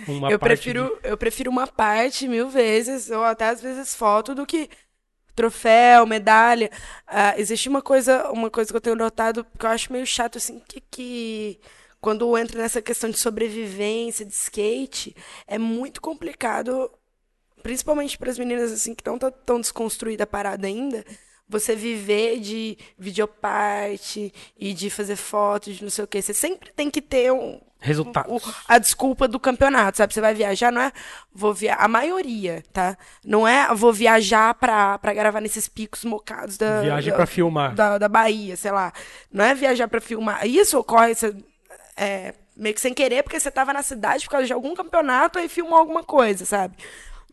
Uma 0.06 0.30
eu 0.30 0.38
parte 0.38 0.50
prefiro, 0.62 0.98
eu 1.02 1.16
prefiro 1.16 1.50
uma 1.50 1.66
parte 1.66 2.28
mil 2.28 2.48
vezes, 2.48 3.10
ou 3.10 3.24
até 3.24 3.48
às 3.48 3.60
vezes 3.62 3.94
foto, 3.94 4.34
do 4.34 4.46
que 4.46 4.68
troféu, 5.34 6.06
medalha. 6.06 6.70
Ah, 7.06 7.34
existe 7.38 7.68
uma 7.68 7.82
coisa, 7.82 8.30
uma 8.30 8.50
coisa 8.50 8.70
que 8.70 8.76
eu 8.76 8.80
tenho 8.80 8.96
notado 8.96 9.44
que 9.58 9.66
eu 9.66 9.70
acho 9.70 9.92
meio 9.92 10.06
chato, 10.06 10.38
assim, 10.38 10.60
que, 10.68 10.80
que 10.90 11.60
quando 12.00 12.36
entra 12.36 12.60
nessa 12.60 12.82
questão 12.82 13.10
de 13.10 13.18
sobrevivência, 13.18 14.24
de 14.24 14.32
skate, 14.32 15.16
é 15.46 15.58
muito 15.58 16.00
complicado, 16.00 16.90
principalmente 17.62 18.18
para 18.18 18.30
as 18.30 18.38
meninas 18.38 18.72
assim 18.72 18.94
que 18.94 19.06
não 19.06 19.18
tá 19.18 19.30
tão 19.30 19.60
desconstruída 19.60 20.24
a 20.24 20.26
parada 20.26 20.66
ainda. 20.66 21.04
Você 21.60 21.74
viver 21.76 22.40
de 22.40 22.76
videoparte 22.98 24.32
e 24.58 24.72
de 24.74 24.90
fazer 24.90 25.16
fotos, 25.16 25.76
de 25.76 25.82
não 25.82 25.90
sei 25.90 26.04
o 26.04 26.06
quê. 26.06 26.20
Você 26.20 26.34
sempre 26.34 26.72
tem 26.72 26.90
que 26.90 27.00
ter 27.00 27.32
um, 27.32 27.60
Resultados. 27.80 28.44
o- 28.46 28.54
a 28.66 28.78
desculpa 28.78 29.28
do 29.28 29.38
campeonato, 29.38 29.98
sabe? 29.98 30.12
Você 30.14 30.20
vai 30.20 30.34
viajar, 30.34 30.72
não 30.72 30.80
é 30.82 30.92
vou 31.32 31.52
via 31.54 31.74
a 31.74 31.86
maioria, 31.86 32.62
tá? 32.72 32.96
Não 33.24 33.46
é 33.46 33.72
vou 33.74 33.92
viajar 33.92 34.54
pra, 34.54 34.98
pra 34.98 35.12
gravar 35.14 35.40
nesses 35.40 35.68
picos 35.68 36.04
mocados 36.04 36.56
da 36.58 36.80
Viagem 36.82 37.10
da, 37.10 37.16
pra 37.16 37.26
filmar. 37.26 37.74
da, 37.74 37.98
da 37.98 38.08
Bahia, 38.08 38.56
sei 38.56 38.70
lá. 38.70 38.92
Não 39.32 39.44
é 39.44 39.54
viajar 39.54 39.86
pra 39.88 40.00
filmar. 40.00 40.46
Isso 40.46 40.78
ocorre 40.78 41.14
você, 41.14 41.34
é, 41.96 42.34
meio 42.56 42.74
que 42.74 42.80
sem 42.80 42.94
querer, 42.94 43.22
porque 43.22 43.38
você 43.38 43.50
tava 43.50 43.72
na 43.72 43.82
cidade 43.82 44.24
por 44.24 44.30
causa 44.32 44.46
de 44.46 44.52
algum 44.52 44.74
campeonato 44.74 45.38
e 45.38 45.48
filmou 45.48 45.78
alguma 45.78 46.02
coisa, 46.02 46.44
sabe? 46.44 46.76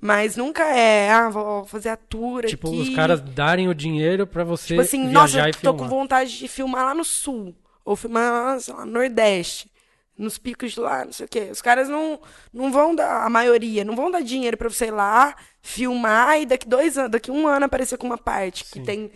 Mas 0.03 0.35
nunca 0.35 0.63
é, 0.63 1.11
ah, 1.11 1.29
vou 1.29 1.63
fazer 1.65 1.89
a 1.89 1.95
tour 1.95 2.43
Tipo, 2.45 2.69
aqui. 2.69 2.79
os 2.81 2.89
caras 2.95 3.21
darem 3.21 3.69
o 3.69 3.75
dinheiro 3.75 4.25
pra 4.25 4.43
você 4.43 4.69
Tipo 4.69 4.81
assim, 4.81 5.07
viajar 5.09 5.45
nossa, 5.45 5.49
e 5.49 5.53
tô 5.53 5.59
filmar. 5.59 5.77
com 5.77 5.87
vontade 5.95 6.37
de 6.39 6.47
filmar 6.47 6.85
lá 6.85 6.93
no 6.95 7.03
sul. 7.03 7.55
Ou 7.85 7.95
filmar 7.95 8.31
lá, 8.31 8.59
sei 8.59 8.73
lá, 8.73 8.83
no 8.85 8.91
Nordeste. 8.93 9.69
Nos 10.17 10.37
picos 10.37 10.71
de 10.73 10.79
lá, 10.79 11.05
não 11.05 11.13
sei 11.13 11.25
o 11.25 11.29
quê. 11.29 11.49
Os 11.51 11.61
caras 11.61 11.87
não, 11.87 12.19
não 12.53 12.71
vão 12.71 12.93
dar, 12.95 13.23
a 13.25 13.29
maioria, 13.29 13.83
não 13.83 13.95
vão 13.95 14.09
dar 14.11 14.21
dinheiro 14.21 14.57
pra 14.57 14.69
você 14.69 14.87
ir 14.87 14.91
lá, 14.91 15.35
filmar 15.61 16.39
e 16.41 16.45
daqui 16.45 16.67
dois 16.67 16.97
anos, 16.97 17.11
daqui 17.11 17.31
um 17.31 17.47
ano 17.47 17.65
aparecer 17.65 17.97
com 17.97 18.07
uma 18.07 18.17
parte 18.17 18.63
que 18.65 18.79
Sim. 18.79 18.83
tem 18.83 19.11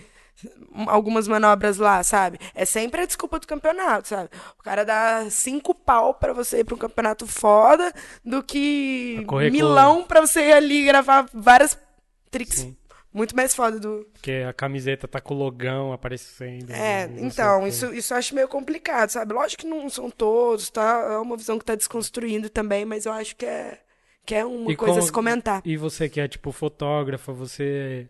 algumas 0.88 1.28
manobras 1.28 1.78
lá, 1.78 2.04
sabe? 2.04 2.38
É 2.54 2.66
sempre 2.66 3.02
a 3.02 3.06
desculpa 3.06 3.40
do 3.40 3.48
campeonato, 3.48 4.08
sabe? 4.08 4.30
O 4.60 4.64
cara 4.64 4.84
dá 4.84 5.30
cinco 5.30 5.74
pau 5.74 6.14
pra 6.14 6.34
você 6.34 6.60
ir 6.60 6.64
pra 6.64 6.76
um 6.76 6.78
campeonato 6.80 7.26
foda 7.26 7.94
do 8.24 8.44
que 8.44 9.24
correr 9.28 9.48
com- 9.50 9.54
milão 9.58 10.04
pra 10.04 10.22
você 10.22 10.48
ir 10.50 10.54
ali 10.54 10.84
gravar 10.86 11.26
várias 11.34 11.78
tricks 12.30 12.60
Sim. 12.60 12.78
muito 13.14 13.36
mais 13.36 13.56
foda 13.56 13.80
do, 13.80 14.06
Porque 14.14 14.44
a 14.48 14.52
camiseta 14.52 15.08
tá 15.08 15.22
com 15.22 15.34
o 15.34 15.38
logão 15.38 15.94
aparecendo. 15.94 16.70
é, 16.72 17.10
então, 17.18 17.66
isso, 17.66 17.94
isso 17.94 18.14
eu 18.14 18.18
acho 18.18 18.36
meio 18.36 18.48
complicado, 18.48 19.10
sabe? 19.10 19.34
Lógico 19.34 19.62
que 19.64 19.68
não 19.70 19.90
são 19.90 20.10
todos, 20.10 20.70
tá? 20.70 21.12
É 21.14 21.18
uma 21.18 21.38
visão 21.38 21.58
que 21.58 21.64
tá 21.66 21.76
desconstruindo 21.76 22.50
também, 22.50 22.84
mas 22.84 23.06
eu 23.06 23.14
acho 23.14 23.36
que 23.38 23.46
é, 23.46 23.80
que 24.26 24.36
é 24.36 24.44
uma 24.44 24.70
E 24.72 24.76
coisa 24.76 24.94
a 24.94 24.96
como- 24.98 25.06
se 25.08 25.12
comentar. 25.14 25.62
E 25.64 25.78
você 25.78 26.10
que 26.10 26.20
é, 26.20 26.28
tipo, 26.28 26.52
fotógrafa, 26.52 27.32
você... 27.32 28.10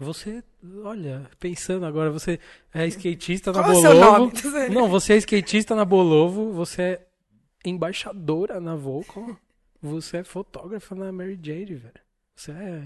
Você, 0.00 0.42
olha, 0.82 1.30
pensando 1.38 1.86
agora, 1.86 2.10
você 2.10 2.40
é 2.72 2.84
skatista 2.88 3.52
na 3.52 3.62
Qual 3.62 3.70
é 3.70 3.82
Bolovo. 3.82 4.18
nome? 4.18 4.68
Não, 4.74 4.88
você 4.88 5.12
é 5.12 5.16
skatista 5.18 5.74
na 5.76 5.84
Bolovo, 5.84 6.52
você 6.52 6.82
é 6.82 7.06
embaixadora 7.64 8.60
na 8.60 8.74
Volcom, 8.74 9.36
você 9.80 10.18
é 10.18 10.24
fotógrafa 10.24 10.96
na 10.96 11.12
Mary 11.12 11.38
Jane, 11.40 11.76
velho. 11.76 11.94
Você 12.34 12.50
é, 12.50 12.82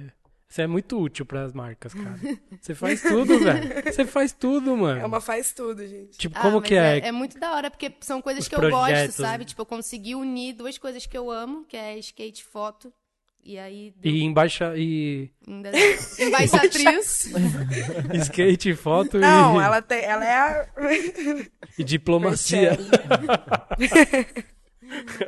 você 0.46 0.62
é 0.62 0.66
muito 0.66 1.00
útil 1.00 1.24
pras 1.24 1.54
marcas, 1.54 1.94
cara. 1.94 2.20
Você 2.60 2.74
faz 2.74 3.00
tudo, 3.00 3.38
velho. 3.40 3.90
Você 3.90 4.04
faz 4.04 4.30
tudo, 4.32 4.76
mano. 4.76 5.00
É 5.00 5.06
uma 5.06 5.20
faz 5.22 5.54
tudo, 5.54 5.86
gente. 5.86 6.18
Tipo, 6.18 6.36
Ah, 6.38 6.42
como 6.42 6.60
que 6.60 6.74
é? 6.74 6.98
É 6.98 7.10
muito 7.12 7.38
da 7.38 7.52
hora, 7.54 7.70
porque 7.70 7.90
são 8.00 8.20
coisas 8.20 8.42
Os 8.44 8.48
que 8.48 8.54
eu 8.54 8.60
gosto, 8.60 8.84
projetos, 8.84 9.14
sabe? 9.16 9.38
né? 9.38 9.44
Tipo, 9.46 9.62
eu 9.62 9.66
consegui 9.66 10.14
unir 10.14 10.52
duas 10.52 10.76
coisas 10.76 11.06
que 11.06 11.16
eu 11.16 11.30
amo, 11.30 11.64
que 11.64 11.76
é 11.76 11.98
skate 11.98 12.42
e 12.42 12.44
foto. 12.44 12.92
E 13.44 13.58
aí. 13.58 13.94
E 14.02 14.22
embaixa 14.22 14.74
e. 14.76 15.30
Embaixatriz. 16.18 17.32
skate, 18.22 18.74
foto 18.74 19.18
Não, 19.18 19.60
e, 19.60 19.64
ela 19.64 19.80
tem, 19.80 20.02
ela 20.04 20.24
é 20.24 20.34
a... 20.34 20.68
e 21.78 21.84
diplomacia. 21.84 22.76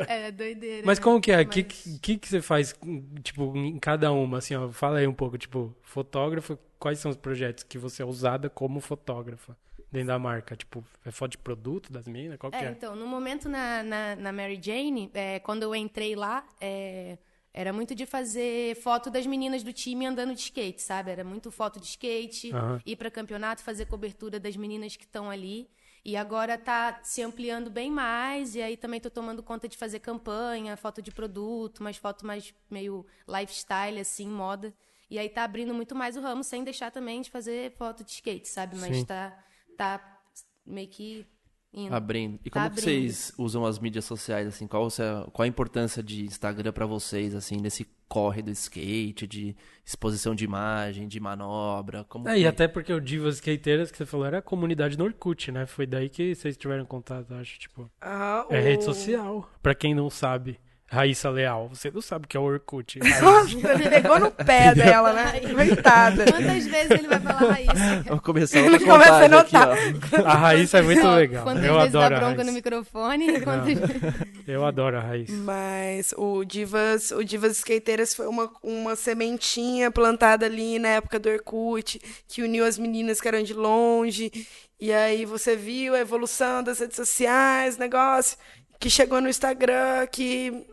É 0.09 0.31
doideira. 0.33 0.87
Mas 0.87 0.99
né? 0.99 1.05
como 1.05 1.21
que 1.21 1.31
é? 1.31 1.43
O 1.43 1.47
Mas- 1.47 1.49
que, 1.55 1.63
que, 1.65 2.17
que 2.19 2.29
você 2.29 2.41
faz, 2.41 2.75
tipo, 3.23 3.55
em 3.57 3.79
cada 3.79 4.11
uma, 4.11 4.39
assim, 4.39 4.55
ó? 4.55 4.71
Fala 4.71 4.99
aí 4.99 5.07
um 5.07 5.13
pouco, 5.13 5.37
tipo, 5.37 5.77
fotógrafa, 5.83 6.59
quais 6.79 6.99
são 6.99 7.11
os 7.11 7.17
projetos 7.19 7.63
que 7.65 7.77
você 7.77 8.03
é 8.03 8.07
usada 8.07 8.49
como 8.49 8.81
fotógrafa 8.81 9.55
dentro 9.93 10.09
da 10.09 10.19
marca? 10.19 10.57
Tipo, 10.57 10.83
é 11.05 11.11
foto 11.11 11.33
de 11.33 11.39
produto 11.39 11.93
das 11.93 12.09
minas? 12.09 12.39
Qual 12.39 12.51
que 12.51 12.57
É, 12.57 12.65
é? 12.69 12.71
então, 12.71 12.97
no 12.97 13.07
momento 13.07 13.51
na, 13.51 13.83
na, 13.83 14.17
na 14.17 14.33
Mary 14.33 14.59
Jane, 14.63 15.11
é, 15.13 15.39
quando 15.41 15.63
eu 15.65 15.75
entrei 15.75 16.17
lá, 16.17 16.43
é, 16.59 17.19
era 17.53 17.72
muito 17.72 17.94
de 17.94 18.07
fazer 18.07 18.76
foto 18.76 19.11
das 19.11 19.26
meninas 19.26 19.62
do 19.62 19.72
time 19.72 20.07
andando 20.07 20.34
de 20.34 20.40
skate, 20.40 20.80
sabe? 20.80 21.11
Era 21.11 21.24
muito 21.24 21.51
foto 21.51 21.80
de 21.80 21.86
skate, 21.86 22.51
Aham. 22.53 22.80
ir 22.86 22.96
para 22.96 23.11
campeonato, 23.11 23.62
fazer 23.62 23.86
cobertura 23.86 24.38
das 24.38 24.57
meninas 24.57 24.96
que 24.96 25.05
estão 25.05 25.30
ali. 25.30 25.68
E 26.05 26.16
agora 26.16 26.57
tá 26.57 27.01
se 27.03 27.20
ampliando 27.22 27.70
bem 27.70 27.90
mais, 27.90 28.55
e 28.55 28.62
aí 28.62 28.76
também 28.76 29.01
tô 29.01 29.11
tomando 29.11 29.42
conta 29.42 29.68
de 29.68 29.76
fazer 29.76 29.98
campanha, 29.98 30.76
foto 30.76 31.03
de 31.03 31.11
produto, 31.11 31.82
mas 31.82 31.96
foto 31.96 32.24
mais 32.24 32.55
meio 32.70 33.05
lifestyle, 33.28 33.98
assim, 34.01 34.28
moda. 34.28 34.72
E 35.11 35.18
aí 35.18 35.28
tá 35.28 35.42
abrindo 35.44 35.74
muito 35.74 35.94
mais 35.94 36.16
o 36.16 36.20
ramo, 36.20 36.42
sem 36.44 36.64
deixar 36.64 36.90
também 36.90 37.20
de 37.20 37.30
fazer 37.30 37.72
foto 37.72 38.05
de 38.05 38.12
skate, 38.12 38.48
sabe? 38.48 38.76
Mas 38.76 38.96
Sim. 38.96 39.05
tá, 39.05 39.44
tá 39.76 40.20
meio 40.64 40.88
que 40.88 41.26
indo. 41.73 41.95
Abrindo. 41.95 42.39
E 42.45 42.51
Tá 42.51 42.55
como 42.55 42.66
abrindo. 42.66 42.81
vocês 42.85 43.33
usam 43.39 43.64
as 43.64 43.79
mídias 43.79 44.05
sociais, 44.05 44.47
assim? 44.49 44.66
Qual, 44.66 44.89
qual 45.33 45.45
a 45.45 45.47
importância 45.47 46.03
de 46.03 46.25
Instagram 46.25 46.73
pra 46.73 46.87
vocês, 46.87 47.35
assim, 47.35 47.57
nesse 47.57 47.87
corre 48.09 48.43
do 48.43 48.51
skate, 48.51 49.25
de 49.27 49.55
exposição 49.85 50.35
de 50.35 50.45
imagem, 50.45 51.07
de 51.07 51.21
manobra? 51.21 52.05
Como 52.05 52.29
É, 52.29 52.35
que- 52.35 52.41
e 52.41 52.47
até 52.47 52.66
porque 52.66 52.93
o 52.93 53.01
Divas 53.01 53.37
Skateiras 53.37 53.91
que 53.91 53.97
você 53.99 54.05
falou 54.07 54.27
era 54.27 54.39
a 54.39 54.43
comunidade 54.43 54.99
no 54.99 55.05
Orkut, 55.05 55.53
né? 55.53 55.64
Foi 55.66 55.87
daí 55.87 56.09
que 56.09 56.35
vocês 56.35 56.57
tiveram 56.57 56.85
contato, 56.85 57.33
acho, 57.35 57.59
tipo. 57.59 57.89
Ah, 58.01 58.45
É 58.51 58.59
o- 58.59 58.62
rede 58.62 58.83
social. 58.85 59.49
Pra 59.62 59.75
quem 59.75 59.95
não 59.95 60.11
sabe, 60.11 60.59
Raíssa 60.93 61.30
Leal, 61.30 61.68
você 61.68 61.88
não 61.88 62.03
sabe 62.03 62.24
o 62.24 62.28
que 62.28 62.36
é 62.36 62.41
o 62.41 62.43
Orkut. 62.43 62.99
Nossa, 63.22 63.57
ele 63.57 63.88
pegou 63.88 64.18
no 64.18 64.30
pé 64.32 64.74
dela, 64.74 65.12
né? 65.12 65.41
Coitada. 65.55 66.24
Quantas 66.24 66.66
vezes 66.66 66.91
ele 66.91 67.07
vai 67.07 67.20
falar 67.20 67.53
Raíssa? 67.53 68.03
Vamos 68.07 68.24
começar 68.24 68.59
Ele 68.59 68.78
começa 68.84 69.12
a 69.12 69.18
aqui, 69.24 69.28
notar. 69.28 69.68
ó. 69.68 70.26
A 70.26 70.34
Raíssa 70.34 70.78
é 70.78 70.82
muito 70.82 71.07
legal. 71.07 71.45
Quantas 71.45 71.64
Eu 71.64 71.74
vezes 71.74 71.95
adoro 71.95 72.14
dá 72.14 72.20
bronca 72.20 72.43
no 72.45 72.53
microfone? 72.53 73.41
Quantas... 73.41 73.78
Eu 74.49 74.64
adoro 74.64 74.97
a 74.97 75.01
Raíssa. 75.01 75.32
Mas 75.32 76.12
o 76.16 76.45
Divas, 76.45 77.12
o 77.12 77.22
Divas 77.22 77.59
Skateiras 77.59 78.12
foi 78.12 78.26
uma, 78.26 78.51
uma 78.61 78.97
sementinha 78.97 79.93
plantada 79.93 80.47
ali 80.47 80.80
na 80.80 80.88
época 80.88 81.20
do 81.20 81.28
Orkut, 81.28 82.01
que 82.26 82.43
uniu 82.43 82.64
as 82.64 82.76
meninas 82.76 83.20
que 83.20 83.28
eram 83.28 83.45
de 83.45 83.55
longe. 83.55 84.32
E 84.80 84.93
aí 84.93 85.24
você 85.24 85.55
viu 85.55 85.95
a 85.95 86.01
evolução 86.01 86.64
das 86.64 86.80
redes 86.80 86.97
sociais, 86.97 87.78
negócio, 87.78 88.36
que 88.80 88.91
chegou 88.91 89.20
no 89.20 89.28
Instagram, 89.28 90.07
que 90.11 90.66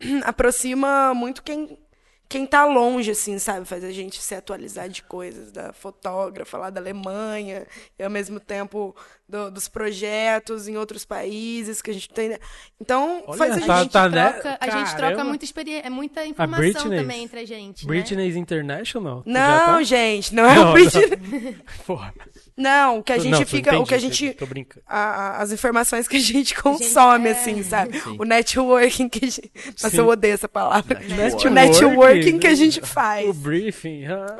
aproxima 0.24 1.14
muito 1.14 1.42
quem 1.42 1.78
quem 2.30 2.46
tá 2.46 2.64
longe, 2.64 3.10
assim, 3.10 3.40
sabe? 3.40 3.66
Faz 3.66 3.82
a 3.82 3.90
gente 3.90 4.22
se 4.22 4.36
atualizar 4.36 4.88
de 4.88 5.02
coisas 5.02 5.50
da 5.50 5.72
fotógrafa 5.72 6.56
lá 6.56 6.70
da 6.70 6.80
Alemanha, 6.80 7.66
e 7.98 8.04
ao 8.04 8.08
mesmo 8.08 8.38
tempo 8.38 8.94
do- 9.30 9.50
dos 9.50 9.68
projetos 9.68 10.66
em 10.68 10.76
outros 10.76 11.04
países 11.04 11.80
que 11.80 11.90
a 11.90 11.94
gente 11.94 12.08
tem. 12.10 12.36
Então, 12.80 13.22
Olha, 13.26 13.38
faz 13.38 13.56
a 13.62 13.66
tá- 13.66 13.82
gente. 13.82 13.92
tá, 13.92 14.08
né? 14.08 14.30
troca, 14.32 14.58
a 14.60 14.70
gente 14.70 14.96
troca 14.96 15.24
muita 15.24 15.44
experiência, 15.44 15.90
muita 15.90 16.26
informação 16.26 16.90
também 16.90 17.22
entre 17.24 17.40
a 17.40 17.46
gente, 17.46 17.86
né? 17.86 17.88
Britney's 17.88 18.36
International? 18.36 19.22
Tu 19.22 19.30
Não, 19.30 19.66
tá? 19.66 19.82
gente, 19.82 20.34
não 20.34 20.44
é 20.50 20.54
Não, 20.54 20.70
o 20.70 20.72
Britney. 20.72 21.56
Porra. 21.86 22.12
Não, 22.56 22.98
o 22.98 23.02
que 23.02 23.12
a 23.12 23.18
gente 23.18 23.30
Não, 23.38 23.46
fica. 23.46 23.78
o 23.78 23.86
que 23.86 23.94
a 23.94 23.96
entendi, 23.96 24.14
gente. 24.26 24.36
Tô 24.36 24.44
brincando. 24.46 24.84
a- 24.86 24.98
a- 24.98 25.42
as 25.42 25.50
informações 25.52 26.06
que 26.06 26.16
a 26.16 26.20
gente 26.20 26.54
consome, 26.60 27.28
é. 27.28 27.32
assim, 27.32 27.62
sabe? 27.62 27.98
Sim. 28.00 28.16
O 28.18 28.24
networking 28.24 29.08
que 29.08 29.24
a 29.24 29.28
gente. 29.30 29.52
Nossa, 29.82 29.90
Sim. 29.90 29.98
eu 29.98 30.08
odeio 30.08 30.34
essa 30.34 30.48
palavra. 30.48 30.98
Networking. 31.00 31.46
O 31.46 31.50
networking 31.50 32.38
que 32.38 32.46
a 32.46 32.54
gente 32.54 32.80
O 32.80 32.86
faz. 32.86 33.34
briefing. 33.36 34.04
ah. 34.06 34.36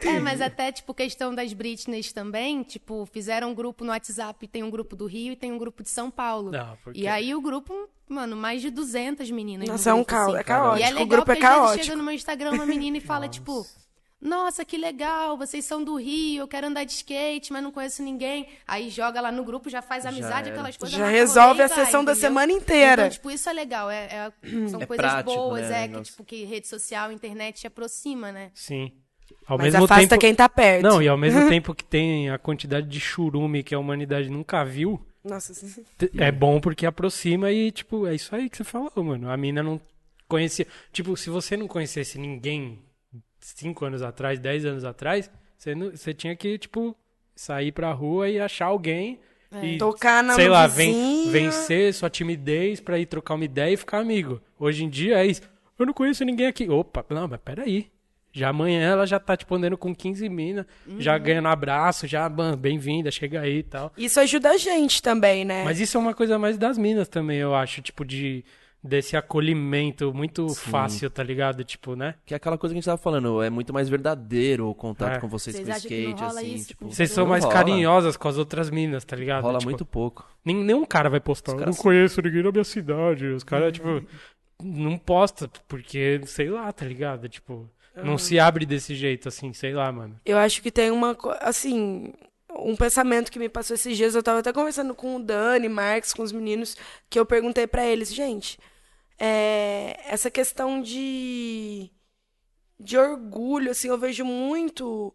É, 0.00 0.20
mas 0.20 0.40
até, 0.40 0.70
tipo, 0.70 0.94
questão 0.94 1.34
das 1.34 1.52
Britneys 1.52 2.12
também, 2.12 2.62
tipo, 2.62 3.04
fizeram 3.06 3.50
um 3.50 3.54
grupo 3.54 3.84
no 3.84 3.90
WhatsApp, 3.90 4.46
tem 4.46 4.62
um 4.62 4.70
grupo 4.70 4.94
do 4.94 5.06
Rio 5.06 5.32
e 5.32 5.36
tem 5.36 5.52
um 5.52 5.58
grupo 5.58 5.82
de 5.82 5.88
São 5.90 6.10
Paulo. 6.10 6.50
Não, 6.52 6.76
porque- 6.84 7.00
E 7.00 7.08
aí 7.08 7.34
o 7.34 7.40
grupo, 7.40 7.88
mano, 8.08 8.36
mais 8.36 8.62
de 8.62 8.70
200 8.70 9.30
meninas 9.30 9.68
Nossa, 9.68 9.90
no 9.92 9.98
é 9.98 10.00
um 10.00 10.04
caos, 10.04 10.28
assim. 10.34 10.38
é 10.40 10.44
caótico. 10.44 10.78
E 10.78 10.82
é 10.82 10.86
O 10.86 10.90
legal 10.90 11.06
grupo 11.06 11.32
é 11.32 11.34
porque 11.34 11.46
às 11.46 11.52
vezes 11.52 11.64
caótico. 11.66 11.84
chega 11.84 11.96
no 11.96 12.04
meu 12.04 12.14
Instagram 12.14 12.52
uma 12.52 12.66
menina 12.66 12.96
e 12.96 13.00
fala, 13.00 13.28
tipo... 13.28 13.66
Nossa, 14.20 14.64
que 14.64 14.76
legal, 14.76 15.36
vocês 15.38 15.64
são 15.64 15.84
do 15.84 15.94
Rio, 15.94 16.40
eu 16.42 16.48
quero 16.48 16.66
andar 16.66 16.82
de 16.82 16.90
skate, 16.90 17.52
mas 17.52 17.62
não 17.62 17.70
conheço 17.70 18.02
ninguém. 18.02 18.48
Aí 18.66 18.90
joga 18.90 19.20
lá 19.20 19.30
no 19.30 19.44
grupo, 19.44 19.70
já 19.70 19.80
faz 19.80 20.04
amizade, 20.04 20.48
era. 20.48 20.50
aquelas 20.58 20.76
coisas. 20.76 20.98
Já 20.98 21.06
resolve 21.08 21.62
a 21.62 21.68
sessão 21.68 22.04
da 22.04 22.10
entendeu? 22.10 22.28
semana 22.28 22.52
inteira. 22.52 23.02
Então, 23.02 23.10
tipo, 23.10 23.30
isso 23.30 23.48
é 23.48 23.52
legal. 23.52 23.88
É, 23.88 24.06
é- 24.06 24.32
são 24.68 24.82
É 24.82 24.86
coisas 24.86 25.06
prático, 25.06 25.32
boas, 25.32 25.68
né, 25.68 25.84
é, 25.84 25.88
que, 25.88 26.02
tipo, 26.02 26.24
que 26.24 26.44
rede 26.44 26.66
social, 26.66 27.12
internet 27.12 27.60
te 27.60 27.66
aproxima, 27.68 28.32
né? 28.32 28.50
Sim. 28.54 28.92
Ao 29.48 29.56
Mas 29.56 29.72
mesmo 29.72 29.84
afasta 29.86 30.08
tempo... 30.10 30.20
quem 30.20 30.34
tá 30.34 30.48
perto. 30.48 30.82
Não, 30.82 31.02
e 31.02 31.08
ao 31.08 31.16
mesmo 31.16 31.48
tempo 31.48 31.74
que 31.74 31.82
tem 31.84 32.28
a 32.30 32.36
quantidade 32.38 32.86
de 32.86 33.00
churume 33.00 33.62
que 33.62 33.74
a 33.74 33.78
humanidade 33.78 34.28
nunca 34.28 34.62
viu, 34.62 35.00
Nossa, 35.24 35.54
sim. 35.54 35.82
é 36.18 36.30
bom 36.30 36.60
porque 36.60 36.84
aproxima 36.84 37.50
e, 37.50 37.70
tipo, 37.70 38.06
é 38.06 38.14
isso 38.14 38.34
aí 38.36 38.50
que 38.50 38.56
você 38.58 38.64
falou, 38.64 38.92
mano. 39.02 39.30
A 39.30 39.36
mina 39.38 39.62
não 39.62 39.80
conhecia. 40.28 40.66
Tipo, 40.92 41.16
se 41.16 41.30
você 41.30 41.56
não 41.56 41.66
conhecesse 41.66 42.18
ninguém 42.18 42.78
cinco 43.40 43.84
anos 43.86 44.02
atrás, 44.02 44.38
dez 44.38 44.64
anos 44.66 44.84
atrás, 44.84 45.30
você, 45.56 45.74
não, 45.74 45.90
você 45.92 46.12
tinha 46.12 46.36
que, 46.36 46.58
tipo, 46.58 46.94
sair 47.34 47.72
pra 47.72 47.90
rua 47.92 48.28
e 48.28 48.38
achar 48.38 48.66
alguém 48.66 49.18
e, 49.62 49.78
Tocar 49.78 50.22
na 50.22 50.34
sei 50.34 50.46
lá, 50.46 50.66
ven- 50.66 51.30
vencer 51.30 51.94
sua 51.94 52.10
timidez 52.10 52.80
pra 52.80 52.98
ir 52.98 53.06
trocar 53.06 53.32
uma 53.34 53.46
ideia 53.46 53.72
e 53.72 53.76
ficar 53.78 53.98
amigo. 53.98 54.42
Hoje 54.58 54.84
em 54.84 54.90
dia 54.90 55.16
é 55.20 55.26
isso. 55.26 55.40
Eu 55.78 55.86
não 55.86 55.94
conheço 55.94 56.22
ninguém 56.22 56.46
aqui. 56.46 56.68
Opa, 56.68 57.02
não, 57.08 57.26
mas 57.26 57.40
peraí. 57.42 57.90
Já 58.32 58.50
amanhã 58.50 58.80
ela 58.92 59.06
já 59.06 59.18
tá, 59.18 59.36
tipo, 59.36 59.54
andando 59.54 59.76
com 59.78 59.94
15 59.94 60.28
minas, 60.28 60.66
já 60.98 61.16
ganhando 61.18 61.48
abraço, 61.48 62.06
já, 62.06 62.28
mano, 62.28 62.56
bem-vinda, 62.56 63.10
chega 63.10 63.40
aí 63.40 63.58
e 63.58 63.62
tal. 63.62 63.92
Isso 63.96 64.20
ajuda 64.20 64.50
a 64.50 64.56
gente 64.58 65.02
também, 65.02 65.44
né? 65.44 65.64
Mas 65.64 65.80
isso 65.80 65.96
é 65.96 66.00
uma 66.00 66.14
coisa 66.14 66.38
mais 66.38 66.56
das 66.58 66.76
minas 66.78 67.08
também, 67.08 67.38
eu 67.38 67.54
acho, 67.54 67.80
tipo, 67.82 68.04
de 68.04 68.44
desse 68.80 69.16
acolhimento 69.16 70.14
muito 70.14 70.48
fácil, 70.54 71.10
tá 71.10 71.20
ligado? 71.22 71.64
Tipo, 71.64 71.96
né? 71.96 72.14
Que 72.24 72.32
é 72.32 72.36
aquela 72.36 72.56
coisa 72.56 72.72
que 72.72 72.78
a 72.78 72.80
gente 72.80 72.86
tava 72.86 72.96
falando, 72.96 73.42
é 73.42 73.50
muito 73.50 73.72
mais 73.72 73.88
verdadeiro 73.88 74.68
o 74.68 74.74
contato 74.74 75.16
É. 75.16 75.18
com 75.18 75.26
vocês, 75.28 75.56
Vocês 75.56 75.66
com 75.66 75.72
o 75.72 75.76
skate, 75.78 76.22
rola 76.22 76.40
assim, 76.40 76.54
isso 76.54 76.68
tipo... 76.68 76.86
Vocês 76.88 77.10
são 77.10 77.26
mais 77.26 77.42
rola. 77.42 77.54
carinhosas 77.56 78.16
com 78.16 78.28
as 78.28 78.38
outras 78.38 78.70
minas, 78.70 79.04
tá 79.04 79.16
ligado? 79.16 79.42
Rola 79.42 79.58
Tipo, 79.58 79.70
muito 79.70 79.84
pouco. 79.84 80.24
nem- 80.44 80.62
Nenhum 80.62 80.84
cara 80.86 81.10
vai 81.10 81.18
postar. 81.18 81.52
Eu 81.58 81.66
não 81.66 81.74
conheço 81.74 82.22
ninguém 82.22 82.42
na 82.42 82.52
minha 82.52 82.62
cidade. 82.64 83.26
Os 83.26 83.42
caras, 83.42 83.72
tipo, 83.72 84.00
não 84.62 84.96
posta, 84.96 85.50
porque, 85.66 86.20
sei 86.26 86.48
lá, 86.48 86.70
tá 86.72 86.84
ligado? 86.86 87.28
Tipo, 87.28 87.68
não 88.04 88.18
se 88.18 88.38
abre 88.38 88.66
desse 88.66 88.94
jeito, 88.94 89.28
assim, 89.28 89.52
sei 89.52 89.72
lá, 89.72 89.90
mano. 89.90 90.20
Eu 90.24 90.38
acho 90.38 90.62
que 90.62 90.70
tem 90.70 90.90
uma, 90.90 91.16
assim, 91.40 92.12
um 92.50 92.76
pensamento 92.76 93.30
que 93.30 93.38
me 93.38 93.48
passou 93.48 93.74
esses 93.74 93.96
dias. 93.96 94.14
Eu 94.14 94.22
tava 94.22 94.40
até 94.40 94.52
conversando 94.52 94.94
com 94.94 95.16
o 95.16 95.22
Dani, 95.22 95.68
Marx, 95.68 96.12
com 96.12 96.22
os 96.22 96.32
meninos, 96.32 96.76
que 97.08 97.18
eu 97.18 97.26
perguntei 97.26 97.66
pra 97.66 97.86
eles, 97.86 98.12
gente, 98.12 98.58
é, 99.18 99.98
essa 100.06 100.30
questão 100.30 100.80
de, 100.80 101.90
de 102.78 102.96
orgulho, 102.96 103.70
assim, 103.70 103.88
eu 103.88 103.98
vejo 103.98 104.24
muito 104.24 105.14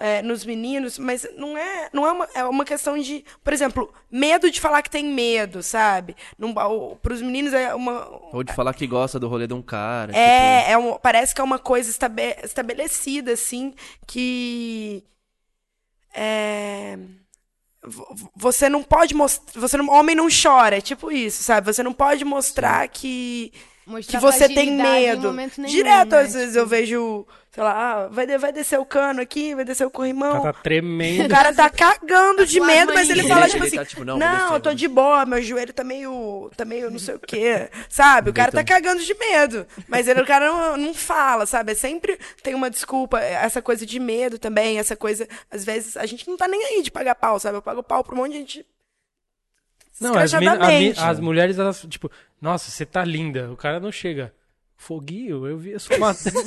é, 0.00 0.22
nos 0.22 0.44
meninos, 0.44 0.96
mas 0.98 1.26
não 1.36 1.58
é, 1.58 1.88
não 1.92 2.06
é 2.06 2.12
uma, 2.12 2.28
é 2.34 2.44
uma 2.44 2.64
questão 2.64 2.96
de, 2.96 3.24
por 3.42 3.52
exemplo, 3.52 3.92
medo 4.10 4.48
de 4.50 4.60
falar 4.60 4.80
que 4.82 4.90
tem 4.90 5.04
medo, 5.04 5.62
sabe? 5.62 6.14
Para 7.02 7.12
os 7.14 7.20
meninos 7.20 7.52
é 7.52 7.74
uma, 7.74 8.06
Ou 8.32 8.44
de 8.44 8.52
falar 8.54 8.74
que 8.74 8.86
gosta 8.86 9.18
do 9.18 9.26
rolê 9.28 9.46
de 9.48 9.54
um 9.54 9.62
cara. 9.62 10.12
tipo, 10.12 10.18
é, 10.24 10.70
é 10.72 10.78
um- 10.78 10.96
parece 10.98 11.34
que 11.34 11.40
é 11.40 11.44
uma 11.44 11.58
coisa 11.58 11.90
estabe- 11.90 12.36
estabelecida, 12.44 13.32
assim, 13.32 13.74
que. 14.06 15.02
É, 16.14 16.98
vo- 17.82 18.06
vo- 18.14 18.30
você 18.34 18.68
não 18.68 18.82
pode 18.82 19.14
mostrar. 19.14 19.60
Você 19.60 19.76
não, 19.76 19.88
homem 19.90 20.14
não 20.16 20.28
chora, 20.30 20.78
é 20.78 20.80
tipo 20.80 21.10
isso, 21.12 21.42
sabe? 21.42 21.66
Você 21.72 21.82
não 21.82 21.92
pode 21.92 22.24
mostrar 22.24 22.86
que, 22.88 23.52
Mostrar 23.88 24.20
que 24.20 24.24
você 24.24 24.48
tem 24.48 24.72
medo. 24.72 25.32
nenhum, 25.32 25.48
Direto, 25.66 26.10
né? 26.10 26.20
às 26.20 26.34
vezes, 26.34 26.54
eu 26.54 26.66
vejo, 26.66 27.26
sei 27.50 27.62
lá, 27.62 27.72
ah, 28.04 28.08
vai, 28.08 28.26
de- 28.26 28.36
vai 28.36 28.52
descer 28.52 28.78
o 28.78 28.84
cano 28.84 29.20
aqui, 29.22 29.54
vai 29.54 29.64
descer 29.64 29.84
o 29.84 29.88
O 29.88 29.90
corrimão. 29.90 30.42
cara 30.42 30.52
tá 30.52 30.60
tremendo. 30.62 31.24
O 31.24 31.28
cara 31.30 31.54
tá 31.54 31.70
cagando 31.70 32.44
de 32.44 32.58
com 32.58 32.64
as 32.66 32.70
medo, 32.70 32.92
mas 32.94 33.08
ele 33.08 33.26
fala, 33.26 33.48
tipo 33.48 33.64
assim, 33.64 33.76
tá, 33.76 33.84
tipo, 33.86 34.04
não, 34.04 34.18
não, 34.18 34.54
eu 34.54 34.60
tô 34.60 34.74
de 34.74 34.86
boa, 34.86 35.24
meu 35.24 35.42
joelho 35.42 35.72
tá 35.72 35.82
meio, 35.82 36.50
tá 36.54 36.64
meio 36.66 36.90
não 36.90 36.98
sei 36.98 37.14
o 37.14 37.18
quê, 37.18 37.70
sabe? 37.88 38.28
O 38.28 38.34
cara 38.34 38.52
tá 38.52 38.62
cagando 38.62 39.02
de 39.02 39.14
medo, 39.14 39.66
mas 39.88 40.06
ele, 40.06 40.20
o 40.20 40.26
cara 40.26 40.46
não, 40.52 40.76
não 40.76 40.92
fala, 40.94 41.46
sabe? 41.46 41.72
É 41.72 41.74
sempre 41.74 42.18
tem 42.42 42.54
uma 42.54 42.68
desculpa, 42.70 43.18
essa 43.20 43.62
coisa 43.62 43.86
de 43.86 43.98
medo 43.98 44.38
também, 44.38 44.78
essa 44.78 44.94
coisa, 44.94 45.26
às 45.50 45.64
vezes, 45.64 45.96
a 45.96 46.04
gente 46.04 46.28
não 46.28 46.36
tá 46.36 46.46
nem 46.46 46.62
aí 46.62 46.82
de 46.82 46.90
pagar 46.90 47.14
pau, 47.14 47.40
sabe? 47.40 47.56
Eu 47.56 47.62
pago 47.62 47.82
pau 47.82 48.04
pra 48.04 48.14
um 48.14 48.18
monte 48.18 48.32
de 48.32 48.38
gente 48.38 48.66
Não, 50.00 50.14
as, 50.16 50.32
a 50.34 51.08
as 51.10 51.20
mulheres, 51.20 51.58
elas, 51.58 51.84
tipo, 51.88 52.10
nossa, 52.40 52.70
você 52.70 52.86
tá 52.86 53.04
linda. 53.04 53.50
O 53.50 53.56
cara 53.56 53.80
não 53.80 53.90
chega. 53.92 54.32
Foguinho, 54.80 55.44
eu 55.44 55.58
vi 55.58 55.74
a 55.74 55.78
sua 55.80 55.98
matéria. 55.98 56.40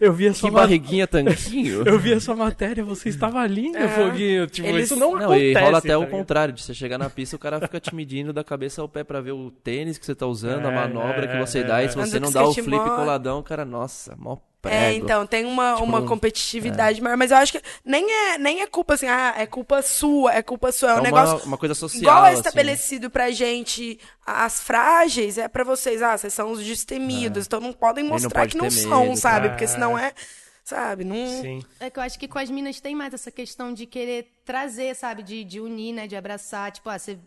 eu 0.00 0.12
vi 0.12 0.28
a 0.28 0.30
Que 0.32 0.38
sua 0.38 0.48
matéria. 0.48 0.78
barriguinha 0.78 1.06
tanquinho. 1.08 1.82
Eu 1.88 1.98
vi 1.98 2.12
a 2.12 2.20
sua 2.20 2.36
matéria, 2.36 2.84
você 2.84 3.08
estava 3.08 3.44
linda, 3.48 3.80
É. 3.80 3.88
Foguinho. 3.88 4.46
Tipo, 4.46 4.68
Eles- 4.68 4.84
isso 4.86 4.94
não, 4.96 5.10
Não, 5.16 5.24
acontece. 5.24 5.44
e 5.44 5.54
rola 5.60 5.78
até 5.78 5.88
tá 5.88 5.98
o 5.98 6.06
contrário, 6.06 6.54
de 6.54 6.62
você 6.62 6.72
chegar 6.72 6.98
na 6.98 7.10
pista, 7.10 7.34
o 7.34 7.38
cara 7.38 7.60
fica 7.60 7.80
te 7.80 7.92
medindo 7.92 8.32
da 8.32 8.44
cabeça 8.44 8.80
ao 8.80 8.88
pé 8.88 9.02
pra 9.02 9.20
ver 9.20 9.32
o 9.32 9.50
tênis 9.50 9.98
que 9.98 10.06
você 10.06 10.14
tá 10.14 10.24
usando, 10.24 10.66
a 10.66 10.70
É, 10.70 10.74
manobra 10.74 11.24
é, 11.24 11.26
que 11.26 11.36
você 11.44 11.58
é, 11.58 11.64
dá, 11.64 11.82
é. 11.82 11.86
e 11.86 11.88
se 11.88 11.96
você 11.96 12.16
Anda 12.18 12.26
não 12.26 12.30
dá 12.32 12.44
o 12.44 12.54
flip 12.54 12.70
mó- 12.70 12.96
coladão, 12.96 13.40
o 13.40 13.42
cara, 13.42 13.64
nossa, 13.64 14.14
mó 14.16 14.36
prego. 14.68 14.84
É, 14.84 14.94
então, 14.94 15.26
tem 15.26 15.44
uma, 15.44 15.72
Tipo, 15.74 15.84
uma 15.84 16.00
não- 16.00 16.06
competitividade 16.08 17.00
maior, 17.00 17.16
mas 17.16 17.30
eu 17.30 17.36
acho 17.36 17.52
que 17.52 17.62
nem 17.84 18.04
é, 18.10 18.38
nem 18.38 18.60
é 18.62 18.66
culpa 18.66 18.94
assim, 18.94 19.06
ah, 19.06 19.34
é 19.36 19.46
culpa 19.46 19.80
sua, 19.82 20.34
é 20.34 20.42
culpa 20.42 20.72
sua, 20.72 20.88
é 20.90 20.92
um 20.92 20.96
É 20.96 21.00
uma, 21.00 21.02
negócio 21.04 21.46
uma 21.46 21.56
coisa 21.58 21.74
social, 21.74 22.02
igual 22.02 22.26
é 22.26 22.30
assim. 22.30 22.38
estabelecido 22.38 23.08
pra 23.10 23.30
gente, 23.30 23.98
as 24.26 24.60
frágeis 24.60 25.38
é 25.38 25.46
pra 25.48 25.62
vocês, 25.64 26.02
ah, 26.02 26.16
vocês 26.18 26.34
são 26.34 26.50
os 26.52 26.64
destemidos, 26.64 27.46
então 27.46 27.60
não 27.60 27.72
podem 27.72 28.02
É. 28.02 28.06
não 28.06 28.14
mostrar 28.14 28.40
pode 28.40 28.52
que 28.52 28.58
não 28.58 28.70
são, 28.70 29.04
medo, 29.04 29.16
sabe? 29.16 29.46
tá? 29.48 29.52
Porque 29.54 29.66
senão 29.66 29.96
é, 29.98 30.12
sabe, 30.64 31.04
não... 31.04 31.26
Sim. 31.42 31.62
É 31.78 31.90
que 31.90 31.98
eu 31.98 32.02
acho 32.02 32.18
que 32.18 32.26
com 32.26 32.38
as 32.38 32.50
minas 32.50 32.80
tem 32.80 32.94
mais 32.94 33.12
essa 33.14 33.30
questão 33.30 33.72
de 33.72 33.86
querer 33.86 34.30
trazer, 34.44 34.94
sabe? 34.96 35.22
De, 35.22 35.44
de 35.44 35.60
unir, 35.60 35.92
né? 35.92 36.06
De 36.06 36.16
abraçar. 36.16 36.72
Tipo, 36.72 36.88
ah, 36.88 36.98
você. 36.98 37.18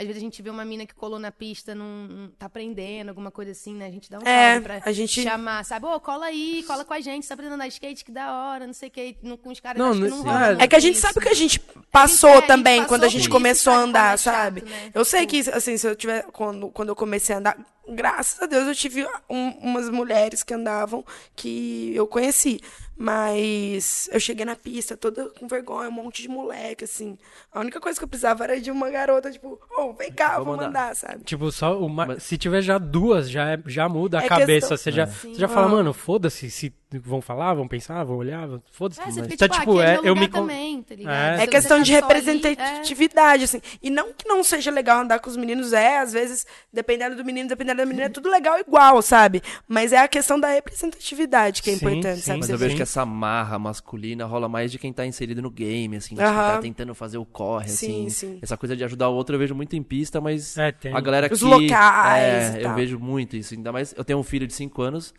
Às 0.00 0.06
vezes 0.06 0.16
a 0.22 0.24
gente 0.24 0.40
vê 0.40 0.48
uma 0.48 0.64
mina 0.64 0.86
que 0.86 0.94
colou 0.94 1.18
na 1.18 1.30
pista, 1.30 1.74
não, 1.74 2.08
não 2.08 2.28
tá 2.30 2.46
aprendendo, 2.46 3.10
alguma 3.10 3.30
coisa 3.30 3.52
assim, 3.52 3.74
né? 3.74 3.86
A 3.86 3.90
gente 3.90 4.10
dá 4.10 4.18
um 4.18 4.22
É, 4.26 4.52
salve 4.54 4.64
pra 4.64 4.82
a 4.84 4.92
gente- 4.92 5.22
chamar, 5.22 5.64
sabe? 5.64 5.84
Ô, 5.86 6.00
cola 6.00 6.26
aí, 6.26 6.64
cola 6.66 6.84
com 6.84 6.94
a 6.94 7.00
gente, 7.00 7.28
tá 7.28 7.34
aprendendo 7.34 7.52
a 7.52 7.56
andar 7.56 7.68
skate, 7.68 8.04
que 8.04 8.10
da 8.10 8.32
hora, 8.32 8.66
não 8.66 8.72
sei 8.72 8.88
o 8.88 8.92
que. 8.92 9.16
No, 9.22 9.36
com 9.36 9.50
os 9.50 9.60
caras, 9.60 9.78
Não, 9.78 9.92
não- 9.94 10.08
não 10.08 10.16
sim. 10.18 10.24
rola. 10.24 10.56
É 10.60 10.64
É 10.64 10.68
que 10.68 10.76
a 10.76 10.80
gente 10.80 10.94
isso. 10.94 11.02
sabe 11.02 11.18
o 11.18 11.22
que 11.22 11.28
a 11.28 11.34
gente 11.34 11.60
passou 11.92 12.30
é, 12.30 12.32
a 12.32 12.36
gente 12.36 12.46
também 12.46 12.76
passou 12.78 12.88
quando 12.88 13.04
a 13.04 13.08
gente 13.08 13.20
por 13.20 13.24
isso, 13.24 13.30
começou 13.30 13.72
a 13.72 13.76
sabe, 13.76 13.88
andar, 13.90 14.14
é 14.14 14.16
chato, 14.16 14.34
sabe? 14.34 14.60
né? 14.62 14.90
Eu 14.94 15.04
sei 15.04 15.26
que, 15.26 15.40
assim, 15.50 15.76
se 15.76 15.86
eu 15.86 15.94
tiver. 15.94 16.24
Quando, 16.32 16.70
quando 16.70 16.88
eu 16.88 16.96
comecei 16.96 17.34
a 17.34 17.38
andar, 17.38 17.58
graças 17.88 18.40
a 18.42 18.46
Deus 18.46 18.66
eu 18.68 18.74
tive 18.74 19.06
um- 19.28 19.50
umas 19.60 19.90
mulheres 19.90 20.42
que 20.42 20.54
andavam 20.54 21.04
que 21.36 21.92
eu 21.94 22.06
conheci. 22.06 22.60
Mas 23.02 24.08
eu 24.12 24.20
cheguei 24.20 24.44
na 24.44 24.54
pista 24.54 24.94
toda 24.96 25.30
com 25.30 25.48
vergonha, 25.48 25.88
um 25.88 25.92
monte 25.92 26.20
de 26.20 26.28
moleque, 26.28 26.84
assim. 26.84 27.16
A 27.50 27.60
única 27.60 27.80
coisa 27.80 27.98
que 27.98 28.04
eu 28.04 28.08
precisava 28.08 28.44
era 28.44 28.60
de 28.60 28.70
uma 28.70 28.90
garota, 28.90 29.30
tipo, 29.30 29.58
ô, 29.76 29.92
vem 29.94 30.12
cá, 30.12 30.32
Vamos 30.32 30.44
vamos 30.46 30.64
andar. 30.66 30.68
andar, 30.84 30.94
sabe? 30.96 31.24
Tipo, 31.24 31.50
só 31.50 31.78
uma... 31.80 32.04
Mas- 32.06 32.22
se 32.22 32.36
tiver 32.36 32.60
já 32.60 32.76
duas, 32.78 33.30
já, 33.30 33.52
é- 33.54 33.62
já 33.66 33.88
muda 33.88 34.20
a 34.20 34.24
É 34.24 34.28
cabeça. 34.28 34.68
questão- 34.68 34.76
Você 34.76 34.92
já, 34.92 35.06
Sim. 35.06 35.32
você 35.34 35.40
já 35.40 35.48
fala, 35.48 35.66
Ah. 35.66 35.70
mano, 35.70 35.92
foda-se 35.94 36.50
se 36.50 36.72
vão 36.98 37.20
falar, 37.20 37.54
vão 37.54 37.68
pensar, 37.68 38.02
vão 38.04 38.16
olhar, 38.16 38.48
foda-se. 38.72 39.00
É, 39.00 39.04
você 39.04 39.22
fica 39.22 39.34
Então, 39.34 39.48
tipo, 39.48 39.60
tipo, 39.60 39.78
ah, 39.78 39.84
é, 39.84 39.92
aquele 39.94 40.08
eu 40.08 40.14
lugar 40.14 40.20
me 40.20 40.28
também, 40.28 40.82
tá 40.82 40.94
ligado? 40.94 41.40
É. 41.40 41.44
É 41.44 41.46
questão 41.46 41.78
tá 41.78 41.84
de 41.84 41.90
só 41.92 41.96
ali, 41.96 42.04
é. 42.04 42.08
representatividade, 42.08 43.44
assim. 43.44 43.60
E 43.82 43.90
não 43.90 44.12
que 44.12 44.26
não 44.26 44.42
seja 44.42 44.70
legal 44.70 45.00
andar 45.00 45.18
com 45.20 45.30
os 45.30 45.36
meninos, 45.36 45.72
é, 45.72 45.98
às 45.98 46.12
vezes, 46.12 46.46
dependendo 46.72 47.16
do 47.16 47.24
menino, 47.24 47.48
dependendo 47.48 47.78
da 47.78 47.86
menina, 47.86 48.06
é 48.06 48.08
tudo 48.08 48.28
legal 48.28 48.58
igual, 48.58 49.00
sabe? 49.02 49.42
Mas 49.68 49.92
é 49.92 49.98
a 49.98 50.08
questão 50.08 50.38
da 50.38 50.48
representatividade 50.48 51.62
que 51.62 51.70
é 51.70 51.74
Sim, 51.74 51.86
importante, 51.86 52.16
sim, 52.20 52.26
sabe? 52.26 52.40
Mas 52.40 52.50
eu 52.50 52.58
vejo 52.58 52.70
sim. 52.70 52.76
que 52.76 52.82
essa 52.82 53.04
marra 53.06 53.58
masculina 53.58 54.24
rola 54.24 54.48
mais 54.48 54.72
de 54.72 54.78
quem 54.78 54.92
tá 54.92 55.06
inserido 55.06 55.40
no 55.42 55.50
game, 55.50 55.96
assim, 55.96 56.14
de 56.14 56.22
Aham. 56.22 56.34
quem 56.34 56.54
tá 56.54 56.58
tentando 56.60 56.94
fazer 56.94 57.18
o 57.18 57.24
corre, 57.24 57.68
Sim, 57.68 58.06
assim. 58.06 58.10
sim. 58.10 58.38
Essa 58.42 58.56
coisa 58.56 58.76
de 58.76 58.84
ajudar 58.84 59.08
o 59.08 59.14
outro 59.14 59.34
eu 59.34 59.38
vejo 59.38 59.54
muito 59.54 59.76
em 59.76 59.82
pista, 59.82 60.20
mas 60.20 60.56
É, 60.58 60.72
tem. 60.72 60.94
a 60.94 61.00
galera 61.00 61.28
Os 61.32 61.38
que... 61.38 61.44
locais 61.44 62.54
É, 62.56 62.64
eu 62.64 62.74
vejo 62.74 62.98
muito 62.98 63.36
isso. 63.36 63.54
Ainda 63.54 63.72
mais, 63.72 63.94
eu 63.96 64.04
tenho 64.04 64.18
um 64.18 64.22
filho 64.22 64.46
de 64.46 64.52
5 64.54 64.82
anos, 64.82 65.14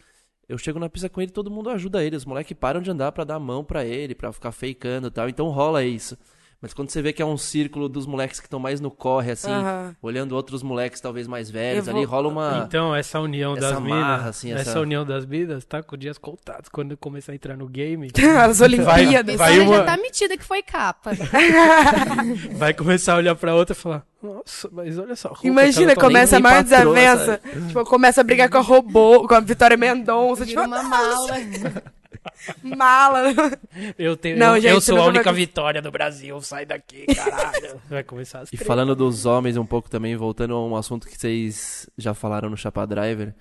eu 0.51 0.57
chego 0.57 0.77
na 0.77 0.89
pista 0.89 1.07
com 1.07 1.21
ele 1.21 1.31
todo 1.31 1.49
mundo 1.49 1.69
ajuda 1.69 2.03
ele. 2.03 2.17
Os 2.17 2.25
moleques 2.25 2.57
param 2.59 2.81
de 2.81 2.91
andar 2.91 3.13
pra 3.13 3.23
dar 3.23 3.35
a 3.35 3.39
mão 3.39 3.63
pra 3.63 3.85
ele, 3.85 4.13
pra 4.13 4.33
ficar 4.33 4.51
fakeando 4.51 5.07
e 5.07 5.11
tal. 5.11 5.29
Então 5.29 5.47
rola 5.47 5.81
isso. 5.81 6.17
Mas 6.61 6.75
quando 6.75 6.91
você 6.91 7.01
vê 7.01 7.11
que 7.11 7.23
é 7.23 7.25
um 7.25 7.37
círculo 7.37 7.89
dos 7.89 8.05
moleques 8.05 8.39
que 8.39 8.45
estão 8.45 8.59
mais 8.59 8.79
no 8.79 8.91
corre, 8.91 9.31
assim, 9.31 9.49
olhando 9.99 10.33
outros 10.35 10.61
moleques 10.61 11.01
talvez 11.01 11.27
mais 11.27 11.49
velhos 11.49 11.87
Eu 11.87 11.95
ali, 11.95 12.05
vou- 12.05 12.15
rola 12.15 12.27
uma... 12.27 12.63
Então, 12.67 12.95
essa 12.95 13.19
união 13.19 13.53
essa 13.57 13.71
das 13.71 13.79
marra, 13.79 14.17
minas, 14.17 14.27
assim, 14.27 14.51
essa... 14.53 14.69
essa- 14.69 14.79
união 14.79 15.03
das 15.03 15.25
minas, 15.25 15.65
tá 15.65 15.81
com 15.81 15.97
dias 15.97 16.19
contados. 16.19 16.69
Quando 16.69 16.91
eu 16.91 16.97
começar 16.97 17.31
a 17.31 17.35
entrar 17.35 17.57
no 17.57 17.67
game, 17.67 18.11
As 18.45 18.61
Olimpíadas. 18.61 19.35
Vai 19.37 19.55
Vai 19.57 19.59
uma- 19.59 19.75
já 19.77 19.83
tá 19.85 19.97
metida 19.97 20.37
que 20.37 20.43
foi 20.43 20.61
capa. 20.61 21.11
vai 22.57 22.73
começar 22.75 23.13
a 23.13 23.17
olhar 23.17 23.35
pra 23.35 23.55
outra 23.55 23.73
e 23.75 23.79
falar, 23.79 24.03
nossa, 24.21 24.69
mas 24.71 24.97
olha 24.99 25.15
só. 25.15 25.33
Imagina, 25.43 25.95
tá 25.95 26.01
começa 26.01 26.37
a 26.37 26.39
maior 26.39 26.63
patroa, 26.63 26.93
desavença. 26.93 27.41
Tipo, 27.67 27.83
começa 27.85 28.21
a 28.21 28.23
brigar 28.23 28.49
com 28.49 28.57
a 28.57 28.61
robô, 28.61 29.27
com 29.27 29.33
a 29.33 29.39
Vitória 29.39 29.75
Mendonça, 29.77 30.45
tipo, 30.45 30.61
uma 30.61 30.83
mala. 30.83 31.27
mala. 32.63 33.33
Eu, 33.97 34.15
tenho, 34.17 34.37
Não, 34.37 34.55
eu, 34.55 34.61
gente, 34.61 34.71
eu 34.73 34.81
sou 34.81 34.95
a 34.95 34.99
vai 34.99 35.07
única 35.09 35.21
acontecer. 35.29 35.45
vitória 35.45 35.81
do 35.81 35.91
Brasil, 35.91 36.41
sai 36.41 36.65
daqui, 36.65 37.05
caralho. 37.07 37.81
Vai 37.89 38.03
começar 38.03 38.39
as 38.41 38.51
E 38.53 38.57
falando 38.57 38.95
dos 38.95 39.25
homens 39.25 39.57
um 39.57 39.65
pouco 39.65 39.89
também, 39.89 40.15
voltando 40.15 40.53
a 40.53 40.65
um 40.65 40.75
assunto 40.75 41.07
que 41.07 41.17
vocês 41.17 41.89
já 41.97 42.13
falaram 42.13 42.49
no 42.49 42.57
Chapa 42.57 42.85
Driver, 42.85 43.33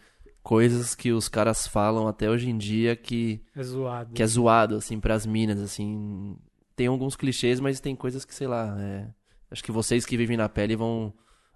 coisas 0.42 0.94
que 0.94 1.12
os 1.12 1.28
caras 1.28 1.66
falam 1.66 2.08
até 2.08 2.28
hoje 2.30 2.48
em 2.50 2.56
dia 2.56 2.96
que, 2.96 3.42
É 3.54 3.62
zoado. 3.62 4.12
que 4.14 4.22
é 4.22 4.26
zoado, 4.26 4.76
assim, 4.76 4.98
pras 5.00 5.26
minas, 5.26 5.60
assim. 5.60 6.36
Tem 6.76 6.86
alguns 6.86 7.16
clichês, 7.16 7.60
mas 7.60 7.80
tem 7.80 7.94
coisas 7.94 8.24
que, 8.24 8.34
sei 8.34 8.46
lá, 8.46 8.74
é... 8.80 9.06
acho 9.50 9.62
que 9.62 9.70
vocês 9.72 10.06
que 10.06 10.16
vivem 10.16 10.36
na 10.36 10.48
pele 10.48 10.76
vão, 10.76 11.12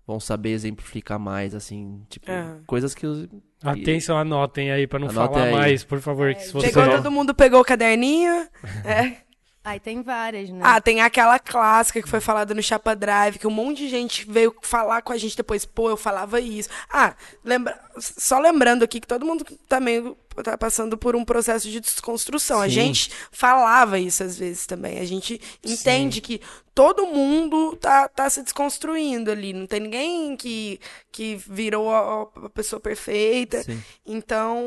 vão 0.07 0.21
saber 0.21 0.51
exemplificar 0.51 1.19
mais, 1.19 1.55
assim, 1.55 2.03
tipo, 2.09 2.31
É. 2.31 2.45
coisas 2.67 2.95
que 2.95 3.07
os... 3.07 3.27
Atenção, 3.63 4.19
anotem 4.19 4.71
aí 4.71 4.87
pra 4.87 4.99
não 4.99 5.09
Anotem 5.09 5.35
falar 5.35 5.47
aí. 5.47 5.53
mais, 5.53 5.85
por 5.85 6.01
favor. 6.01 6.35
que 6.35 6.43
se 6.43 6.53
você 6.53 6.71
não- 6.71 6.97
todo 6.97 7.11
mundo 7.11 7.35
pegou 7.35 7.61
o 7.61 7.65
caderninho. 7.65 8.47
É. 8.85 9.17
Aí 9.65 9.81
tem 9.81 10.03
várias, 10.03 10.51
né? 10.51 10.61
Ah, 10.62 10.79
tem 10.79 11.01
aquela 11.01 11.39
clássica 11.39 12.03
que 12.03 12.09
foi 12.09 12.21
falada 12.21 12.53
no 12.53 12.62
Chapa 12.62 12.95
Drive, 12.95 13.39
que 13.39 13.47
um 13.47 13.51
monte 13.51 13.79
de 13.79 13.89
gente 13.89 14.31
veio 14.31 14.55
falar 14.61 15.01
com 15.01 15.11
a 15.11 15.17
gente 15.17 15.35
depois. 15.35 15.65
Pô, 15.65 15.89
eu 15.89 15.97
falava 15.97 16.39
isso. 16.39 16.69
Ah, 16.93 17.17
lembra... 17.43 17.81
só 17.99 18.39
lembrando 18.39 18.83
aqui 18.83 19.01
que 19.01 19.07
todo 19.07 19.25
mundo 19.25 19.43
também 19.67 20.15
tá 20.43 20.59
passando 20.59 20.99
por 20.99 21.17
um 21.17 21.25
processo 21.25 21.71
de 21.71 21.81
desconstrução. 21.81 22.61
A 22.61 22.67
Sim. 22.67 22.75
gente 22.75 23.11
falava 23.33 23.99
isso 23.99 24.23
às 24.23 24.39
vezes 24.39 24.67
também. 24.67 24.99
A 24.99 25.05
gente 25.07 25.41
entende 25.65 26.21
que 26.21 26.43
todo 26.75 27.07
mundo 27.07 27.75
tá, 27.77 28.07
tá 28.07 28.29
se 28.29 28.43
desconstruindo 28.43 29.31
ali. 29.31 29.55
Não 29.55 29.67
tem 29.67 29.81
ninguém 29.81 30.37
que, 30.37 30.79
que 31.11 31.37
virou 31.37 31.91
a, 31.91 32.29
a 32.45 32.51
pessoa 32.51 32.79
perfeita. 32.79 33.62
Sim. 33.62 33.83
Então. 34.05 34.62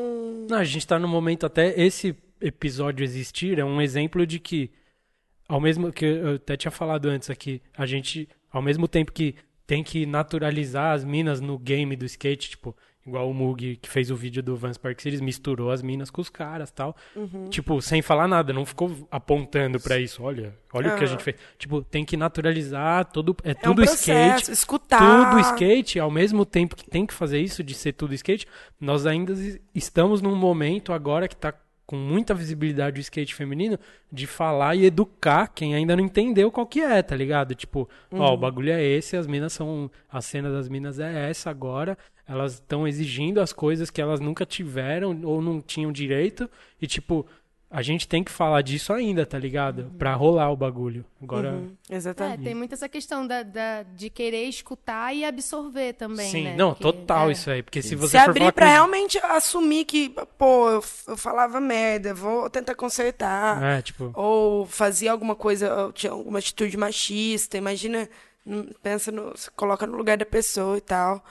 Não, 0.50 0.58
a 0.58 0.64
gente 0.64 0.88
tá 0.88 0.98
no 0.98 1.08
momento 1.08 1.46
até 1.46 1.80
esse 1.80 2.16
episódio 2.42 3.04
existir 3.04 3.60
é 3.60 3.66
um 3.66 3.80
exemplo 3.80 4.26
de 4.26 4.40
que 4.40 4.72
ao 5.48 5.60
mesmo 5.62 5.92
que 5.92 6.06
eu 6.06 6.36
até 6.36 6.56
tinha 6.58 6.72
falado 6.72 7.08
antes 7.08 7.30
aqui, 7.30 7.62
a 7.78 7.86
gente 7.86 8.28
ao 8.52 8.62
mesmo 8.62 8.88
tempo 8.88 9.12
que 9.12 9.36
tem 9.66 9.84
que 9.84 10.06
naturalizar 10.06 10.94
as 10.94 11.04
minas 11.04 11.42
no 11.42 11.58
game 11.60 11.96
do 11.96 12.06
skate, 12.06 12.52
tipo, 12.52 12.76
igual 13.06 13.30
o 13.30 13.34
Mug 13.34 13.76
que 13.78 13.90
fez 13.90 14.10
o 14.10 14.16
vídeo 14.16 14.42
do 14.42 14.56
Vans 14.56 14.78
Park 14.78 15.00
Series, 15.02 15.20
misturou 15.22 15.72
as 15.72 15.82
minas 15.82 16.10
com 16.10 16.22
os 16.22 16.30
caras, 16.30 16.72
tal. 16.72 16.96
Uhum. 17.16 17.50
Tipo, 17.50 17.82
sem 17.82 18.02
falar 18.02 18.28
nada, 18.30 18.52
não 18.54 18.66
ficou 18.66 19.08
apontando 19.12 19.78
pra 19.80 20.00
isso, 20.00 20.24
olha, 20.24 20.54
olha 20.74 20.88
o 20.90 20.96
que 20.96 21.04
a 21.04 21.06
Aham. 21.06 21.08
gente 21.08 21.24
fez. 21.24 21.36
Tipo, 21.58 21.82
tem 21.82 22.04
que 22.06 22.16
naturalizar 22.16 23.06
todo 23.12 23.36
é 23.44 23.52
É 23.52 23.54
um 23.54 23.56
tudo 23.74 23.84
skate, 23.84 24.30
processo, 24.30 24.52
escutar. 24.52 25.30
tudo 25.32 25.40
skate, 25.42 26.00
ao 26.00 26.10
mesmo 26.12 26.46
tempo 26.46 26.76
que 26.76 26.90
tem 26.90 27.06
que 27.06 27.14
fazer 27.14 27.40
isso 27.42 27.62
de 27.64 27.74
ser 27.74 27.92
tudo 27.94 28.14
skate, 28.14 28.48
nós 28.80 29.06
ainda 29.06 29.34
es- 29.34 29.60
estamos 29.76 30.22
num 30.22 30.36
momento 30.36 30.94
agora 30.94 31.28
que 31.28 31.36
tá 31.36 31.54
com 31.88 31.96
muita 31.96 32.34
visibilidade 32.34 33.00
o 33.00 33.02
skate 33.02 33.34
feminino 33.34 33.80
de 34.12 34.28
falar 34.28 34.76
e 34.76 34.86
educar 34.86 35.48
quem 35.48 35.74
ainda 35.74 35.96
não 35.96 36.04
entendeu 36.04 36.52
qual 36.52 36.68
que 36.68 36.82
é, 36.82 37.02
tá 37.02 37.16
ligado? 37.16 37.56
Tipo, 37.56 37.90
ó, 38.12 38.34
o 38.34 38.38
bagulho 38.38 38.72
é 38.74 38.84
esse, 38.84 39.16
as 39.16 39.26
minas 39.26 39.54
são. 39.54 39.90
A 40.12 40.22
cena 40.22 40.52
das 40.52 40.68
minas 40.68 41.00
é 41.00 41.30
essa 41.30 41.50
agora. 41.50 41.98
Elas 42.28 42.56
estão 42.56 42.86
exigindo 42.86 43.40
as 43.40 43.54
coisas 43.54 43.90
que 43.90 44.02
elas 44.02 44.20
nunca 44.20 44.46
tiveram 44.46 45.18
ou 45.24 45.42
não 45.42 45.62
tinham 45.62 45.90
direito. 45.90 46.50
E, 46.82 46.86
tipo, 46.86 47.26
a 47.70 47.82
gente 47.82 48.08
tem 48.08 48.24
que 48.24 48.32
falar 48.32 48.62
disso 48.62 48.94
ainda, 48.94 49.26
tá 49.26 49.38
ligado? 49.38 49.92
Pra 50.00 50.14
rolar 50.16 50.50
o 50.52 50.56
bagulho. 50.56 51.04
Agora. 51.22 51.52
Uhum, 51.52 51.76
É, 51.90 51.96
exatamente. 51.96 52.44
tem 52.44 52.56
muito 52.56 52.74
essa 52.74 52.88
questão 52.88 53.28
da, 53.28 53.44
da- 53.44 53.84
de 53.84 54.10
querer 54.10 54.46
escutar 54.46 55.14
e 55.14 55.26
absorver 55.26 55.94
também, 55.94 56.32
Sim, 56.32 56.44
né? 56.46 56.56
não, 56.56 56.70
Porque- 56.70 56.84
total 56.84 57.30
é. 57.30 57.34
isso 57.34 57.50
aí. 57.52 57.62
Porque 57.62 57.82
se 57.82 57.94
você 57.96 58.18
se 58.18 58.24
for 58.24 58.30
abrir 58.30 58.40
falar 58.40 58.52
pra 58.54 58.66
com- 58.68 58.72
realmente 58.72 59.18
assumir 59.18 59.84
que, 59.86 60.10
pô, 60.38 60.70
eu, 60.70 60.84
eu 61.10 61.18
falava 61.18 61.60
merda, 61.60 62.14
vou 62.14 62.50
tentar 62.50 62.74
consertar. 62.76 63.62
É, 63.62 63.82
tipo. 63.82 64.12
Ou 64.14 64.66
fazia 64.66 65.12
alguma 65.12 65.36
coisa, 65.36 65.92
tinha 65.94 66.12
alguma 66.14 66.40
atitude 66.40 66.78
machista, 66.78 67.58
imagina, 67.58 68.08
hum, 68.46 68.66
pensa 68.82 69.12
no, 69.12 69.36
se 69.38 69.52
coloca 69.52 69.86
no 69.86 69.98
lugar 69.98 70.16
da 70.18 70.26
pessoa 70.26 70.78
e 70.78 70.82
tal. 70.82 71.22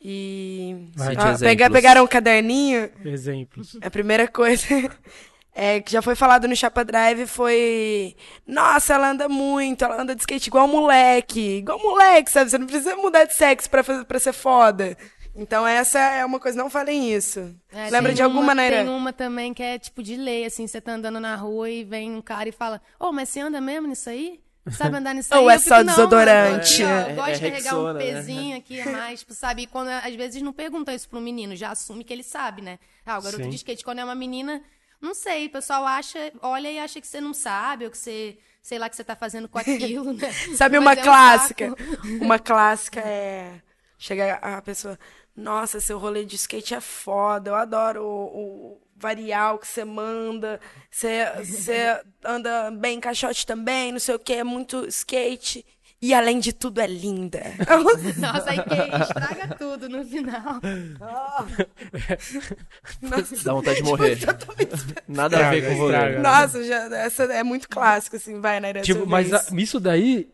E. 0.00 0.88
Ah, 0.98 1.12
exemplos. 1.12 1.40
pega- 1.40 1.70
pegaram 1.70 2.04
um 2.04 2.06
caderninho, 2.06 2.90
Exemplos. 3.04 3.78
a 3.80 3.90
primeira 3.90 4.28
coisa 4.28 4.66
é, 5.58 5.80
que 5.80 5.90
já 5.90 6.02
foi 6.02 6.14
falado 6.14 6.46
no 6.46 6.54
Chapa 6.54 6.84
Drive 6.84 7.26
foi. 7.26 8.14
Nossa, 8.46 8.92
ela 8.94 9.10
anda 9.10 9.26
muito, 9.28 9.84
ela 9.84 10.00
anda 10.02 10.14
de 10.14 10.20
skate 10.20 10.48
igual 10.48 10.68
moleque. 10.68 11.58
Igual 11.58 11.78
moleque, 11.82 12.30
sabe? 12.30 12.50
Você 12.50 12.58
não 12.58 12.66
precisa 12.66 12.94
mudar 12.96 13.24
de 13.24 13.32
sexo 13.34 13.70
pra, 13.70 13.82
fazer- 13.82 14.04
pra 14.04 14.18
ser 14.18 14.32
foda. 14.34 14.96
Então, 15.34 15.66
essa 15.66 15.98
é 15.98 16.24
uma 16.24 16.38
coisa, 16.40 16.56
não 16.56 16.70
falem 16.70 17.12
isso. 17.12 17.54
É, 17.72 17.90
Lembra 17.90 18.12
de 18.14 18.22
alguma 18.22 18.40
uma, 18.42 18.46
maneira? 18.54 18.76
Tem 18.84 18.88
uma 18.88 19.12
também 19.12 19.52
que 19.54 19.62
é 19.62 19.78
tipo 19.78 20.02
de 20.02 20.16
lei, 20.16 20.44
assim, 20.46 20.66
você 20.66 20.80
tá 20.80 20.92
andando 20.92 21.20
na 21.20 21.34
rua 21.36 21.68
e 21.70 21.84
vem 21.84 22.10
um 22.14 22.22
cara 22.22 22.48
e 22.48 22.52
fala, 22.52 22.80
ô, 22.98 23.12
mas 23.12 23.28
você 23.30 23.40
anda 23.40 23.60
mesmo 23.60 23.86
nisso 23.88 24.08
aí? 24.08 24.40
Sabe 24.70 24.96
andar 24.96 25.14
nisso 25.14 25.28
Ou 25.36 25.48
aí? 25.48 25.54
é 25.54 25.56
Eu 25.56 25.60
só 25.60 25.76
fico, 25.76 25.84
não, 25.86 25.94
desodorante? 25.94 26.82
Eu, 26.82 26.88
É- 26.88 27.10
eu 27.12 27.14
gosto 27.16 27.28
é 27.28 27.32
de 27.34 27.40
carregar 27.40 27.74
um 27.74 27.84
Rexona, 27.86 27.92
né? 27.92 27.98
pezinho 28.14 28.56
aqui 28.56 28.80
a 28.80 28.90
mais, 28.90 29.20
tipo, 29.20 29.34
sabe? 29.34 29.66
Quando 29.66 29.88
às 29.88 30.14
vezes 30.14 30.40
não 30.42 30.52
perguntam 30.54 30.94
isso 30.94 31.08
pro 31.08 31.20
menino, 31.20 31.54
já 31.54 31.70
assume 31.70 32.02
que 32.02 32.12
ele 32.14 32.22
sabe, 32.22 32.62
né? 32.62 32.78
Ah, 33.04 33.18
o 33.18 33.22
garoto 33.22 33.44
Sim. 33.44 33.50
de 33.50 33.56
skate, 33.56 33.84
quando 33.84 33.98
é 34.00 34.04
uma 34.04 34.14
menina, 34.14 34.62
não 35.00 35.14
sei, 35.14 35.46
o 35.46 35.50
pessoal 35.50 35.84
acha, 35.86 36.32
olha 36.42 36.70
e 36.70 36.78
acha 36.78 37.00
que 37.00 37.06
você 37.06 37.20
não 37.20 37.34
sabe, 37.34 37.84
ou 37.84 37.90
que 37.90 37.98
você, 37.98 38.38
sei 38.62 38.78
lá, 38.78 38.88
que 38.88 38.96
você 38.96 39.04
tá 39.04 39.16
fazendo 39.16 39.48
com 39.48 39.58
aquilo, 39.58 40.12
né? 40.12 40.32
Sabe 40.56 40.78
Mas 40.78 40.80
uma 40.80 40.94
é 40.94 40.96
um 40.96 41.02
clássica? 41.02 41.68
saco. 41.68 41.78
Uma 42.20 42.38
clássica 42.38 43.00
é. 43.06 43.62
Chega 43.98 44.34
a 44.36 44.60
pessoa. 44.62 44.98
Nossa, 45.34 45.80
seu 45.80 45.98
rolê 45.98 46.24
de 46.24 46.36
skate 46.36 46.74
é 46.74 46.80
foda. 46.80 47.50
Eu 47.50 47.54
adoro 47.54 48.02
o, 48.04 48.72
o 48.74 48.82
varial 48.96 49.58
que 49.58 49.66
você 49.66 49.84
manda. 49.84 50.60
Você, 50.90 51.24
você 51.38 52.02
anda 52.24 52.70
bem 52.70 52.98
em 52.98 53.00
caixote 53.00 53.46
também, 53.46 53.92
não 53.92 53.98
sei 53.98 54.14
o 54.14 54.18
que. 54.18 54.34
É 54.34 54.44
muito 54.44 54.86
skate. 54.86 55.64
E 56.06 56.14
além 56.14 56.38
de 56.38 56.52
tudo, 56.52 56.80
é 56.80 56.86
linda. 56.86 57.42
Nossa, 58.16 58.50
aí 58.50 58.62
que 58.62 59.02
estraga 59.02 59.56
tudo 59.56 59.88
no 59.88 60.04
final. 60.04 60.60
Dá 63.44 63.52
vontade 63.52 63.78
de 63.78 63.82
morrer. 63.82 64.16
Nada 65.08 65.48
a 65.48 65.50
ver 65.50 65.66
com 65.66 65.74
o 65.74 65.78
rolê. 65.78 65.94
estraga. 65.94 66.22
Nossa, 66.22 66.62
já, 66.64 66.96
essa 66.96 67.24
é 67.24 67.42
muito 67.42 67.68
clássico, 67.68 68.14
assim, 68.14 68.40
vai, 68.40 68.60
Naira. 68.60 68.82
Tipo, 68.82 69.00
sua 69.00 69.08
mas 69.08 69.30
vez. 69.30 69.52
a- 69.52 69.56
isso 69.56 69.80
daí, 69.80 70.30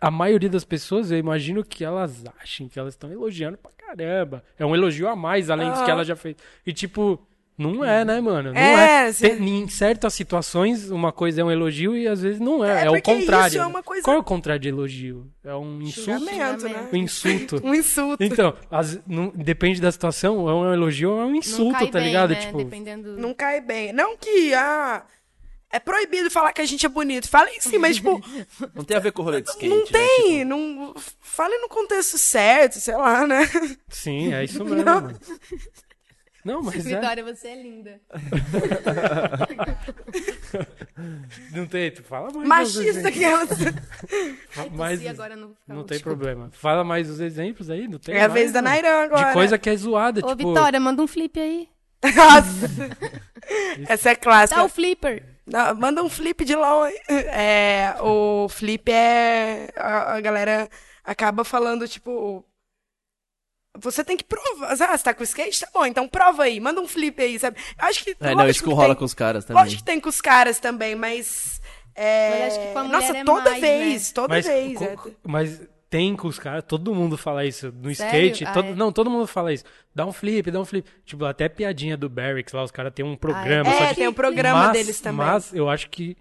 a 0.00 0.10
maioria 0.10 0.50
das 0.50 0.64
pessoas, 0.64 1.10
eu 1.10 1.16
imagino 1.18 1.64
que 1.64 1.82
elas 1.82 2.22
achem 2.38 2.68
que 2.68 2.78
elas 2.78 2.92
estão 2.94 3.10
elogiando 3.10 3.56
pra 3.56 3.70
caramba. 3.72 4.44
É 4.58 4.66
um 4.66 4.74
elogio 4.74 5.08
a 5.08 5.16
mais, 5.16 5.48
além 5.48 5.70
do 5.70 5.82
que 5.82 5.90
Ah. 5.90 5.94
ela 5.94 6.04
já 6.04 6.14
fez. 6.14 6.36
E 6.66 6.74
tipo, 6.74 7.26
não 7.58 7.84
é, 7.84 8.04
né, 8.04 8.20
mano? 8.20 8.52
Não 8.52 8.58
É, 8.60 9.08
é. 9.08 9.12
cê- 9.12 9.30
Tem- 9.30 9.62
em 9.62 9.68
certas 9.68 10.14
situações, 10.14 10.90
uma 10.90 11.10
coisa 11.12 11.40
é 11.40 11.44
um 11.44 11.50
elogio 11.50 11.96
e 11.96 12.06
às 12.06 12.22
vezes 12.22 12.38
não 12.40 12.64
é. 12.64 12.82
É, 12.82 12.86
É, 12.86 12.90
o 12.90 13.02
contrário. 13.02 13.48
isso 13.48 13.58
é 13.58 13.66
uma 13.66 13.82
coisa- 13.82 14.02
Qual 14.04 14.16
é 14.16 14.20
o 14.20 14.24
contrário 14.24 14.60
de 14.62 14.68
elogio? 14.68 15.26
É 15.44 15.54
um 15.54 15.82
insulto? 15.82 16.20
Xingamento, 16.24 16.64
né? 16.68 16.88
Um 16.92 16.96
insulto. 16.96 17.60
Um 17.66 17.74
insulto. 17.74 18.22
Então, 18.22 18.54
as- 18.70 19.00
não- 19.06 19.32
depende 19.34 19.80
da 19.80 19.90
situação, 19.90 20.48
é 20.48 20.54
um 20.54 20.72
elogio 20.72 21.10
ou 21.10 21.20
é 21.20 21.24
um 21.24 21.30
não 21.30 21.36
insulto, 21.36 21.72
cai 21.78 21.86
tá 21.90 21.98
bem, 21.98 22.06
ligado? 22.08 22.30
né? 22.30 22.36
Tipo, 22.36 22.58
Dependendo... 22.58 23.16
Não 23.18 23.34
cai 23.34 23.60
bem. 23.60 23.92
Não 23.92 24.16
que, 24.16 24.54
ah, 24.54 25.02
é 25.70 25.78
proibido 25.80 26.30
falar 26.30 26.52
que 26.52 26.62
a 26.62 26.66
gente 26.66 26.86
é 26.86 26.88
bonito. 26.88 27.28
Falem 27.28 27.60
sim, 27.60 27.76
mas, 27.78 27.96
tipo, 27.96 28.20
Não 28.74 28.84
tem 28.84 28.96
a 28.96 29.00
ver 29.00 29.12
com 29.12 29.20
o 29.22 29.24
rolê 29.24 29.40
de 29.42 29.50
skate, 29.50 29.68
não 29.68 29.78
né? 29.78 29.84
tem. 29.90 30.38
Tipo, 30.38 30.44
Não, 30.46 30.94
fale 31.20 31.58
no 31.58 31.68
contexto 31.68 32.16
certo, 32.16 32.74
sei 32.80 32.96
lá, 32.96 33.26
né? 33.26 33.48
sim, 33.88 34.32
é 34.32 34.44
isso 34.44 34.62
mesmo. 34.64 34.84
Não. 36.48 36.58
Não, 36.58 36.62
mas 36.62 36.86
é. 36.86 36.96
Vitória, 36.96 37.22
você 37.22 37.48
é 37.48 37.62
linda. 37.62 38.00
Não 41.52 41.66
tem, 41.66 41.90
tu 41.90 42.02
fala 42.02 42.30
mais. 42.32 42.48
Machista 42.48 43.12
que 43.12 43.22
elas. 43.22 43.50
Ai, 44.56 44.70
mas 44.74 45.06
agora 45.06 45.34
final, 45.34 45.54
não 45.68 45.84
tem 45.84 46.00
problema. 46.00 46.50
Fala 46.52 46.82
mais 46.82 47.08
os 47.10 47.20
exemplos 47.20 47.70
aí, 47.70 47.86
não 47.86 47.98
tem 47.98 48.14
É 48.14 48.22
a 48.24 48.28
mais, 48.28 48.32
vez 48.32 48.52
da 48.52 48.62
mano. 48.62 48.74
Nairã 48.74 49.04
agora. 49.04 49.28
De 49.28 49.32
coisa 49.34 49.58
que 49.58 49.70
é 49.70 49.76
zoada, 49.76 50.24
Ô, 50.24 50.34
tipo... 50.34 50.48
Vitória, 50.48 50.80
manda 50.80 51.02
um 51.02 51.06
flip 51.06 51.38
aí. 51.38 51.68
Nossa. 52.02 52.66
Essa 53.88 54.10
é 54.10 54.14
clássica. 54.16 54.60
Dá 54.60 54.66
o 54.66 54.68
flipper. 54.68 55.24
Não, 55.46 55.74
manda 55.74 56.02
um 56.02 56.08
flip 56.08 56.44
de 56.44 56.54
LOL 56.54 56.84
aí. 56.84 56.98
É, 57.08 57.94
o 58.00 58.48
flip 58.48 58.90
é. 58.90 59.68
A, 59.76 60.16
a 60.16 60.20
galera 60.20 60.68
acaba 61.04 61.44
falando, 61.44 61.86
tipo. 61.86 62.44
Você 63.80 64.04
tem 64.04 64.16
que 64.16 64.24
provar. 64.24 64.72
Ah, 64.72 64.76
você 64.96 65.04
tá 65.04 65.14
com 65.14 65.22
skate? 65.22 65.60
Tá 65.60 65.68
bom, 65.72 65.84
então 65.86 66.06
prova 66.08 66.44
aí. 66.44 66.58
Manda 66.60 66.80
um 66.80 66.88
flip 66.88 67.20
aí, 67.22 67.38
sabe? 67.38 67.56
Acho 67.78 68.04
que. 68.04 68.16
É, 68.20 68.34
não, 68.34 68.48
isso 68.48 68.62
que 68.62 68.70
rola 68.70 68.88
tem- 68.88 68.96
com 68.96 69.04
os 69.04 69.14
caras 69.14 69.44
também. 69.44 69.62
Lógico 69.62 69.82
que 69.82 69.86
tem 69.86 70.00
com 70.00 70.08
os 70.08 70.20
caras 70.20 70.58
também, 70.60 70.94
mas. 70.94 71.60
É... 71.94 72.30
Mas 72.30 72.42
acho 72.54 72.60
que 72.66 72.72
com 72.72 72.78
a 72.78 72.84
mulher 72.84 73.00
Nossa, 73.00 73.16
é 73.16 73.24
toda 73.24 73.50
mais, 73.50 73.60
vez, 73.60 74.06
né? 74.08 74.12
toda 74.14 74.28
mas, 74.34 74.46
vez. 74.46 74.82
é. 74.82 74.96
mas 75.26 75.60
tem 75.90 76.14
com 76.14 76.28
os 76.28 76.38
caras, 76.38 76.62
todo 76.66 76.94
mundo 76.94 77.16
fala 77.18 77.44
isso. 77.44 77.72
No 77.72 77.92
Sério? 77.94 78.26
skate, 78.30 78.44
Ah, 78.44 78.52
todo- 78.52 78.68
é? 78.68 78.74
não, 78.74 78.92
todo 78.92 79.10
mundo 79.10 79.26
fala 79.26 79.52
isso. 79.52 79.64
Dá 79.94 80.06
um 80.06 80.12
flip, 80.12 80.48
dá 80.50 80.60
um 80.60 80.64
flip. 80.64 80.88
Tipo, 81.04 81.24
até 81.24 81.48
piadinha 81.48 81.96
do 81.96 82.08
Barracks 82.08 82.52
lá, 82.52 82.62
os 82.62 82.70
caras 82.70 82.92
têm 82.94 83.04
um 83.04 83.16
programa. 83.16 83.68
é? 83.70 83.78
só 83.78 83.84
É, 83.84 83.88
que- 83.88 83.94
tem 83.96 84.06
o 84.06 84.12
programa 84.12 84.64
mas, 84.66 84.72
deles 84.74 85.00
também. 85.00 85.26
Mas 85.26 85.52
eu 85.52 85.68
acho 85.68 85.88
que 85.90 86.16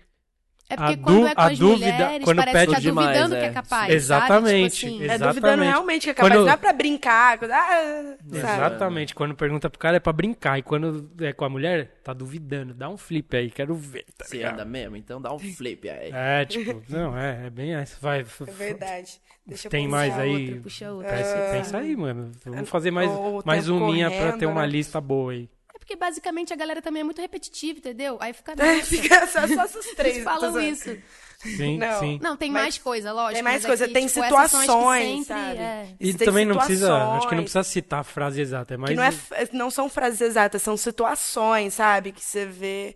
É 0.70 0.76
porque 0.76 0.94
A 0.94 0.98
quando 0.98 1.20
du- 1.22 1.28
é 1.28 1.34
com 1.36 1.42
a 1.42 1.46
as 1.48 1.60
dúvida- 1.60 1.92
mulheres, 1.94 2.24
quando 2.26 2.38
parece 2.40 2.58
que 2.60 2.66
tá 2.66 2.72
pede 2.74 2.82
demais, 2.82 3.08
duvidando 3.08 3.36
é. 3.36 3.40
que 3.40 3.46
é 3.46 3.50
capaz, 3.52 3.94
Exatamente, 3.94 4.42
sabe? 4.52 4.70
Tipo 4.70 4.88
assim, 4.88 5.02
É 5.02 5.06
Exatamente. 5.06 5.36
duvidando 5.40 5.64
realmente 5.64 6.04
que 6.04 6.10
é 6.10 6.14
capaz. 6.14 6.34
Quando- 6.34 6.46
Não 6.46 6.52
é 6.54 6.58
pra 6.58 6.74
brincar. 6.74 7.40
Ah, 7.42 8.16
sabe? 8.18 8.38
Exatamente. 8.38 9.16
Quando 9.16 9.34
pergunta 9.36 9.70
pro 9.70 9.80
cara 9.80 9.96
é 9.96 10.00
pra 10.02 10.12
brincar. 10.12 10.60
E 10.60 10.62
quando 10.62 11.10
é 11.22 11.32
com 11.32 11.46
a 11.46 11.50
mulher, 11.50 12.00
tá 12.04 12.12
duvidando. 12.12 12.74
Dá 12.74 12.90
um 12.90 12.98
flip 12.98 13.36
aí, 13.38 13.50
quero 13.50 13.74
ver. 13.76 14.04
Tá 14.18 14.26
Você 14.26 14.44
anda 14.44 14.66
mesmo, 14.66 14.98
então 14.98 15.22
dá 15.22 15.34
um 15.34 15.40
flip 15.40 15.90
aí. 15.90 16.12
É, 16.14 16.44
tipo, 16.44 16.84
não, 16.90 17.18
é, 17.18 17.46
é 17.46 17.50
bem 17.50 17.74
essa. 17.74 17.96
Vai. 18.02 18.20
É 18.22 18.52
verdade. 18.52 19.22
Deixa 19.46 19.68
eu 19.68 19.72
Tem 19.72 19.88
mais 19.88 20.20
aí? 20.20 20.48
outra, 20.48 20.62
puxa 20.64 20.92
outra. 20.92 21.10
Pensa, 21.16 21.50
pensa 21.54 21.78
aí, 21.78 21.96
mano. 21.96 22.32
Vamos 22.44 22.68
fazer 22.70 22.92
mais, 22.92 23.10
mais 23.46 23.70
um 23.70 23.86
minha 23.86 24.12
pra 24.12 24.34
ter 24.34 24.46
uma 24.46 24.64
né? 24.64 24.68
lista 24.68 25.00
boa 25.00 25.32
aí. 25.32 25.50
É 25.88 25.96
porque 25.96 25.96
basicamente 25.96 26.52
a 26.52 26.56
galera 26.58 26.82
também 26.82 27.00
é 27.00 27.04
muito 27.04 27.22
repetitiva, 27.22 27.80
entendeu? 27.80 28.18
Aí 28.20 28.34
fica 28.34 28.54
É, 28.62 28.82
fica 28.84 29.26
só, 29.28 29.48
só 29.48 29.64
essas 29.64 29.86
três. 29.96 30.16
Eles 30.16 30.24
falam 30.26 30.60
isso. 30.60 30.98
Sim, 31.40 31.78
Não. 31.78 32.00
sim. 32.00 32.20
Não, 32.22 32.36
tem 32.36 32.52
Mas- 32.52 32.62
mais 32.64 32.78
coisa, 32.78 33.14
lógico. 33.14 33.36
Tem 33.36 33.44
mais 33.44 33.56
mas 33.62 33.66
coisa, 33.66 33.86
aqui, 33.86 33.94
tem 33.94 34.06
tipo, 34.08 34.22
situações, 34.22 35.06
sempre, 35.08 35.24
sabe? 35.26 35.58
é. 35.60 35.88
E 36.00 36.14
Tem 36.14 36.26
também 36.28 36.46
não 36.46 36.58
precisa. 36.58 36.94
Acho 36.94 37.00
que 37.30 37.36
não 37.36 37.44
situações. 37.44 37.44
precisa 37.44 37.64
citar 37.64 38.00
a 38.02 38.04
frase 38.04 38.42
exata. 38.42 38.74
É 38.74 38.78
mais. 38.78 38.90
Que 38.90 38.96
não, 38.98 39.38
é, 39.38 39.50
não 39.54 39.72
são 39.72 39.88
frases 39.88 40.20
exatas, 40.20 40.62
são 40.62 40.76
situações, 40.76 41.76
sabe? 41.76 42.12
Que 42.12 42.22
você 42.24 42.46
vê 42.46 42.94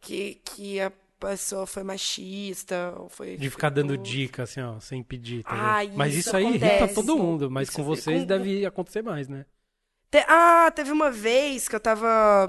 que, 0.00 0.40
que 0.44 0.78
a 0.80 0.92
pessoa 1.18 1.66
foi 1.66 1.84
machista, 1.84 2.92
ou 2.98 3.08
foi... 3.08 3.36
De 3.38 3.48
ficar 3.48 3.70
dando 3.70 3.96
dica, 3.96 4.42
assim, 4.42 4.60
ó, 4.60 4.78
sem 4.80 5.02
pedir. 5.02 5.42
Tá 5.44 5.76
Ah, 5.76 5.82
ligado? 5.82 5.96
Mas 5.96 6.12
isso 6.14 6.28
isso 6.28 6.36
aí 6.36 6.44
irrita 6.44 6.88
todo 6.88 7.16
mundo. 7.16 7.50
Mas 7.50 7.68
Isso 7.68 7.76
com 7.76 7.82
é- 7.82 7.84
vocês 7.86 8.20
com- 8.20 8.26
deve 8.26 8.66
acontecer 8.66 9.02
mais, 9.02 9.26
né? 9.28 9.46
Te- 10.16 10.24
ah, 10.28 10.70
teve 10.74 10.90
uma 10.92 11.10
vez 11.10 11.68
que 11.68 11.76
eu 11.76 11.80
tava. 11.80 12.48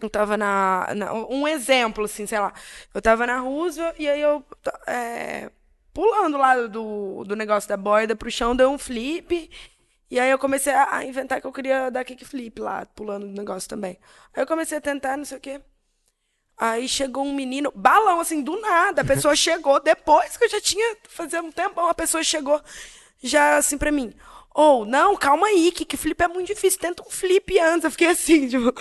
Eu 0.00 0.10
tava 0.10 0.36
na, 0.36 0.92
na- 0.94 1.12
Um 1.14 1.48
exemplo, 1.48 2.04
assim, 2.04 2.26
sei 2.26 2.38
lá. 2.38 2.52
Eu 2.94 3.00
tava 3.02 3.26
na 3.26 3.38
Roosevelt 3.40 3.96
e 3.98 4.08
aí 4.08 4.20
eu. 4.20 4.44
é, 4.86 5.50
pulando 5.94 6.36
lá 6.38 6.56
do, 6.66 7.24
do 7.24 7.36
negócio 7.36 7.68
da 7.68 7.76
borda 7.76 8.14
pro 8.16 8.30
chão, 8.30 8.54
deu 8.56 8.70
um 8.70 8.78
flip. 8.78 9.50
E 10.10 10.20
aí 10.20 10.30
eu 10.30 10.38
comecei 10.38 10.72
a 10.74 11.04
inventar 11.04 11.40
que 11.40 11.46
eu 11.46 11.52
queria 11.52 11.90
dar 11.90 12.04
kickflip 12.04 12.60
lá, 12.60 12.86
pulando 12.86 13.26
do 13.28 13.32
negócio 13.34 13.68
também. 13.68 13.98
Aí 14.34 14.42
eu 14.42 14.46
comecei 14.46 14.78
a 14.78 14.80
tentar, 14.80 15.16
não 15.16 15.24
sei 15.24 15.38
o 15.38 15.40
quê. 15.40 15.60
Aí 16.58 16.88
chegou 16.88 17.24
um 17.24 17.34
menino, 17.34 17.70
balão, 17.74 18.18
assim, 18.20 18.42
do 18.42 18.58
nada. 18.60 19.02
A 19.02 19.04
pessoa 19.04 19.36
chegou, 19.36 19.78
depois 19.80 20.36
que 20.36 20.44
eu 20.44 20.48
já 20.48 20.60
tinha, 20.60 20.96
fazia 21.08 21.42
um 21.42 21.52
tempão, 21.52 21.88
a 21.88 21.94
pessoa 21.94 22.24
chegou 22.24 22.60
já 23.22 23.56
assim 23.56 23.76
pra 23.78 23.92
mim. 23.92 24.14
Ou, 24.58 24.86
não, 24.86 25.14
calma 25.16 25.48
aí, 25.48 25.70
kickflip 25.70 26.18
é 26.22 26.28
muito 26.28 26.46
difícil, 26.46 26.80
tenta 26.80 27.02
um 27.06 27.10
flip 27.10 27.58
antes. 27.60 27.84
Eu 27.84 27.90
fiquei 27.90 28.08
assim, 28.08 28.48
tipo, 28.48 28.72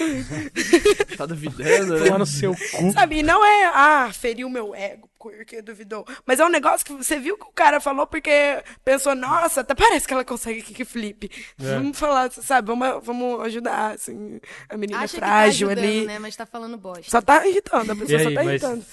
Tá 1.18 1.26
duvidando, 1.26 2.00
né? 2.00 2.10
Lá 2.12 2.18
no 2.18 2.26
seu 2.26 2.56
cu. 2.56 2.94
sabe? 2.94 3.22
Não 3.22 3.44
é, 3.46 3.66
ah, 3.66 4.10
feriu 4.14 4.50
meu 4.50 4.74
ego 4.74 5.10
porque 5.18 5.62
duvidou. 5.62 6.06
Mas 6.26 6.40
é 6.40 6.46
um 6.46 6.50
negócio 6.50 6.86
que 6.86 6.94
você 6.94 7.20
viu 7.20 7.36
que 7.38 7.46
o 7.46 7.52
cara 7.52 7.82
falou 7.82 8.08
porque 8.08 8.64
pensou, 8.86 9.16
nossa, 9.16 9.62
até 9.62 9.74
parece 9.76 10.08
que 10.08 10.14
ela 10.14 10.24
consegue 10.24 10.62
kickflip. 10.62 11.30
É. 11.60 11.74
Vamos 11.76 11.98
falar, 12.00 12.32
sabe? 12.32 12.68
Vamos, 12.68 13.04
vamos 13.04 13.42
ajudar, 13.42 13.96
assim, 13.96 14.40
a 14.70 14.78
menina 14.78 15.00
Acha 15.00 15.18
frágil 15.18 15.68
que 15.68 15.76
tá 15.76 15.82
ajudando, 15.82 15.96
ali. 15.98 16.06
né? 16.06 16.20
Mas 16.20 16.36
tá 16.38 16.46
falando 16.46 16.78
bosta. 16.78 17.10
Só 17.10 17.22
tá 17.22 17.46
irritando, 17.46 17.92
a 17.92 17.96
E 17.96 17.98
pessoa 17.98 18.20
só 18.22 18.30
aí, 18.30 18.36
tá 18.36 18.44
mas 18.44 18.50
irritando. 18.62 18.86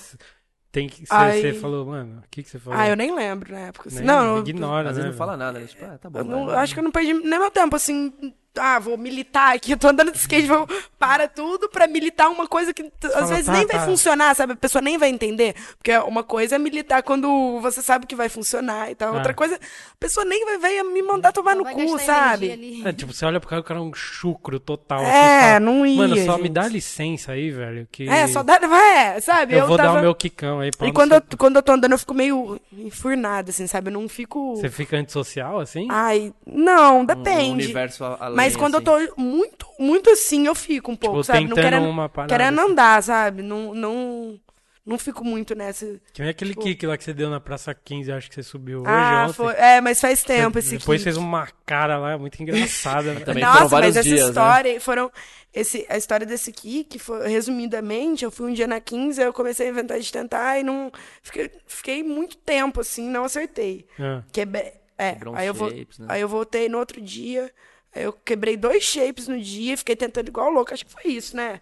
Tem 0.73 0.89
que. 0.89 1.07
Você 1.07 1.15
Aí- 1.15 1.41
você 1.43 1.53
falou, 1.53 1.87
mano, 1.87 2.21
o 2.25 2.29
que, 2.31 2.43
que 2.43 2.49
você 2.51 2.59
falou? 2.59 2.79
Ah, 2.81 2.89
eu 2.89 2.97
nem 2.97 3.15
lembro 3.15 3.53
na 3.53 3.61
época. 3.61 3.89
Assim. 3.89 3.99
Nem- 3.99 4.07
não, 4.07 4.39
ignora, 4.41 4.89
Às 4.91 4.97
né? 4.97 5.03
vezes 5.03 5.11
não 5.11 5.19
fala 5.19 5.37
nada, 5.37 5.59
né? 5.61 5.67
Tipo, 5.67 5.85
ah, 5.85 5.99
tá 5.99 6.09
bom. 6.11 6.19
Eu 6.21 6.25
não- 6.25 6.51
acho 6.51 6.73
que 6.75 6.81
eu 6.81 6.85
não 6.85 6.91
perdi 6.91 7.13
nem 7.13 7.39
meu 7.39 7.51
tempo, 7.51 7.77
assim. 7.77 8.13
Ah, 8.59 8.79
vou 8.79 8.99
militar 8.99 9.55
aqui, 9.55 9.73
eu 9.73 9.79
tô 9.79 9.89
andando 9.89 10.13
de 10.13 10.19
skate, 10.19 10.47
vou 10.47 10.69
para 10.99 11.27
tudo 11.27 11.69
pra 11.71 11.87
militar 11.87 12.29
uma 12.29 12.47
coisa 12.47 12.75
que 12.75 12.83
às 13.05 13.13
fala, 13.13 13.27
vezes 13.27 13.47
tá, 13.47 13.53
nem 13.53 13.67
vai 13.67 13.79
tá. 13.79 13.87
funcionar, 13.87 14.37
sabe? 14.37 14.53
A 14.53 14.57
pessoa 14.57 14.83
nem 14.83 14.99
vai 14.99 15.09
entender. 15.09 15.55
Porque 15.79 15.97
uma 15.99 16.23
coisa 16.23 16.57
é 16.57 16.59
militar 16.59 17.03
quando 17.03 17.59
você 17.61 17.81
sabe 17.81 18.07
que 18.07 18.15
vai 18.15 18.29
funcionar 18.29 18.91
e 18.91 18.95
tal. 18.95 19.15
É. 19.15 19.17
Outra 19.17 19.33
coisa, 19.33 19.55
a 19.57 19.97
pessoa 19.99 20.25
nem 20.27 20.45
vai, 20.45 20.59
vai 20.59 20.83
me 20.83 21.03
mandar 21.03 21.33
tomar 21.33 21.53
Só 21.57 21.59
no 21.59 21.65
cu, 21.65 21.99
sabe? 21.99 22.83
É, 22.85 22.93
tipo, 22.93 23.13
você 23.13 23.25
olha 23.25 23.41
pro 23.41 23.49
cara, 23.49 23.61
o 23.63 23.65
cara 23.65 23.81
é 23.81 23.83
um 23.83 23.95
chucro 23.95 24.61
total. 24.61 25.01
assim, 25.01 25.09
É, 25.11 25.41
fala, 25.41 25.61
não 25.61 25.87
ia. 25.87 25.97
Mano, 25.97 26.17
só 26.19 26.37
me 26.37 26.43
gente. 26.45 26.53
dá 26.53 26.69
licença 26.69 27.33
aí, 27.33 27.51
velho. 27.51 27.89
Que 27.91 28.09
É, 28.09 28.27
só 28.29 28.43
dá. 28.43 28.61
É, 28.63 29.19
sabe? 29.21 29.55
eu, 29.55 29.67
vou 29.67 29.77
tava... 29.79 29.95
dar 29.95 29.99
o 29.99 30.03
meu 30.03 30.15
quicão 30.15 30.61
aí. 30.61 30.71
pau 30.71 30.87
E 30.87 30.93
quando 30.93 31.13
eu, 31.15 31.23
quando 31.39 31.57
eu 31.57 31.63
tô 31.63 31.73
andando, 31.73 31.93
eu 31.93 31.99
fico 31.99 32.13
meio 32.15 32.61
enfurnada, 32.73 33.51
assim, 33.51 33.67
sabe? 33.67 33.89
Eu 33.89 33.95
não 33.95 34.09
fico. 34.09 34.57
Você 34.57 34.69
fica 34.69 34.97
antissocial, 34.99 35.59
assim? 35.59 35.89
Ai, 35.91 36.33
não, 36.47 37.01
Um 37.01 37.05
depende. 37.05 37.65
universo 37.65 38.05
a- 38.05 38.19
além, 38.21 38.42
Mas 38.45 38.57
quando 38.57 38.77
assim. 38.77 38.85
eu 38.87 39.09
tô 39.15 39.21
muito, 39.21 39.67
muito 39.79 40.11
assim, 40.11 40.47
eu 40.47 40.55
fico 40.55 40.91
um 40.93 40.97
pouco, 40.97 41.21
tipo, 41.21 41.25
sabe? 41.33 41.47
Não 41.47 41.55
querendo, 41.57 41.87
uma 41.89 42.09
parada. 42.09 42.33
querendo 42.35 42.61
assim. 42.61 42.71
andar, 42.73 43.03
sabe? 43.03 43.43
Não, 43.43 43.75
não, 43.75 44.41
não 44.85 44.99
fico 44.99 45.25
muito 45.25 45.55
nessa. 45.55 45.87
Que 46.13 46.21
nem 46.23 46.31
aquele 46.31 46.51
Tipo- 46.51 46.63
kick 46.63 46.87
lá 46.87 46.97
que 46.97 47.05
você 47.05 47.15
deu 47.15 47.31
na 47.31 47.39
Praça 47.41 47.75
15, 47.75 48.11
acho 48.13 48.29
que 48.29 48.35
você 48.35 48.43
subiu 48.43 48.81
hoje, 48.81 48.91
ah, 48.91 49.25
ontem. 49.25 49.35
foi. 49.35 49.55
É, 49.55 49.81
mas 49.81 50.01
faz 50.01 50.23
tempo 50.25 50.55
Você 50.55 50.59
esse 50.61 50.79
Depois 50.79 50.99
kick. 51.01 51.05
fez 51.05 51.17
uma 51.17 51.49
cara 51.65 51.99
lá 51.99 52.19
muito 52.19 52.43
engraçada. 52.43 53.13
né? 53.15 53.21
Também 53.21 53.43
Nossa, 53.45 53.57
foram 53.59 53.69
vários 53.69 53.97
mas 53.97 53.97
essa 53.99 54.09
dias, 54.09 54.21
né? 54.23 54.29
história 54.29 54.81
foram. 54.81 55.11
Esse, 55.55 55.85
a 55.91 55.99
história 55.99 56.25
desse 56.27 56.51
kick, 56.51 56.99
foi, 56.99 57.29
resumidamente, 57.29 58.25
eu 58.25 58.31
fui 58.31 58.51
um 58.51 58.55
dia 58.55 58.67
na 58.67 58.81
15, 58.81 59.21
aí 59.21 59.27
eu 59.29 59.35
comecei 59.35 59.67
a 59.67 59.71
inventar 59.71 60.01
de 60.01 60.11
tentar 60.11 60.59
e 60.59 60.63
não. 60.63 60.91
Fiquei, 61.23 61.51
fiquei 61.67 62.03
muito 62.03 62.39
tempo, 62.39 62.81
assim, 62.81 63.09
não 63.11 63.25
acertei. 63.25 63.87
Ah, 64.01 64.23
Quebrei. 64.33 64.73
É, 64.97 65.17
uns 65.27 65.35
aí 65.37 65.47
eu, 65.47 65.55
vou, 65.55 65.71
né? 65.71 65.85
aí 66.09 66.21
eu 66.21 66.29
voltei 66.29 66.69
no 66.69 66.79
outro 66.79 67.01
dia. 67.01 67.51
Eu 67.95 68.13
quebrei 68.13 68.57
dois 68.57 68.83
shapes 68.83 69.29
no 69.29 69.39
dia, 69.39 69.77
fiquei 69.77 69.95
tentando 69.95 70.29
igual 70.29 70.51
louca, 70.51 70.73
acho 70.75 70.87
que 70.87 70.93
foi 70.93 71.11
isso, 71.13 71.37
né? 71.37 71.61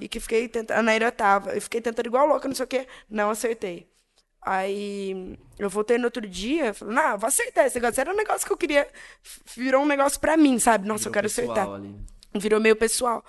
E 0.00 0.08
que 0.08 0.20
fiquei 0.20 0.48
tentando. 0.48 0.78
A 0.78 0.82
Naira 0.82 1.10
tava, 1.10 1.52
eu 1.54 1.60
fiquei 1.60 1.80
tentando 1.80 2.06
igual 2.06 2.26
louca, 2.26 2.46
não 2.46 2.54
sei 2.54 2.64
o 2.64 2.68
quê, 2.68 2.86
não 3.10 3.30
acertei. 3.30 3.88
Aí 4.44 5.38
eu 5.58 5.70
voltei 5.70 5.98
no 5.98 6.04
outro 6.04 6.26
dia, 6.26 6.74
falei, 6.74 6.94
não, 6.94 7.16
vou 7.18 7.28
acertar 7.28 7.66
esse 7.66 7.76
negócio. 7.76 8.00
Era 8.00 8.12
um 8.12 8.16
negócio 8.16 8.46
que 8.46 8.52
eu 8.52 8.56
queria. 8.56 8.88
Virou 9.56 9.82
um 9.82 9.86
negócio 9.86 10.18
pra 10.18 10.36
mim, 10.36 10.58
sabe? 10.58 10.86
Nossa, 10.86 11.08
eu 11.08 11.12
Virou 11.12 11.14
quero 11.14 11.28
pessoal 11.28 11.52
acertar. 11.52 11.74
ali. 11.74 11.96
Virou 12.34 12.60
meio 12.60 12.74
pessoal. 12.76 13.24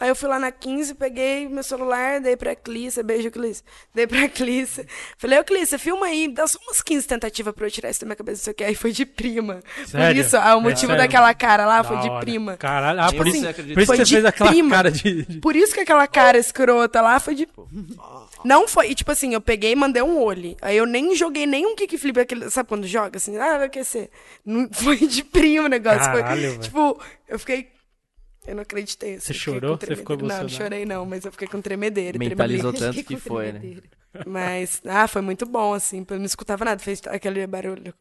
Aí 0.00 0.08
eu 0.08 0.16
fui 0.16 0.28
lá 0.28 0.38
na 0.38 0.50
15, 0.50 0.94
peguei 0.94 1.46
meu 1.48 1.62
celular, 1.62 2.18
dei 2.18 2.34
pra 2.36 2.56
Clícia, 2.56 3.02
beijo, 3.02 3.30
Clícia. 3.30 3.62
Dei 3.94 4.06
pra 4.06 4.26
Clícia. 4.28 4.86
Falei, 5.18 5.38
ô 5.38 5.44
Clícia, 5.44 5.78
filma 5.78 6.06
aí, 6.06 6.26
dá 6.28 6.46
só 6.46 6.58
umas 6.66 6.80
15 6.80 7.06
tentativas 7.06 7.54
pra 7.54 7.66
eu 7.66 7.70
tirar 7.70 7.90
isso 7.90 8.00
da 8.00 8.06
minha 8.06 8.16
cabeça, 8.16 8.38
não 8.40 8.44
sei 8.44 8.52
o 8.52 8.56
que. 8.56 8.64
Aí 8.64 8.74
foi 8.74 8.90
de 8.90 9.04
prima. 9.04 9.60
Por 9.76 9.86
Sério? 9.86 10.20
isso, 10.20 10.36
ah, 10.36 10.56
o 10.56 10.60
É 10.60 10.62
motivo 10.62 10.92
sério? 10.92 10.96
daquela 10.96 11.32
cara 11.34 11.66
lá 11.66 11.82
da 11.82 11.84
foi 11.88 11.98
de 11.98 12.08
hora. 12.08 12.20
prima. 12.20 12.56
Caralho, 12.56 13.00
ah, 13.00 13.06
Tipo 13.08 13.18
por 13.18 13.26
isso, 13.28 13.46
assim, 13.46 13.62
por 13.62 13.68
isso 13.80 13.86
Foi 13.86 13.96
que 13.98 14.04
você 14.06 14.14
fez 14.14 14.24
aquela 14.24 14.50
prima. 14.50 14.70
cara 14.76 14.90
de... 14.90 15.22
de- 15.24 15.40
Por 15.40 15.54
isso 15.54 15.74
que 15.74 15.80
aquela 15.80 16.06
cara 16.08 16.38
escrota 16.38 17.00
lá 17.00 17.20
foi 17.20 17.34
de. 17.34 17.48
Não 18.44 18.66
foi. 18.66 18.90
E, 18.90 18.94
tipo 18.94 19.12
assim, 19.12 19.34
eu 19.34 19.40
peguei 19.40 19.72
e 19.72 19.76
mandei 19.76 20.02
um 20.02 20.18
olho. 20.18 20.56
Aí 20.62 20.76
eu 20.76 20.86
nem 20.86 21.14
joguei 21.14 21.46
nenhum 21.46 21.76
kickflip, 21.76 22.18
aquele, 22.18 22.50
sabe 22.50 22.68
quando 22.68 22.86
joga 22.86 23.18
assim? 23.18 23.36
Ah, 23.36 23.58
vai 23.58 23.66
aquecer. 23.66 24.10
Não, 24.44 24.68
foi 24.72 24.96
de 24.96 25.22
primo 25.22 25.66
o 25.66 25.68
negócio. 25.68 26.10
foi, 26.10 26.22
Caralho, 26.22 26.40
velho. 26.40 26.58
tipo, 26.60 27.00
eu 27.28 27.38
fiquei. 27.38 27.68
Eu 28.46 28.54
não 28.56 28.62
acreditei. 28.62 29.14
assim, 29.14 29.26
Você 29.26 29.34
chorou? 29.34 29.76
Você 29.78 29.94
ficou 29.96 30.16
tremedeira. 30.16 30.22
Não, 30.22 30.26
não 30.28 30.40
emocionado? 30.48 30.50
chorei 30.50 30.84
não, 30.84 31.06
mas 31.06 31.24
eu 31.24 31.30
fiquei 31.32 31.46
com 31.48 31.60
tremedeira. 31.60 32.18
Mentalizou 32.18 32.72
tremedeira. 32.74 32.94
tanto 33.04 33.06
que 33.06 33.16
foi, 33.28 33.52
né? 33.52 33.76
Mas, 34.26 34.80
ah, 34.84 35.06
foi 35.08 35.22
muito 35.22 35.46
bom, 35.46 35.72
assim. 35.74 36.04
Eu 36.10 36.18
não 36.18 36.26
escutava 36.26 36.64
nada, 36.64 36.80
fez 36.82 37.00
aquele 37.06 37.46
barulho. 37.46 37.94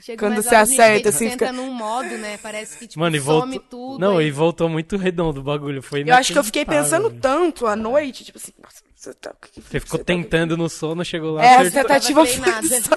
Chega 0.00 0.18
Quando 0.28 0.42
você 0.42 0.54
acerta, 0.54 1.08
assim, 1.08 1.24
você 1.26 1.30
fica- 1.32 1.52
num 1.52 1.72
modo, 1.72 2.16
né? 2.18 2.36
Parece 2.38 2.78
que, 2.78 2.86
tipo, 2.86 3.00
Mano, 3.00 3.16
e 3.16 3.20
some 3.20 3.56
voltou... 3.58 3.60
tudo. 3.68 3.98
Não, 4.00 4.18
aí- 4.18 4.26
e 4.26 4.30
voltou 4.30 4.68
muito 4.68 4.96
redondo 4.96 5.40
o 5.40 5.42
bagulho. 5.42 5.82
Foi 5.82 6.02
Eu 6.06 6.14
acho 6.14 6.32
que 6.32 6.38
eu 6.38 6.44
fiquei 6.44 6.64
pensando 6.64 7.08
velho. 7.08 7.20
tanto 7.20 7.66
à 7.66 7.74
noite, 7.74 8.22
tipo 8.24 8.38
assim, 8.38 8.52
nossa, 8.62 8.82
você 9.06 9.14
tá. 9.14 9.34
Você 9.54 9.80
ficou 9.80 9.98
tá- 9.98 10.04
tentando 10.04 10.56
no 10.56 10.68
sono, 10.68 11.04
chegou 11.04 11.32
lá, 11.34 11.44
É, 11.44 11.56
a 11.66 11.70
tentativa 11.70 12.24
foi 12.26 12.80
só-. 12.80 12.96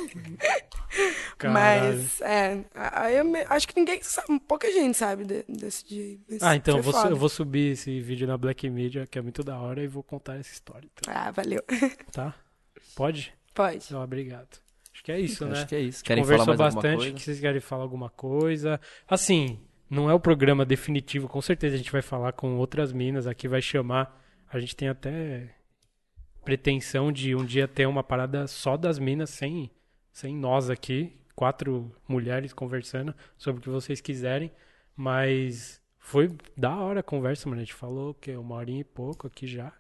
Mas, 1.44 2.20
é, 2.22 2.64
aí 2.74 3.18
eu 3.18 3.24
me- 3.26 3.46
acho 3.50 3.68
que 3.68 3.80
ninguém 3.80 4.02
sabe, 4.02 4.40
pouca 4.48 4.70
gente 4.72 4.98
sabe 4.98 5.24
de- 5.26 5.46
desse 5.48 5.86
dia. 5.88 6.18
Ah, 6.42 6.56
então 6.56 6.78
eu 6.78 6.84
vou, 6.84 6.94
eu 7.06 7.16
vou 7.16 7.30
subir 7.30 7.74
esse 7.74 8.00
vídeo 8.02 8.28
na 8.28 8.38
Black 8.38 8.70
Media, 8.70 9.08
que 9.08 9.18
é 9.18 9.22
muito 9.22 9.44
da 9.44 9.58
hora, 9.60 9.82
e 9.84 9.88
vou 9.88 10.04
contar 10.04 10.36
essa 10.38 10.52
história, 10.52 10.88
então, 10.92 11.14
Ah, 11.14 11.32
valeu. 11.32 11.64
tá? 12.12 12.34
Pode? 12.96 13.34
Pode. 13.54 13.86
Então, 13.86 14.04
obrigado. 14.04 14.58
Acho 14.94 15.04
que 15.04 15.12
é 15.12 15.20
isso, 15.20 15.46
né? 15.46 15.52
Acho 15.54 15.68
que 15.68 15.76
é 15.76 15.80
isso. 15.80 16.04
Querem 16.04 16.24
falar 16.26 16.40
Conversou 16.40 16.58
bastante, 16.58 16.98
coisa? 16.98 17.14
que 17.14 17.22
vocês 17.22 17.40
querem 17.40 17.62
falar 17.62 17.84
alguma 17.84 18.10
coisa. 18.10 18.82
Assim, 19.08 19.60
não 19.90 20.10
é 20.10 20.14
o 20.14 20.20
programa 20.20 20.66
definitivo, 20.66 21.28
com 21.30 21.42
certeza 21.42 21.76
a 21.76 21.78
gente 21.78 21.92
vai 21.92 22.02
falar 22.02 22.34
com 22.34 22.58
outras 22.58 22.92
minas 22.92 23.26
aqui, 23.28 23.48
vai 23.48 23.62
chamar. 23.62 24.20
A 24.52 24.60
gente 24.60 24.76
tem 24.76 24.90
até 24.90 25.50
pretensão 26.44 27.12
de 27.12 27.36
um 27.36 27.44
dia 27.46 27.68
ter 27.68 27.88
uma 27.88 28.04
parada 28.04 28.48
só 28.48 28.76
das 28.78 28.98
minas, 29.00 29.30
sem, 29.30 29.70
sem 30.12 30.36
nós 30.36 30.70
aqui, 30.70 31.14
quatro 31.36 31.92
mulheres 32.08 32.54
conversando 32.54 33.14
sobre 33.38 33.60
o 33.60 33.64
que 33.64 33.70
vocês 33.70 34.02
quiserem. 34.02 34.52
Mas 34.96 35.82
foi 35.98 36.36
da 36.58 36.76
hora 36.76 37.00
a 37.00 37.04
conversa, 37.04 37.48
mano. 37.48 37.62
A 37.62 37.64
gente 37.64 37.74
falou 37.74 38.14
que 38.14 38.32
uma 38.36 38.56
horinha 38.56 38.82
e 38.82 38.84
pouco 38.84 39.28
aqui 39.28 39.48
já. 39.48 39.72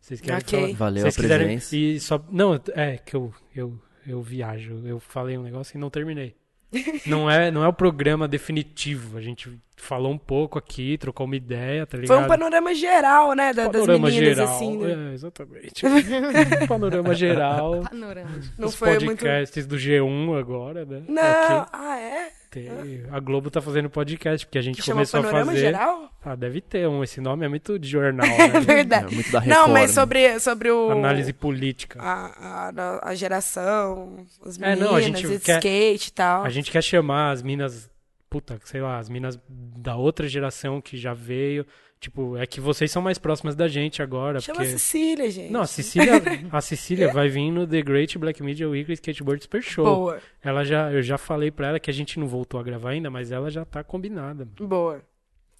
Vocês 0.00 0.20
querem 0.20 0.38
Ok. 0.38 0.60
falar? 0.60 0.74
Valeu 0.76 1.02
Vocês 1.02 1.18
a 1.18 1.20
quiserem- 1.22 1.46
presença. 1.46 1.76
E 1.76 2.00
só. 2.00 2.24
Não, 2.30 2.54
é 2.74 2.98
que 2.98 3.16
eu, 3.16 3.32
eu, 3.54 3.80
eu 4.06 4.20
viajo. 4.22 4.82
Eu 4.86 5.00
falei 5.00 5.36
um 5.38 5.42
negócio 5.42 5.76
e 5.76 5.80
não 5.80 5.90
terminei. 5.90 6.36
Não 7.06 7.30
é, 7.30 7.50
não 7.50 7.64
é 7.64 7.68
o 7.68 7.72
programa 7.72 8.28
definitivo. 8.28 9.16
A 9.16 9.22
gente 9.22 9.58
falou 9.82 10.12
um 10.12 10.18
pouco 10.18 10.58
aqui, 10.58 10.96
trocou 10.98 11.26
uma 11.26 11.36
ideia, 11.36 11.86
tá 11.86 11.96
ligado? 11.96 12.16
Foi 12.16 12.24
um 12.24 12.28
panorama 12.28 12.74
geral, 12.74 13.34
né, 13.34 13.52
da- 13.52 13.64
das 13.68 13.72
Panorama 13.80 14.08
meninas, 14.08 14.36
geral. 14.36 14.54
assim. 14.54 14.76
né? 14.78 15.10
É, 15.10 15.14
exatamente. 15.14 15.82
panorama 16.68 17.14
geral. 17.14 17.82
Panorama. 17.88 18.30
Não 18.58 18.68
os 18.68 18.74
foi 18.74 18.90
muito... 18.98 19.06
podcasts 19.20 19.66
do 19.66 19.76
G1 19.76 20.38
agora, 20.38 20.84
né? 20.84 21.02
Não, 21.08 21.22
Aqui 21.62 21.70
ah, 21.72 21.98
é? 21.98 22.28
tem- 22.50 22.68
a 23.10 23.20
Globo 23.20 23.50
tá 23.50 23.60
fazendo 23.60 23.88
podcast, 23.90 24.46
porque 24.46 24.58
a 24.58 24.62
gente 24.62 24.76
Que 24.76 24.82
chama 24.82 24.96
começou 24.96 25.20
a 25.20 25.22
Panorama 25.22 25.52
fazer. 25.52 25.60
Geral? 25.66 26.10
Ah, 26.24 26.34
deve 26.34 26.60
ter 26.60 26.86
um. 26.88 27.02
Esse 27.02 27.20
nome 27.20 27.46
é 27.46 27.48
muito 27.48 27.78
de 27.78 27.88
jornal, 27.88 28.26
É 28.38 28.48
né? 28.48 28.60
verdade. 28.60 29.12
É 29.12 29.14
muito 29.14 29.30
da 29.30 29.40
Não, 29.42 29.68
mas 29.68 29.90
sobre, 29.92 30.38
sobre 30.40 30.70
o... 30.70 30.90
Análise 30.90 31.32
política. 31.32 32.00
A, 32.02 32.70
a, 32.76 33.08
a 33.10 33.14
geração, 33.14 34.26
as 34.44 34.58
É, 34.60 34.70
meninas, 34.70 34.88
não, 34.88 34.96
a 34.96 35.00
gente 35.00 35.26
de 35.26 35.38
quer- 35.38 35.56
skate 35.58 36.08
e 36.08 36.12
tal. 36.12 36.44
A 36.44 36.50
gente 36.50 36.70
quer 36.70 36.82
chamar 36.82 37.30
as 37.32 37.42
minas, 37.42 37.88
puta, 38.28 38.60
sei 38.64 38.80
lá, 38.80 38.98
as 38.98 39.08
minas 39.08 39.38
da 39.48 39.96
outra 39.96 40.28
geração 40.28 40.80
que 40.80 40.96
já 40.96 41.14
veio. 41.14 41.66
Tipo, 42.00 42.36
é 42.36 42.46
que 42.46 42.60
vocês 42.60 42.90
são 42.90 43.02
mais 43.02 43.18
próximas 43.18 43.56
da 43.56 43.66
gente 43.66 44.00
agora. 44.00 44.40
Chama 44.40 44.58
porque... 44.58 44.68
a 44.68 44.78
Cecília, 44.78 45.30
gente. 45.30 45.50
Não, 45.50 45.62
a 45.62 45.66
Cecília, 45.66 46.12
a 46.52 46.60
Cecília 46.60 47.12
vai 47.12 47.28
vir 47.28 47.50
no 47.50 47.66
The 47.66 47.82
Great 47.82 48.16
Black 48.18 48.40
Media 48.42 48.68
Weekly 48.68 48.94
Skateboard 48.94 49.42
Super 49.42 49.62
Show. 49.62 49.84
Boa, 49.84 50.20
Ela 50.40 50.64
já, 50.64 50.92
eu 50.92 51.02
já 51.02 51.18
falei 51.18 51.50
pra 51.50 51.68
ela 51.68 51.80
que 51.80 51.90
a 51.90 51.94
gente 51.94 52.20
não 52.20 52.28
voltou 52.28 52.60
a 52.60 52.62
gravar 52.62 52.90
ainda, 52.90 53.10
mas 53.10 53.32
ela 53.32 53.50
já 53.50 53.64
tá 53.64 53.82
combinada. 53.82 54.48
boa. 54.60 55.02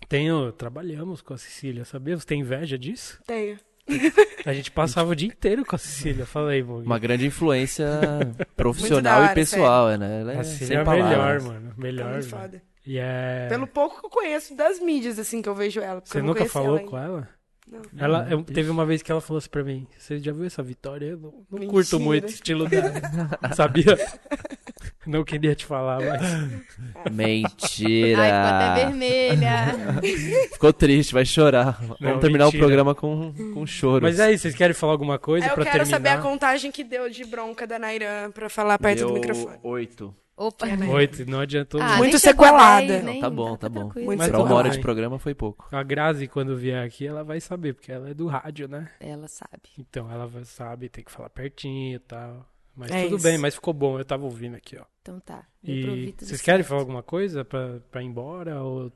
Tenho, 0.08 0.52
trabalhamos 0.52 1.20
com 1.20 1.34
a 1.34 1.38
Cecília, 1.38 1.84
sabia? 1.84 2.16
Você 2.16 2.24
tem 2.24 2.40
inveja 2.40 2.78
disso? 2.78 3.20
Tenho. 3.26 3.58
A 4.44 4.52
gente 4.52 4.70
passava 4.70 5.10
o 5.10 5.14
dia 5.16 5.28
inteiro 5.28 5.64
com 5.64 5.74
a 5.76 5.78
Cecília. 5.78 6.24
Falei, 6.26 6.62
Mug. 6.62 6.84
Uma 6.86 6.98
grande 6.98 7.26
influência 7.26 7.86
profissional 8.56 9.22
hora, 9.22 9.32
e 9.32 9.34
pessoal, 9.34 9.88
né? 9.96 10.20
Ela 10.20 10.32
é 10.34 10.38
A 10.40 10.44
sem 10.44 10.58
Cecília 10.58 10.80
é 10.80 10.84
palavras. 10.84 11.10
melhor, 11.10 11.40
mano. 11.42 11.68
Tá 11.70 11.74
Melhor. 11.82 12.10
velho. 12.12 12.22
foda. 12.24 12.62
E 12.86 12.98
é. 12.98 13.46
Pelo 13.48 13.66
pouco 13.66 14.00
que 14.00 14.06
eu 14.06 14.10
conheço 14.10 14.54
das 14.56 14.78
mídias, 14.80 15.18
assim, 15.18 15.42
que 15.42 15.48
eu 15.48 15.54
vejo 15.54 15.80
ela. 15.80 16.00
Você 16.04 16.22
nunca 16.22 16.44
falou 16.46 16.78
ela 16.78 16.88
com 16.88 16.98
ela? 16.98 17.28
Não. 17.70 17.82
Ela 17.98 18.26
eu- 18.30 18.42
teve 18.42 18.70
uma 18.70 18.86
vez 18.86 19.02
que 19.02 19.12
ela 19.12 19.20
falou 19.20 19.36
assim 19.38 19.50
pra 19.50 19.62
mim: 19.62 19.86
Você 19.98 20.18
já 20.18 20.32
viu 20.32 20.44
essa 20.46 20.62
vitória? 20.62 21.04
Eu 21.06 21.18
não, 21.18 21.34
não 21.50 21.66
curto 21.68 22.00
muito 22.00 22.24
o 22.24 22.30
estilo 22.30 22.66
dela. 22.66 22.92
Sabia? 23.54 23.94
Não 25.08 25.24
queria 25.24 25.54
te 25.54 25.64
falar, 25.64 25.98
mas. 26.00 27.10
Mentira. 27.10 28.20
Ai, 28.22 28.30
ficou 28.30 28.56
até 28.56 28.84
vermelha. 28.84 29.48
Ficou 30.52 30.72
triste, 30.72 31.14
vai 31.14 31.24
chorar. 31.24 31.80
Não, 31.82 31.96
Vamos 32.00 32.20
terminar 32.20 32.44
mentira. 32.46 32.58
o 32.62 32.66
programa 32.66 32.94
com, 32.94 33.32
com 33.54 33.66
choros. 33.66 34.02
Mas 34.02 34.20
é 34.20 34.32
isso, 34.32 34.42
vocês 34.42 34.54
querem 34.54 34.74
falar 34.74 34.92
alguma 34.92 35.18
coisa 35.18 35.46
Eu 35.46 35.54
pra 35.54 35.64
quero 35.64 35.78
terminar? 35.78 35.96
saber 35.96 36.08
a 36.10 36.18
contagem 36.18 36.70
que 36.70 36.84
deu 36.84 37.08
de 37.08 37.24
bronca 37.24 37.66
da 37.66 37.78
Nairan 37.78 38.30
pra 38.32 38.48
falar 38.48 38.78
perto 38.78 38.98
Deu 38.98 39.08
do 39.08 39.14
microfone. 39.14 39.56
oito. 39.62 40.14
Opa. 40.36 40.66
Oito, 40.94 41.28
não 41.28 41.40
adiantou 41.40 41.82
Ah, 41.82 41.96
muito. 41.96 42.10
Nem 42.12 42.18
sequelada. 42.20 43.02
Não, 43.02 43.18
tá 43.18 43.28
bom, 43.28 43.56
tá 43.56 43.68
bom. 43.68 43.90
Muito 43.96 44.18
Pra 44.18 44.26
tudo 44.28 44.44
uma 44.44 44.54
hora 44.54 44.70
de 44.70 44.78
programa 44.78 45.18
foi 45.18 45.34
pouco. 45.34 45.66
A 45.72 45.82
Grazi, 45.82 46.28
quando 46.28 46.56
vier 46.56 46.86
aqui, 46.86 47.04
ela 47.04 47.24
vai 47.24 47.40
saber, 47.40 47.74
porque 47.74 47.90
ela 47.90 48.10
é 48.10 48.14
do 48.14 48.28
rádio, 48.28 48.68
né? 48.68 48.88
Ela 49.00 49.26
sabe. 49.26 49.62
Então 49.76 50.08
ela 50.08 50.30
sabe, 50.44 50.88
tem 50.88 51.02
que 51.02 51.10
falar 51.10 51.28
pertinho 51.28 51.96
e 51.96 51.98
tal. 51.98 52.46
Mas 52.78 52.90
É 52.90 53.04
tudo 53.04 53.16
isso. 53.16 53.24
bem, 53.24 53.36
mas 53.36 53.54
ficou 53.54 53.74
bom, 53.74 53.98
eu 53.98 54.04
tava 54.04 54.24
ouvindo 54.24 54.54
aqui, 54.56 54.76
ó. 54.78 54.84
Então 55.02 55.18
tá. 55.20 55.44
E 55.64 56.14
vocês 56.16 56.30
certo. 56.30 56.44
querem 56.44 56.62
falar 56.64 56.80
alguma 56.80 57.02
coisa 57.02 57.44
pra, 57.44 57.80
pra 57.90 58.02
ir 58.02 58.06
embora? 58.06 58.62
Ou 58.62 58.92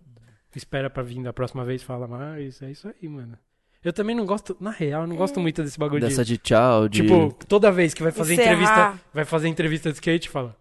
espera 0.55 0.89
pra 0.89 1.03
vir 1.03 1.23
da 1.23 1.33
próxima 1.33 1.65
vez 1.65 1.83
fala 1.83 2.07
mais? 2.07 2.63
É 2.63 2.71
isso 2.71 2.89
aí, 2.89 3.09
mano. 3.09 3.37
Eu 3.83 3.93
também 3.93 4.15
não 4.15 4.25
gosto, 4.25 4.57
na 4.61 4.71
real, 4.71 5.03
eu 5.03 5.09
não 5.09 5.17
gosto 5.17 5.41
muito 5.41 5.61
desse 5.63 5.77
bagulho 5.77 6.01
Dessa 6.01 6.25
de. 6.25 6.35
de 6.35 6.39
tchau, 6.39 6.89
de... 6.89 7.03
Tipo, 7.03 7.33
toda 7.49 7.73
vez 7.73 7.93
que 7.93 8.03
vai 8.03 8.13
fazer 8.13 8.35
Encerrar. 8.35 8.53
entrevista, 8.53 9.01
vai 9.13 9.25
fazer 9.25 9.49
entrevista 9.49 9.89
de 9.91 9.95
skate, 9.97 10.29
fala 10.29 10.57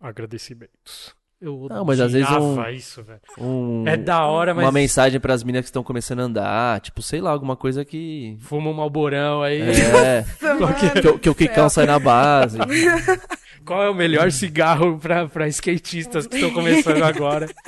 agradecimentos. 0.00 1.14
Eu 1.44 1.66
Não, 1.68 1.84
mas 1.84 2.00
às 2.00 2.12
vezes 2.12 2.30
um- 2.30 2.62
isso, 2.70 3.02
velho. 3.02 3.20
um- 3.38 3.84
É 3.86 3.96
da 3.98 4.24
hora, 4.24 4.54
mas 4.54 4.64
uma 4.64 4.72
mensagem 4.72 5.20
pras 5.20 5.44
meninas 5.44 5.64
que 5.66 5.68
estão 5.68 5.82
começando 5.82 6.20
a 6.20 6.22
andar. 6.22 6.80
Tipo, 6.80 7.02
sei 7.02 7.20
lá, 7.20 7.30
alguma 7.30 7.54
coisa 7.54 7.84
que... 7.84 8.36
fuma 8.40 8.70
um 8.70 8.74
malborão 8.74 9.42
aí. 9.42 9.60
É, 9.60 10.24
que, 11.02 11.08
o- 11.08 11.18
que 11.18 11.28
o 11.30 11.34
Kikão 11.34 11.68
sai 11.68 11.84
na 11.86 11.98
base. 11.98 12.56
Qual 13.64 13.82
é 13.82 13.88
o 13.90 13.94
melhor 13.94 14.30
cigarro 14.30 14.98
pra, 14.98 15.26
pra 15.26 15.48
skatistas 15.48 16.26
que 16.26 16.36
estão 16.36 16.50
começando 16.52 17.02
agora? 17.02 17.48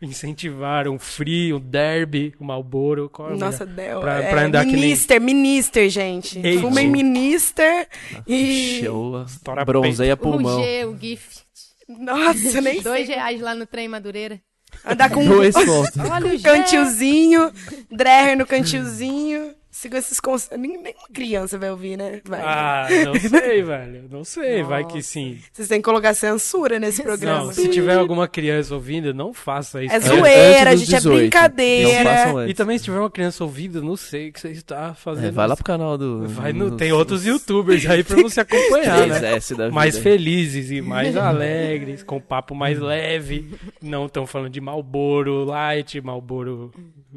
Incentivar 0.00 0.86
um 0.88 0.98
free, 0.98 1.52
um 1.54 1.58
derby, 1.60 2.34
um 2.40 2.44
malboro. 2.44 3.08
Qual 3.08 3.30
é 3.30 3.34
o 3.34 3.38
Nossa? 3.38 3.64
Del. 3.64 4.00
Pra- 4.00 4.20
é, 4.22 4.30
pra 4.30 4.42
andar 4.44 4.64
que 4.64 4.72
nem- 4.72 4.80
minister, 4.82 5.20
minister, 5.20 5.88
gente. 5.88 6.40
Fumem 6.60 6.88
minister 6.88 7.88
e. 8.26 8.82
Show. 8.84 9.24
Bronzeia 9.64 10.14
O 10.14 10.16
pulmão. 10.18 10.62
G, 10.62 10.84
o 10.84 10.96
GIF. 11.00 11.45
Nossa, 11.88 12.60
nem 12.60 12.82
Dois 12.82 13.06
sei. 13.06 13.16
reais 13.16 13.40
lá 13.40 13.54
no 13.54 13.66
trem 13.66 13.88
Madureira. 13.88 14.40
Andar 14.84 15.10
com 15.10 15.24
Dois 15.26 15.54
pontos. 15.54 15.96
Olha 16.10 16.32
o 16.32 16.36
um 16.36 16.42
cantilzinho, 16.42 17.52
Dreher 17.90 18.36
no 18.36 18.46
cantilzinho, 18.46 19.54
Siga 19.78 19.98
esses 19.98 20.18
conselhos. 20.20 20.58
Nenhuma 20.62 20.88
criança 21.12 21.58
vai 21.58 21.70
ouvir, 21.70 21.98
né? 21.98 22.22
Vai. 22.24 22.40
Ah, 22.42 22.88
não 23.04 23.14
sei, 23.20 23.62
velho. 23.62 24.04
Não 24.10 24.24
sei, 24.24 24.62
vai 24.62 24.86
que 24.86 25.02
sim. 25.02 25.38
Vocês 25.52 25.68
têm 25.68 25.80
que 25.80 25.84
colocar 25.84 26.14
censura 26.14 26.78
nesse 26.80 27.02
programa. 27.02 27.44
Não, 27.44 27.52
se 27.52 27.68
tiver 27.68 27.94
alguma 27.98 28.26
criança 28.26 28.74
ouvindo, 28.74 29.12
não 29.12 29.34
faça 29.34 29.84
isso. 29.84 29.92
É 29.92 29.96
Antes 29.98 30.08
zoeira, 30.08 30.70
dos 30.70 30.80
gente, 30.80 30.94
é 30.94 30.96
18. 30.96 31.18
brincadeira. 31.18 32.04
Não 32.04 32.10
façam 32.10 32.38
antes. 32.38 32.50
E 32.50 32.54
também 32.54 32.78
se 32.78 32.84
tiver 32.84 32.98
uma 32.98 33.10
criança 33.10 33.44
ouvindo, 33.44 33.82
não 33.82 33.96
sei 33.98 34.30
o 34.30 34.32
que 34.32 34.40
você 34.40 34.50
está 34.52 34.94
fazendo. 34.94 35.26
É, 35.26 35.30
vai 35.30 35.46
lá 35.46 35.54
pro 35.54 35.64
canal 35.64 35.98
do. 35.98 36.26
Vai 36.26 36.54
no- 36.54 36.74
tem 36.74 36.90
outros 36.92 37.26
youtubers 37.26 37.84
aí 37.84 38.02
pra 38.02 38.16
você 38.16 38.40
acompanhar, 38.40 39.04
né? 39.06 39.20
3S 39.20 39.50
da 39.56 39.64
vida. 39.64 39.70
Mais 39.74 39.98
felizes 39.98 40.70
e 40.70 40.80
mais 40.80 41.14
alegres, 41.18 42.02
com 42.02 42.18
papo 42.18 42.54
mais 42.54 42.78
leve. 42.78 43.50
Não 43.82 44.06
estão 44.06 44.26
falando 44.26 44.50
de 44.50 44.60
Malboro 44.60 45.44
Light, 45.44 46.00
Malboro 46.00 46.72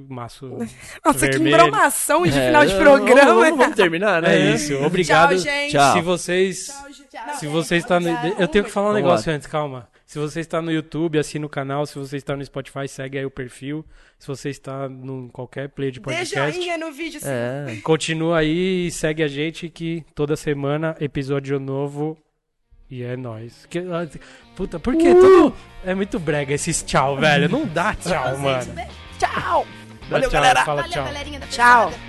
maço 0.07 0.47
Nossa, 1.05 1.27
que 1.27 1.33
vermelho. 1.37 1.55
embromação 1.57 2.25
de 2.25 2.37
É, 2.37 2.48
final 2.49 2.65
de 2.65 2.73
vamos- 2.73 2.83
programa. 3.03 3.33
Vamos, 3.43 3.57
vamos 3.57 3.75
terminar, 3.75 4.21
né? 4.21 4.35
É 4.35 4.51
isso. 4.55 4.75
Obrigado. 4.83 5.29
Tchau, 5.31 5.37
gente. 5.39 5.71
Tchau. 5.71 5.93
Se 5.93 6.01
vocês 6.01 6.73
se 7.39 7.47
você 7.47 7.75
está 7.77 7.99
no, 7.99 8.09
eu 8.37 8.47
tenho 8.47 8.63
que 8.65 8.71
falar 8.71 8.87
um 8.89 8.93
Vamos 8.93 9.03
negócio 9.07 9.29
lá. 9.31 9.35
antes, 9.35 9.47
calma. 9.47 9.87
Se 10.05 10.17
você 10.17 10.39
está 10.39 10.59
no 10.61 10.71
YouTube, 10.71 11.19
assina 11.19 11.45
o 11.45 11.49
canal. 11.49 11.85
Se 11.85 11.95
você 11.99 12.17
está 12.17 12.35
no 12.35 12.43
Spotify, 12.43 12.87
segue 12.87 13.17
aí 13.19 13.25
o 13.25 13.29
perfil. 13.31 13.85
Se 14.17 14.27
você 14.27 14.49
está 14.49 14.87
em 14.89 15.27
qualquer 15.29 15.69
play 15.69 15.91
de 15.91 15.99
Dê 15.99 16.03
podcast, 16.03 16.55
joinha 16.55 16.77
no 16.77 16.91
vídeo. 16.91 17.19
sim. 17.19 17.27
É. 17.29 17.77
continua 17.83 18.39
aí 18.39 18.87
e 18.87 18.91
segue 18.91 19.21
a 19.21 19.27
gente 19.27 19.69
que 19.69 20.03
toda 20.15 20.35
semana 20.35 20.95
episódio 20.99 21.59
novo 21.59 22.17
e 22.89 23.03
é 23.03 23.15
nóis. 23.15 23.67
Que, 23.69 23.79
ah, 23.79 24.07
puta, 24.55 24.79
por 24.79 24.95
que 24.97 25.13
tudo 25.13 25.55
é 25.85 25.93
muito 25.93 26.19
brega 26.19 26.53
esses 26.55 26.81
tchau, 26.81 27.15
velho? 27.17 27.47
Não 27.47 27.65
dá 27.67 27.93
tchau, 27.93 28.35
mano. 28.39 28.73
Tchau. 29.19 29.65
Dá 30.01 30.15
Valeu, 30.15 30.29
tchau, 30.29 30.41
galera. 30.41 30.65
Fala 30.65 30.81
Valeu, 30.81 30.91
tchau. 30.93 31.05
galerinha 31.05 31.39
da 31.39 31.45
Tchau. 31.47 31.89
pesada. 31.89 32.08